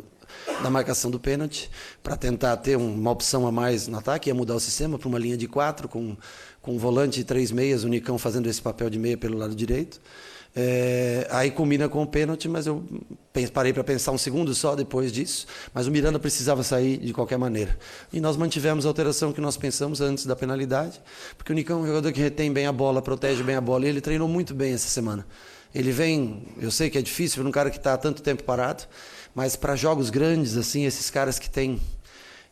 da 0.62 0.70
marcação 0.70 1.10
do 1.10 1.20
pênalti, 1.20 1.70
para 2.04 2.16
tentar 2.16 2.58
ter 2.58 2.78
uma 2.78 3.12
opção 3.12 3.47
a 3.47 3.52
mais 3.52 3.88
no 3.88 3.97
ataque, 3.97 4.30
ia 4.30 4.36
mudar 4.36 4.56
o 4.56 4.60
sistema 4.60 4.97
para 4.97 5.08
uma 5.08 5.20
linha 5.20 5.38
de 5.38 5.47
quatro, 5.47 5.88
com, 5.88 6.16
com 6.62 6.76
um 6.76 6.78
volante 6.78 7.20
e 7.20 7.24
três 7.24 7.52
meias, 7.52 7.84
o 7.84 7.88
Nicão 7.88 8.18
fazendo 8.18 8.47
esse 8.47 8.62
papel 8.62 8.89
de 8.89 8.99
meia 8.99 9.18
pelo 9.18 9.38
lado 9.38 9.56
direito. 9.56 9.99
É, 10.54 11.28
aí 11.32 11.49
combina 11.49 11.88
com 11.88 12.04
o 12.04 12.08
pênalti, 12.08 12.49
mas 12.49 12.68
eu 12.68 12.84
parei 13.54 13.72
para 13.72 13.84
pensar 13.84 14.12
um 14.12 14.18
segundo 14.18 14.54
só 14.54 14.76
depois 14.76 15.12
disso. 15.12 15.47
Mas 15.74 15.88
o 15.88 15.91
Miranda 15.91 16.20
precisava 16.20 16.62
sair 16.64 16.97
de 16.97 17.14
qualquer 17.14 17.38
maneira. 17.38 17.78
E 18.12 18.20
nós 18.20 18.36
mantivemos 18.36 18.86
a 18.86 18.89
alteração 18.89 19.32
que 19.32 19.39
nós 19.39 19.56
pensamos 19.56 20.02
antes 20.02 20.26
da 20.26 20.36
penalidade, 20.36 21.02
porque 21.38 21.52
o 21.52 21.56
Nicão 21.56 21.80
é 21.80 21.84
um 21.84 21.88
jogador 21.88 22.12
que 22.12 22.20
retém 22.20 22.52
bem 22.52 22.66
a 22.66 22.72
bola, 22.72 23.02
protege 23.02 23.43
bem 23.43 23.56
a 23.56 23.62
bola, 23.62 23.86
e 23.86 23.89
ele 23.89 24.02
treinou 24.02 24.28
muito 24.28 24.54
bem 24.54 24.74
essa 24.74 24.89
semana. 24.89 25.26
Ele 25.74 25.91
vem, 25.91 26.43
eu 26.60 26.70
sei 26.70 26.89
que 26.89 26.97
é 26.97 27.02
difícil 27.02 27.41
para 27.41 27.47
um 27.47 27.52
cara 27.52 27.70
que 27.70 27.78
está 27.78 27.93
há 27.93 27.97
tanto 27.97 28.22
tempo 28.22 28.43
parado, 28.43 28.84
mas 29.36 29.56
para 29.56 29.76
jogos 29.76 30.10
grandes, 30.10 30.58
assim, 30.58 30.86
esses 30.86 31.10
caras 31.10 31.40
que 31.40 31.50
têm. 31.50 31.80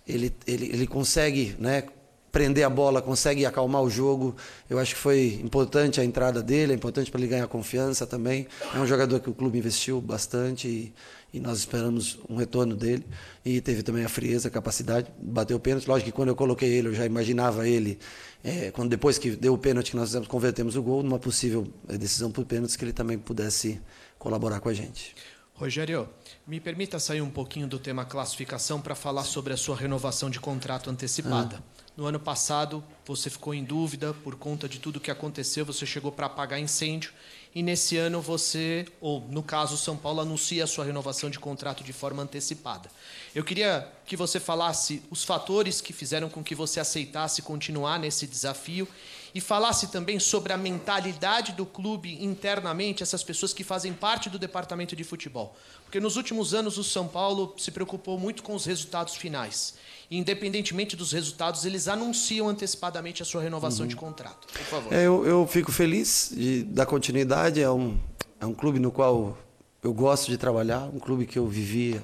Ele, 0.07 0.33
ele, 0.47 0.65
ele 0.65 0.87
consegue 0.87 1.55
né, 1.59 1.83
prender 2.31 2.63
a 2.63 2.69
bola, 2.69 3.01
consegue 3.01 3.45
acalmar 3.45 3.81
o 3.81 3.89
jogo. 3.89 4.35
Eu 4.69 4.79
acho 4.79 4.95
que 4.95 5.01
foi 5.01 5.39
importante 5.43 5.99
a 5.99 6.03
entrada 6.03 6.41
dele, 6.41 6.73
é 6.73 6.75
importante 6.75 7.11
para 7.11 7.19
ele 7.19 7.29
ganhar 7.29 7.47
confiança 7.47 8.05
também. 8.05 8.47
É 8.73 8.79
um 8.79 8.87
jogador 8.87 9.19
que 9.19 9.29
o 9.29 9.33
clube 9.33 9.57
investiu 9.57 10.01
bastante 10.01 10.67
e, 10.67 10.93
e 11.33 11.39
nós 11.39 11.59
esperamos 11.59 12.19
um 12.29 12.35
retorno 12.35 12.75
dele. 12.75 13.05
E 13.43 13.61
teve 13.61 13.83
também 13.83 14.03
a 14.03 14.09
frieza, 14.09 14.47
a 14.47 14.51
capacidade, 14.51 15.11
bateu 15.21 15.57
o 15.57 15.59
pênalti. 15.59 15.87
Lógico 15.87 16.11
que 16.11 16.15
quando 16.15 16.29
eu 16.29 16.35
coloquei 16.35 16.69
ele, 16.69 16.89
eu 16.89 16.93
já 16.93 17.05
imaginava 17.05 17.67
ele, 17.67 17.99
é, 18.43 18.71
quando 18.71 18.89
depois 18.89 19.17
que 19.17 19.31
deu 19.31 19.53
o 19.53 19.57
pênalti 19.57 19.91
que 19.91 19.97
nós 19.97 20.15
convertemos 20.27 20.75
o 20.75 20.81
gol, 20.81 21.03
numa 21.03 21.19
possível 21.19 21.67
decisão 21.87 22.31
por 22.31 22.45
pênaltis, 22.45 22.75
que 22.75 22.83
ele 22.83 22.93
também 22.93 23.17
pudesse 23.17 23.79
colaborar 24.17 24.59
com 24.59 24.69
a 24.69 24.73
gente. 24.73 25.15
Rogério, 25.53 26.07
me 26.49 26.59
permita 26.59 26.97
sair 26.97 27.21
um 27.21 27.29
pouquinho 27.29 27.67
do 27.67 27.77
tema 27.77 28.03
classificação 28.03 28.81
para 28.81 28.95
falar 28.95 29.23
sobre 29.23 29.53
a 29.53 29.57
sua 29.57 29.75
renovação 29.75 30.31
de 30.31 30.39
contrato 30.39 30.89
antecipada. 30.89 31.57
Ah. 31.59 31.81
No 31.95 32.07
ano 32.07 32.19
passado, 32.19 32.83
você 33.05 33.29
ficou 33.29 33.53
em 33.53 33.63
dúvida 33.63 34.15
por 34.23 34.35
conta 34.35 34.67
de 34.67 34.79
tudo 34.79 34.99
que 34.99 35.11
aconteceu, 35.11 35.63
você 35.63 35.85
chegou 35.85 36.11
para 36.11 36.25
apagar 36.25 36.59
incêndio. 36.59 37.13
E 37.53 37.61
nesse 37.61 37.97
ano 37.97 38.19
você, 38.19 38.87
ou 38.99 39.21
no 39.29 39.43
caso 39.43 39.77
São 39.77 39.95
Paulo, 39.95 40.21
anuncia 40.21 40.63
a 40.63 40.67
sua 40.67 40.85
renovação 40.85 41.29
de 41.29 41.37
contrato 41.37 41.83
de 41.83 41.93
forma 41.93 42.23
antecipada. 42.23 42.89
Eu 43.35 43.43
queria 43.43 43.87
que 44.07 44.17
você 44.17 44.39
falasse 44.39 45.03
os 45.11 45.23
fatores 45.23 45.81
que 45.81 45.93
fizeram 45.93 46.29
com 46.29 46.43
que 46.43 46.55
você 46.55 46.79
aceitasse 46.79 47.43
continuar 47.43 47.99
nesse 47.99 48.25
desafio 48.25 48.87
e 49.33 49.39
falasse 49.41 49.87
também 49.87 50.19
sobre 50.19 50.51
a 50.53 50.57
mentalidade 50.57 51.51
do 51.51 51.65
clube 51.65 52.23
internamente, 52.23 53.03
essas 53.03 53.23
pessoas 53.23 53.53
que 53.53 53.63
fazem 53.63 53.93
parte 53.93 54.29
do 54.29 54.39
departamento 54.39 54.95
de 54.95 55.03
futebol. 55.03 55.55
Porque 55.85 55.99
nos 55.99 56.15
últimos 56.17 56.53
anos 56.53 56.77
o 56.77 56.83
São 56.83 57.07
Paulo 57.07 57.53
se 57.57 57.71
preocupou 57.71 58.17
muito 58.19 58.43
com 58.43 58.53
os 58.55 58.65
resultados 58.65 59.15
finais. 59.15 59.75
E, 60.09 60.17
independentemente 60.17 60.95
dos 60.95 61.11
resultados, 61.11 61.65
eles 61.65 61.87
anunciam 61.87 62.47
antecipadamente 62.49 63.21
a 63.21 63.25
sua 63.25 63.41
renovação 63.41 63.83
Uhum. 63.83 63.87
de 63.89 63.95
contrato. 63.95 64.47
Por 64.51 64.61
favor. 64.65 64.93
É, 64.93 65.05
eu, 65.05 65.25
eu 65.25 65.47
fico 65.47 65.71
feliz 65.71 66.31
de 66.35 66.63
dar 66.63 66.85
continuidade. 66.87 67.61
É 67.61 67.69
um, 67.69 67.97
é 68.39 68.45
um 68.45 68.53
clube 68.53 68.79
no 68.79 68.91
qual 68.91 69.37
eu 69.83 69.93
gosto 69.93 70.27
de 70.29 70.37
trabalhar, 70.37 70.89
um 70.93 70.99
clube 70.99 71.25
que 71.25 71.37
eu 71.37 71.47
vivi 71.47 72.01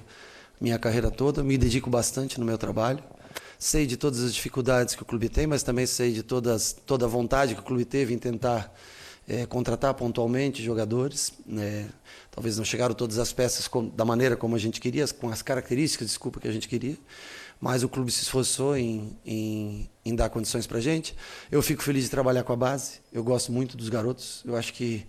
minha 0.61 0.79
carreira 0.79 1.11
toda, 1.11 1.43
me 1.43 1.57
dedico 1.57 1.89
bastante 1.89 2.39
no 2.39 2.45
meu 2.45 2.57
trabalho. 2.57 3.03
Sei 3.57 3.85
de 3.85 3.97
todas 3.97 4.21
as 4.21 4.33
dificuldades 4.33 4.95
que 4.95 5.01
o 5.01 5.05
clube 5.05 5.29
tem, 5.29 5.47
mas 5.47 5.63
também 5.63 5.85
sei 5.85 6.11
de 6.11 6.23
todas, 6.23 6.73
toda 6.85 7.05
a 7.05 7.07
vontade 7.07 7.55
que 7.55 7.61
o 7.61 7.63
clube 7.63 7.85
teve 7.85 8.13
em 8.13 8.17
tentar 8.17 8.73
é, 9.27 9.45
contratar 9.45 9.93
pontualmente 9.93 10.63
jogadores. 10.63 11.33
né? 11.45 11.89
talvez 12.31 12.57
não 12.57 12.65
chegaram 12.65 12.93
todas 12.93 13.17
as 13.17 13.31
peças 13.31 13.67
com, 13.67 13.87
da 13.87 14.03
maneira 14.03 14.35
como 14.35 14.55
a 14.55 14.59
gente 14.59 14.81
queria, 14.81 15.07
com 15.07 15.29
as 15.29 15.41
características, 15.41 16.07
desculpa, 16.07 16.39
que 16.39 16.47
a 16.47 16.51
gente 16.51 16.67
queria. 16.67 16.97
Mas 17.61 17.81
o 17.81 17.89
clube 17.89 18.11
se 18.11 18.23
esforçou 18.23 18.75
em, 18.75 19.17
em, 19.25 19.89
em 20.03 20.13
dar 20.13 20.29
condições 20.29 20.67
para 20.67 20.81
gente. 20.81 21.15
Eu 21.49 21.61
fico 21.61 21.81
feliz 21.81 22.03
de 22.03 22.09
trabalhar 22.09 22.43
com 22.43 22.51
a 22.51 22.55
base. 22.55 22.99
Eu 23.13 23.23
gosto 23.23 23.51
muito 23.51 23.77
dos 23.77 23.87
garotos. 23.87 24.43
Eu 24.45 24.57
acho 24.57 24.73
que 24.73 25.07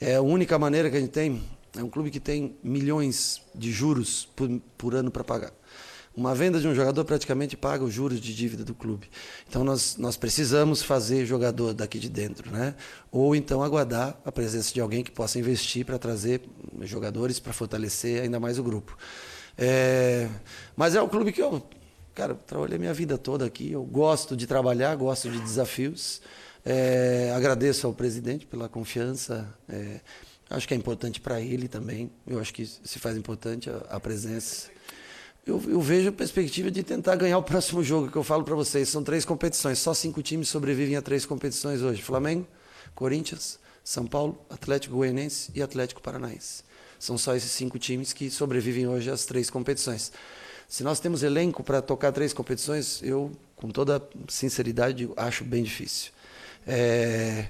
é 0.00 0.14
a 0.14 0.22
única 0.22 0.56
maneira 0.56 0.88
que 0.88 0.96
a 0.96 1.00
gente 1.00 1.10
tem. 1.10 1.42
É 1.76 1.82
um 1.82 1.90
clube 1.90 2.10
que 2.12 2.20
tem 2.20 2.56
milhões 2.62 3.42
de 3.52 3.72
juros 3.72 4.28
por, 4.36 4.48
por 4.78 4.94
ano 4.94 5.10
para 5.10 5.24
pagar. 5.24 5.52
Uma 6.18 6.34
venda 6.34 6.58
de 6.58 6.66
um 6.66 6.74
jogador 6.74 7.04
praticamente 7.04 7.56
paga 7.56 7.84
os 7.84 7.94
juros 7.94 8.20
de 8.20 8.34
dívida 8.34 8.64
do 8.64 8.74
clube. 8.74 9.08
Então 9.48 9.62
nós, 9.62 9.96
nós 9.96 10.16
precisamos 10.16 10.82
fazer 10.82 11.24
jogador 11.24 11.72
daqui 11.72 11.96
de 11.96 12.08
dentro, 12.08 12.50
né? 12.50 12.74
Ou 13.12 13.36
então 13.36 13.62
aguardar 13.62 14.20
a 14.24 14.32
presença 14.32 14.74
de 14.74 14.80
alguém 14.80 15.04
que 15.04 15.12
possa 15.12 15.38
investir 15.38 15.86
para 15.86 15.96
trazer 15.96 16.42
jogadores 16.80 17.38
para 17.38 17.52
fortalecer 17.52 18.20
ainda 18.20 18.40
mais 18.40 18.58
o 18.58 18.64
grupo. 18.64 18.98
É, 19.56 20.28
mas 20.74 20.96
é 20.96 21.00
o 21.00 21.08
clube 21.08 21.30
que 21.30 21.40
eu, 21.40 21.62
cara, 22.16 22.34
trabalhei 22.34 22.78
minha 22.78 22.92
vida 22.92 23.16
toda 23.16 23.44
aqui. 23.44 23.70
Eu 23.70 23.84
gosto 23.84 24.36
de 24.36 24.44
trabalhar, 24.44 24.96
gosto 24.96 25.30
de 25.30 25.38
desafios. 25.38 26.20
É, 26.64 27.32
agradeço 27.32 27.86
ao 27.86 27.94
presidente 27.94 28.44
pela 28.44 28.68
confiança. 28.68 29.48
É, 29.68 30.00
acho 30.50 30.66
que 30.66 30.74
é 30.74 30.76
importante 30.76 31.20
para 31.20 31.40
ele 31.40 31.68
também. 31.68 32.10
Eu 32.26 32.40
acho 32.40 32.52
que 32.52 32.66
se 32.66 32.98
faz 32.98 33.16
importante 33.16 33.70
a, 33.70 33.76
a 33.88 34.00
presença 34.00 34.76
eu, 35.48 35.62
eu, 35.66 35.80
vejo 35.80 36.10
a 36.10 36.12
perspectiva 36.12 36.70
de 36.70 36.82
tentar 36.82 37.16
ganhar 37.16 37.38
o 37.38 37.42
próximo 37.42 37.82
jogo, 37.82 38.10
que 38.10 38.16
eu 38.16 38.22
falo 38.22 38.44
para 38.44 38.54
vocês. 38.54 38.88
São 38.90 39.02
três 39.02 39.24
competições, 39.24 39.78
só 39.78 39.94
cinco 39.94 40.22
times 40.22 40.48
sobrevivem 40.48 40.94
a 40.94 41.02
três 41.02 41.24
competições 41.24 41.80
hoje: 41.80 42.02
Flamengo, 42.02 42.46
Corinthians, 42.94 43.58
São 43.82 44.06
Paulo, 44.06 44.38
Atlético 44.50 44.96
Goianiense 44.96 45.50
e 45.54 45.62
Atlético 45.62 46.02
Paranaense. 46.02 46.62
São 46.98 47.16
só 47.16 47.34
esses 47.34 47.50
cinco 47.50 47.78
times 47.78 48.12
que 48.12 48.30
sobrevivem 48.30 48.86
hoje 48.86 49.10
às 49.10 49.24
três 49.24 49.48
competições. 49.48 50.12
Se 50.68 50.84
nós 50.84 51.00
temos 51.00 51.22
elenco 51.22 51.62
para 51.62 51.80
tocar 51.80 52.12
três 52.12 52.34
competições, 52.34 53.02
eu, 53.02 53.32
com 53.56 53.70
toda 53.70 54.06
sinceridade, 54.28 55.08
acho 55.16 55.44
bem 55.44 55.62
difícil. 55.62 56.12
É... 56.66 57.48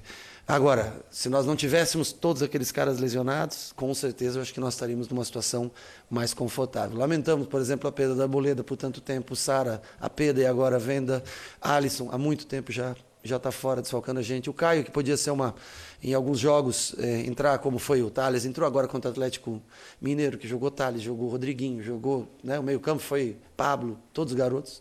Agora, 0.49 0.95
se 1.11 1.29
nós 1.29 1.45
não 1.45 1.55
tivéssemos 1.55 2.11
todos 2.11 2.43
aqueles 2.43 2.73
caras 2.73 2.99
lesionados, 2.99 3.71
com 3.77 3.93
certeza 3.93 4.39
eu 4.39 4.43
acho 4.43 4.55
que 4.55 4.61
nós 4.61 4.73
estaríamos 4.73 5.07
numa 5.07 5.23
situação 5.23 5.71
mais 6.09 6.33
confortável. 6.33 6.97
Lamentamos, 6.97 7.47
por 7.47 7.61
exemplo, 7.61 7.87
a 7.87 7.93
perda 7.93 8.15
da 8.15 8.27
Boleda 8.27 8.65
por 8.65 8.75
tanto 8.75 8.99
tempo, 8.99 9.37
Sara, 9.37 9.83
a 10.01 10.09
perda 10.09 10.41
e 10.41 10.47
agora 10.47 10.77
a 10.77 10.79
venda, 10.79 11.23
Alisson, 11.61 12.09
há 12.11 12.17
muito 12.17 12.47
tempo 12.47 12.73
já 12.73 12.97
já 13.23 13.37
está 13.37 13.51
fora, 13.51 13.83
desfalcando 13.83 14.21
a 14.21 14.23
gente. 14.23 14.49
O 14.49 14.55
Caio, 14.55 14.85
que 14.85 14.91
podia 14.91 15.17
ser 15.19 15.33
uma, 15.33 15.55
em 16.03 16.15
alguns 16.15 16.39
jogos, 16.39 16.95
é, 16.99 17.27
entrar 17.27 17.59
como 17.59 17.79
foi 17.79 18.01
o 18.01 18.09
Thales, 18.09 18.47
entrou 18.47 18.67
agora 18.67 18.89
contra 18.89 19.11
o 19.11 19.13
Atlético 19.13 19.61
Mineiro, 20.01 20.39
que 20.39 20.49
jogou 20.49 20.71
Thales, 20.71 21.03
jogou 21.03 21.29
Rodriguinho, 21.29 21.83
jogou, 21.83 22.27
né, 22.43 22.59
o 22.59 22.63
meio-campo 22.63 23.03
foi 23.03 23.37
Pablo, 23.55 23.99
todos 24.15 24.33
os 24.33 24.39
garotos. 24.39 24.81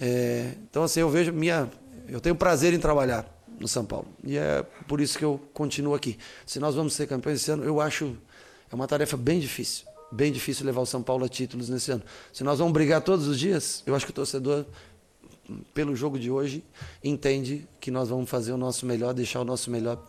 É, 0.00 0.54
então, 0.68 0.82
assim, 0.82 1.00
eu 1.00 1.10
vejo 1.10 1.32
minha. 1.32 1.70
Eu 2.08 2.20
tenho 2.20 2.34
prazer 2.34 2.72
em 2.72 2.80
trabalhar 2.80 3.37
no 3.58 3.68
São 3.68 3.84
Paulo. 3.84 4.06
E 4.24 4.36
é 4.36 4.62
por 4.86 5.00
isso 5.00 5.18
que 5.18 5.24
eu 5.24 5.40
continuo 5.52 5.94
aqui. 5.94 6.18
Se 6.46 6.58
nós 6.58 6.74
vamos 6.74 6.92
ser 6.92 7.06
campeões 7.06 7.40
esse 7.40 7.50
ano, 7.50 7.64
eu 7.64 7.80
acho 7.80 8.16
é 8.70 8.74
uma 8.74 8.86
tarefa 8.86 9.16
bem 9.16 9.40
difícil. 9.40 9.86
Bem 10.10 10.32
difícil 10.32 10.64
levar 10.64 10.80
o 10.80 10.86
São 10.86 11.02
Paulo 11.02 11.24
a 11.24 11.28
títulos 11.28 11.68
nesse 11.68 11.90
ano. 11.90 12.02
Se 12.32 12.42
nós 12.44 12.58
vamos 12.58 12.72
brigar 12.72 13.02
todos 13.02 13.26
os 13.26 13.38
dias, 13.38 13.82
eu 13.86 13.94
acho 13.94 14.06
que 14.06 14.10
o 14.10 14.14
torcedor, 14.14 14.64
pelo 15.74 15.94
jogo 15.94 16.18
de 16.18 16.30
hoje, 16.30 16.64
entende 17.02 17.66
que 17.80 17.90
nós 17.90 18.08
vamos 18.08 18.28
fazer 18.28 18.52
o 18.52 18.56
nosso 18.56 18.86
melhor, 18.86 19.12
deixar 19.12 19.40
o 19.40 19.44
nosso 19.44 19.70
melhor 19.70 20.02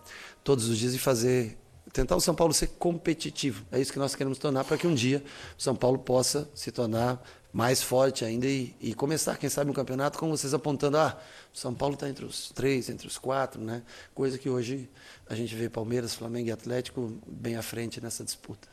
todos 0.44 0.70
os 0.70 0.78
dias 0.78 0.94
e 0.94 1.00
fazer. 1.00 1.58
Tentar 1.92 2.16
o 2.16 2.22
São 2.22 2.36
Paulo 2.36 2.54
ser 2.54 2.68
competitivo. 2.78 3.66
É 3.72 3.80
isso 3.80 3.92
que 3.92 4.00
nós 4.00 4.14
queremos 4.14 4.38
tornar 4.38 4.64
para 4.64 4.78
que 4.78 4.86
um 4.86 4.94
dia 4.94 5.24
o 5.58 5.62
São 5.62 5.76
Paulo 5.76 5.98
possa 5.98 6.50
se 6.54 6.72
tornar 6.72 7.22
mais 7.52 7.82
forte 7.82 8.24
ainda 8.24 8.46
e, 8.46 8.76
e, 8.80 8.94
começar, 8.94 9.38
quem 9.38 9.50
sabe, 9.50 9.72
um 9.72 9.74
campeonato 9.74 10.20
com 10.20 10.30
vocês 10.30 10.54
apontando, 10.54 10.98
ah, 10.98 11.20
São 11.54 11.74
Paulo 11.74 11.96
está 11.96 12.08
entre 12.08 12.24
os 12.24 12.50
três, 12.52 12.90
entre 12.90 13.08
os 13.08 13.18
quatro, 13.18 13.60
né? 13.62 13.82
Coisa 14.14 14.38
que 14.38 14.50
hoje 14.50 14.88
a 15.28 15.36
gente 15.36 15.56
vê 15.56 15.68
Palmeiras, 15.70 16.14
Flamengo 16.14 16.50
e 16.50 16.52
Atlético 16.52 17.18
bem 17.28 17.56
à 17.56 17.62
frente 17.62 18.00
nessa 18.00 18.24
disputa. 18.24 18.68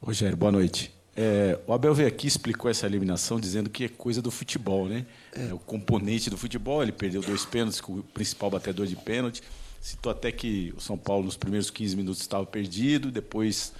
Rogério, 0.00 0.36
boa 0.36 0.52
noite. 0.52 0.94
É, 1.16 1.58
o 1.66 1.72
Abel 1.72 1.92
veio 1.92 2.06
aqui 2.06 2.28
explicou 2.28 2.70
essa 2.70 2.86
eliminação 2.86 3.40
dizendo 3.40 3.68
que 3.68 3.86
é 3.86 3.88
coisa 3.88 4.22
do 4.22 4.30
futebol, 4.30 4.86
né? 4.88 5.04
É. 5.34 5.48
é 5.48 5.52
o 5.52 5.58
componente 5.58 6.30
do 6.30 6.38
futebol. 6.38 6.80
Ele 6.80 6.92
perdeu 6.92 7.20
dois 7.20 7.44
pênaltis 7.44 7.80
com 7.80 7.94
o 7.94 8.02
principal 8.04 8.48
batedor 8.48 8.86
de 8.86 8.94
pênalti. 8.94 9.42
Citou 9.80 10.12
até 10.12 10.30
que 10.30 10.72
o 10.76 10.80
São 10.80 10.96
Paulo, 10.96 11.24
nos 11.24 11.36
primeiros 11.36 11.70
15 11.70 11.96
minutos, 11.96 12.20
estava 12.20 12.46
perdido, 12.46 13.10
depois 13.10 13.72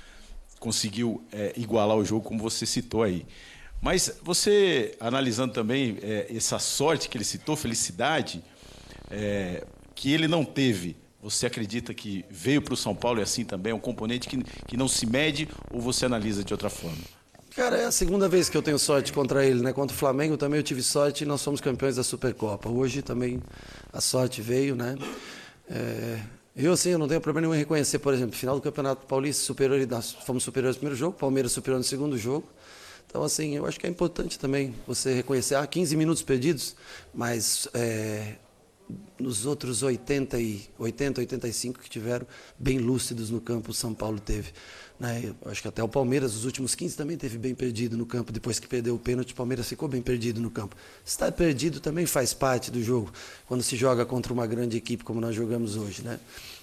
conseguiu 0.58 1.22
é, 1.32 1.52
igualar 1.56 1.96
o 1.96 2.04
jogo, 2.04 2.24
como 2.24 2.40
você 2.40 2.66
citou 2.66 3.04
aí. 3.04 3.24
Mas 3.80 4.18
você, 4.22 4.96
analisando 4.98 5.52
também 5.52 5.98
é, 6.02 6.26
essa 6.34 6.58
sorte 6.58 7.08
que 7.08 7.16
ele 7.16 7.24
citou, 7.24 7.56
felicidade, 7.56 8.42
é, 9.10 9.64
que 9.94 10.12
ele 10.12 10.26
não 10.26 10.44
teve, 10.44 10.96
você 11.22 11.46
acredita 11.46 11.94
que 11.94 12.24
veio 12.30 12.60
para 12.62 12.74
o 12.74 12.76
São 12.76 12.94
Paulo 12.94 13.20
e 13.20 13.22
assim 13.22 13.44
também? 13.44 13.72
É 13.72 13.74
um 13.74 13.80
componente 13.80 14.28
que, 14.28 14.42
que 14.66 14.76
não 14.76 14.88
se 14.88 15.06
mede 15.06 15.48
ou 15.72 15.80
você 15.80 16.06
analisa 16.06 16.42
de 16.42 16.52
outra 16.52 16.70
forma? 16.70 16.98
Cara, 17.54 17.76
é 17.76 17.84
a 17.86 17.90
segunda 17.90 18.28
vez 18.28 18.48
que 18.48 18.56
eu 18.56 18.62
tenho 18.62 18.78
sorte 18.78 19.12
contra 19.12 19.44
ele, 19.44 19.60
né? 19.62 19.72
Contra 19.72 19.94
o 19.94 19.98
Flamengo 19.98 20.36
também 20.36 20.58
eu 20.58 20.62
tive 20.62 20.82
sorte 20.82 21.24
e 21.24 21.26
nós 21.26 21.40
somos 21.40 21.60
campeões 21.60 21.96
da 21.96 22.04
Supercopa. 22.04 22.68
Hoje 22.68 23.02
também 23.02 23.42
a 23.92 24.00
sorte 24.00 24.40
veio, 24.40 24.76
né? 24.76 24.96
É, 25.68 26.20
eu, 26.54 26.72
assim, 26.72 26.90
eu 26.90 26.98
não 26.98 27.08
tenho 27.08 27.20
problema 27.20 27.46
nenhum 27.46 27.54
em 27.56 27.58
reconhecer, 27.58 27.98
por 27.98 28.14
exemplo, 28.14 28.36
final 28.36 28.54
do 28.54 28.60
Campeonato 28.62 29.06
Paulista, 29.06 29.54
nós 29.88 30.12
fomos 30.24 30.42
superiores 30.42 30.76
no 30.76 30.80
primeiro 30.80 30.96
jogo, 30.96 31.16
Palmeiras 31.16 31.52
superior 31.52 31.78
no 31.78 31.84
segundo 31.84 32.16
jogo. 32.16 32.48
Então, 33.08 33.22
assim, 33.22 33.56
eu 33.56 33.64
acho 33.64 33.80
que 33.80 33.86
é 33.86 33.90
importante 33.90 34.38
também 34.38 34.74
você 34.86 35.14
reconhecer, 35.14 35.54
ah, 35.54 35.66
15 35.66 35.96
minutos 35.96 36.22
perdidos, 36.22 36.76
mas 37.14 37.66
é, 37.72 38.34
nos 39.18 39.46
outros 39.46 39.82
80, 39.82 40.38
e, 40.38 40.62
80, 40.78 41.22
85 41.22 41.80
que 41.80 41.88
tiveram, 41.88 42.26
bem 42.58 42.78
lúcidos 42.78 43.30
no 43.30 43.40
campo, 43.40 43.70
o 43.70 43.74
São 43.74 43.94
Paulo 43.94 44.20
teve. 44.20 44.52
Né? 45.00 45.34
Acho 45.46 45.62
que 45.62 45.68
até 45.68 45.82
o 45.82 45.88
Palmeiras, 45.88 46.34
os 46.34 46.44
últimos 46.44 46.74
15, 46.74 46.96
também 46.98 47.16
teve 47.16 47.38
bem 47.38 47.54
perdido 47.54 47.96
no 47.96 48.04
campo. 48.04 48.30
Depois 48.30 48.58
que 48.58 48.68
perdeu 48.68 48.94
o 48.94 48.98
pênalti, 48.98 49.32
o 49.32 49.34
Palmeiras 49.34 49.66
ficou 49.66 49.88
bem 49.88 50.02
perdido 50.02 50.38
no 50.38 50.50
campo. 50.50 50.76
Estar 51.02 51.32
perdido 51.32 51.80
também 51.80 52.04
faz 52.04 52.34
parte 52.34 52.70
do 52.70 52.82
jogo, 52.82 53.10
quando 53.46 53.62
se 53.62 53.74
joga 53.74 54.04
contra 54.04 54.34
uma 54.34 54.46
grande 54.46 54.76
equipe 54.76 55.02
como 55.02 55.18
nós 55.18 55.34
jogamos 55.34 55.76
hoje. 55.76 56.02
Né? 56.02 56.20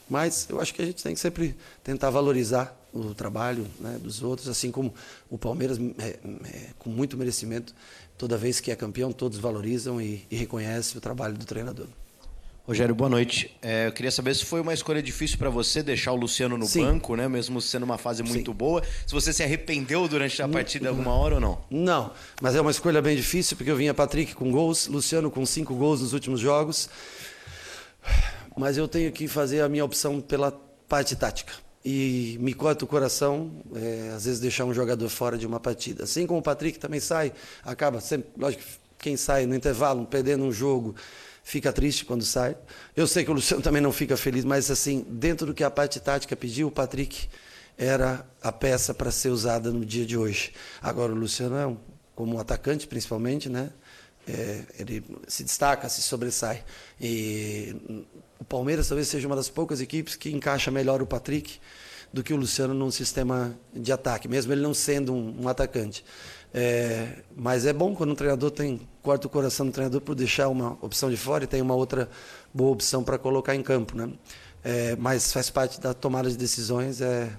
Mas 0.10 0.48
eu 0.50 0.62
acho 0.62 0.74
que 0.74 0.82
a 0.82 0.86
gente 0.86 1.04
tem 1.04 1.14
que 1.14 1.20
sempre 1.20 1.56
tentar 1.84 2.10
valorizar 2.10 2.76
o 2.94 3.14
trabalho 3.14 3.68
né, 3.80 4.00
dos 4.02 4.24
outros, 4.24 4.48
assim 4.48 4.72
como 4.72 4.94
o 5.30 5.38
Palmeiras, 5.38 5.78
é, 5.98 6.08
é, 6.08 6.70
com 6.80 6.90
muito 6.90 7.18
merecimento, 7.18 7.74
toda 8.18 8.38
vez 8.38 8.60
que 8.60 8.72
é 8.72 8.76
campeão, 8.76 9.12
todos 9.12 9.38
valorizam 9.38 10.00
e, 10.00 10.26
e 10.32 10.36
reconhecem 10.36 10.98
o 10.98 11.02
trabalho 11.02 11.36
do 11.36 11.46
treinador. 11.46 11.88
Rogério, 12.68 12.96
boa 12.96 13.10
noite. 13.10 13.56
É, 13.62 13.86
eu 13.86 13.92
queria 13.92 14.10
saber 14.10 14.34
se 14.34 14.44
foi 14.44 14.60
uma 14.60 14.74
escolha 14.74 15.02
difícil 15.02 15.38
para 15.38 15.52
você 15.52 15.84
deixar 15.84 16.14
o 16.14 16.16
Luciano 16.16 16.58
no 16.58 16.66
Sim. 16.66 16.84
banco, 16.84 17.16
né? 17.16 17.28
Mesmo 17.28 17.62
sendo 17.62 17.84
uma 17.84 17.98
fase 17.98 18.24
muito 18.24 18.50
Sim. 18.52 18.58
boa. 18.58 18.82
Se 19.06 19.14
você 19.14 19.32
se 19.32 19.44
arrependeu 19.44 20.08
durante 20.08 20.42
a 20.42 20.48
partida 20.48 20.90
alguma 20.90 21.14
hora 21.14 21.36
ou 21.36 21.42
não? 21.42 21.62
Não, 21.70 22.12
mas 22.42 22.56
é 22.56 22.62
uma 22.62 22.72
escolha 22.72 23.04
bem 23.04 23.16
difícil 23.16 23.56
porque 23.56 23.70
eu 23.70 23.76
vinha 23.76 23.94
Patrick 23.94 24.34
com 24.34 24.50
gols, 24.50 24.88
Luciano 24.88 25.30
com 25.30 25.46
cinco 25.46 25.76
gols 25.76 26.02
nos 26.02 26.12
últimos 26.12 26.40
jogos. 26.40 26.90
Mas 28.58 28.78
eu 28.78 28.88
tenho 28.88 29.12
que 29.12 29.28
fazer 29.28 29.62
a 29.62 29.70
minha 29.70 29.84
opção 29.84 30.22
pela 30.22 30.52
parte 30.88 31.16
tática. 31.16 31.54
E 31.84 32.38
me 32.40 32.54
corta 32.54 32.84
o 32.84 32.88
coração, 32.88 33.52
é, 33.76 34.12
às 34.16 34.26
vezes, 34.26 34.40
deixar 34.40 34.66
um 34.66 34.74
jogador 34.74 35.08
fora 35.10 35.38
de 35.38 35.46
uma 35.46 35.60
partida. 35.60 36.04
Assim 36.04 36.26
como 36.26 36.40
o 36.40 36.44
Patrick 36.44 36.80
também 36.80 37.00
sai, 37.00 37.32
acaba 37.64 38.02
sempre, 38.02 38.30
lógico, 38.38 38.64
quem 38.98 39.16
sai 39.16 39.46
no 39.46 39.54
intervalo, 39.54 40.06
perdendo 40.06 40.44
um 40.44 40.52
jogo 40.52 40.96
fica 41.46 41.72
triste 41.72 42.04
quando 42.04 42.26
sai. 42.26 42.58
Eu 42.96 43.06
sei 43.08 43.24
que 43.24 43.30
o 43.30 43.34
Luciano 43.36 43.62
também 43.64 43.82
não 43.82 43.94
fica 43.94 44.18
feliz, 44.18 44.44
mas 44.44 44.70
assim, 44.70 45.06
dentro 45.08 45.46
do 45.46 45.54
que 45.54 45.64
a 45.64 45.70
parte 45.70 46.00
tática 46.00 46.36
pediu, 46.36 46.68
o 46.68 46.72
Patrick 46.72 47.30
era 47.78 48.26
a 48.42 48.52
peça 48.52 48.94
para 48.94 49.12
ser 49.12 49.30
usada 49.30 49.72
no 49.72 49.86
dia 49.86 50.06
de 50.06 50.18
hoje. 50.18 50.52
Agora 50.82 51.14
o 51.14 51.16
Luciano 51.16 51.56
é 51.56 51.78
como 52.16 52.40
atacante 52.40 52.88
principalmente, 52.88 53.48
né? 53.48 53.70
É, 54.28 54.64
ele 54.80 55.06
se 55.28 55.44
destaca, 55.44 55.88
se 55.88 56.02
sobressai. 56.02 56.64
E 57.00 57.76
o 58.40 58.44
Palmeiras 58.44 58.88
talvez 58.88 59.08
seja 59.08 59.28
uma 59.28 59.36
das 59.36 59.50
poucas 59.50 59.82
equipes 59.82 60.16
que 60.16 60.32
encaixa 60.32 60.72
melhor 60.72 61.02
o 61.02 61.06
Patrick 61.06 61.60
do 62.12 62.24
que 62.24 62.34
o 62.34 62.38
Luciano 62.38 62.74
num 62.74 62.92
sistema 62.92 63.58
de 63.74 63.92
ataque, 63.92 64.28
mesmo 64.28 64.54
ele 64.54 64.62
não 64.62 64.74
sendo 64.74 65.14
um, 65.14 65.44
um 65.44 65.48
atacante. 65.50 66.04
É, 66.54 67.24
mas 67.36 67.66
é 67.66 67.74
bom 67.74 67.94
quando 67.94 68.12
um 68.12 68.16
treinador 68.16 68.50
tem 68.50 68.80
corta 69.02 69.28
o 69.28 69.30
coração 69.30 69.66
do 69.66 69.74
treinador 69.74 70.00
por 70.00 70.16
deixar 70.16 70.48
uma 70.48 70.78
opção 70.82 71.10
de 71.10 71.18
fora 71.18 71.44
e 71.44 71.48
tem 71.48 71.62
uma 71.62 71.76
outra 71.76 72.10
boa 72.54 72.72
opção 72.72 73.04
para 73.04 73.18
colocar 73.18 73.54
em 73.54 73.62
campo, 73.62 73.98
né? 73.98 74.10
É, 74.64 74.96
mas 74.96 75.34
faz 75.34 75.50
parte 75.50 75.82
da 75.82 75.94
tomada 75.94 76.30
de 76.30 76.38
decisões. 76.38 77.02
É, 77.02 77.30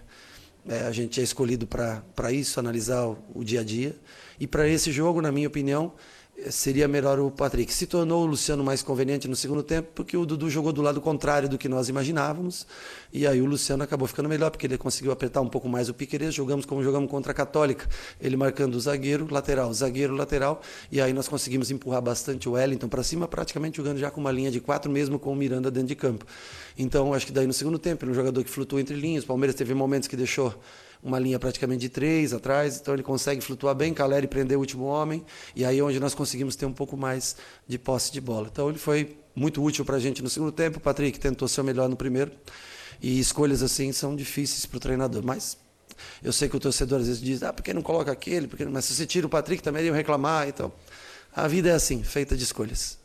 é 0.68 0.80
a 0.82 0.92
gente 0.92 1.18
é 1.18 1.24
escolhido 1.24 1.66
para 1.66 2.30
isso, 2.30 2.60
analisar 2.60 3.06
o, 3.06 3.18
o 3.34 3.42
dia 3.42 3.60
a 3.60 3.64
dia. 3.64 3.96
E 4.38 4.46
para 4.46 4.68
esse 4.68 4.92
jogo, 4.92 5.22
na 5.22 5.32
minha 5.32 5.48
opinião, 5.48 5.94
seria 6.50 6.86
melhor 6.86 7.18
o 7.18 7.30
Patrick. 7.30 7.72
Se 7.72 7.86
tornou 7.86 8.22
o 8.22 8.26
Luciano 8.26 8.62
mais 8.62 8.82
conveniente 8.82 9.26
no 9.26 9.34
segundo 9.34 9.62
tempo, 9.62 9.88
porque 9.94 10.16
o 10.16 10.26
Dudu 10.26 10.50
jogou 10.50 10.72
do 10.72 10.82
lado 10.82 11.00
contrário 11.00 11.48
do 11.48 11.56
que 11.56 11.68
nós 11.68 11.88
imaginávamos. 11.88 12.66
E 13.12 13.26
aí 13.26 13.40
o 13.40 13.46
Luciano 13.46 13.82
acabou 13.82 14.06
ficando 14.06 14.28
melhor, 14.28 14.50
porque 14.50 14.66
ele 14.66 14.76
conseguiu 14.76 15.12
apertar 15.12 15.40
um 15.40 15.48
pouco 15.48 15.68
mais 15.68 15.88
o 15.88 15.94
Piqueires. 15.94 16.34
Jogamos 16.34 16.66
como 16.66 16.82
jogamos 16.82 17.10
contra 17.10 17.32
a 17.32 17.34
Católica. 17.34 17.88
Ele 18.20 18.36
marcando 18.36 18.74
o 18.74 18.80
zagueiro, 18.80 19.26
lateral, 19.30 19.72
zagueiro, 19.72 20.14
lateral. 20.14 20.60
E 20.92 21.00
aí 21.00 21.12
nós 21.12 21.26
conseguimos 21.26 21.70
empurrar 21.70 22.02
bastante 22.02 22.48
o 22.48 22.52
Wellington 22.52 22.88
para 22.88 23.02
cima, 23.02 23.26
praticamente 23.26 23.78
jogando 23.78 23.98
já 23.98 24.10
com 24.10 24.20
uma 24.20 24.30
linha 24.30 24.50
de 24.50 24.60
quatro, 24.60 24.90
mesmo 24.90 25.18
com 25.18 25.32
o 25.32 25.36
Miranda 25.36 25.70
dentro 25.70 25.88
de 25.88 25.96
campo. 25.96 26.26
Então, 26.78 27.14
acho 27.14 27.26
que 27.26 27.32
daí 27.32 27.46
no 27.46 27.52
segundo 27.52 27.78
tempo, 27.78 28.04
ele 28.04 28.10
é 28.10 28.12
um 28.12 28.14
jogador 28.14 28.44
que 28.44 28.50
flutua 28.50 28.80
entre 28.80 28.94
linhas. 28.94 29.24
O 29.24 29.26
Palmeiras 29.26 29.56
teve 29.56 29.72
momentos 29.72 30.06
que 30.06 30.16
deixou 30.16 30.54
uma 31.02 31.18
linha 31.18 31.38
praticamente 31.38 31.80
de 31.80 31.88
três 31.88 32.32
atrás, 32.32 32.78
então 32.80 32.94
ele 32.94 33.02
consegue 33.02 33.40
flutuar 33.40 33.74
bem, 33.74 33.94
Caleri 33.94 34.26
prender 34.26 34.56
o 34.56 34.60
último 34.60 34.84
homem, 34.84 35.24
e 35.54 35.64
aí 35.64 35.78
é 35.78 35.82
onde 35.82 36.00
nós 36.00 36.14
conseguimos 36.14 36.56
ter 36.56 36.66
um 36.66 36.72
pouco 36.72 36.96
mais 36.96 37.36
de 37.66 37.78
posse 37.78 38.12
de 38.12 38.20
bola. 38.20 38.48
Então 38.50 38.68
ele 38.68 38.78
foi 38.78 39.16
muito 39.34 39.62
útil 39.62 39.84
para 39.84 39.96
a 39.96 40.00
gente 40.00 40.22
no 40.22 40.30
segundo 40.30 40.52
tempo, 40.52 40.78
o 40.78 40.80
Patrick 40.80 41.18
tentou 41.18 41.46
ser 41.46 41.60
o 41.60 41.64
melhor 41.64 41.88
no 41.88 41.96
primeiro, 41.96 42.32
e 43.00 43.20
escolhas 43.20 43.62
assim 43.62 43.92
são 43.92 44.16
difíceis 44.16 44.66
para 44.66 44.76
o 44.76 44.80
treinador, 44.80 45.22
mas 45.24 45.56
eu 46.22 46.32
sei 46.32 46.48
que 46.48 46.56
o 46.56 46.60
torcedor 46.60 47.00
às 47.00 47.06
vezes 47.06 47.22
diz, 47.22 47.42
ah, 47.42 47.52
por 47.52 47.62
que 47.62 47.72
não 47.72 47.82
coloca 47.82 48.10
aquele? 48.10 48.46
Porque... 48.46 48.64
Mas 48.64 48.84
se 48.84 48.94
você 48.94 49.06
tira 49.06 49.26
o 49.26 49.30
Patrick 49.30 49.62
também 49.62 49.84
iam 49.84 49.94
reclamar, 49.94 50.48
então 50.48 50.72
a 51.34 51.46
vida 51.46 51.70
é 51.70 51.72
assim, 51.72 52.02
feita 52.02 52.36
de 52.36 52.44
escolhas. 52.44 52.98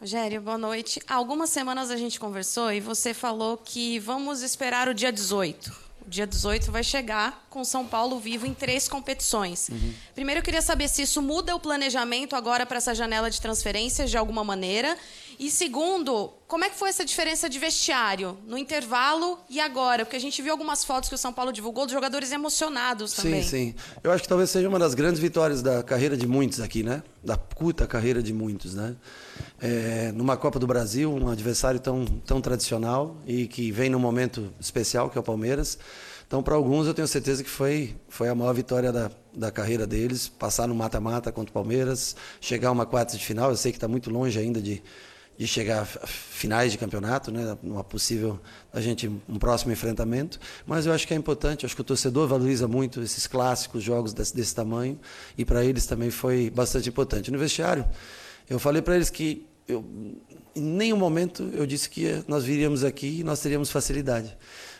Rogério, 0.00 0.40
boa 0.40 0.58
noite. 0.58 1.00
Há 1.06 1.14
algumas 1.14 1.50
semanas 1.50 1.88
a 1.88 1.96
gente 1.96 2.18
conversou 2.18 2.72
e 2.72 2.80
você 2.80 3.14
falou 3.14 3.56
que 3.56 4.00
vamos 4.00 4.42
esperar 4.42 4.88
o 4.88 4.94
dia 4.94 5.12
18 5.12 5.91
dia 6.06 6.26
18 6.26 6.70
vai 6.70 6.82
chegar 6.82 7.46
com 7.48 7.64
São 7.64 7.86
Paulo 7.86 8.18
vivo 8.18 8.46
em 8.46 8.54
três 8.54 8.88
competições. 8.88 9.68
Uhum. 9.68 9.92
Primeiro, 10.14 10.40
eu 10.40 10.44
queria 10.44 10.62
saber 10.62 10.88
se 10.88 11.02
isso 11.02 11.20
muda 11.20 11.54
o 11.54 11.60
planejamento 11.60 12.36
agora 12.36 12.64
para 12.66 12.78
essa 12.78 12.94
janela 12.94 13.30
de 13.30 13.40
transferências 13.40 14.10
de 14.10 14.16
alguma 14.16 14.44
maneira. 14.44 14.96
E 15.42 15.50
segundo, 15.50 16.32
como 16.46 16.64
é 16.64 16.70
que 16.70 16.78
foi 16.78 16.88
essa 16.88 17.04
diferença 17.04 17.48
de 17.48 17.58
vestiário 17.58 18.38
no 18.46 18.56
intervalo 18.56 19.40
e 19.50 19.58
agora? 19.58 20.04
Porque 20.04 20.14
a 20.14 20.20
gente 20.20 20.40
viu 20.40 20.52
algumas 20.52 20.84
fotos 20.84 21.08
que 21.08 21.16
o 21.16 21.18
São 21.18 21.32
Paulo 21.32 21.52
divulgou 21.52 21.84
de 21.84 21.92
jogadores 21.92 22.30
emocionados 22.30 23.12
também. 23.12 23.42
Sim, 23.42 23.48
sim. 23.48 23.74
Eu 24.04 24.12
acho 24.12 24.22
que 24.22 24.28
talvez 24.28 24.50
seja 24.50 24.68
uma 24.68 24.78
das 24.78 24.94
grandes 24.94 25.20
vitórias 25.20 25.60
da 25.60 25.82
carreira 25.82 26.16
de 26.16 26.28
muitos 26.28 26.60
aqui, 26.60 26.84
né? 26.84 27.02
Da 27.24 27.36
curta 27.36 27.88
carreira 27.88 28.22
de 28.22 28.32
muitos, 28.32 28.76
né? 28.76 28.94
É, 29.60 30.12
numa 30.14 30.36
Copa 30.36 30.60
do 30.60 30.66
Brasil, 30.68 31.12
um 31.12 31.28
adversário 31.28 31.80
tão, 31.80 32.04
tão 32.04 32.40
tradicional 32.40 33.16
e 33.26 33.48
que 33.48 33.72
vem 33.72 33.90
num 33.90 33.98
momento 33.98 34.54
especial, 34.60 35.10
que 35.10 35.18
é 35.18 35.20
o 35.20 35.24
Palmeiras. 35.24 35.76
Então, 36.24 36.40
para 36.40 36.54
alguns, 36.54 36.86
eu 36.86 36.94
tenho 36.94 37.08
certeza 37.08 37.42
que 37.42 37.50
foi, 37.50 37.96
foi 38.08 38.28
a 38.28 38.34
maior 38.34 38.54
vitória 38.54 38.92
da, 38.92 39.10
da 39.34 39.50
carreira 39.50 39.88
deles. 39.88 40.28
Passar 40.28 40.68
no 40.68 40.74
mata-mata 40.76 41.32
contra 41.32 41.50
o 41.50 41.52
Palmeiras, 41.52 42.14
chegar 42.40 42.68
a 42.68 42.72
uma 42.72 42.86
quarta 42.86 43.18
de 43.18 43.24
final. 43.24 43.50
Eu 43.50 43.56
sei 43.56 43.72
que 43.72 43.76
está 43.76 43.88
muito 43.88 44.08
longe 44.08 44.38
ainda 44.38 44.62
de, 44.62 44.80
de 45.42 45.48
chegar 45.48 45.82
a 45.82 46.06
finais 46.06 46.70
de 46.70 46.78
campeonato, 46.78 47.32
né, 47.32 47.58
uma 47.64 47.82
possível 47.82 48.38
a 48.72 48.80
gente 48.80 49.08
um 49.28 49.38
próximo 49.40 49.72
enfrentamento, 49.72 50.38
mas 50.64 50.86
eu 50.86 50.92
acho 50.92 51.04
que 51.04 51.12
é 51.12 51.16
importante, 51.16 51.66
acho 51.66 51.74
que 51.74 51.80
o 51.80 51.84
torcedor 51.84 52.28
valoriza 52.28 52.68
muito 52.68 53.02
esses 53.02 53.26
clássicos 53.26 53.82
jogos 53.82 54.12
desse, 54.12 54.36
desse 54.36 54.54
tamanho 54.54 54.96
e 55.36 55.44
para 55.44 55.64
eles 55.64 55.84
também 55.84 56.10
foi 56.10 56.48
bastante 56.48 56.88
importante. 56.88 57.28
No 57.32 57.38
vestiário, 57.40 57.84
eu 58.48 58.60
falei 58.60 58.80
para 58.82 58.94
eles 58.94 59.10
que 59.10 59.44
eu, 59.66 59.84
em 60.54 60.62
nenhum 60.62 60.96
momento 60.96 61.50
eu 61.54 61.66
disse 61.66 61.90
que 61.90 62.22
nós 62.28 62.44
viríamos 62.44 62.84
aqui 62.84 63.18
e 63.18 63.24
nós 63.24 63.40
teríamos 63.40 63.68
facilidade 63.68 64.36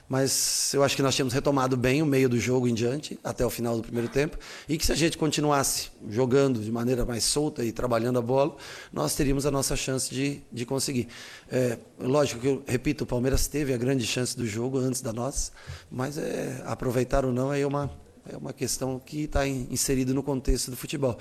mas 0.09 0.73
eu 0.75 0.83
acho 0.83 0.95
que 0.95 1.03
nós 1.03 1.15
tínhamos 1.15 1.33
retomado 1.33 1.77
bem 1.77 2.03
o 2.03 2.07
meio 2.07 2.29
do 2.29 2.39
jogo 2.39 2.69
em 2.69 2.75
diante, 2.75 3.19
até 3.25 3.47
o 3.47 3.51
final 3.51 3.77
do 3.77 3.83
primeiro 3.83 4.09
tempo, 4.09 4.37
e 4.69 4.77
que 4.77 4.85
se 4.85 4.93
a 4.93 4.95
gente 4.95 5.17
continuasse 5.17 5.91
jogando 6.09 6.61
de 6.61 6.71
maneira 6.71 7.05
mais 7.05 7.25
solta 7.25 7.65
e 7.65 7.73
trabalhando 7.73 8.19
a 8.19 8.23
bola, 8.23 8.55
nós 8.93 9.15
teríamos 9.15 9.47
a 9.47 9.51
nossa 9.51 9.75
chance 9.75 10.13
de, 10.13 10.43
de 10.53 10.67
conseguir. 10.67 11.09
É, 11.51 11.79
lógico 11.99 12.41
que, 12.41 12.47
eu 12.47 12.63
repito, 12.67 13.05
o 13.05 13.07
Palmeiras 13.07 13.47
teve 13.47 13.73
a 13.73 13.77
grande 13.77 14.07
chance 14.07 14.37
do 14.37 14.47
jogo 14.47 14.79
antes 14.79 15.01
da 15.01 15.13
nossa, 15.13 15.53
mas 15.91 16.19
é, 16.19 16.63
aproveitar 16.67 17.25
ou 17.25 17.33
não 17.33 17.53
é 17.53 17.67
uma, 17.67 17.91
É 18.29 18.37
uma 18.37 18.53
questão 18.53 19.01
que 19.01 19.25
está 19.25 19.47
inserida 19.47 20.15
no 20.15 20.23
contexto 20.23 20.71
do 20.71 20.77
futebol. 20.77 21.19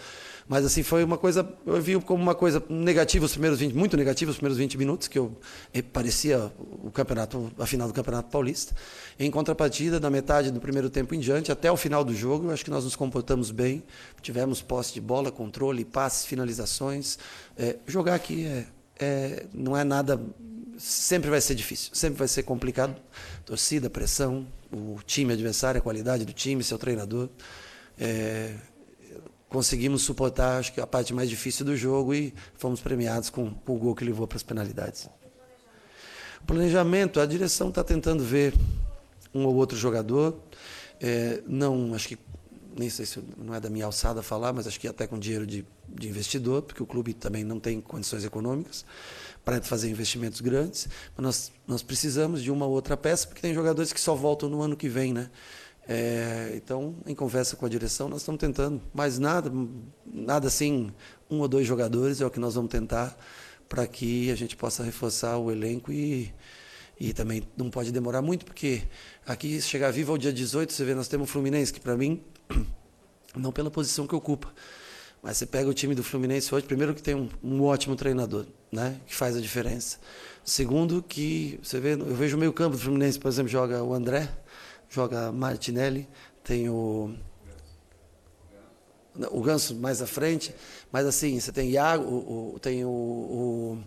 Mas 0.47 0.63
assim, 0.63 0.83
foi 0.83 1.03
uma 1.03 1.17
coisa, 1.17 1.47
eu 1.65 1.81
vi 1.81 1.99
como 1.99 2.21
uma 2.21 2.35
coisa 2.35 2.63
negativa 2.69 3.25
os 3.25 3.31
primeiros 3.31 3.59
20, 3.59 3.73
muito 3.73 3.97
negativa 3.97 4.29
os 4.29 4.37
primeiros 4.37 4.57
20 4.57 4.77
minutos, 4.77 5.07
que 5.07 5.17
eu 5.17 5.35
eh, 5.73 5.81
parecia 5.81 6.51
o 6.83 6.91
campeonato, 6.91 7.51
a 7.57 7.65
final 7.65 7.87
do 7.87 7.93
Campeonato 7.93 8.29
Paulista. 8.29 8.75
Em 9.19 9.31
contrapartida, 9.31 9.99
da 9.99 10.09
metade 10.09 10.51
do 10.51 10.59
primeiro 10.59 10.89
tempo 10.89 11.15
em 11.15 11.19
diante, 11.19 11.51
até 11.51 11.71
o 11.71 11.77
final 11.77 12.03
do 12.03 12.13
jogo, 12.13 12.47
eu 12.47 12.51
acho 12.51 12.63
que 12.63 12.71
nós 12.71 12.83
nos 12.83 12.95
comportamos 12.95 13.49
bem. 13.49 13.83
Tivemos 14.21 14.61
posse 14.61 14.93
de 14.93 15.01
bola, 15.01 15.31
controle, 15.31 15.83
passes, 15.83 16.25
finalizações. 16.25 17.17
É, 17.57 17.77
jogar 17.87 18.13
aqui 18.13 18.45
é, 18.45 18.65
é, 18.99 19.45
não 19.53 19.75
é 19.75 19.83
nada 19.83 20.21
sempre 20.81 21.29
vai 21.29 21.39
ser 21.39 21.55
difícil, 21.55 21.91
sempre 21.93 22.17
vai 22.17 22.27
ser 22.27 22.43
complicado. 22.43 22.95
Torcida, 23.45 23.89
pressão, 23.89 24.47
o 24.71 24.99
time 25.05 25.33
adversário, 25.33 25.79
a 25.79 25.81
qualidade 25.81 26.25
do 26.25 26.33
time, 26.33 26.63
seu 26.63 26.77
treinador. 26.77 27.29
É, 27.99 28.55
conseguimos 29.49 30.03
suportar, 30.03 30.59
acho 30.59 30.73
que 30.73 30.79
a 30.79 30.87
parte 30.87 31.13
mais 31.13 31.29
difícil 31.29 31.65
do 31.65 31.75
jogo 31.75 32.13
e 32.13 32.33
fomos 32.55 32.79
premiados 32.79 33.29
com, 33.29 33.53
com 33.53 33.75
o 33.75 33.77
gol 33.77 33.93
que 33.93 34.05
levou 34.05 34.25
para 34.25 34.37
as 34.37 34.43
penalidades. 34.43 35.09
O 36.41 36.45
planejamento, 36.45 37.19
a 37.19 37.25
direção 37.25 37.69
está 37.69 37.83
tentando 37.83 38.23
ver 38.23 38.53
um 39.33 39.45
ou 39.45 39.55
outro 39.55 39.77
jogador. 39.77 40.39
É, 40.99 41.41
não, 41.45 41.93
acho 41.93 42.07
que 42.07 42.17
nem 42.77 42.89
sei 42.89 43.05
se 43.05 43.19
não 43.37 43.53
é 43.53 43.59
da 43.59 43.69
minha 43.69 43.85
alçada 43.85 44.21
falar, 44.21 44.53
mas 44.53 44.67
acho 44.67 44.79
que 44.79 44.87
até 44.87 45.05
com 45.07 45.19
dinheiro 45.19 45.45
de, 45.45 45.65
de 45.87 46.09
investidor, 46.09 46.61
porque 46.61 46.81
o 46.81 46.85
clube 46.85 47.13
também 47.13 47.43
não 47.43 47.59
tem 47.59 47.81
condições 47.81 48.23
econômicas 48.23 48.85
para 49.43 49.61
fazer 49.61 49.89
investimentos 49.89 50.41
grandes, 50.41 50.87
mas 51.15 51.23
nós, 51.23 51.51
nós 51.67 51.83
precisamos 51.83 52.41
de 52.41 52.51
uma 52.51 52.65
outra 52.65 52.95
peça, 52.95 53.27
porque 53.27 53.41
tem 53.41 53.53
jogadores 53.53 53.91
que 53.91 53.99
só 53.99 54.15
voltam 54.15 54.49
no 54.49 54.61
ano 54.61 54.75
que 54.75 54.87
vem, 54.87 55.13
né? 55.13 55.29
É, 55.87 56.53
então, 56.55 56.95
em 57.05 57.15
conversa 57.15 57.55
com 57.55 57.65
a 57.65 57.69
direção, 57.69 58.07
nós 58.07 58.21
estamos 58.21 58.39
tentando, 58.39 58.81
mas 58.93 59.17
nada, 59.17 59.51
nada 60.05 60.47
assim, 60.47 60.91
um 61.29 61.39
ou 61.39 61.47
dois 61.47 61.65
jogadores 61.65 62.21
é 62.21 62.25
o 62.25 62.29
que 62.29 62.39
nós 62.39 62.53
vamos 62.53 62.71
tentar 62.71 63.17
para 63.67 63.87
que 63.87 64.29
a 64.31 64.35
gente 64.35 64.55
possa 64.55 64.83
reforçar 64.83 65.37
o 65.37 65.51
elenco 65.51 65.91
e, 65.91 66.33
e 67.01 67.13
também 67.13 67.41
não 67.57 67.71
pode 67.71 67.91
demorar 67.91 68.21
muito, 68.21 68.45
porque 68.45 68.83
aqui 69.25 69.59
chegar 69.59 69.89
vivo 69.89 70.11
ao 70.11 70.19
dia 70.19 70.31
18, 70.31 70.71
você 70.71 70.85
vê, 70.85 70.93
nós 70.93 71.07
temos 71.07 71.27
o 71.27 71.31
Fluminense, 71.31 71.73
que 71.73 71.79
para 71.79 71.97
mim, 71.97 72.21
não 73.35 73.51
pela 73.51 73.71
posição 73.71 74.05
que 74.05 74.13
ocupa, 74.13 74.53
mas 75.19 75.37
você 75.37 75.47
pega 75.47 75.67
o 75.67 75.73
time 75.73 75.95
do 75.95 76.03
Fluminense 76.03 76.53
hoje, 76.53 76.63
primeiro 76.63 76.93
que 76.93 77.01
tem 77.01 77.15
um, 77.15 77.27
um 77.43 77.63
ótimo 77.63 77.95
treinador, 77.95 78.45
né, 78.71 79.01
que 79.07 79.15
faz 79.15 79.35
a 79.35 79.41
diferença. 79.41 79.97
Segundo 80.45 81.01
que 81.01 81.59
você 81.63 81.79
vê, 81.79 81.93
eu 81.93 82.13
vejo 82.13 82.37
o 82.37 82.39
meio 82.39 82.53
campo 82.53 82.77
do 82.77 82.81
Fluminense, 82.83 83.17
por 83.17 83.29
exemplo, 83.29 83.49
joga 83.49 83.83
o 83.83 83.95
André, 83.95 84.29
joga 84.87 85.31
Martinelli, 85.31 86.07
tem 86.43 86.69
o 86.69 87.15
o 89.31 89.41
Ganso 89.41 89.75
mais 89.75 90.01
à 90.01 90.07
frente, 90.07 90.55
mas 90.91 91.05
assim, 91.05 91.37
você 91.39 91.51
tem 91.51 91.71
Iago, 91.71 92.03
o, 92.03 92.55
o, 92.55 92.59
tem 92.59 92.85
o, 92.85 92.89
o, 92.89 93.83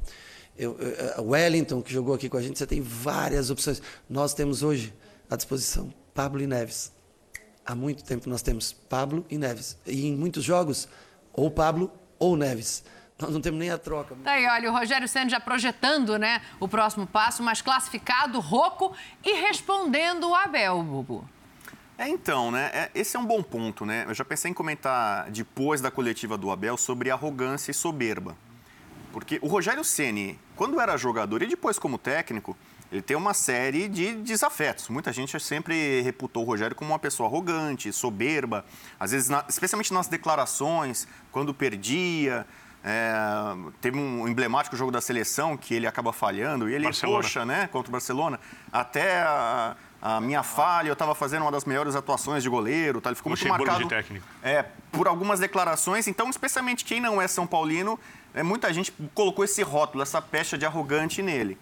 o, 1.18 1.31
Wellington 1.31 1.82
que 1.82 1.93
jogou 1.93 2.14
aqui 2.14 2.28
com 2.28 2.36
a 2.36 2.43
gente, 2.43 2.59
você 2.59 2.66
tem 2.66 2.81
várias 2.81 3.51
opções. 3.51 3.82
Nós 4.09 4.35
temos 4.35 4.62
hoje 4.62 4.94
à 5.28 5.36
disposição 5.36 5.93
Pablo 6.14 6.40
e 6.40 6.47
Neves. 6.47 6.93
Há 7.66 7.74
muito 7.74 8.05
tempo 8.05 8.28
nós 8.28 8.43
temos 8.43 8.72
Pablo 8.72 9.24
e 9.28 9.39
Neves. 9.39 9.76
E 9.86 10.06
em 10.06 10.14
muitos 10.14 10.44
jogos 10.44 10.89
ou 11.32 11.51
Pablo 11.51 11.90
ou 12.18 12.36
Neves. 12.36 12.85
Nós 13.18 13.31
não 13.31 13.40
temos 13.40 13.59
nem 13.59 13.70
a 13.70 13.78
troca. 13.78 14.16
Tá 14.22 14.32
aí, 14.32 14.47
olha, 14.47 14.70
o 14.70 14.72
Rogério 14.72 15.09
Senna 15.09 15.31
já 15.31 15.40
projetando 15.40 16.18
né, 16.18 16.43
o 16.59 16.68
próximo 16.68 17.06
passo, 17.06 17.43
mas 17.43 17.62
classificado, 17.62 18.40
roco 18.40 18.93
e 19.24 19.32
respondendo 19.40 20.28
o 20.28 20.35
Abel, 20.35 20.82
Bubu. 20.82 21.28
É, 21.97 22.09
então, 22.09 22.51
né? 22.51 22.70
É, 22.74 22.90
esse 22.93 23.16
é 23.16 23.20
um 23.20 23.24
bom 23.24 23.40
ponto, 23.40 23.86
né? 23.86 24.05
Eu 24.09 24.14
já 24.14 24.24
pensei 24.24 24.51
em 24.51 24.55
comentar 24.55 25.31
depois 25.31 25.81
da 25.81 25.93
coletiva 25.93 26.36
do 26.36 26.51
Abel 26.51 26.76
sobre 26.76 27.09
arrogância 27.10 27.70
e 27.70 27.74
soberba. 27.74 28.36
Porque 29.12 29.39
o 29.40 29.47
Rogério 29.47 29.85
Ceni, 29.85 30.36
quando 30.56 30.81
era 30.81 30.97
jogador 30.97 31.43
e 31.43 31.47
depois 31.47 31.78
como 31.78 31.98
técnico, 31.98 32.56
ele 32.93 33.02
tem 33.02 33.16
uma 33.16 33.35
série 33.35 33.89
de 33.89 34.14
desafetos. 34.14 34.89
Muita 34.89 35.12
gente 35.12 35.39
sempre 35.40 36.01
reputou 36.02 36.44
o 36.44 36.47
Rogério 36.47 36.76
como 36.76 36.93
uma 36.93 36.98
pessoa 36.98 37.28
arrogante, 37.28 37.93
soberba, 37.93 38.64
às 39.01 39.10
vezes, 39.10 39.28
na, 39.28 39.44
especialmente 39.48 39.93
nas 39.93 40.06
declarações, 40.06 41.09
quando 41.32 41.52
perdia. 41.52 42.47
É, 42.86 43.12
teve 43.81 43.98
um 43.98 44.28
emblemático 44.28 44.76
jogo 44.76 44.90
da 44.90 45.01
seleção 45.01 45.56
que 45.56 45.74
ele 45.74 45.86
acaba 45.86 46.12
falhando, 46.12 46.68
e 46.68 46.74
ele, 46.74 46.85
Barcelona. 46.85 47.22
poxa, 47.22 47.44
né, 47.44 47.66
contra 47.66 47.89
o 47.89 47.93
Barcelona, 47.93 48.39
até 48.70 49.22
a, 49.22 49.74
a 50.02 50.20
minha 50.20 50.43
falha, 50.43 50.89
eu 50.89 50.93
estava 50.93 51.14
fazendo 51.14 51.43
uma 51.43 51.51
das 51.51 51.64
melhores 51.64 51.97
atuações 51.97 52.43
de 52.43 52.48
goleiro, 52.51 53.01
tá? 53.01 53.09
ele 53.09 53.16
ficou 53.16 53.31
muito 53.31 53.48
marcado. 53.48 53.89
É, 54.43 54.66
por 54.93 55.09
algumas 55.09 55.40
declarações. 55.40 56.06
Então, 56.06 56.28
especialmente 56.28 56.85
quem 56.85 57.01
não 57.01 57.22
é 57.22 57.26
São 57.26 57.47
Paulino, 57.47 57.98
é, 58.35 58.43
muita 58.43 58.73
gente 58.73 58.93
colocou 59.15 59.44
esse 59.44 59.62
rótulo, 59.62 60.02
essa 60.02 60.20
pecha 60.20 60.59
de 60.59 60.66
arrogante 60.66 61.23
nele. 61.23 61.56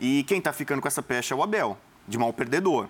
E 0.00 0.24
quem 0.24 0.38
está 0.38 0.52
ficando 0.52 0.82
com 0.82 0.88
essa 0.88 1.02
pecha 1.02 1.34
é 1.34 1.36
o 1.36 1.42
Abel, 1.42 1.78
de 2.08 2.18
mal 2.18 2.32
perdedor. 2.32 2.88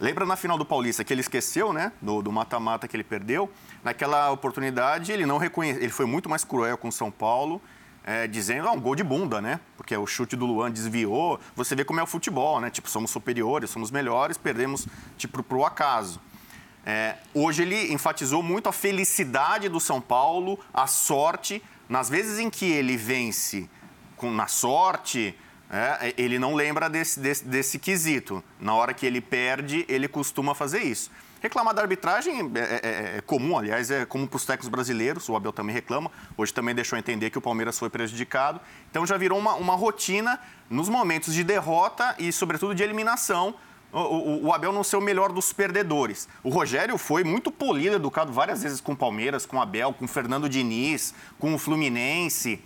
Lembra 0.00 0.26
na 0.26 0.36
final 0.36 0.58
do 0.58 0.66
Paulista 0.66 1.04
que 1.04 1.12
ele 1.12 1.20
esqueceu, 1.20 1.72
né? 1.72 1.92
Do 2.02 2.30
mata-mata 2.30 2.86
que 2.88 2.96
ele 2.96 3.04
perdeu. 3.04 3.50
Naquela 3.82 4.30
oportunidade, 4.30 5.12
ele 5.12 5.24
não 5.24 5.38
reconheceu. 5.38 5.82
Ele 5.82 5.92
foi 5.92 6.06
muito 6.06 6.28
mais 6.28 6.44
cruel 6.44 6.76
com 6.76 6.88
o 6.88 6.92
São 6.92 7.10
Paulo, 7.10 7.62
é, 8.04 8.26
dizendo, 8.26 8.68
ah, 8.68 8.72
um 8.72 8.80
gol 8.80 8.94
de 8.94 9.04
bunda, 9.04 9.40
né? 9.40 9.60
Porque 9.76 9.96
o 9.96 10.06
chute 10.06 10.36
do 10.36 10.44
Luan 10.44 10.70
desviou. 10.70 11.40
Você 11.54 11.74
vê 11.74 11.84
como 11.84 12.00
é 12.00 12.02
o 12.02 12.06
futebol, 12.06 12.60
né? 12.60 12.68
Tipo, 12.68 12.90
somos 12.90 13.10
superiores, 13.10 13.70
somos 13.70 13.90
melhores, 13.90 14.36
perdemos, 14.36 14.86
tipo, 15.16 15.42
pro 15.42 15.64
acaso. 15.64 16.20
É, 16.84 17.16
hoje 17.32 17.62
ele 17.62 17.92
enfatizou 17.92 18.42
muito 18.42 18.68
a 18.68 18.72
felicidade 18.72 19.68
do 19.68 19.80
São 19.80 20.00
Paulo, 20.00 20.58
a 20.74 20.86
sorte. 20.86 21.62
Nas 21.88 22.08
vezes 22.08 22.38
em 22.38 22.50
que 22.50 22.64
ele 22.64 22.96
vence 22.96 23.68
com, 24.16 24.30
na 24.30 24.46
sorte, 24.46 25.34
é, 25.70 26.14
ele 26.16 26.38
não 26.38 26.54
lembra 26.54 26.88
desse, 26.88 27.20
desse, 27.20 27.44
desse, 27.44 27.78
quesito. 27.78 28.42
Na 28.60 28.74
hora 28.74 28.94
que 28.94 29.04
ele 29.04 29.20
perde, 29.20 29.84
ele 29.88 30.08
costuma 30.08 30.54
fazer 30.54 30.82
isso. 30.82 31.10
Reclamar 31.40 31.74
da 31.74 31.82
arbitragem 31.82 32.40
é, 32.54 32.58
é, 32.58 32.80
é, 32.82 33.18
é 33.18 33.20
comum, 33.20 33.58
aliás, 33.58 33.90
é 33.90 34.04
comum 34.04 34.26
para 34.26 34.36
os 34.36 34.44
técnicos 34.44 34.68
brasileiros, 34.68 35.28
o 35.28 35.36
Abel 35.36 35.52
também 35.52 35.74
reclama. 35.74 36.10
Hoje 36.36 36.52
também 36.52 36.74
deixou 36.74 36.98
entender 36.98 37.30
que 37.30 37.38
o 37.38 37.42
Palmeiras 37.42 37.78
foi 37.78 37.90
prejudicado. 37.90 38.60
Então 38.90 39.06
já 39.06 39.16
virou 39.16 39.38
uma, 39.38 39.54
uma 39.54 39.74
rotina 39.74 40.40
nos 40.70 40.88
momentos 40.88 41.34
de 41.34 41.44
derrota 41.44 42.14
e, 42.18 42.32
sobretudo, 42.32 42.74
de 42.74 42.82
eliminação. 42.82 43.54
O, 43.92 44.46
o, 44.46 44.52
Abel 44.52 44.72
não 44.72 44.84
ser 44.84 44.96
o 44.96 45.00
melhor 45.00 45.32
dos 45.32 45.52
perdedores. 45.52 46.28
O 46.42 46.50
Rogério 46.50 46.98
foi 46.98 47.24
muito 47.24 47.50
polido, 47.50 47.96
educado 47.96 48.32
várias 48.32 48.62
vezes 48.62 48.80
com 48.80 48.92
o 48.92 48.96
Palmeiras, 48.96 49.46
com 49.46 49.56
o 49.56 49.60
Abel, 49.60 49.92
com 49.92 50.04
o 50.04 50.08
Fernando 50.08 50.48
Diniz, 50.48 51.14
com 51.38 51.54
o 51.54 51.58
Fluminense. 51.58 52.62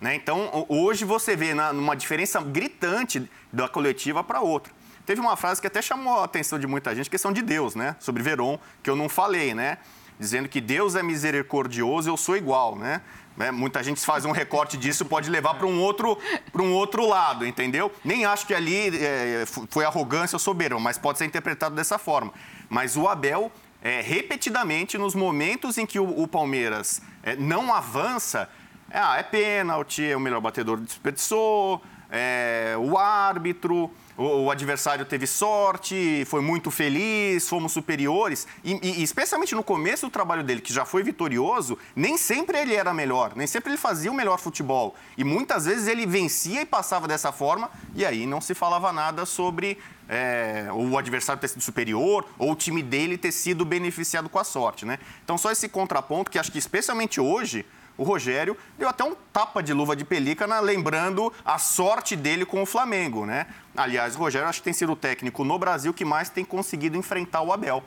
Né? 0.00 0.14
Então, 0.14 0.66
hoje 0.68 1.04
você 1.04 1.34
vê 1.34 1.54
na, 1.54 1.94
diferença 1.94 2.40
gritante 2.40 3.28
da 3.52 3.68
coletiva 3.68 4.22
para 4.22 4.40
outra. 4.40 4.72
Teve 5.04 5.20
uma 5.20 5.36
frase 5.36 5.60
que 5.60 5.66
até 5.66 5.80
chamou 5.80 6.20
a 6.20 6.24
atenção 6.24 6.58
de 6.58 6.66
muita 6.66 6.94
gente, 6.94 7.08
questão 7.08 7.32
de 7.32 7.40
Deus, 7.40 7.74
né? 7.74 7.96
Sobre 7.98 8.22
Veron, 8.22 8.58
que 8.82 8.90
eu 8.90 8.94
não 8.94 9.08
falei, 9.08 9.54
né? 9.54 9.78
Dizendo 10.20 10.48
que 10.48 10.60
Deus 10.60 10.94
é 10.94 11.02
misericordioso, 11.02 12.10
eu 12.10 12.16
sou 12.16 12.36
igual, 12.36 12.76
né? 12.76 13.00
Né? 13.38 13.52
Muita 13.52 13.82
gente 13.82 14.04
faz 14.04 14.24
um 14.24 14.32
recorte 14.32 14.76
disso 14.76 15.04
pode 15.04 15.30
levar 15.30 15.54
para 15.54 15.66
um 15.66 15.80
outro 15.80 16.18
para 16.52 16.60
um 16.60 16.72
outro 16.72 17.06
lado, 17.06 17.46
entendeu? 17.46 17.90
Nem 18.04 18.24
acho 18.24 18.44
que 18.46 18.52
ali 18.52 18.88
é, 18.96 19.44
foi 19.70 19.84
arrogância 19.84 20.34
ou 20.34 20.40
soberba, 20.40 20.80
mas 20.80 20.98
pode 20.98 21.18
ser 21.18 21.24
interpretado 21.24 21.74
dessa 21.74 21.98
forma. 21.98 22.32
Mas 22.68 22.96
o 22.96 23.06
Abel, 23.06 23.52
é, 23.80 24.00
repetidamente, 24.00 24.98
nos 24.98 25.14
momentos 25.14 25.78
em 25.78 25.86
que 25.86 26.00
o, 26.00 26.20
o 26.20 26.26
Palmeiras 26.26 27.00
é, 27.22 27.36
não 27.36 27.72
avança, 27.72 28.48
é, 28.90 28.98
ah, 28.98 29.16
é 29.18 29.22
pênalti, 29.22 30.04
é 30.04 30.16
o 30.16 30.20
melhor 30.20 30.40
batedor 30.40 30.78
desperdiçou, 30.78 31.80
é, 32.10 32.74
o 32.78 32.96
árbitro, 32.96 33.90
o, 34.16 34.44
o, 34.44 34.50
adversário 34.50 35.04
teve 35.04 35.26
sorte, 35.26 36.24
foi 36.26 36.40
muito 36.40 36.70
feliz, 36.70 37.48
fomos 37.48 37.72
superiores. 37.72 38.46
E, 38.64 38.78
e, 38.82 39.02
especialmente 39.02 39.54
no 39.54 39.62
começo 39.62 40.06
do 40.06 40.10
trabalho 40.10 40.42
dele, 40.42 40.60
que 40.60 40.72
já 40.72 40.84
foi 40.84 41.02
vitorioso, 41.02 41.78
nem 41.94 42.16
sempre 42.16 42.58
ele 42.58 42.74
era 42.74 42.94
melhor, 42.94 43.32
nem 43.36 43.46
sempre 43.46 43.70
ele 43.70 43.78
fazia 43.78 44.10
o 44.10 44.14
melhor 44.14 44.38
futebol. 44.38 44.94
E 45.16 45.24
muitas 45.24 45.66
vezes 45.66 45.86
ele 45.86 46.06
vencia 46.06 46.62
e 46.62 46.66
passava 46.66 47.06
dessa 47.06 47.30
forma, 47.30 47.70
e 47.94 48.04
aí 48.04 48.26
não 48.26 48.40
se 48.40 48.54
falava 48.54 48.90
nada 48.90 49.26
sobre 49.26 49.78
é, 50.08 50.68
o 50.72 50.96
adversário 50.96 51.40
ter 51.40 51.48
sido 51.48 51.60
superior 51.60 52.26
ou 52.38 52.52
o 52.52 52.56
time 52.56 52.82
dele 52.82 53.18
ter 53.18 53.30
sido 53.30 53.64
beneficiado 53.64 54.28
com 54.28 54.38
a 54.38 54.44
sorte. 54.44 54.86
Né? 54.86 54.98
Então, 55.22 55.36
só 55.36 55.52
esse 55.52 55.68
contraponto 55.68 56.30
que 56.30 56.38
acho 56.38 56.50
que, 56.50 56.58
especialmente 56.58 57.20
hoje, 57.20 57.66
o 57.98 58.04
Rogério 58.04 58.56
deu 58.78 58.88
até 58.88 59.04
um 59.04 59.14
tapa 59.32 59.62
de 59.62 59.74
luva 59.74 59.94
de 59.94 60.04
pelícana, 60.04 60.60
lembrando 60.60 61.32
a 61.44 61.58
sorte 61.58 62.16
dele 62.16 62.46
com 62.46 62.62
o 62.62 62.66
Flamengo, 62.66 63.26
né? 63.26 63.46
Aliás, 63.76 64.14
o 64.14 64.18
Rogério 64.18 64.48
acho 64.48 64.60
que 64.60 64.64
tem 64.64 64.72
sido 64.72 64.92
o 64.92 64.96
técnico 64.96 65.44
no 65.44 65.58
Brasil 65.58 65.92
que 65.92 66.04
mais 66.04 66.30
tem 66.30 66.44
conseguido 66.44 66.96
enfrentar 66.96 67.42
o 67.42 67.52
Abel. 67.52 67.82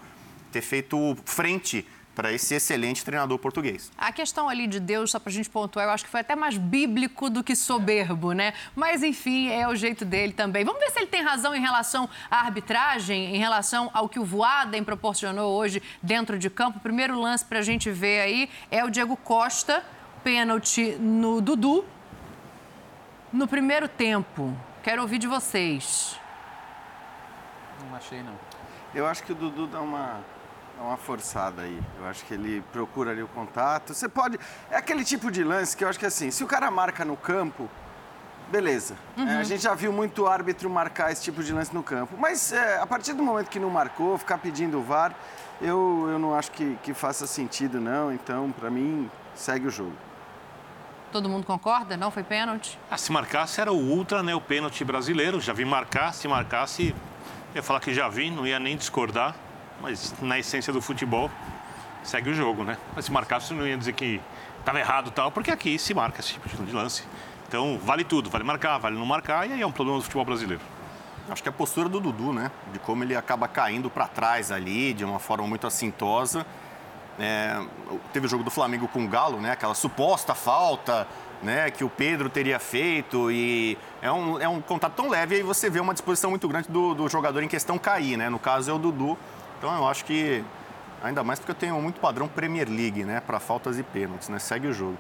Ter 0.51 0.61
feito 0.61 1.17
frente 1.25 1.88
para 2.13 2.31
esse 2.31 2.53
excelente 2.53 3.03
treinador 3.05 3.38
português. 3.39 3.91
A 3.97 4.11
questão 4.11 4.49
ali 4.49 4.67
de 4.67 4.79
Deus, 4.79 5.11
só 5.11 5.19
para 5.19 5.29
a 5.29 5.33
gente 5.33 5.49
pontuar, 5.49 5.85
eu 5.85 5.91
acho 5.91 6.03
que 6.03 6.09
foi 6.09 6.19
até 6.19 6.35
mais 6.35 6.57
bíblico 6.57 7.29
do 7.29 7.43
que 7.43 7.55
soberbo, 7.55 8.33
né? 8.33 8.53
Mas, 8.75 9.01
enfim, 9.01 9.49
é 9.49 9.67
o 9.67 9.75
jeito 9.75 10.03
dele 10.03 10.33
também. 10.33 10.65
Vamos 10.65 10.81
ver 10.81 10.91
se 10.91 10.99
ele 10.99 11.07
tem 11.07 11.23
razão 11.23 11.55
em 11.55 11.61
relação 11.61 12.09
à 12.29 12.41
arbitragem, 12.41 13.35
em 13.35 13.39
relação 13.39 13.89
ao 13.93 14.09
que 14.09 14.19
o 14.19 14.25
Voaden 14.25 14.83
proporcionou 14.83 15.57
hoje 15.57 15.81
dentro 16.03 16.38
de 16.38 16.49
campo. 16.49 16.79
O 16.79 16.81
primeiro 16.81 17.19
lance 17.19 17.45
para 17.45 17.59
a 17.59 17.63
gente 17.63 17.89
ver 17.89 18.19
aí 18.19 18.49
é 18.69 18.83
o 18.83 18.89
Diego 18.89 19.15
Costa, 19.15 19.83
pênalti 20.23 20.95
no 20.99 21.41
Dudu, 21.41 21.85
no 23.31 23.48
primeiro 23.48 23.88
tempo. 23.88 24.56
Quero 24.84 25.02
ouvir 25.02 25.18
de 25.18 25.27
vocês. 25.27 26.19
Não 27.88 27.95
achei, 27.95 28.22
não. 28.23 28.34
Eu 28.93 29.06
acho 29.07 29.23
que 29.23 29.31
o 29.31 29.35
Dudu 29.35 29.68
dá 29.68 29.81
uma, 29.81 30.19
dá 30.77 30.84
uma 30.84 30.98
forçada 30.98 31.61
aí. 31.61 31.80
Eu 31.99 32.06
acho 32.07 32.26
que 32.26 32.34
ele 32.34 32.64
procura 32.72 33.11
ali 33.11 33.23
o 33.23 33.27
contato. 33.27 33.93
Você 33.93 34.10
pode. 34.10 34.39
É 34.69 34.77
aquele 34.77 35.03
tipo 35.03 35.31
de 35.31 35.43
lance 35.43 35.76
que 35.76 35.84
eu 35.84 35.89
acho 35.89 35.99
que 35.99 36.06
assim, 36.06 36.30
se 36.31 36.43
o 36.43 36.48
cara 36.48 36.69
marca 36.69 37.06
no 37.06 37.15
campo, 37.15 37.69
beleza. 38.52 38.95
Uhum. 39.18 39.27
É, 39.27 39.38
a 39.38 39.43
gente 39.43 39.64
já 39.64 39.73
viu 39.73 39.93
muito 39.93 40.27
árbitro 40.27 40.69
marcar 40.69 41.11
esse 41.11 41.23
tipo 41.23 41.43
de 41.43 41.53
lance 41.53 41.73
no 41.73 41.81
campo. 41.81 42.15
Mas 42.18 42.52
é, 42.52 42.80
a 42.80 42.85
partir 42.85 43.14
do 43.14 43.23
momento 43.23 43.49
que 43.49 43.60
não 43.60 43.69
marcou, 43.69 44.18
ficar 44.18 44.38
pedindo 44.38 44.80
o 44.80 44.84
VAR, 44.84 45.15
eu, 45.61 46.07
eu 46.10 46.19
não 46.19 46.35
acho 46.35 46.52
que, 46.52 46.77
que 46.84 46.93
faça 46.93 47.26
sentido, 47.26 47.80
não. 47.80 48.11
Então, 48.11 48.52
para 48.52 48.69
mim, 48.69 49.10
segue 49.35 49.68
o 49.68 49.72
jogo. 49.72 49.95
Todo 51.11 51.27
mundo 51.27 51.45
concorda? 51.45 51.97
Não 51.97 52.09
foi 52.09 52.23
pênalti? 52.23 52.79
Ah, 52.89 52.97
se 52.97 53.11
marcasse 53.11 53.59
era 53.59 53.71
o 53.71 53.75
ultra, 53.75 54.23
né? 54.23 54.33
O 54.33 54.39
pênalti 54.39 54.83
brasileiro. 54.85 55.41
Já 55.41 55.51
vi 55.51 55.65
marcar, 55.65 56.13
se 56.13 56.25
marcasse, 56.25 56.95
ia 57.53 57.61
falar 57.61 57.81
que 57.81 57.93
já 57.93 58.07
vi, 58.07 58.31
não 58.31 58.47
ia 58.47 58.59
nem 58.59 58.77
discordar. 58.77 59.35
Mas 59.81 60.13
na 60.21 60.39
essência 60.39 60.71
do 60.71 60.81
futebol, 60.81 61.29
segue 62.01 62.29
o 62.29 62.33
jogo, 62.33 62.63
né? 62.63 62.77
Mas 62.95 63.05
se 63.05 63.11
marcasse, 63.11 63.53
não 63.53 63.67
ia 63.67 63.77
dizer 63.77 63.93
que 63.93 64.21
estava 64.59 64.79
errado 64.79 65.09
e 65.09 65.11
tal, 65.11 65.31
porque 65.31 65.51
aqui 65.51 65.77
se 65.77 65.93
marca 65.93 66.21
esse 66.21 66.33
tipo 66.33 66.47
de 66.63 66.71
lance. 66.71 67.03
Então, 67.47 67.77
vale 67.83 68.05
tudo, 68.05 68.29
vale 68.29 68.45
marcar, 68.45 68.77
vale 68.77 68.97
não 68.97 69.05
marcar, 69.05 69.49
e 69.49 69.53
aí 69.53 69.61
é 69.61 69.67
um 69.67 69.71
problema 69.71 69.97
do 69.97 70.03
futebol 70.03 70.23
brasileiro. 70.23 70.61
Acho 71.29 71.43
que 71.43 71.49
a 71.49 71.51
postura 71.51 71.89
do 71.89 71.99
Dudu, 71.99 72.31
né? 72.31 72.51
De 72.71 72.79
como 72.79 73.03
ele 73.03 73.15
acaba 73.15 73.47
caindo 73.47 73.89
para 73.89 74.07
trás 74.07 74.51
ali, 74.51 74.93
de 74.93 75.03
uma 75.03 75.19
forma 75.19 75.45
muito 75.47 75.67
assintosa. 75.67 76.45
É, 77.23 77.64
teve 78.11 78.26
o 78.26 78.30
jogo 78.30 78.43
do 78.43 78.49
Flamengo 78.49 78.88
com 78.88 79.06
o 79.06 79.07
Galo, 79.07 79.39
né? 79.39 79.52
Aquela 79.52 79.76
suposta 79.76 80.34
falta, 80.34 81.07
né? 81.43 81.69
Que 81.69 81.84
o 81.84 81.89
Pedro 81.89 82.31
teria 82.31 82.57
feito 82.57 83.30
e 83.30 83.77
é 84.02 84.11
um, 84.11 84.39
é 84.39 84.48
um 84.48 84.60
contato 84.60 84.93
tão 84.95 85.07
leve 85.07 85.35
aí 85.35 85.43
você 85.43 85.69
vê 85.69 85.80
uma 85.80 85.93
disposição 85.93 86.31
muito 86.31 86.48
grande 86.48 86.68
do, 86.68 86.95
do 86.95 87.07
jogador 87.07 87.43
em 87.43 87.48
questão 87.48 87.77
cair, 87.77 88.18
né? 88.18 88.27
No 88.27 88.39
caso 88.39 88.72
é 88.72 88.73
o 88.73 88.80
Dudu. 88.80 89.15
Então 89.60 89.72
eu 89.76 89.88
acho 89.88 90.03
que 90.03 90.43
ainda 91.03 91.23
mais 91.23 91.38
porque 91.38 91.52
eu 91.52 91.56
tenho 91.56 91.80
muito 91.80 91.99
padrão 91.99 92.27
Premier 92.27 92.68
League, 92.68 93.03
né? 93.03 93.22
Para 93.22 93.39
faltas 93.39 93.77
e 93.77 93.84
pênaltis, 93.84 94.27
né? 94.27 94.39
Segue 94.39 94.65
o 94.65 94.73
jogo. 94.73 94.98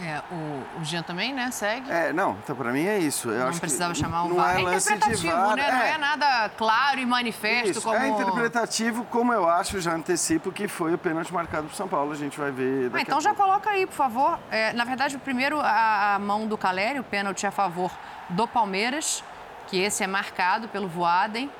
É, 0.00 0.22
o, 0.30 0.80
o 0.80 0.84
Jean 0.84 1.02
também, 1.02 1.32
né? 1.32 1.50
Segue. 1.50 1.90
É, 1.90 2.12
não, 2.12 2.36
então 2.42 2.56
para 2.56 2.72
mim 2.72 2.86
é 2.86 2.98
isso. 2.98 3.30
Eu 3.30 3.50
não 3.50 3.58
precisava 3.58 3.92
que 3.92 4.00
chamar 4.00 4.24
o 4.24 4.28
não 4.28 4.36
VAR. 4.36 4.56
É 4.56 4.62
É 4.62 4.64
de 4.64 4.76
interpretativo, 4.76 5.56
né? 5.56 5.70
Não 5.70 5.82
é 5.82 5.98
nada 5.98 6.48
claro 6.50 7.00
e 7.00 7.06
manifesto 7.06 7.70
Isso, 7.70 7.82
como... 7.82 7.96
É 7.96 8.08
interpretativo, 8.08 9.04
como 9.04 9.32
eu 9.32 9.48
acho, 9.48 9.80
já 9.80 9.94
antecipo 9.94 10.50
que 10.50 10.66
foi 10.68 10.94
o 10.94 10.98
pênalti 10.98 11.32
marcado 11.32 11.66
pro 11.66 11.76
São 11.76 11.88
Paulo. 11.88 12.12
A 12.12 12.16
gente 12.16 12.38
vai 12.38 12.50
ver 12.50 12.90
Ah, 12.92 13.00
então 13.00 13.20
já 13.20 13.34
coloca 13.34 13.70
aí, 13.70 13.86
por 13.86 13.94
favor. 13.94 14.38
É, 14.50 14.72
na 14.72 14.84
verdade, 14.84 15.18
primeiro 15.18 15.60
a, 15.60 16.14
a 16.14 16.18
mão 16.18 16.46
do 16.46 16.56
Caleri, 16.56 16.98
o 16.98 17.04
pênalti 17.04 17.46
a 17.46 17.50
favor 17.50 17.90
do 18.28 18.46
Palmeiras, 18.48 19.22
que 19.66 19.78
esse 19.78 20.02
é 20.02 20.06
marcado 20.06 20.68
pelo 20.68 20.88
Voaden. 20.88 21.50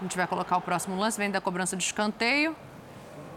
A 0.00 0.02
gente 0.02 0.16
vai 0.16 0.26
colocar 0.26 0.56
o 0.56 0.60
próximo 0.60 0.98
lance, 0.98 1.18
vem 1.18 1.30
da 1.30 1.40
cobrança 1.40 1.76
de 1.76 1.84
escanteio. 1.84 2.54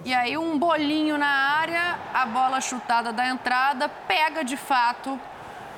E 0.06 0.14
aí 0.14 0.38
um 0.38 0.58
bolinho 0.58 1.18
na 1.18 1.28
área, 1.28 1.98
a 2.14 2.26
bola 2.26 2.62
chutada 2.62 3.12
da 3.12 3.28
entrada, 3.28 3.90
pega 4.08 4.44
de 4.44 4.56
fato 4.56 5.20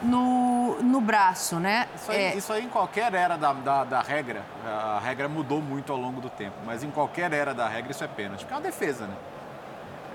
no, 0.01 0.81
no 0.81 1.01
braço, 1.01 1.59
né? 1.59 1.87
Isso 1.95 2.11
aí, 2.11 2.21
É, 2.23 2.35
isso 2.35 2.53
aí 2.53 2.65
em 2.65 2.69
qualquer 2.69 3.13
era 3.13 3.35
da, 3.37 3.53
da, 3.53 3.83
da 3.83 4.01
regra, 4.01 4.43
a 4.65 4.99
regra 5.03 5.27
mudou 5.27 5.61
muito 5.61 5.91
ao 5.91 5.97
longo 5.97 6.21
do 6.21 6.29
tempo, 6.29 6.55
mas 6.65 6.83
em 6.83 6.91
qualquer 6.91 7.33
era 7.33 7.53
da 7.53 7.67
regra 7.67 7.91
isso 7.91 8.03
é 8.03 8.07
pênalti, 8.07 8.41
porque 8.41 8.53
é 8.53 8.57
uma 8.57 8.63
defesa, 8.63 9.05
né? 9.05 9.15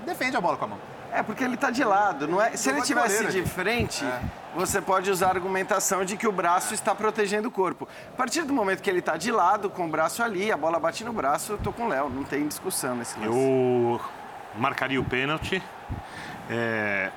Defende 0.04 0.36
a 0.36 0.40
bola 0.40 0.56
com 0.56 0.64
a 0.64 0.68
mão. 0.68 0.78
É, 1.12 1.22
porque 1.22 1.42
ele 1.42 1.56
tá 1.56 1.70
de 1.70 1.82
lado, 1.82 2.28
não 2.28 2.40
é? 2.40 2.56
Se 2.56 2.68
ele 2.68 2.80
de 2.80 2.86
tivesse 2.86 3.26
de 3.26 3.42
frente, 3.44 4.04
É. 4.04 4.20
você 4.56 4.80
pode 4.80 5.10
usar 5.10 5.26
a 5.26 5.30
argumentação 5.30 6.04
de 6.04 6.16
que 6.16 6.26
o 6.26 6.32
braço 6.32 6.72
está 6.72 6.94
protegendo 6.94 7.48
o 7.48 7.50
corpo. 7.50 7.86
A 8.12 8.16
partir 8.16 8.42
do 8.42 8.54
momento 8.54 8.82
que 8.82 8.88
ele 8.88 9.02
tá 9.02 9.16
de 9.16 9.30
lado, 9.30 9.68
com 9.68 9.84
o 9.84 9.88
braço 9.88 10.22
ali, 10.22 10.50
a 10.50 10.56
bola 10.56 10.80
bate 10.80 11.04
no 11.04 11.12
braço, 11.12 11.52
eu 11.52 11.58
tô 11.58 11.72
com 11.72 11.84
o 11.84 11.88
Léo, 11.88 12.08
não 12.08 12.24
tem 12.24 12.48
discussão 12.48 12.96
nesse 12.96 13.18
lance. 13.20 13.28
Eu 13.28 14.00
marcaria 14.56 15.00
o 15.00 15.04
pênalti. 15.04 15.62
É, 16.48 17.10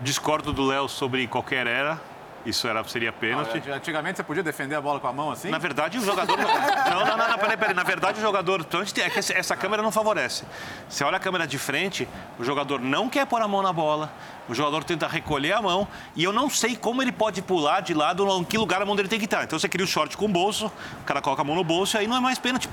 Discordo 0.00 0.52
do 0.52 0.64
Léo 0.64 0.88
sobre 0.88 1.26
qualquer 1.28 1.66
era. 1.66 2.00
Isso 2.46 2.66
era, 2.66 2.82
seria 2.84 3.12
pênalti. 3.12 3.62
Antigamente 3.70 4.16
você 4.16 4.22
podia 4.22 4.42
defender 4.42 4.74
a 4.74 4.80
bola 4.80 5.00
com 5.00 5.06
a 5.06 5.12
mão 5.12 5.30
assim? 5.30 5.50
Na 5.50 5.58
verdade, 5.58 5.98
o 5.98 6.04
jogador. 6.04 6.36
Não, 6.36 6.44
não, 7.04 7.16
não, 7.16 7.28
não 7.28 7.38
peraí, 7.38 7.56
peraí. 7.56 7.74
Na 7.74 7.82
verdade, 7.82 8.18
o 8.18 8.22
jogador. 8.22 8.66
É 8.96 9.10
que 9.10 9.18
essa 9.18 9.56
câmera 9.56 9.82
não 9.82 9.90
favorece. 9.90 10.44
Você 10.88 11.04
olha 11.04 11.16
a 11.16 11.20
câmera 11.20 11.46
de 11.46 11.58
frente, 11.58 12.08
o 12.38 12.44
jogador 12.44 12.80
não 12.80 13.08
quer 13.08 13.26
pôr 13.26 13.42
a 13.42 13.48
mão 13.48 13.62
na 13.62 13.72
bola, 13.72 14.10
o 14.48 14.54
jogador 14.54 14.84
tenta 14.84 15.06
recolher 15.06 15.52
a 15.52 15.62
mão, 15.62 15.86
e 16.16 16.24
eu 16.24 16.32
não 16.32 16.48
sei 16.48 16.76
como 16.76 17.02
ele 17.02 17.12
pode 17.12 17.42
pular 17.42 17.80
de 17.80 17.92
lado, 17.92 18.26
em 18.38 18.44
que 18.44 18.56
lugar 18.56 18.80
a 18.80 18.86
mão 18.86 18.96
dele 18.96 19.08
tem 19.08 19.18
que 19.18 19.24
estar. 19.24 19.44
Então 19.44 19.58
você 19.58 19.68
cria 19.68 19.84
o 19.84 19.88
short 19.88 20.16
com 20.16 20.24
o 20.24 20.28
bolso, 20.28 20.72
o 21.00 21.04
cara 21.04 21.20
coloca 21.20 21.42
a 21.42 21.44
mão 21.44 21.56
no 21.56 21.64
bolso, 21.64 21.96
e 21.96 21.98
aí 21.98 22.06
não 22.06 22.16
é 22.16 22.20
mais 22.20 22.38
pênalti. 22.38 22.68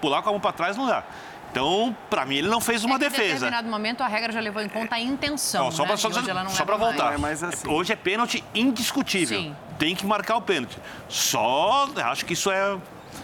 Pular 0.00 0.22
com 0.22 0.28
a 0.28 0.32
mão 0.32 0.40
para 0.40 0.52
trás 0.52 0.76
não 0.76 0.86
dá. 0.86 1.04
Então, 1.50 1.96
para 2.08 2.24
mim, 2.24 2.36
ele 2.36 2.48
não 2.48 2.60
fez 2.60 2.84
uma 2.84 2.94
é 2.94 2.98
que 2.98 3.06
Em 3.06 3.08
defesa. 3.08 3.32
determinado 3.32 3.68
momento, 3.68 4.02
a 4.02 4.06
regra 4.06 4.32
já 4.32 4.40
levou 4.40 4.62
em 4.62 4.68
conta 4.68 4.94
a 4.94 5.00
intenção, 5.00 5.70
só 5.70 5.82
né? 5.82 5.96
para 5.96 6.44
não 6.44 6.50
só 6.50 6.64
pra 6.64 6.76
leva 6.76 6.86
voltar. 6.86 7.18
mais. 7.18 7.42
Hoje 7.66 7.92
é 7.92 7.96
pênalti 7.96 8.44
indiscutível. 8.54 9.40
Sim. 9.40 9.56
Tem 9.78 9.94
que 9.96 10.06
marcar 10.06 10.36
o 10.36 10.42
pênalti. 10.42 10.78
Só 11.08 11.88
acho 11.96 12.24
que 12.24 12.34
isso 12.34 12.50
é 12.50 12.78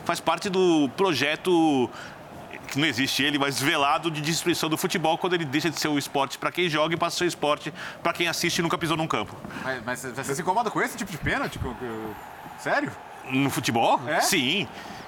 faz 0.05 0.21
parte 0.21 0.49
do 0.49 0.89
projeto 0.97 1.91
que 2.69 2.79
não 2.79 2.87
existe 2.87 3.23
ele, 3.23 3.39
mas 3.39 3.61
velado 3.61 4.11
de 4.11 4.21
destruição 4.21 4.69
do 4.69 4.77
futebol 4.77 5.17
quando 5.17 5.35
ele 5.35 5.45
deixa 5.45 5.71
de 5.71 5.79
ser 5.79 5.89
o 5.89 5.99
esporte 5.99 6.37
para 6.37 6.51
quem 6.51 6.69
joga 6.69 6.95
e 6.95 6.97
passa 6.97 7.17
a 7.17 7.19
ser 7.19 7.25
o 7.25 7.29
esporte 7.29 7.73
para 8.03 8.13
quem 8.13 8.27
assiste 8.27 8.59
e 8.59 8.63
nunca 8.63 8.77
pisou 8.77 8.97
num 8.97 9.07
campo. 9.07 9.37
Mas, 9.63 9.85
mas 9.85 10.03
você 10.03 10.35
se 10.35 10.43
incomoda 10.43 10.71
com 10.71 10.81
esse 10.83 10.97
tipo 10.97 11.11
de 11.11 11.19
pênalti? 11.19 11.61
Sério? 12.59 12.91
No 13.31 13.51
futebol? 13.51 14.01
É? 14.07 14.21
Sim. 14.21 14.67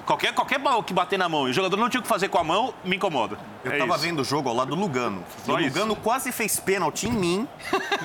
Qualquer, 0.09 0.33
qualquer 0.33 0.57
bola 0.57 0.81
que 0.83 0.91
bater 0.91 1.19
na 1.19 1.29
mão 1.29 1.47
e 1.47 1.51
o 1.51 1.53
jogador 1.53 1.77
não 1.77 1.87
tinha 1.87 1.99
o 1.99 2.01
que 2.01 2.09
fazer 2.09 2.29
com 2.29 2.39
a 2.39 2.43
mão, 2.43 2.73
me 2.83 2.95
incomoda. 2.95 3.37
Eu 3.63 3.71
É 3.73 3.77
tava 3.77 3.93
isso. 3.93 4.01
vendo 4.01 4.21
o 4.21 4.23
jogo 4.23 4.49
ao 4.49 4.55
lado 4.55 4.75
do 4.75 4.81
Lugano. 4.81 5.23
Só 5.45 5.53
o 5.53 5.59
isso. 5.59 5.67
Lugano 5.69 5.95
quase 5.95 6.31
fez 6.31 6.59
pênalti 6.59 7.05
em 7.07 7.11
mim. 7.11 7.47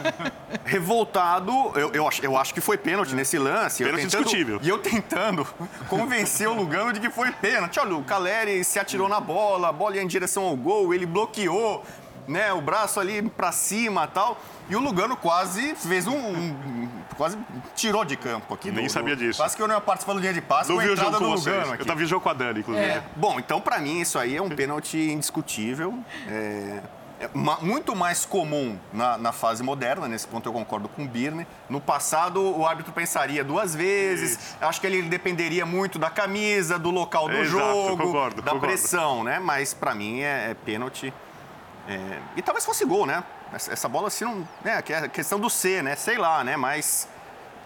revoltado. 0.66 1.50
Eu, 1.74 1.92
eu, 1.94 2.06
acho, 2.06 2.22
eu 2.22 2.36
acho 2.36 2.52
que 2.52 2.60
foi 2.60 2.76
pênalti 2.76 3.14
nesse 3.14 3.38
lance. 3.38 3.82
Eu 3.82 3.88
Pênalti 3.88 4.02
tentando- 4.04 4.22
discutível. 4.24 4.60
E 4.62 4.68
eu 4.68 4.78
tentando 4.78 5.46
convencer 5.88 6.46
o 6.46 6.52
Lugano 6.52 6.92
de 6.92 7.00
que 7.00 7.08
foi 7.08 7.30
pênalti. 7.32 7.78
Olha, 7.80 7.96
o 7.96 8.04
Caleri 8.04 8.62
se 8.64 8.78
atirou 8.78 9.08
na 9.08 9.18
bola, 9.18 9.68
a 9.68 9.72
bola 9.72 9.96
ia 9.96 10.02
em 10.02 10.06
direção 10.06 10.42
ao 10.44 10.54
gol, 10.56 10.92
ele 10.92 11.06
bloqueou, 11.06 11.82
né, 12.26 12.52
o 12.52 12.60
braço 12.60 12.98
ali 13.00 13.22
pra 13.22 13.52
cima 13.52 14.04
e 14.04 14.08
tal. 14.08 14.38
E 14.68 14.76
o 14.76 14.80
Lugano 14.80 15.16
quase 15.16 15.74
fez 15.74 16.06
um. 16.06 16.16
um- 16.16 16.88
quase 17.16 17.38
tirou 17.76 18.04
de 18.04 18.16
campo 18.16 18.54
aqui. 18.54 18.70
Nem 18.70 18.86
do- 18.86 18.92
sabia 18.92 19.14
disso. 19.14 19.38
Quase 19.40 19.54
que 19.56 19.62
eu 19.62 19.68
não 19.68 19.74
ia 19.74 19.80
participar 19.80 20.14
do 20.14 20.20
dia 20.20 20.32
de 20.32 20.40
passe 20.40 20.68
Não 20.70 20.76
com 20.76 20.82
a 20.82 20.84
entrada 20.86 21.10
jogo 21.12 21.18
com 21.24 21.24
do 21.24 21.30
vocês. 21.38 21.54
Lugano 21.54 21.70
Eu 21.70 21.74
aqui. 21.74 21.84
tava 21.84 22.04
jogo 22.04 22.22
com 22.22 22.28
a 22.30 22.32
Dani, 22.32 22.60
inclusive. 22.60 22.86
É, 22.86 23.02
bom, 23.14 23.38
então 23.38 23.60
pra 23.60 23.78
mim 23.78 24.00
isso 24.00 24.18
aí 24.18 24.36
é 24.36 24.42
um 24.42 24.48
pênalti 24.48 24.96
indiscutível. 24.96 25.94
É, 26.28 26.80
é 27.20 27.28
muito 27.62 27.94
mais 27.94 28.24
comum 28.24 28.76
na, 28.92 29.16
na 29.16 29.32
fase 29.32 29.62
moderna, 29.62 30.08
nesse 30.08 30.26
ponto 30.26 30.48
eu 30.48 30.52
concordo 30.52 30.88
com 30.88 31.04
o 31.04 31.06
Birne. 31.08 31.46
No 31.68 31.80
passado, 31.80 32.40
o 32.42 32.66
árbitro 32.66 32.92
pensaria 32.92 33.44
duas 33.44 33.74
vezes. 33.74 34.56
Acho 34.60 34.80
que 34.80 34.86
ele 34.86 35.02
dependeria 35.02 35.64
muito 35.64 35.98
da 35.98 36.10
camisa, 36.10 36.78
do 36.78 36.90
local 36.90 37.28
do 37.28 37.36
Exato, 37.36 37.50
jogo, 37.58 37.96
concordo, 37.98 38.36
da 38.42 38.50
concordo. 38.52 38.60
pressão, 38.66 39.22
né? 39.22 39.38
Mas 39.38 39.72
pra 39.72 39.94
mim 39.94 40.20
é, 40.22 40.50
é 40.50 40.54
pênalti. 40.54 41.12
É, 41.88 42.18
e 42.36 42.42
talvez 42.42 42.64
fosse 42.64 42.84
gol, 42.84 43.06
né? 43.06 43.22
Essa, 43.52 43.72
essa 43.72 43.88
bola, 43.88 44.10
se 44.10 44.24
não. 44.24 44.46
Né, 44.64 44.80
que 44.82 44.92
é 44.92 44.98
a 44.98 45.08
questão 45.08 45.38
do 45.38 45.50
C, 45.50 45.82
né? 45.82 45.94
Sei 45.96 46.16
lá, 46.16 46.42
né? 46.42 46.56
Mas 46.56 47.08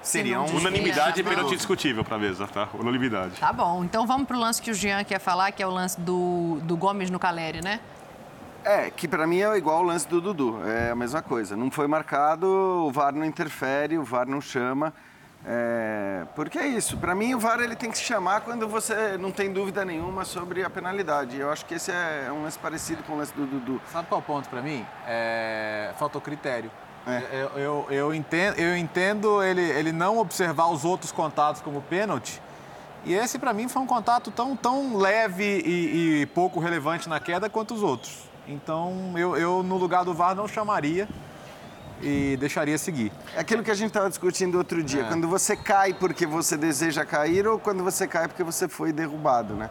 seria 0.03 0.41
um. 0.41 0.57
Unanimidade 0.57 1.21
e 1.21 1.23
pênalti 1.23 1.25
perigoso. 1.25 1.57
discutível 1.57 2.05
pra 2.05 2.19
mesa, 2.19 2.47
tá? 2.47 2.69
Unanimidade. 2.75 3.39
Tá 3.39 3.53
bom, 3.53 3.85
então 3.85 4.07
vamos 4.07 4.27
pro 4.27 4.39
lance 4.39 4.61
que 4.61 4.71
o 4.71 4.75
Jean 4.75 5.05
quer 5.05 5.19
falar, 5.21 5.53
que 5.53 5.63
é 5.63 5.67
o 5.67 5.71
lance 5.71 6.01
do, 6.01 6.59
do 6.63 6.77
Gomes 6.77 7.11
no 7.11 7.19
Caleri, 7.19 7.63
né? 7.63 7.81
É, 8.65 8.91
que 8.91 9.07
pra 9.07 9.27
mim 9.27 9.41
é 9.41 9.57
igual 9.57 9.81
o 9.81 9.83
lance 9.83 10.07
do 10.07 10.21
Dudu, 10.21 10.61
é 10.67 10.91
a 10.91 10.97
mesma 10.97 11.23
coisa. 11.23 11.57
Não 11.57 11.71
foi 11.71 11.87
marcado, 11.87 12.47
o 12.47 12.91
VAR 12.91 13.15
não 13.15 13.25
interfere, 13.25 13.97
o 13.97 14.05
VAR 14.05 14.27
não 14.27 14.41
chama. 14.41 14.93
É, 15.47 16.25
porque 16.35 16.59
é 16.59 16.67
isso, 16.67 16.97
pra 16.97 17.15
mim 17.15 17.35
o 17.35 17.39
VAR 17.39 17.61
ele 17.61 17.77
tem 17.77 17.91
que 17.91 17.97
se 17.97 18.05
chamar 18.05 18.41
quando 18.41 18.67
você 18.69 19.17
não 19.17 19.31
tem 19.31 19.53
dúvida 19.53 19.85
nenhuma 19.85 20.25
sobre 20.25 20.65
a 20.65 20.71
penalidade. 20.71 21.39
Eu 21.39 21.51
acho 21.51 21.65
que 21.65 21.75
esse 21.75 21.91
é 21.91 22.29
um 22.33 22.43
lance 22.43 22.59
parecido 22.59 23.03
com 23.05 23.15
o 23.15 23.17
lance 23.19 23.33
do 23.33 23.47
Dudu. 23.47 23.81
Sabe 23.93 24.09
qual 24.09 24.21
é 24.21 24.25
ponto 24.25 24.49
pra 24.49 24.61
mim? 24.61 24.85
É... 25.07 25.93
Faltou 25.99 26.21
critério. 26.21 26.71
É. 27.07 27.23
Eu, 27.33 27.61
eu, 27.61 27.87
eu 27.91 28.15
entendo, 28.15 28.59
eu 28.59 28.77
entendo 28.77 29.43
ele, 29.43 29.63
ele 29.63 29.93
não 29.93 30.19
observar 30.19 30.67
os 30.67 30.85
outros 30.85 31.11
contatos 31.13 31.63
como 31.63 31.81
pênalti. 31.83 32.43
E 33.05 33.15
esse, 33.15 33.39
pra 33.39 33.55
mim, 33.55 33.69
foi 33.69 33.81
um 33.81 33.87
contato 33.87 34.31
tão, 34.31 34.55
tão 34.57 34.97
leve 34.97 35.63
e, 35.65 36.21
e 36.23 36.27
pouco 36.27 36.61
relevante 36.61 37.09
na 37.09 37.19
queda 37.19 37.49
quanto 37.49 37.73
os 37.73 37.83
outros. 37.83 38.29
Então, 38.47 39.15
eu, 39.17 39.37
eu 39.37 39.63
no 39.63 39.77
lugar 39.77 40.05
do 40.05 40.13
VAR 40.13 40.35
não 40.35 40.49
chamaria 40.49 41.09
e 42.03 42.37
deixaria 42.39 42.79
seguir. 42.79 43.13
É 43.35 43.41
aquilo 43.41 43.63
que 43.63 43.71
a 43.71 43.75
gente 43.75 43.89
estava 43.89 44.09
discutindo 44.09 44.57
outro 44.59 44.83
dia. 44.83 45.03
É. 45.03 45.05
Quando 45.05 45.29
você 45.29 45.57
cai 45.57 45.93
porque 45.93 46.27
você 46.27 46.57
deseja 46.57 47.05
cair 47.05 47.47
ou 47.47 47.59
quando 47.59 47.83
você 47.83 48.07
cai 48.07 48.29
porque 48.29 48.43
você 48.43 48.69
foi 48.69 48.93
derrubado, 48.93 49.55
né? 49.55 49.71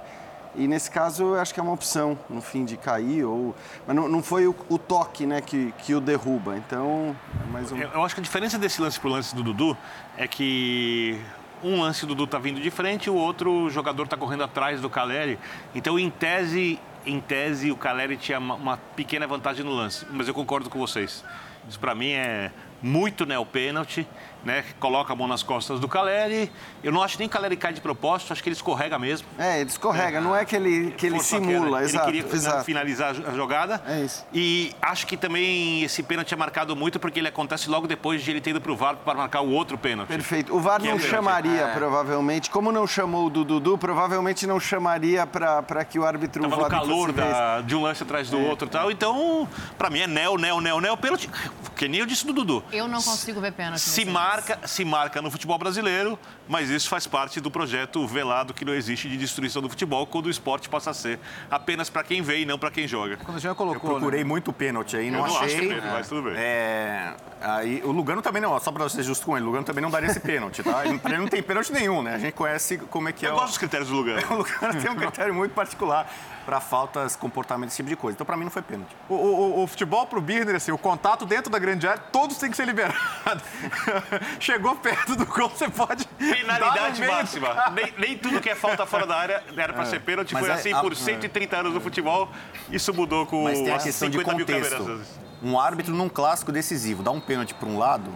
E 0.56 0.68
nesse 0.68 0.90
caso, 0.90 1.24
eu 1.24 1.40
acho 1.40 1.54
que 1.54 1.60
é 1.60 1.64
uma 1.64 1.72
opção, 1.72 2.18
no 2.28 2.42
fim, 2.42 2.66
de 2.66 2.78
cair. 2.78 3.24
Ou... 3.24 3.56
Mas 3.86 3.96
não, 3.96 4.10
não 4.10 4.24
foi 4.24 4.48
o, 4.48 4.56
o 4.70 4.80
toque 4.80 5.26
né, 5.26 5.40
que, 5.40 5.72
que 5.78 5.94
o 5.94 6.02
derruba. 6.02 6.58
Então, 6.58 7.16
é 7.48 7.52
mais 7.52 7.72
um... 7.72 7.78
Eu, 7.78 7.90
eu 7.90 8.04
acho 8.04 8.16
que 8.16 8.22
a 8.22 8.24
diferença 8.24 8.58
desse 8.58 8.82
lance 8.82 9.00
pro 9.00 9.08
lance 9.08 9.36
do 9.36 9.44
Dudu 9.44 9.78
é 10.18 10.28
que 10.28 11.22
um 11.64 11.82
lance 11.82 12.04
o 12.04 12.08
Dudu 12.08 12.26
tá 12.26 12.40
vindo 12.40 12.60
de 12.60 12.72
frente 12.72 13.06
e 13.06 13.10
o 13.10 13.16
outro 13.16 13.70
jogador 13.70 14.08
tá 14.08 14.18
correndo 14.18 14.44
atrás 14.44 14.82
do 14.82 14.90
Caleri. 14.90 15.38
Então, 15.76 16.00
em 16.00 16.10
tese, 16.10 16.80
em 17.06 17.22
tese, 17.22 17.72
o 17.72 17.78
Caleri 17.78 18.18
tinha 18.18 18.40
uma, 18.40 18.56
uma 18.56 18.78
pequena 18.96 19.28
vantagem 19.28 19.64
no 19.64 19.72
lance. 19.72 20.08
Mas 20.10 20.28
eu 20.28 20.34
concordo 20.34 20.72
com 20.72 20.80
vocês. 20.80 21.24
Isso 21.68 21.80
para 21.80 21.94
mim 21.94 22.12
é 22.12 22.52
muito 22.82 23.26
neo-pênalti, 23.26 24.08
né? 24.48 24.64
Coloca 24.80 25.12
a 25.12 25.16
mão 25.16 25.28
nas 25.28 25.44
costas 25.44 25.80
do 25.80 25.88
Caleri. 25.88 26.50
Eu 26.82 26.92
não 26.92 27.04
acho 27.04 27.20
nem 27.20 27.28
que 27.28 27.34
o 27.34 27.38
Caleri 27.38 27.58
cai 27.58 27.74
de 27.74 27.82
propósito, 27.82 28.32
acho 28.32 28.42
que 28.42 28.48
ele 28.50 28.56
escorrega 28.56 28.98
mesmo. 28.98 29.28
É, 29.38 29.60
ele 29.60 29.70
escorrega, 29.70 30.22
não 30.22 30.34
é 30.36 30.46
que 30.46 30.56
ele, 30.56 30.92
que 30.92 31.06
ele 31.06 31.20
simula, 31.20 31.80
queda. 31.80 31.84
exato. 31.84 32.10
Ele 32.10 32.22
queria 32.24 32.36
exato. 32.38 32.64
finalizar 32.64 33.10
a 33.28 33.34
jogada. 33.34 33.82
É 33.86 34.00
isso. 34.02 34.26
E 34.34 34.74
acho 34.82 35.06
que 35.06 35.18
também 35.18 35.84
esse 35.84 36.02
pênalti 36.02 36.34
é 36.34 36.38
marcado 36.38 36.76
muito 36.76 37.00
porque 37.00 37.20
ele 37.20 37.28
acontece 37.28 37.70
logo 37.70 37.86
depois 37.88 38.24
de 38.24 38.32
ele 38.32 38.40
ter 38.42 38.52
ido 38.52 38.62
pro 38.62 38.76
VAR 38.76 38.96
para 38.96 39.16
marcar 39.18 39.42
o 39.42 39.50
outro 39.52 39.78
pênalti. 39.78 40.08
Perfeito. 40.08 40.56
O 40.56 40.60
VAR 40.62 40.80
Que 40.80 40.88
é 40.88 40.92
não 40.92 40.98
pênalti. 40.98 41.12
chamaria, 41.14 41.62
É. 41.62 41.74
provavelmente. 41.74 42.50
Como 42.50 42.72
não 42.72 42.88
chamou 42.88 43.26
o 43.28 43.30
Dudu, 43.30 43.78
provavelmente 43.78 44.48
não 44.48 44.60
chamaria 44.60 45.28
para 45.28 45.84
que 45.84 46.00
o 46.00 46.06
árbitro 46.06 46.42
Tava 46.44 46.56
no 46.56 46.62
VAR 46.62 46.70
calor 46.72 47.12
da- 47.12 47.60
de 47.62 47.76
um 47.76 47.82
lance 47.82 48.02
atrás 48.04 48.30
do 48.30 48.40
outro 48.40 48.68
e 48.68 48.72
tal. 48.72 48.90
Então, 48.90 49.48
pra 49.78 49.90
mim 49.90 50.00
é 50.00 50.08
neo, 50.08 50.38
neo, 50.38 50.62
neo, 50.62 50.80
neo, 50.80 50.96
pênalti. 50.98 51.30
Que 51.76 51.88
nem 51.88 52.00
eu 52.00 52.06
disse 52.06 52.26
do 52.26 52.32
Dudu. 52.34 52.64
Eu 52.72 52.88
não 52.88 53.02
consigo 53.02 53.42
ver 53.42 53.52
pênalti. 53.52 53.82
Se 53.82 54.00
nesse 54.02 54.12
marca, 54.38 54.68
se 54.68 54.86
marca 54.86 55.22
no 55.22 55.32
futebol 55.32 55.58
brasileiro, 55.58 56.18
mas 56.48 56.70
isso 56.70 56.88
faz 56.88 57.08
parte 57.08 57.42
do 57.42 57.50
projeto 57.50 58.06
velado 58.08 58.54
que 58.54 58.64
não 58.64 58.74
existe 58.74 59.10
de 59.10 59.18
destruição 59.18 59.62
do 59.62 59.70
futebol, 59.70 60.06
quando 60.06 60.28
o 60.28 60.30
esporte 60.30 60.70
passa 60.70 60.92
a 60.92 60.94
ser 60.94 61.20
apenas 61.50 61.90
para 61.90 62.04
quem 62.04 62.22
vê 62.22 62.40
e 62.42 62.46
não 62.46 62.58
para 62.60 62.70
quem 62.72 62.88
joga. 62.88 63.18
Quando 63.18 63.40
já 63.40 63.50
Eu 63.50 63.56
colocou, 63.56 63.92
procurei 63.92 64.24
muito 64.24 64.54
pênalti 64.54 64.96
aí, 64.96 65.08
Eu 65.08 65.14
não, 65.14 65.20
não 65.20 65.26
acho 65.26 65.44
achei. 65.44 65.68
pênalti, 65.70 65.86
mas 65.92 66.08
tudo 66.08 66.22
bem. 66.24 66.34
É, 66.38 67.14
aí, 67.42 67.82
o 67.84 67.92
Lugano 67.92 68.22
também 68.22 68.42
não, 68.42 68.58
só 68.60 68.72
pra 68.72 68.88
ser 68.90 69.04
justo 69.04 69.26
com 69.26 69.36
ele, 69.36 69.44
o 69.44 69.48
Lugano 69.48 69.66
também 69.66 69.82
não 69.82 69.90
daria 69.90 70.10
esse 70.10 70.20
pênalti, 70.20 70.62
tá? 70.64 70.86
Ele, 70.86 71.00
não 71.18 71.28
tem 71.28 71.42
pênalti 71.42 71.72
nenhum, 71.74 72.02
né? 72.04 72.16
A 72.16 72.20
gente 72.20 72.34
conhece 72.34 72.78
como 72.78 73.10
é 73.10 73.12
que 73.14 73.26
é 73.26 73.30
Eu 73.30 73.34
o... 73.34 73.36
gosto 73.38 73.50
dos 73.50 73.58
critérios 73.58 73.90
do 73.90 73.96
Lugano. 73.96 74.22
O 74.30 74.36
Lugano 74.38 74.82
tem 74.82 74.92
um 74.92 74.96
critério 74.96 75.34
muito 75.34 75.54
particular 75.54 76.08
para 76.46 76.62
faltas, 76.62 77.16
comportamento, 77.16 77.70
esse 77.70 77.78
tipo 77.78 77.90
de 77.90 77.96
coisa. 77.96 78.16
Então, 78.16 78.26
pra 78.26 78.38
mim, 78.38 78.46
não 78.46 78.52
foi 78.52 78.62
pênalti. 78.62 78.96
O, 79.10 79.16
o- 79.16 79.64
o 79.64 79.68
futebol 79.68 80.06
pro 80.08 80.22
Birner, 80.22 80.56
assim, 80.56 80.72
o 80.72 80.78
contato 80.78 81.26
dentro 81.26 81.52
da 81.52 81.60
grande 81.60 81.86
área, 81.88 82.02
todos 82.12 82.38
têm 82.38 82.50
que 82.50 82.56
ser 82.56 82.66
liberados. 82.66 82.96
Chegou 84.40 84.76
perto 84.76 85.16
do 85.16 85.26
gol, 85.26 85.50
você 85.50 85.70
pode. 85.70 86.06
Penalidade 86.18 87.06
máxima. 87.06 87.72
Nem, 87.74 87.94
nem 87.98 88.18
tudo 88.18 88.40
que 88.42 88.50
é 88.50 88.56
falta 88.56 88.86
fora 88.86 89.06
da 89.06 89.16
área 89.16 89.44
era 89.56 89.74
para 89.74 89.84
É. 89.84 89.86
ser 89.86 90.00
pênalti. 90.02 90.34
Mas 90.34 90.42
Foi 90.44 90.50
é- 90.52 90.54
assim 90.54 90.74
a- 90.74 90.82
por 90.82 90.96
130 90.96 91.58
anos 91.58 91.74
no 91.74 91.82
futebol. 91.82 92.30
Isso 92.72 92.94
mudou 92.94 93.26
com 93.26 93.44
Mas 93.44 93.60
tem 93.60 93.72
a 93.72 93.78
questão 93.80 94.10
de 94.10 94.18
50 94.18 94.36
mil 94.38 94.46
câmeras. 94.46 94.74
contexto. 94.74 95.28
Um 95.44 95.60
árbitro 95.60 95.94
num 95.94 96.10
clássico 96.10 96.52
decisivo 96.52 97.04
dá 97.04 97.12
um 97.12 97.20
pênalti 97.20 97.54
para 97.54 97.70
um 97.70 97.78
lado, 97.78 98.10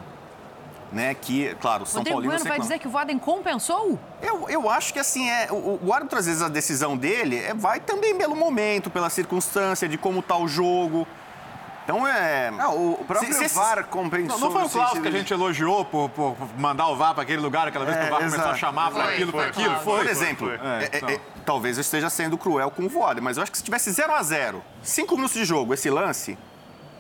né? 0.92 1.14
Que, 1.14 1.56
claro, 1.62 1.84
o 1.84 1.86
São 1.86 2.00
Rodrigo 2.00 2.16
Paulino... 2.22 2.34
Bueno 2.34 2.50
vai 2.50 2.60
dizer 2.60 2.80
que 2.80 2.88
o 2.88 2.90
Voaden 2.92 3.20
compensou? 3.20 4.00
Eu, 4.22 4.50
eu 4.50 4.70
acho 4.70 4.92
que 4.92 5.00
assim, 5.00 5.30
é, 5.30 5.48
o, 5.52 5.80
o 5.84 5.94
árbitro, 5.94 6.18
às 6.18 6.26
vezes, 6.26 6.42
a 6.42 6.50
decisão 6.50 6.98
dele 6.98 7.38
é, 7.38 7.54
vai 7.54 7.80
também 7.80 8.16
pelo 8.18 8.36
momento, 8.36 8.90
pela 8.90 9.10
circunstância, 9.10 9.88
de 9.88 9.98
como 9.98 10.22
tá 10.22 10.36
o 10.36 10.48
jogo. 10.48 11.08
Então 11.92 12.08
é. 12.08 12.52
Não, 12.52 12.94
o 12.94 13.04
próprio 13.06 13.34
Se- 13.34 13.50
se- 13.50 13.56
VAR 13.56 13.86
compensou. 13.88 14.40
Não, 14.40 14.46
não 14.48 14.52
foi 14.52 14.62
no 14.62 14.68
o 14.68 14.70
Klaus 14.70 14.90
sentido 14.90 15.02
que 15.04 15.08
a 15.10 15.12
gente 15.12 15.34
elogiou 15.34 15.84
por, 15.84 16.10
por 16.10 16.36
mandar 16.58 16.88
o 16.88 16.96
VAR 16.96 17.14
para 17.14 17.24
aquele 17.24 17.42
lugar, 17.42 17.68
aquela 17.68 17.84
vez 17.86 17.98
que 17.98 18.04
É, 18.04 18.08
o 18.08 18.10
VAR 18.10 18.20
começou 18.20 18.40
a 18.40 18.44
exato. 18.44 18.60
chamar 18.60 18.92
para 18.92 19.04
Foi, 19.04 19.14
aquilo, 19.14 19.32
foi, 19.32 19.42
para 19.42 19.50
aquilo? 19.50 19.76
Foi. 19.76 19.84
Por 19.98 20.04
foi, 20.04 20.12
exemplo, 20.12 20.48
foi. 20.48 20.56
É, 20.56 20.60
é- 20.84 20.90
é- 20.92 20.98
então. 20.98 21.10
é- 21.10 21.20
talvez 21.46 21.78
eu 21.78 21.82
esteja 21.82 22.10
sendo 22.10 22.38
cruel 22.38 22.72
com 22.72 22.84
o 22.84 22.90
Voaden, 22.90 23.22
mas 23.24 23.36
eu 23.38 23.44
acho 23.44 23.52
que 23.52 23.58
se 23.58 23.64
tivesse 23.64 23.92
0 23.92 24.14
a 24.14 24.24
0 24.24 24.64
5 24.82 25.16
minutos 25.16 25.36
de 25.36 25.44
jogo, 25.44 25.74
esse 25.74 25.90
lance 25.90 26.38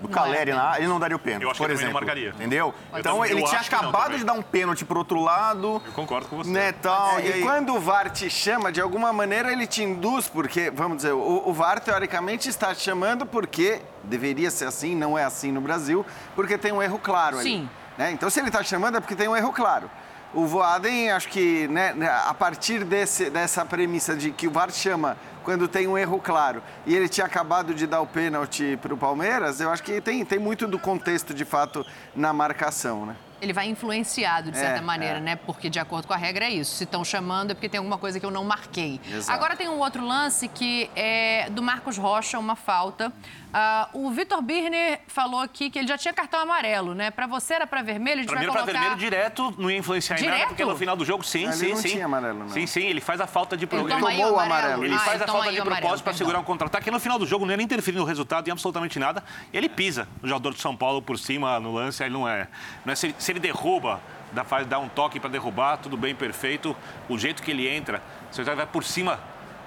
do 0.01 0.07
Não 0.07 0.13
Caleri 0.13 0.51
é 0.51 0.55
na 0.55 0.63
área, 0.63 0.79
ele 0.79 0.87
não 0.87 0.99
daria 0.99 1.15
o 1.15 1.19
pênalti, 1.19 1.43
Eu 1.43 1.51
acho 1.51 1.57
que 1.59 1.63
por 1.63 1.69
ele 1.69 1.79
também 1.79 1.93
não 1.93 1.99
exemplo. 1.99 2.07
marcaria. 2.07 2.29
Entendeu? 2.31 2.73
Eu 2.93 2.99
então 2.99 3.15
também- 3.17 3.31
ele 3.31 3.43
tinha 3.43 3.61
que 3.61 3.71
não 3.71 3.79
acabado 3.79 4.03
também. 4.03 4.17
de 4.19 4.23
dar 4.25 4.33
um 4.33 4.41
pênalti 4.41 4.83
pro 4.85 4.97
outro 4.99 5.21
lado, 5.21 5.81
Eu 5.85 5.91
concordo 5.93 6.27
com 6.27 6.37
você. 6.37 6.49
né, 6.49 6.71
tal, 6.71 7.19
É, 7.19 7.21
e 7.21 7.29
e 7.29 7.33
aí... 7.33 7.41
quando 7.41 7.75
o 7.75 7.79
VAR 7.79 8.09
te 8.09 8.29
chama, 8.29 8.71
de 8.71 8.81
alguma 8.81 9.13
maneira 9.13 9.51
ele 9.51 9.67
te 9.67 9.83
induz, 9.83 10.27
porque, 10.27 10.69
vamos 10.71 10.97
dizer, 10.97 11.13
o, 11.13 11.43
o 11.45 11.53
VAR 11.53 11.79
teoricamente 11.79 12.49
está 12.49 12.73
te 12.73 12.81
chamando 12.81 13.25
porque 13.25 13.81
deveria 14.03 14.49
ser 14.51 14.65
assim, 14.65 14.95
não 14.95 15.17
é 15.17 15.23
assim 15.23 15.51
no 15.51 15.61
Brasil, 15.61 16.05
porque 16.35 16.57
tem 16.57 16.71
um 16.71 16.81
erro 16.81 16.99
claro 16.99 17.37
ali. 17.37 17.49
Sim. 17.49 17.69
né? 17.97 18.11
Então, 18.11 18.29
se 18.29 18.39
ele 18.39 18.47
está 18.49 18.63
chamando 18.63 18.97
é 18.97 18.99
porque 18.99 19.15
tem 19.15 19.27
um 19.27 19.35
erro 19.35 19.51
claro. 19.53 19.89
O 20.33 20.45
Voaden, 20.47 21.11
acho 21.11 21.27
que 21.27 21.67
né, 21.67 21.93
né, 21.93 22.09
a 22.09 22.33
partir 22.33 22.85
desse, 22.85 23.29
dessa 23.29 23.65
premissa 23.65 24.15
de 24.15 24.31
que 24.31 24.47
o 24.47 24.51
VAR 24.51 24.71
chama 24.71 25.17
quando 25.43 25.67
tem 25.67 25.87
um 25.87 25.97
erro 25.97 26.19
claro 26.19 26.61
e 26.85 26.95
ele 26.95 27.09
tinha 27.09 27.25
acabado 27.25 27.73
de 27.73 27.85
dar 27.87 28.01
o 28.01 28.07
pênalti 28.07 28.77
para 28.81 28.93
o 28.93 28.97
Palmeiras, 28.97 29.59
eu 29.59 29.69
acho 29.69 29.83
que 29.83 29.99
tem, 30.01 30.23
tem 30.25 30.39
muito 30.39 30.67
do 30.67 30.79
contexto, 30.79 31.33
de 31.33 31.45
fato, 31.45 31.85
na 32.15 32.31
marcação, 32.33 33.05
né? 33.05 33.15
Ele 33.41 33.53
vai 33.53 33.67
influenciado, 33.67 34.51
de 34.51 34.57
certa 34.57 34.77
É, 34.77 34.81
maneira, 34.81 35.17
é. 35.17 35.21
né? 35.21 35.35
Porque, 35.35 35.67
de 35.67 35.79
acordo 35.79 36.07
com 36.07 36.13
a 36.13 36.17
regra, 36.17 36.45
é 36.45 36.51
isso. 36.51 36.75
Se 36.75 36.83
estão 36.83 37.03
chamando, 37.03 37.51
é 37.51 37.53
porque 37.55 37.67
tem 37.67 37.79
alguma 37.79 37.97
coisa 37.97 38.19
que 38.19 38.25
eu 38.25 38.29
não 38.29 38.43
marquei. 38.43 39.01
Exato. 39.11 39.31
Agora 39.35 39.55
tem 39.55 39.67
um 39.67 39.79
outro 39.79 40.05
lance 40.05 40.47
que 40.47 40.91
é 40.95 41.49
do 41.49 41.63
Marcos 41.63 41.97
Rocha, 41.97 42.37
uma 42.37 42.55
falta. 42.55 43.11
Ah, 43.53 43.89
o 43.93 44.09
Vitor 44.11 44.41
Birner 44.41 45.01
falou 45.07 45.41
aqui 45.41 45.69
que 45.69 45.77
ele 45.77 45.87
já 45.87 45.97
tinha 45.97 46.13
cartão 46.13 46.39
amarelo, 46.39 46.95
né? 46.95 47.11
Pra 47.11 47.27
você 47.27 47.55
era 47.55 47.67
pra 47.67 47.81
vermelho, 47.81 48.19
a 48.19 48.21
gente 48.21 48.27
Pra 48.29 48.37
vai 48.37 48.45
mim, 48.45 48.51
pra 48.51 48.61
colocar... 48.61 48.79
vermelho 48.79 48.99
direto, 48.99 49.53
não 49.57 49.69
ia 49.69 49.77
influenciar 49.77 50.17
em 50.17 50.21
nada, 50.23 50.31
Direto? 50.35 50.47
porque 50.49 50.63
no 50.65 50.77
final 50.77 50.95
do 50.95 51.03
jogo, 51.03 51.21
sim, 51.23 51.43
Ele 51.43 51.53
sim, 51.53 51.69
não 51.71 51.75
sim. 51.77 51.89
tinha 51.89 52.05
amarelo, 52.05 52.39
não. 52.39 52.49
Sim, 52.49 52.65
sim, 52.65 52.81
ele 52.85 53.01
faz 53.01 53.19
a 53.19 53.27
falta 53.27 53.57
de 53.57 53.65
Ele 53.65 53.69
pro- 53.69 53.87
toma 53.89 54.09
aí 54.09 54.17
tomou 54.17 54.33
o 54.35 54.39
amarelo. 54.39 54.85
Ele 54.85 54.95
Ah, 54.95 54.99
faz 54.99 55.21
a 55.21 55.27
falta 55.27 55.51
de 55.51 55.61
propósito 55.61 56.03
para 56.03 56.13
segurar 56.13 56.39
um 56.39 56.43
contra-ataque. 56.43 56.87
E 56.87 56.91
no 56.91 56.99
final 56.99 57.19
do 57.19 57.25
jogo 57.25 57.43
não 57.45 57.51
ia 57.51 57.57
nem 57.57 57.65
interferir 57.65 57.97
no 57.97 58.05
resultado 58.05 58.47
em 58.47 58.51
absolutamente 58.51 58.97
nada. 58.97 59.21
Ele 59.53 59.67
pisa 59.67 60.07
o 60.23 60.27
jogador 60.27 60.53
de 60.53 60.61
São 60.61 60.75
Paulo 60.75 61.01
por 61.01 61.19
cima 61.19 61.59
no 61.59 61.73
lance. 61.73 62.01
Aí 62.03 62.09
não 62.09 62.27
é. 62.27 62.47
Não 62.85 62.93
é 62.93 62.95
se, 62.95 63.07
ele, 63.07 63.15
se 63.19 63.31
ele 63.33 63.39
derruba, 63.41 63.99
dá, 64.31 64.45
faz, 64.45 64.65
dá 64.65 64.79
um 64.79 64.87
toque 64.87 65.19
para 65.19 65.29
derrubar, 65.29 65.75
tudo 65.77 65.97
bem, 65.97 66.15
perfeito. 66.15 66.73
O 67.09 67.17
jeito 67.17 67.43
que 67.43 67.51
ele 67.51 67.67
entra, 67.67 68.01
você 68.31 68.43
vai 68.43 68.65
por 68.65 68.83
cima. 68.85 69.19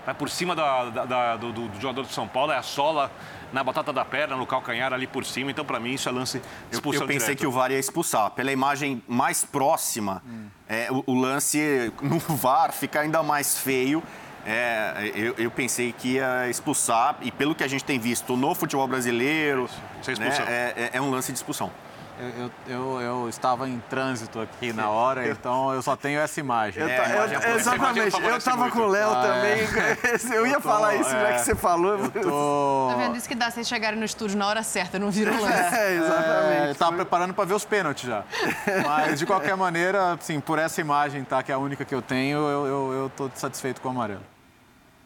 Vai 0.06 0.14
por 0.14 0.28
cima 0.28 0.54
da- 0.54 0.84
da- 0.90 1.04
da- 1.06 1.36
do, 1.36 1.50
do- 1.50 1.68
do 1.68 1.80
jogador 1.80 2.02
de 2.04 2.12
São 2.12 2.28
Paulo, 2.28 2.52
é 2.52 2.58
a 2.58 2.62
sola 2.62 3.10
na 3.52 3.62
batata 3.64 3.92
da 3.92 4.04
perna, 4.04 4.36
no 4.36 4.46
calcanhar 4.46 4.92
ali 4.92 5.06
por 5.06 5.24
cima. 5.24 5.50
Então, 5.50 5.64
para 5.64 5.78
mim, 5.80 5.94
isso 5.94 6.08
é 6.08 6.12
lance 6.12 6.38
de 6.38 6.44
Eu, 6.70 6.76
expulsão 6.78 7.02
eu 7.02 7.06
pensei 7.08 7.20
direto. 7.34 7.38
que 7.40 7.46
o 7.46 7.50
VAR 7.50 7.70
ia 7.70 7.78
expulsar. 7.78 8.30
Pela 8.30 8.50
imagem 8.52 9.02
mais 9.08 9.44
próxima, 9.44 10.22
Hum. 10.26 10.46
é, 10.68 10.88
o, 10.90 11.02
o 11.06 11.14
lance 11.20 11.92
no 12.02 12.18
VAR 12.36 12.72
fica 12.72 13.00
ainda 13.00 13.22
mais 13.22 13.58
feio. 13.58 14.02
É, 14.46 15.10
eu, 15.14 15.34
eu 15.38 15.50
pensei 15.50 15.90
que 15.92 16.14
ia 16.16 16.48
expulsar, 16.50 17.16
e 17.22 17.30
pelo 17.30 17.54
que 17.54 17.64
a 17.64 17.68
gente 17.68 17.82
tem 17.82 17.98
visto 17.98 18.36
no 18.36 18.54
futebol 18.54 18.86
brasileiro, 18.86 19.68
é 20.06 20.18
né, 20.20 20.28
é, 20.46 20.74
é- 20.76 20.90
é 20.98 21.00
um 21.00 21.08
lance 21.10 21.32
de 21.32 21.38
expulsão. 21.38 21.70
Eu, 22.18 22.28
eu, 22.28 22.50
eu- 22.68 23.00
eu 23.00 23.28
estava 23.28 23.68
em 23.68 23.82
trânsito 23.90 24.40
aqui 24.40 24.72
na 24.72 24.88
hora, 24.88 25.28
então 25.28 25.72
eu 25.74 25.82
só 25.82 25.96
tenho 25.96 26.20
essa 26.20 26.38
imagem. 26.38 26.82
Eu 26.82 26.88
É, 26.88 26.92
eu- 26.92 27.04
imagem 27.04 27.34
imagem 27.34 27.56
exatamente, 27.56 28.06
eu 28.06 28.10
favorece 28.12 28.44
tava 28.44 28.60
muito. 28.62 28.72
com 28.74 28.80
o 28.82 28.86
Léo 28.86 29.10
Ah, 29.10 29.22
também. 29.22 29.64
Eu 30.34 30.46
ia 30.46 30.52
Eu 30.54 30.60
tô- 30.60 30.68
falar 30.68 30.94
isso, 30.94 31.10
já 31.10 31.28
é. 31.28 31.32
que 31.32 31.38
você 31.40 31.54
falou. 31.56 31.98
Eu 31.98 32.10
tô... 32.22 32.86
Tá 32.90 32.96
vendo? 32.96 33.16
Isso 33.16 33.28
que 33.28 33.34
dá 33.34 33.50
vocês 33.50 33.66
chegarem 33.66 33.98
no 33.98 34.04
estúdio 34.04 34.38
na 34.38 34.46
hora 34.46 34.62
certa, 34.62 34.96
não 34.98 35.10
viram 35.10 35.32
o 35.36 35.40
lance. 35.42 35.74
É, 35.74 35.88
É, 35.92 35.96
exatamente. 35.96 36.68
eu 36.68 36.74
tava 36.76 36.92
preparando 36.96 37.34
para 37.34 37.44
ver 37.44 37.54
os 37.54 37.64
pênaltis 37.64 38.04
já. 38.08 38.22
Mas, 38.86 39.18
de 39.18 39.26
qualquer 39.26 39.56
maneira, 39.56 40.12
assim, 40.12 40.38
por 40.40 40.58
essa 40.58 40.80
imagem, 40.80 41.24
tá, 41.24 41.42
que 41.42 41.50
é 41.50 41.54
a 41.54 41.58
única 41.58 41.84
que 41.84 41.94
eu 41.94 42.00
tenho, 42.02 42.38
eu, 42.38 42.66
eu, 42.66 42.92
eu 42.92 43.12
tô 43.16 43.28
satisfeito 43.34 43.80
com 43.80 43.88
o 43.88 43.90
amarelo. 43.90 44.20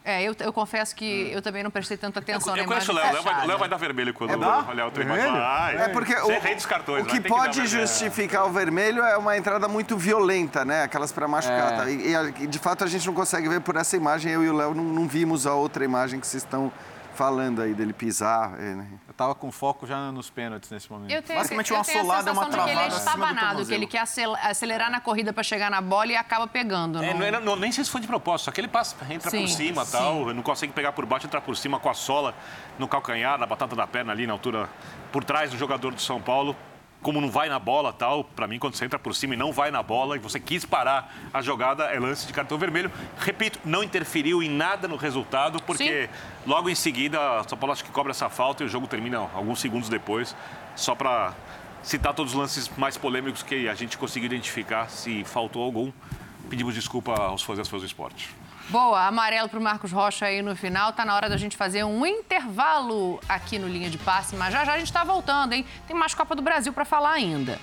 É, 0.08 0.22
eu, 0.22 0.34
eu 0.40 0.50
confesso 0.54 0.96
que 0.96 1.30
eu 1.30 1.42
também 1.42 1.62
não 1.62 1.70
prestei 1.70 1.98
tanta 1.98 2.18
atenção 2.18 2.56
Eu 2.56 2.56
na 2.56 2.62
o 2.62 2.72
imagem 2.72 2.94
Léo, 2.94 3.06
o 3.06 3.12
Léo 3.12 3.22
o. 3.22 3.46
Léo 3.46 3.58
vai 3.58 3.68
dar 3.68 3.76
vermelho 3.76 4.14
quando 4.14 4.32
É 4.32 4.36
olhar 4.38 4.86
imagem. 4.86 4.90
Vermelho? 4.90 5.32
Vai. 5.32 5.76
É 5.76 5.88
porque 5.90 6.14
Você 6.14 6.32
é 6.32 6.38
o, 6.38 6.40
rei 6.40 6.54
dos 6.54 6.64
cartões, 6.64 7.02
o 7.02 7.06
vai 7.06 7.20
que 7.20 7.28
pode 7.28 7.60
vermelho. 7.60 7.86
justificar 7.86 8.46
o 8.46 8.50
vermelho 8.50 9.02
é 9.04 9.18
uma 9.18 9.36
entrada 9.36 9.68
muito 9.68 9.98
violenta, 9.98 10.64
né? 10.64 10.84
Aquelas 10.84 11.12
para 11.12 11.28
machucar. 11.28 11.74
É. 11.74 11.76
tá? 11.76 11.90
E, 11.90 12.44
e, 12.44 12.46
de 12.46 12.58
fato 12.58 12.84
a 12.84 12.86
gente 12.86 13.06
não 13.06 13.12
consegue 13.12 13.50
ver 13.50 13.60
por 13.60 13.76
essa 13.76 13.98
imagem. 13.98 14.32
Eu 14.32 14.42
e 14.42 14.48
o 14.48 14.56
Léo 14.56 14.74
não, 14.74 14.82
não 14.82 15.06
vimos 15.06 15.46
a 15.46 15.52
outra 15.52 15.84
imagem 15.84 16.18
que 16.18 16.26
vocês 16.26 16.42
estão 16.42 16.72
falando 17.18 17.60
aí 17.60 17.74
dele 17.74 17.92
pisar. 17.92 18.54
é, 18.60 18.74
né? 18.76 18.86
Eu 19.08 19.12
tava 19.12 19.34
com 19.34 19.50
foco 19.50 19.84
já 19.88 20.12
nos 20.12 20.30
pênaltis 20.30 20.70
nesse 20.70 20.90
momento. 20.90 21.10
Eu 21.10 21.20
tenho, 21.20 21.36
Basicamente, 21.40 21.70
eu 21.72 21.76
uma 21.76 21.84
tenho 21.84 22.00
solada 22.00 22.30
é 22.30 22.32
uma 22.32 22.44
de 22.44 22.50
que 22.50 22.56
ele 22.56 22.70
é 22.70 22.74
travada 22.74 22.96
estabanado, 22.96 23.66
que 23.66 23.74
ele 23.74 23.86
quer 23.88 23.98
acel- 23.98 24.36
acelerar 24.40 24.88
na 24.88 25.00
corrida 25.00 25.32
para 25.32 25.42
chegar 25.42 25.68
na 25.68 25.80
bola 25.80 26.12
e 26.12 26.16
acaba 26.16 26.46
pegando. 26.46 27.02
É, 27.02 27.08
não- 27.12 27.18
não 27.18 27.26
era- 27.26 27.40
não- 27.40 27.56
nem 27.56 27.72
sei 27.72 27.82
se 27.84 27.90
foi 27.90 28.00
de 28.00 28.06
propósito, 28.06 28.44
só 28.44 28.50
que 28.52 28.60
ele 28.60 28.68
passa, 28.68 28.94
entra 29.10 29.28
Sim, 29.30 29.40
por 29.40 29.48
cima 29.48 29.84
sim. 29.84 29.90
tal, 29.92 30.32
não 30.32 30.42
consegue 30.44 30.72
pegar 30.72 30.92
por 30.92 31.04
baixo, 31.04 31.26
entrar 31.26 31.40
por 31.40 31.56
cima 31.56 31.80
com 31.80 31.90
a 31.90 31.94
sola 31.94 32.32
no 32.78 32.86
calcanhar, 32.86 33.36
na 33.36 33.46
batata 33.46 33.74
da 33.74 33.86
perna 33.86 34.12
ali, 34.12 34.24
na 34.24 34.32
altura, 34.34 34.68
por 35.10 35.24
trás 35.24 35.50
do 35.50 35.58
jogador 35.58 35.92
do 35.92 36.00
São 36.00 36.20
Paulo. 36.20 36.54
Como 37.02 37.20
não 37.20 37.30
vai 37.30 37.48
na 37.48 37.58
bola 37.58 37.92
tal, 37.92 38.24
para 38.24 38.46
mim, 38.46 38.58
quando 38.58 38.74
você 38.74 38.84
entra 38.84 38.98
por 38.98 39.14
cima 39.14 39.34
e 39.34 39.36
não 39.36 39.52
vai 39.52 39.70
na 39.70 39.82
bola 39.82 40.16
e 40.16 40.18
você 40.18 40.40
quis 40.40 40.64
parar 40.64 41.14
a 41.32 41.40
jogada, 41.40 41.84
é 41.84 41.98
lance 41.98 42.26
de 42.26 42.32
cartão 42.32 42.58
vermelho. 42.58 42.90
Repito, 43.18 43.58
não 43.64 43.82
interferiu 43.82 44.42
em 44.42 44.48
nada 44.48 44.88
no 44.88 44.96
resultado, 44.96 45.62
porque 45.62 46.06
Sim. 46.06 46.12
logo 46.46 46.68
em 46.68 46.74
seguida, 46.74 47.18
São 47.48 47.56
Paulo 47.56 47.72
acho 47.72 47.84
que 47.84 47.90
cobra 47.90 48.10
essa 48.10 48.28
falta 48.28 48.62
e 48.62 48.66
o 48.66 48.68
jogo 48.68 48.86
termina 48.86 49.18
alguns 49.34 49.60
segundos 49.60 49.88
depois, 49.88 50.34
só 50.74 50.94
para 50.94 51.34
citar 51.82 52.12
todos 52.14 52.32
os 52.32 52.38
lances 52.38 52.68
mais 52.76 52.96
polêmicos 52.96 53.42
que 53.42 53.68
a 53.68 53.74
gente 53.74 53.96
conseguiu 53.96 54.26
identificar, 54.26 54.90
se 54.90 55.24
faltou 55.24 55.62
algum. 55.62 55.92
Pedimos 56.50 56.74
desculpa 56.74 57.14
aos 57.14 57.42
fãs 57.42 57.58
e 57.58 57.60
às 57.60 57.68
fãs 57.68 57.82
do 57.82 57.86
esporte. 57.86 58.37
Boa, 58.70 59.06
amarelo 59.06 59.48
para 59.48 59.58
o 59.58 59.62
Marcos 59.62 59.90
Rocha 59.90 60.26
aí 60.26 60.42
no 60.42 60.54
final. 60.54 60.92
Tá 60.92 61.02
na 61.02 61.14
hora 61.14 61.26
da 61.26 61.38
gente 61.38 61.56
fazer 61.56 61.84
um 61.84 62.04
intervalo 62.04 63.18
aqui 63.26 63.58
no 63.58 63.66
Linha 63.66 63.88
de 63.88 63.96
Passe, 63.96 64.36
mas 64.36 64.52
já 64.52 64.62
já 64.62 64.74
a 64.74 64.78
gente 64.78 64.88
está 64.88 65.02
voltando, 65.04 65.54
hein? 65.54 65.64
Tem 65.86 65.96
mais 65.96 66.12
Copa 66.12 66.36
do 66.36 66.42
Brasil 66.42 66.70
para 66.70 66.84
falar 66.84 67.12
ainda. 67.12 67.58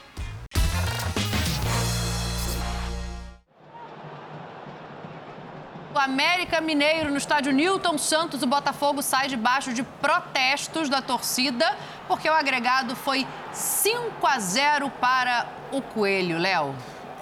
O 5.94 6.00
América 6.00 6.60
Mineiro 6.60 7.12
no 7.12 7.18
estádio 7.18 7.54
Newton 7.54 8.00
Santos, 8.00 8.42
o 8.42 8.48
Botafogo 8.48 9.04
sai 9.04 9.28
debaixo 9.28 9.74
de 9.74 9.84
protestos 9.84 10.90
da 10.90 11.04
torcida, 11.04 11.78
porque 12.08 12.28
o 12.28 12.34
agregado 12.34 12.96
foi 12.96 13.28
5 13.54 14.26
a 14.26 14.40
0 14.40 14.90
para 14.90 15.46
o 15.72 15.84
Coelho, 15.84 16.40
Léo. 16.40 16.76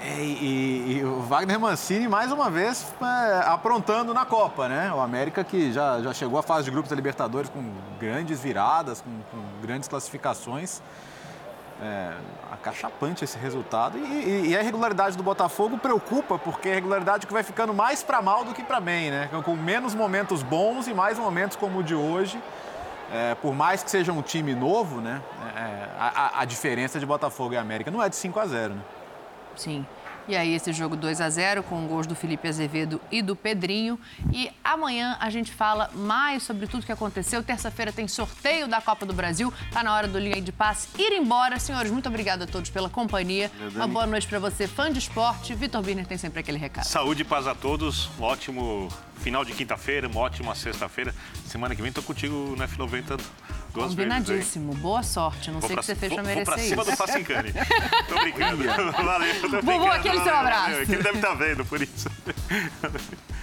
É, 0.05 0.21
e, 0.21 0.97
e, 0.97 1.05
o 1.05 1.21
Wagner 1.21 1.57
Mancini, 1.57 2.09
mais 2.09 2.29
uma 2.29 2.49
vez, 2.49 2.93
é, 3.01 3.47
aprontando 3.47 4.13
na 4.13 4.25
Copa, 4.25 4.67
né? 4.67 4.91
O 4.93 4.99
América 4.99 5.45
que 5.45 5.71
já, 5.71 6.01
já 6.01 6.13
chegou 6.13 6.37
à 6.37 6.43
fase 6.43 6.65
de 6.65 6.71
grupos 6.71 6.89
da 6.89 6.95
Libertadores 6.95 7.49
com 7.49 7.63
grandes 8.01 8.41
viradas, 8.41 8.99
com, 8.99 9.09
com 9.31 9.61
grandes 9.61 9.87
classificações. 9.87 10.81
É, 11.81 12.11
acachapante 12.51 13.23
esse 13.23 13.37
resultado. 13.37 13.97
E, 13.97 14.49
e, 14.49 14.57
a 14.57 14.61
irregularidade 14.61 15.15
do 15.15 15.23
Botafogo 15.23 15.77
preocupa, 15.77 16.37
porque 16.37 16.67
é 16.67 16.71
a 16.71 16.73
irregularidade 16.75 17.25
que 17.25 17.31
vai 17.31 17.43
ficando 17.43 17.73
mais 17.73 18.03
para 18.03 18.21
mal 18.21 18.43
do 18.43 18.53
que 18.53 18.61
para 18.61 18.81
bem, 18.81 19.09
né? 19.09 19.29
Com 19.45 19.55
menos 19.55 19.95
momentos 19.95 20.43
bons 20.43 20.85
e 20.85 20.93
mais 20.93 21.17
momentos 21.17 21.55
como 21.55 21.79
o 21.79 21.83
de 21.83 21.95
hoje. 21.95 22.41
É, 23.09 23.35
por 23.35 23.53
mais 23.53 23.83
que 23.83 23.89
seja 23.89 24.11
um 24.11 24.21
time 24.21 24.53
novo, 24.53 24.99
né? 24.99 25.21
É, 25.55 25.87
a, 25.97 26.41
a, 26.41 26.45
diferença 26.45 26.99
de 26.99 27.05
Botafogo 27.05 27.53
e 27.53 27.57
América 27.57 27.89
não 27.89 28.03
é 28.03 28.09
de 28.09 28.17
5 28.17 28.37
a 28.39 28.45
0, 28.45 28.73
né? 28.73 28.81
Sim. 29.55 29.85
E 30.27 30.37
aí 30.37 30.53
esse 30.53 30.71
jogo 30.71 30.95
2 30.95 31.19
a 31.19 31.29
0 31.29 31.63
com 31.63 31.85
gols 31.85 32.07
do 32.07 32.15
Felipe 32.15 32.47
Azevedo 32.47 33.01
e 33.11 33.21
do 33.21 33.35
Pedrinho. 33.35 33.99
E 34.31 34.49
amanhã 34.63 35.17
a 35.19 35.29
gente 35.29 35.51
fala 35.51 35.89
mais 35.93 36.43
sobre 36.43 36.65
tudo 36.65 36.85
que 36.85 36.91
aconteceu. 36.91 37.43
Terça-feira 37.43 37.91
tem 37.91 38.07
sorteio 38.07 38.67
da 38.67 38.79
Copa 38.79 39.05
do 39.05 39.13
Brasil. 39.13 39.53
Tá 39.71 39.83
na 39.83 39.93
hora 39.93 40.07
do 40.07 40.17
linha 40.17 40.41
de 40.41 40.51
passe 40.51 40.87
ir 40.97 41.11
embora. 41.11 41.59
Senhores, 41.59 41.91
muito 41.91 42.07
obrigada 42.07 42.45
a 42.45 42.47
todos 42.47 42.69
pela 42.69 42.89
companhia. 42.89 43.51
Uma 43.75 43.87
boa 43.87 44.05
noite 44.05 44.25
para 44.25 44.39
você, 44.39 44.65
fã 44.65 44.91
de 44.91 44.99
esporte. 44.99 45.53
Vitor 45.53 45.81
Birner 45.81 46.05
tem 46.05 46.17
sempre 46.17 46.39
aquele 46.39 46.57
recado. 46.57 46.85
Saúde 46.85 47.23
e 47.23 47.25
paz 47.25 47.45
a 47.45 47.53
todos. 47.53 48.09
Um 48.17 48.23
ótimo 48.23 48.87
final 49.17 49.43
de 49.43 49.51
quinta-feira, 49.51 50.07
uma 50.07 50.21
ótima 50.21 50.55
sexta-feira. 50.55 51.13
Semana 51.45 51.75
que 51.75 51.81
vem 51.81 51.91
tô 51.91 52.01
contigo 52.01 52.55
na 52.57 52.65
F90 52.65 53.19
Duas 53.73 53.89
Combinadíssimo. 53.89 54.67
Vezes, 54.67 54.81
Boa 54.81 55.01
sorte. 55.01 55.49
Não 55.49 55.59
Vou 55.59 55.67
sei 55.67 55.75
o 55.75 55.79
que 55.79 55.85
você 55.85 55.95
fez 55.95 56.13
pra 56.13 56.21
merecer 56.21 56.45
vou 56.45 56.53
pra 56.53 56.63
cima 56.63 56.81
isso. 56.83 56.91
do 56.91 56.97
Facincani. 56.97 57.53
Tô 58.07 58.19
brincando. 58.19 58.63
Valeu. 59.03 59.41
Tô 59.41 59.49
Bubu, 59.49 59.87
aquele 59.87 60.23
seu 60.23 60.35
abraço. 60.35 60.69
Ele 60.71 60.85
deve 60.85 61.09
estar 61.09 61.29
tá 61.29 61.33
vendo, 61.33 61.65
por 61.65 61.81
isso. 61.81 62.07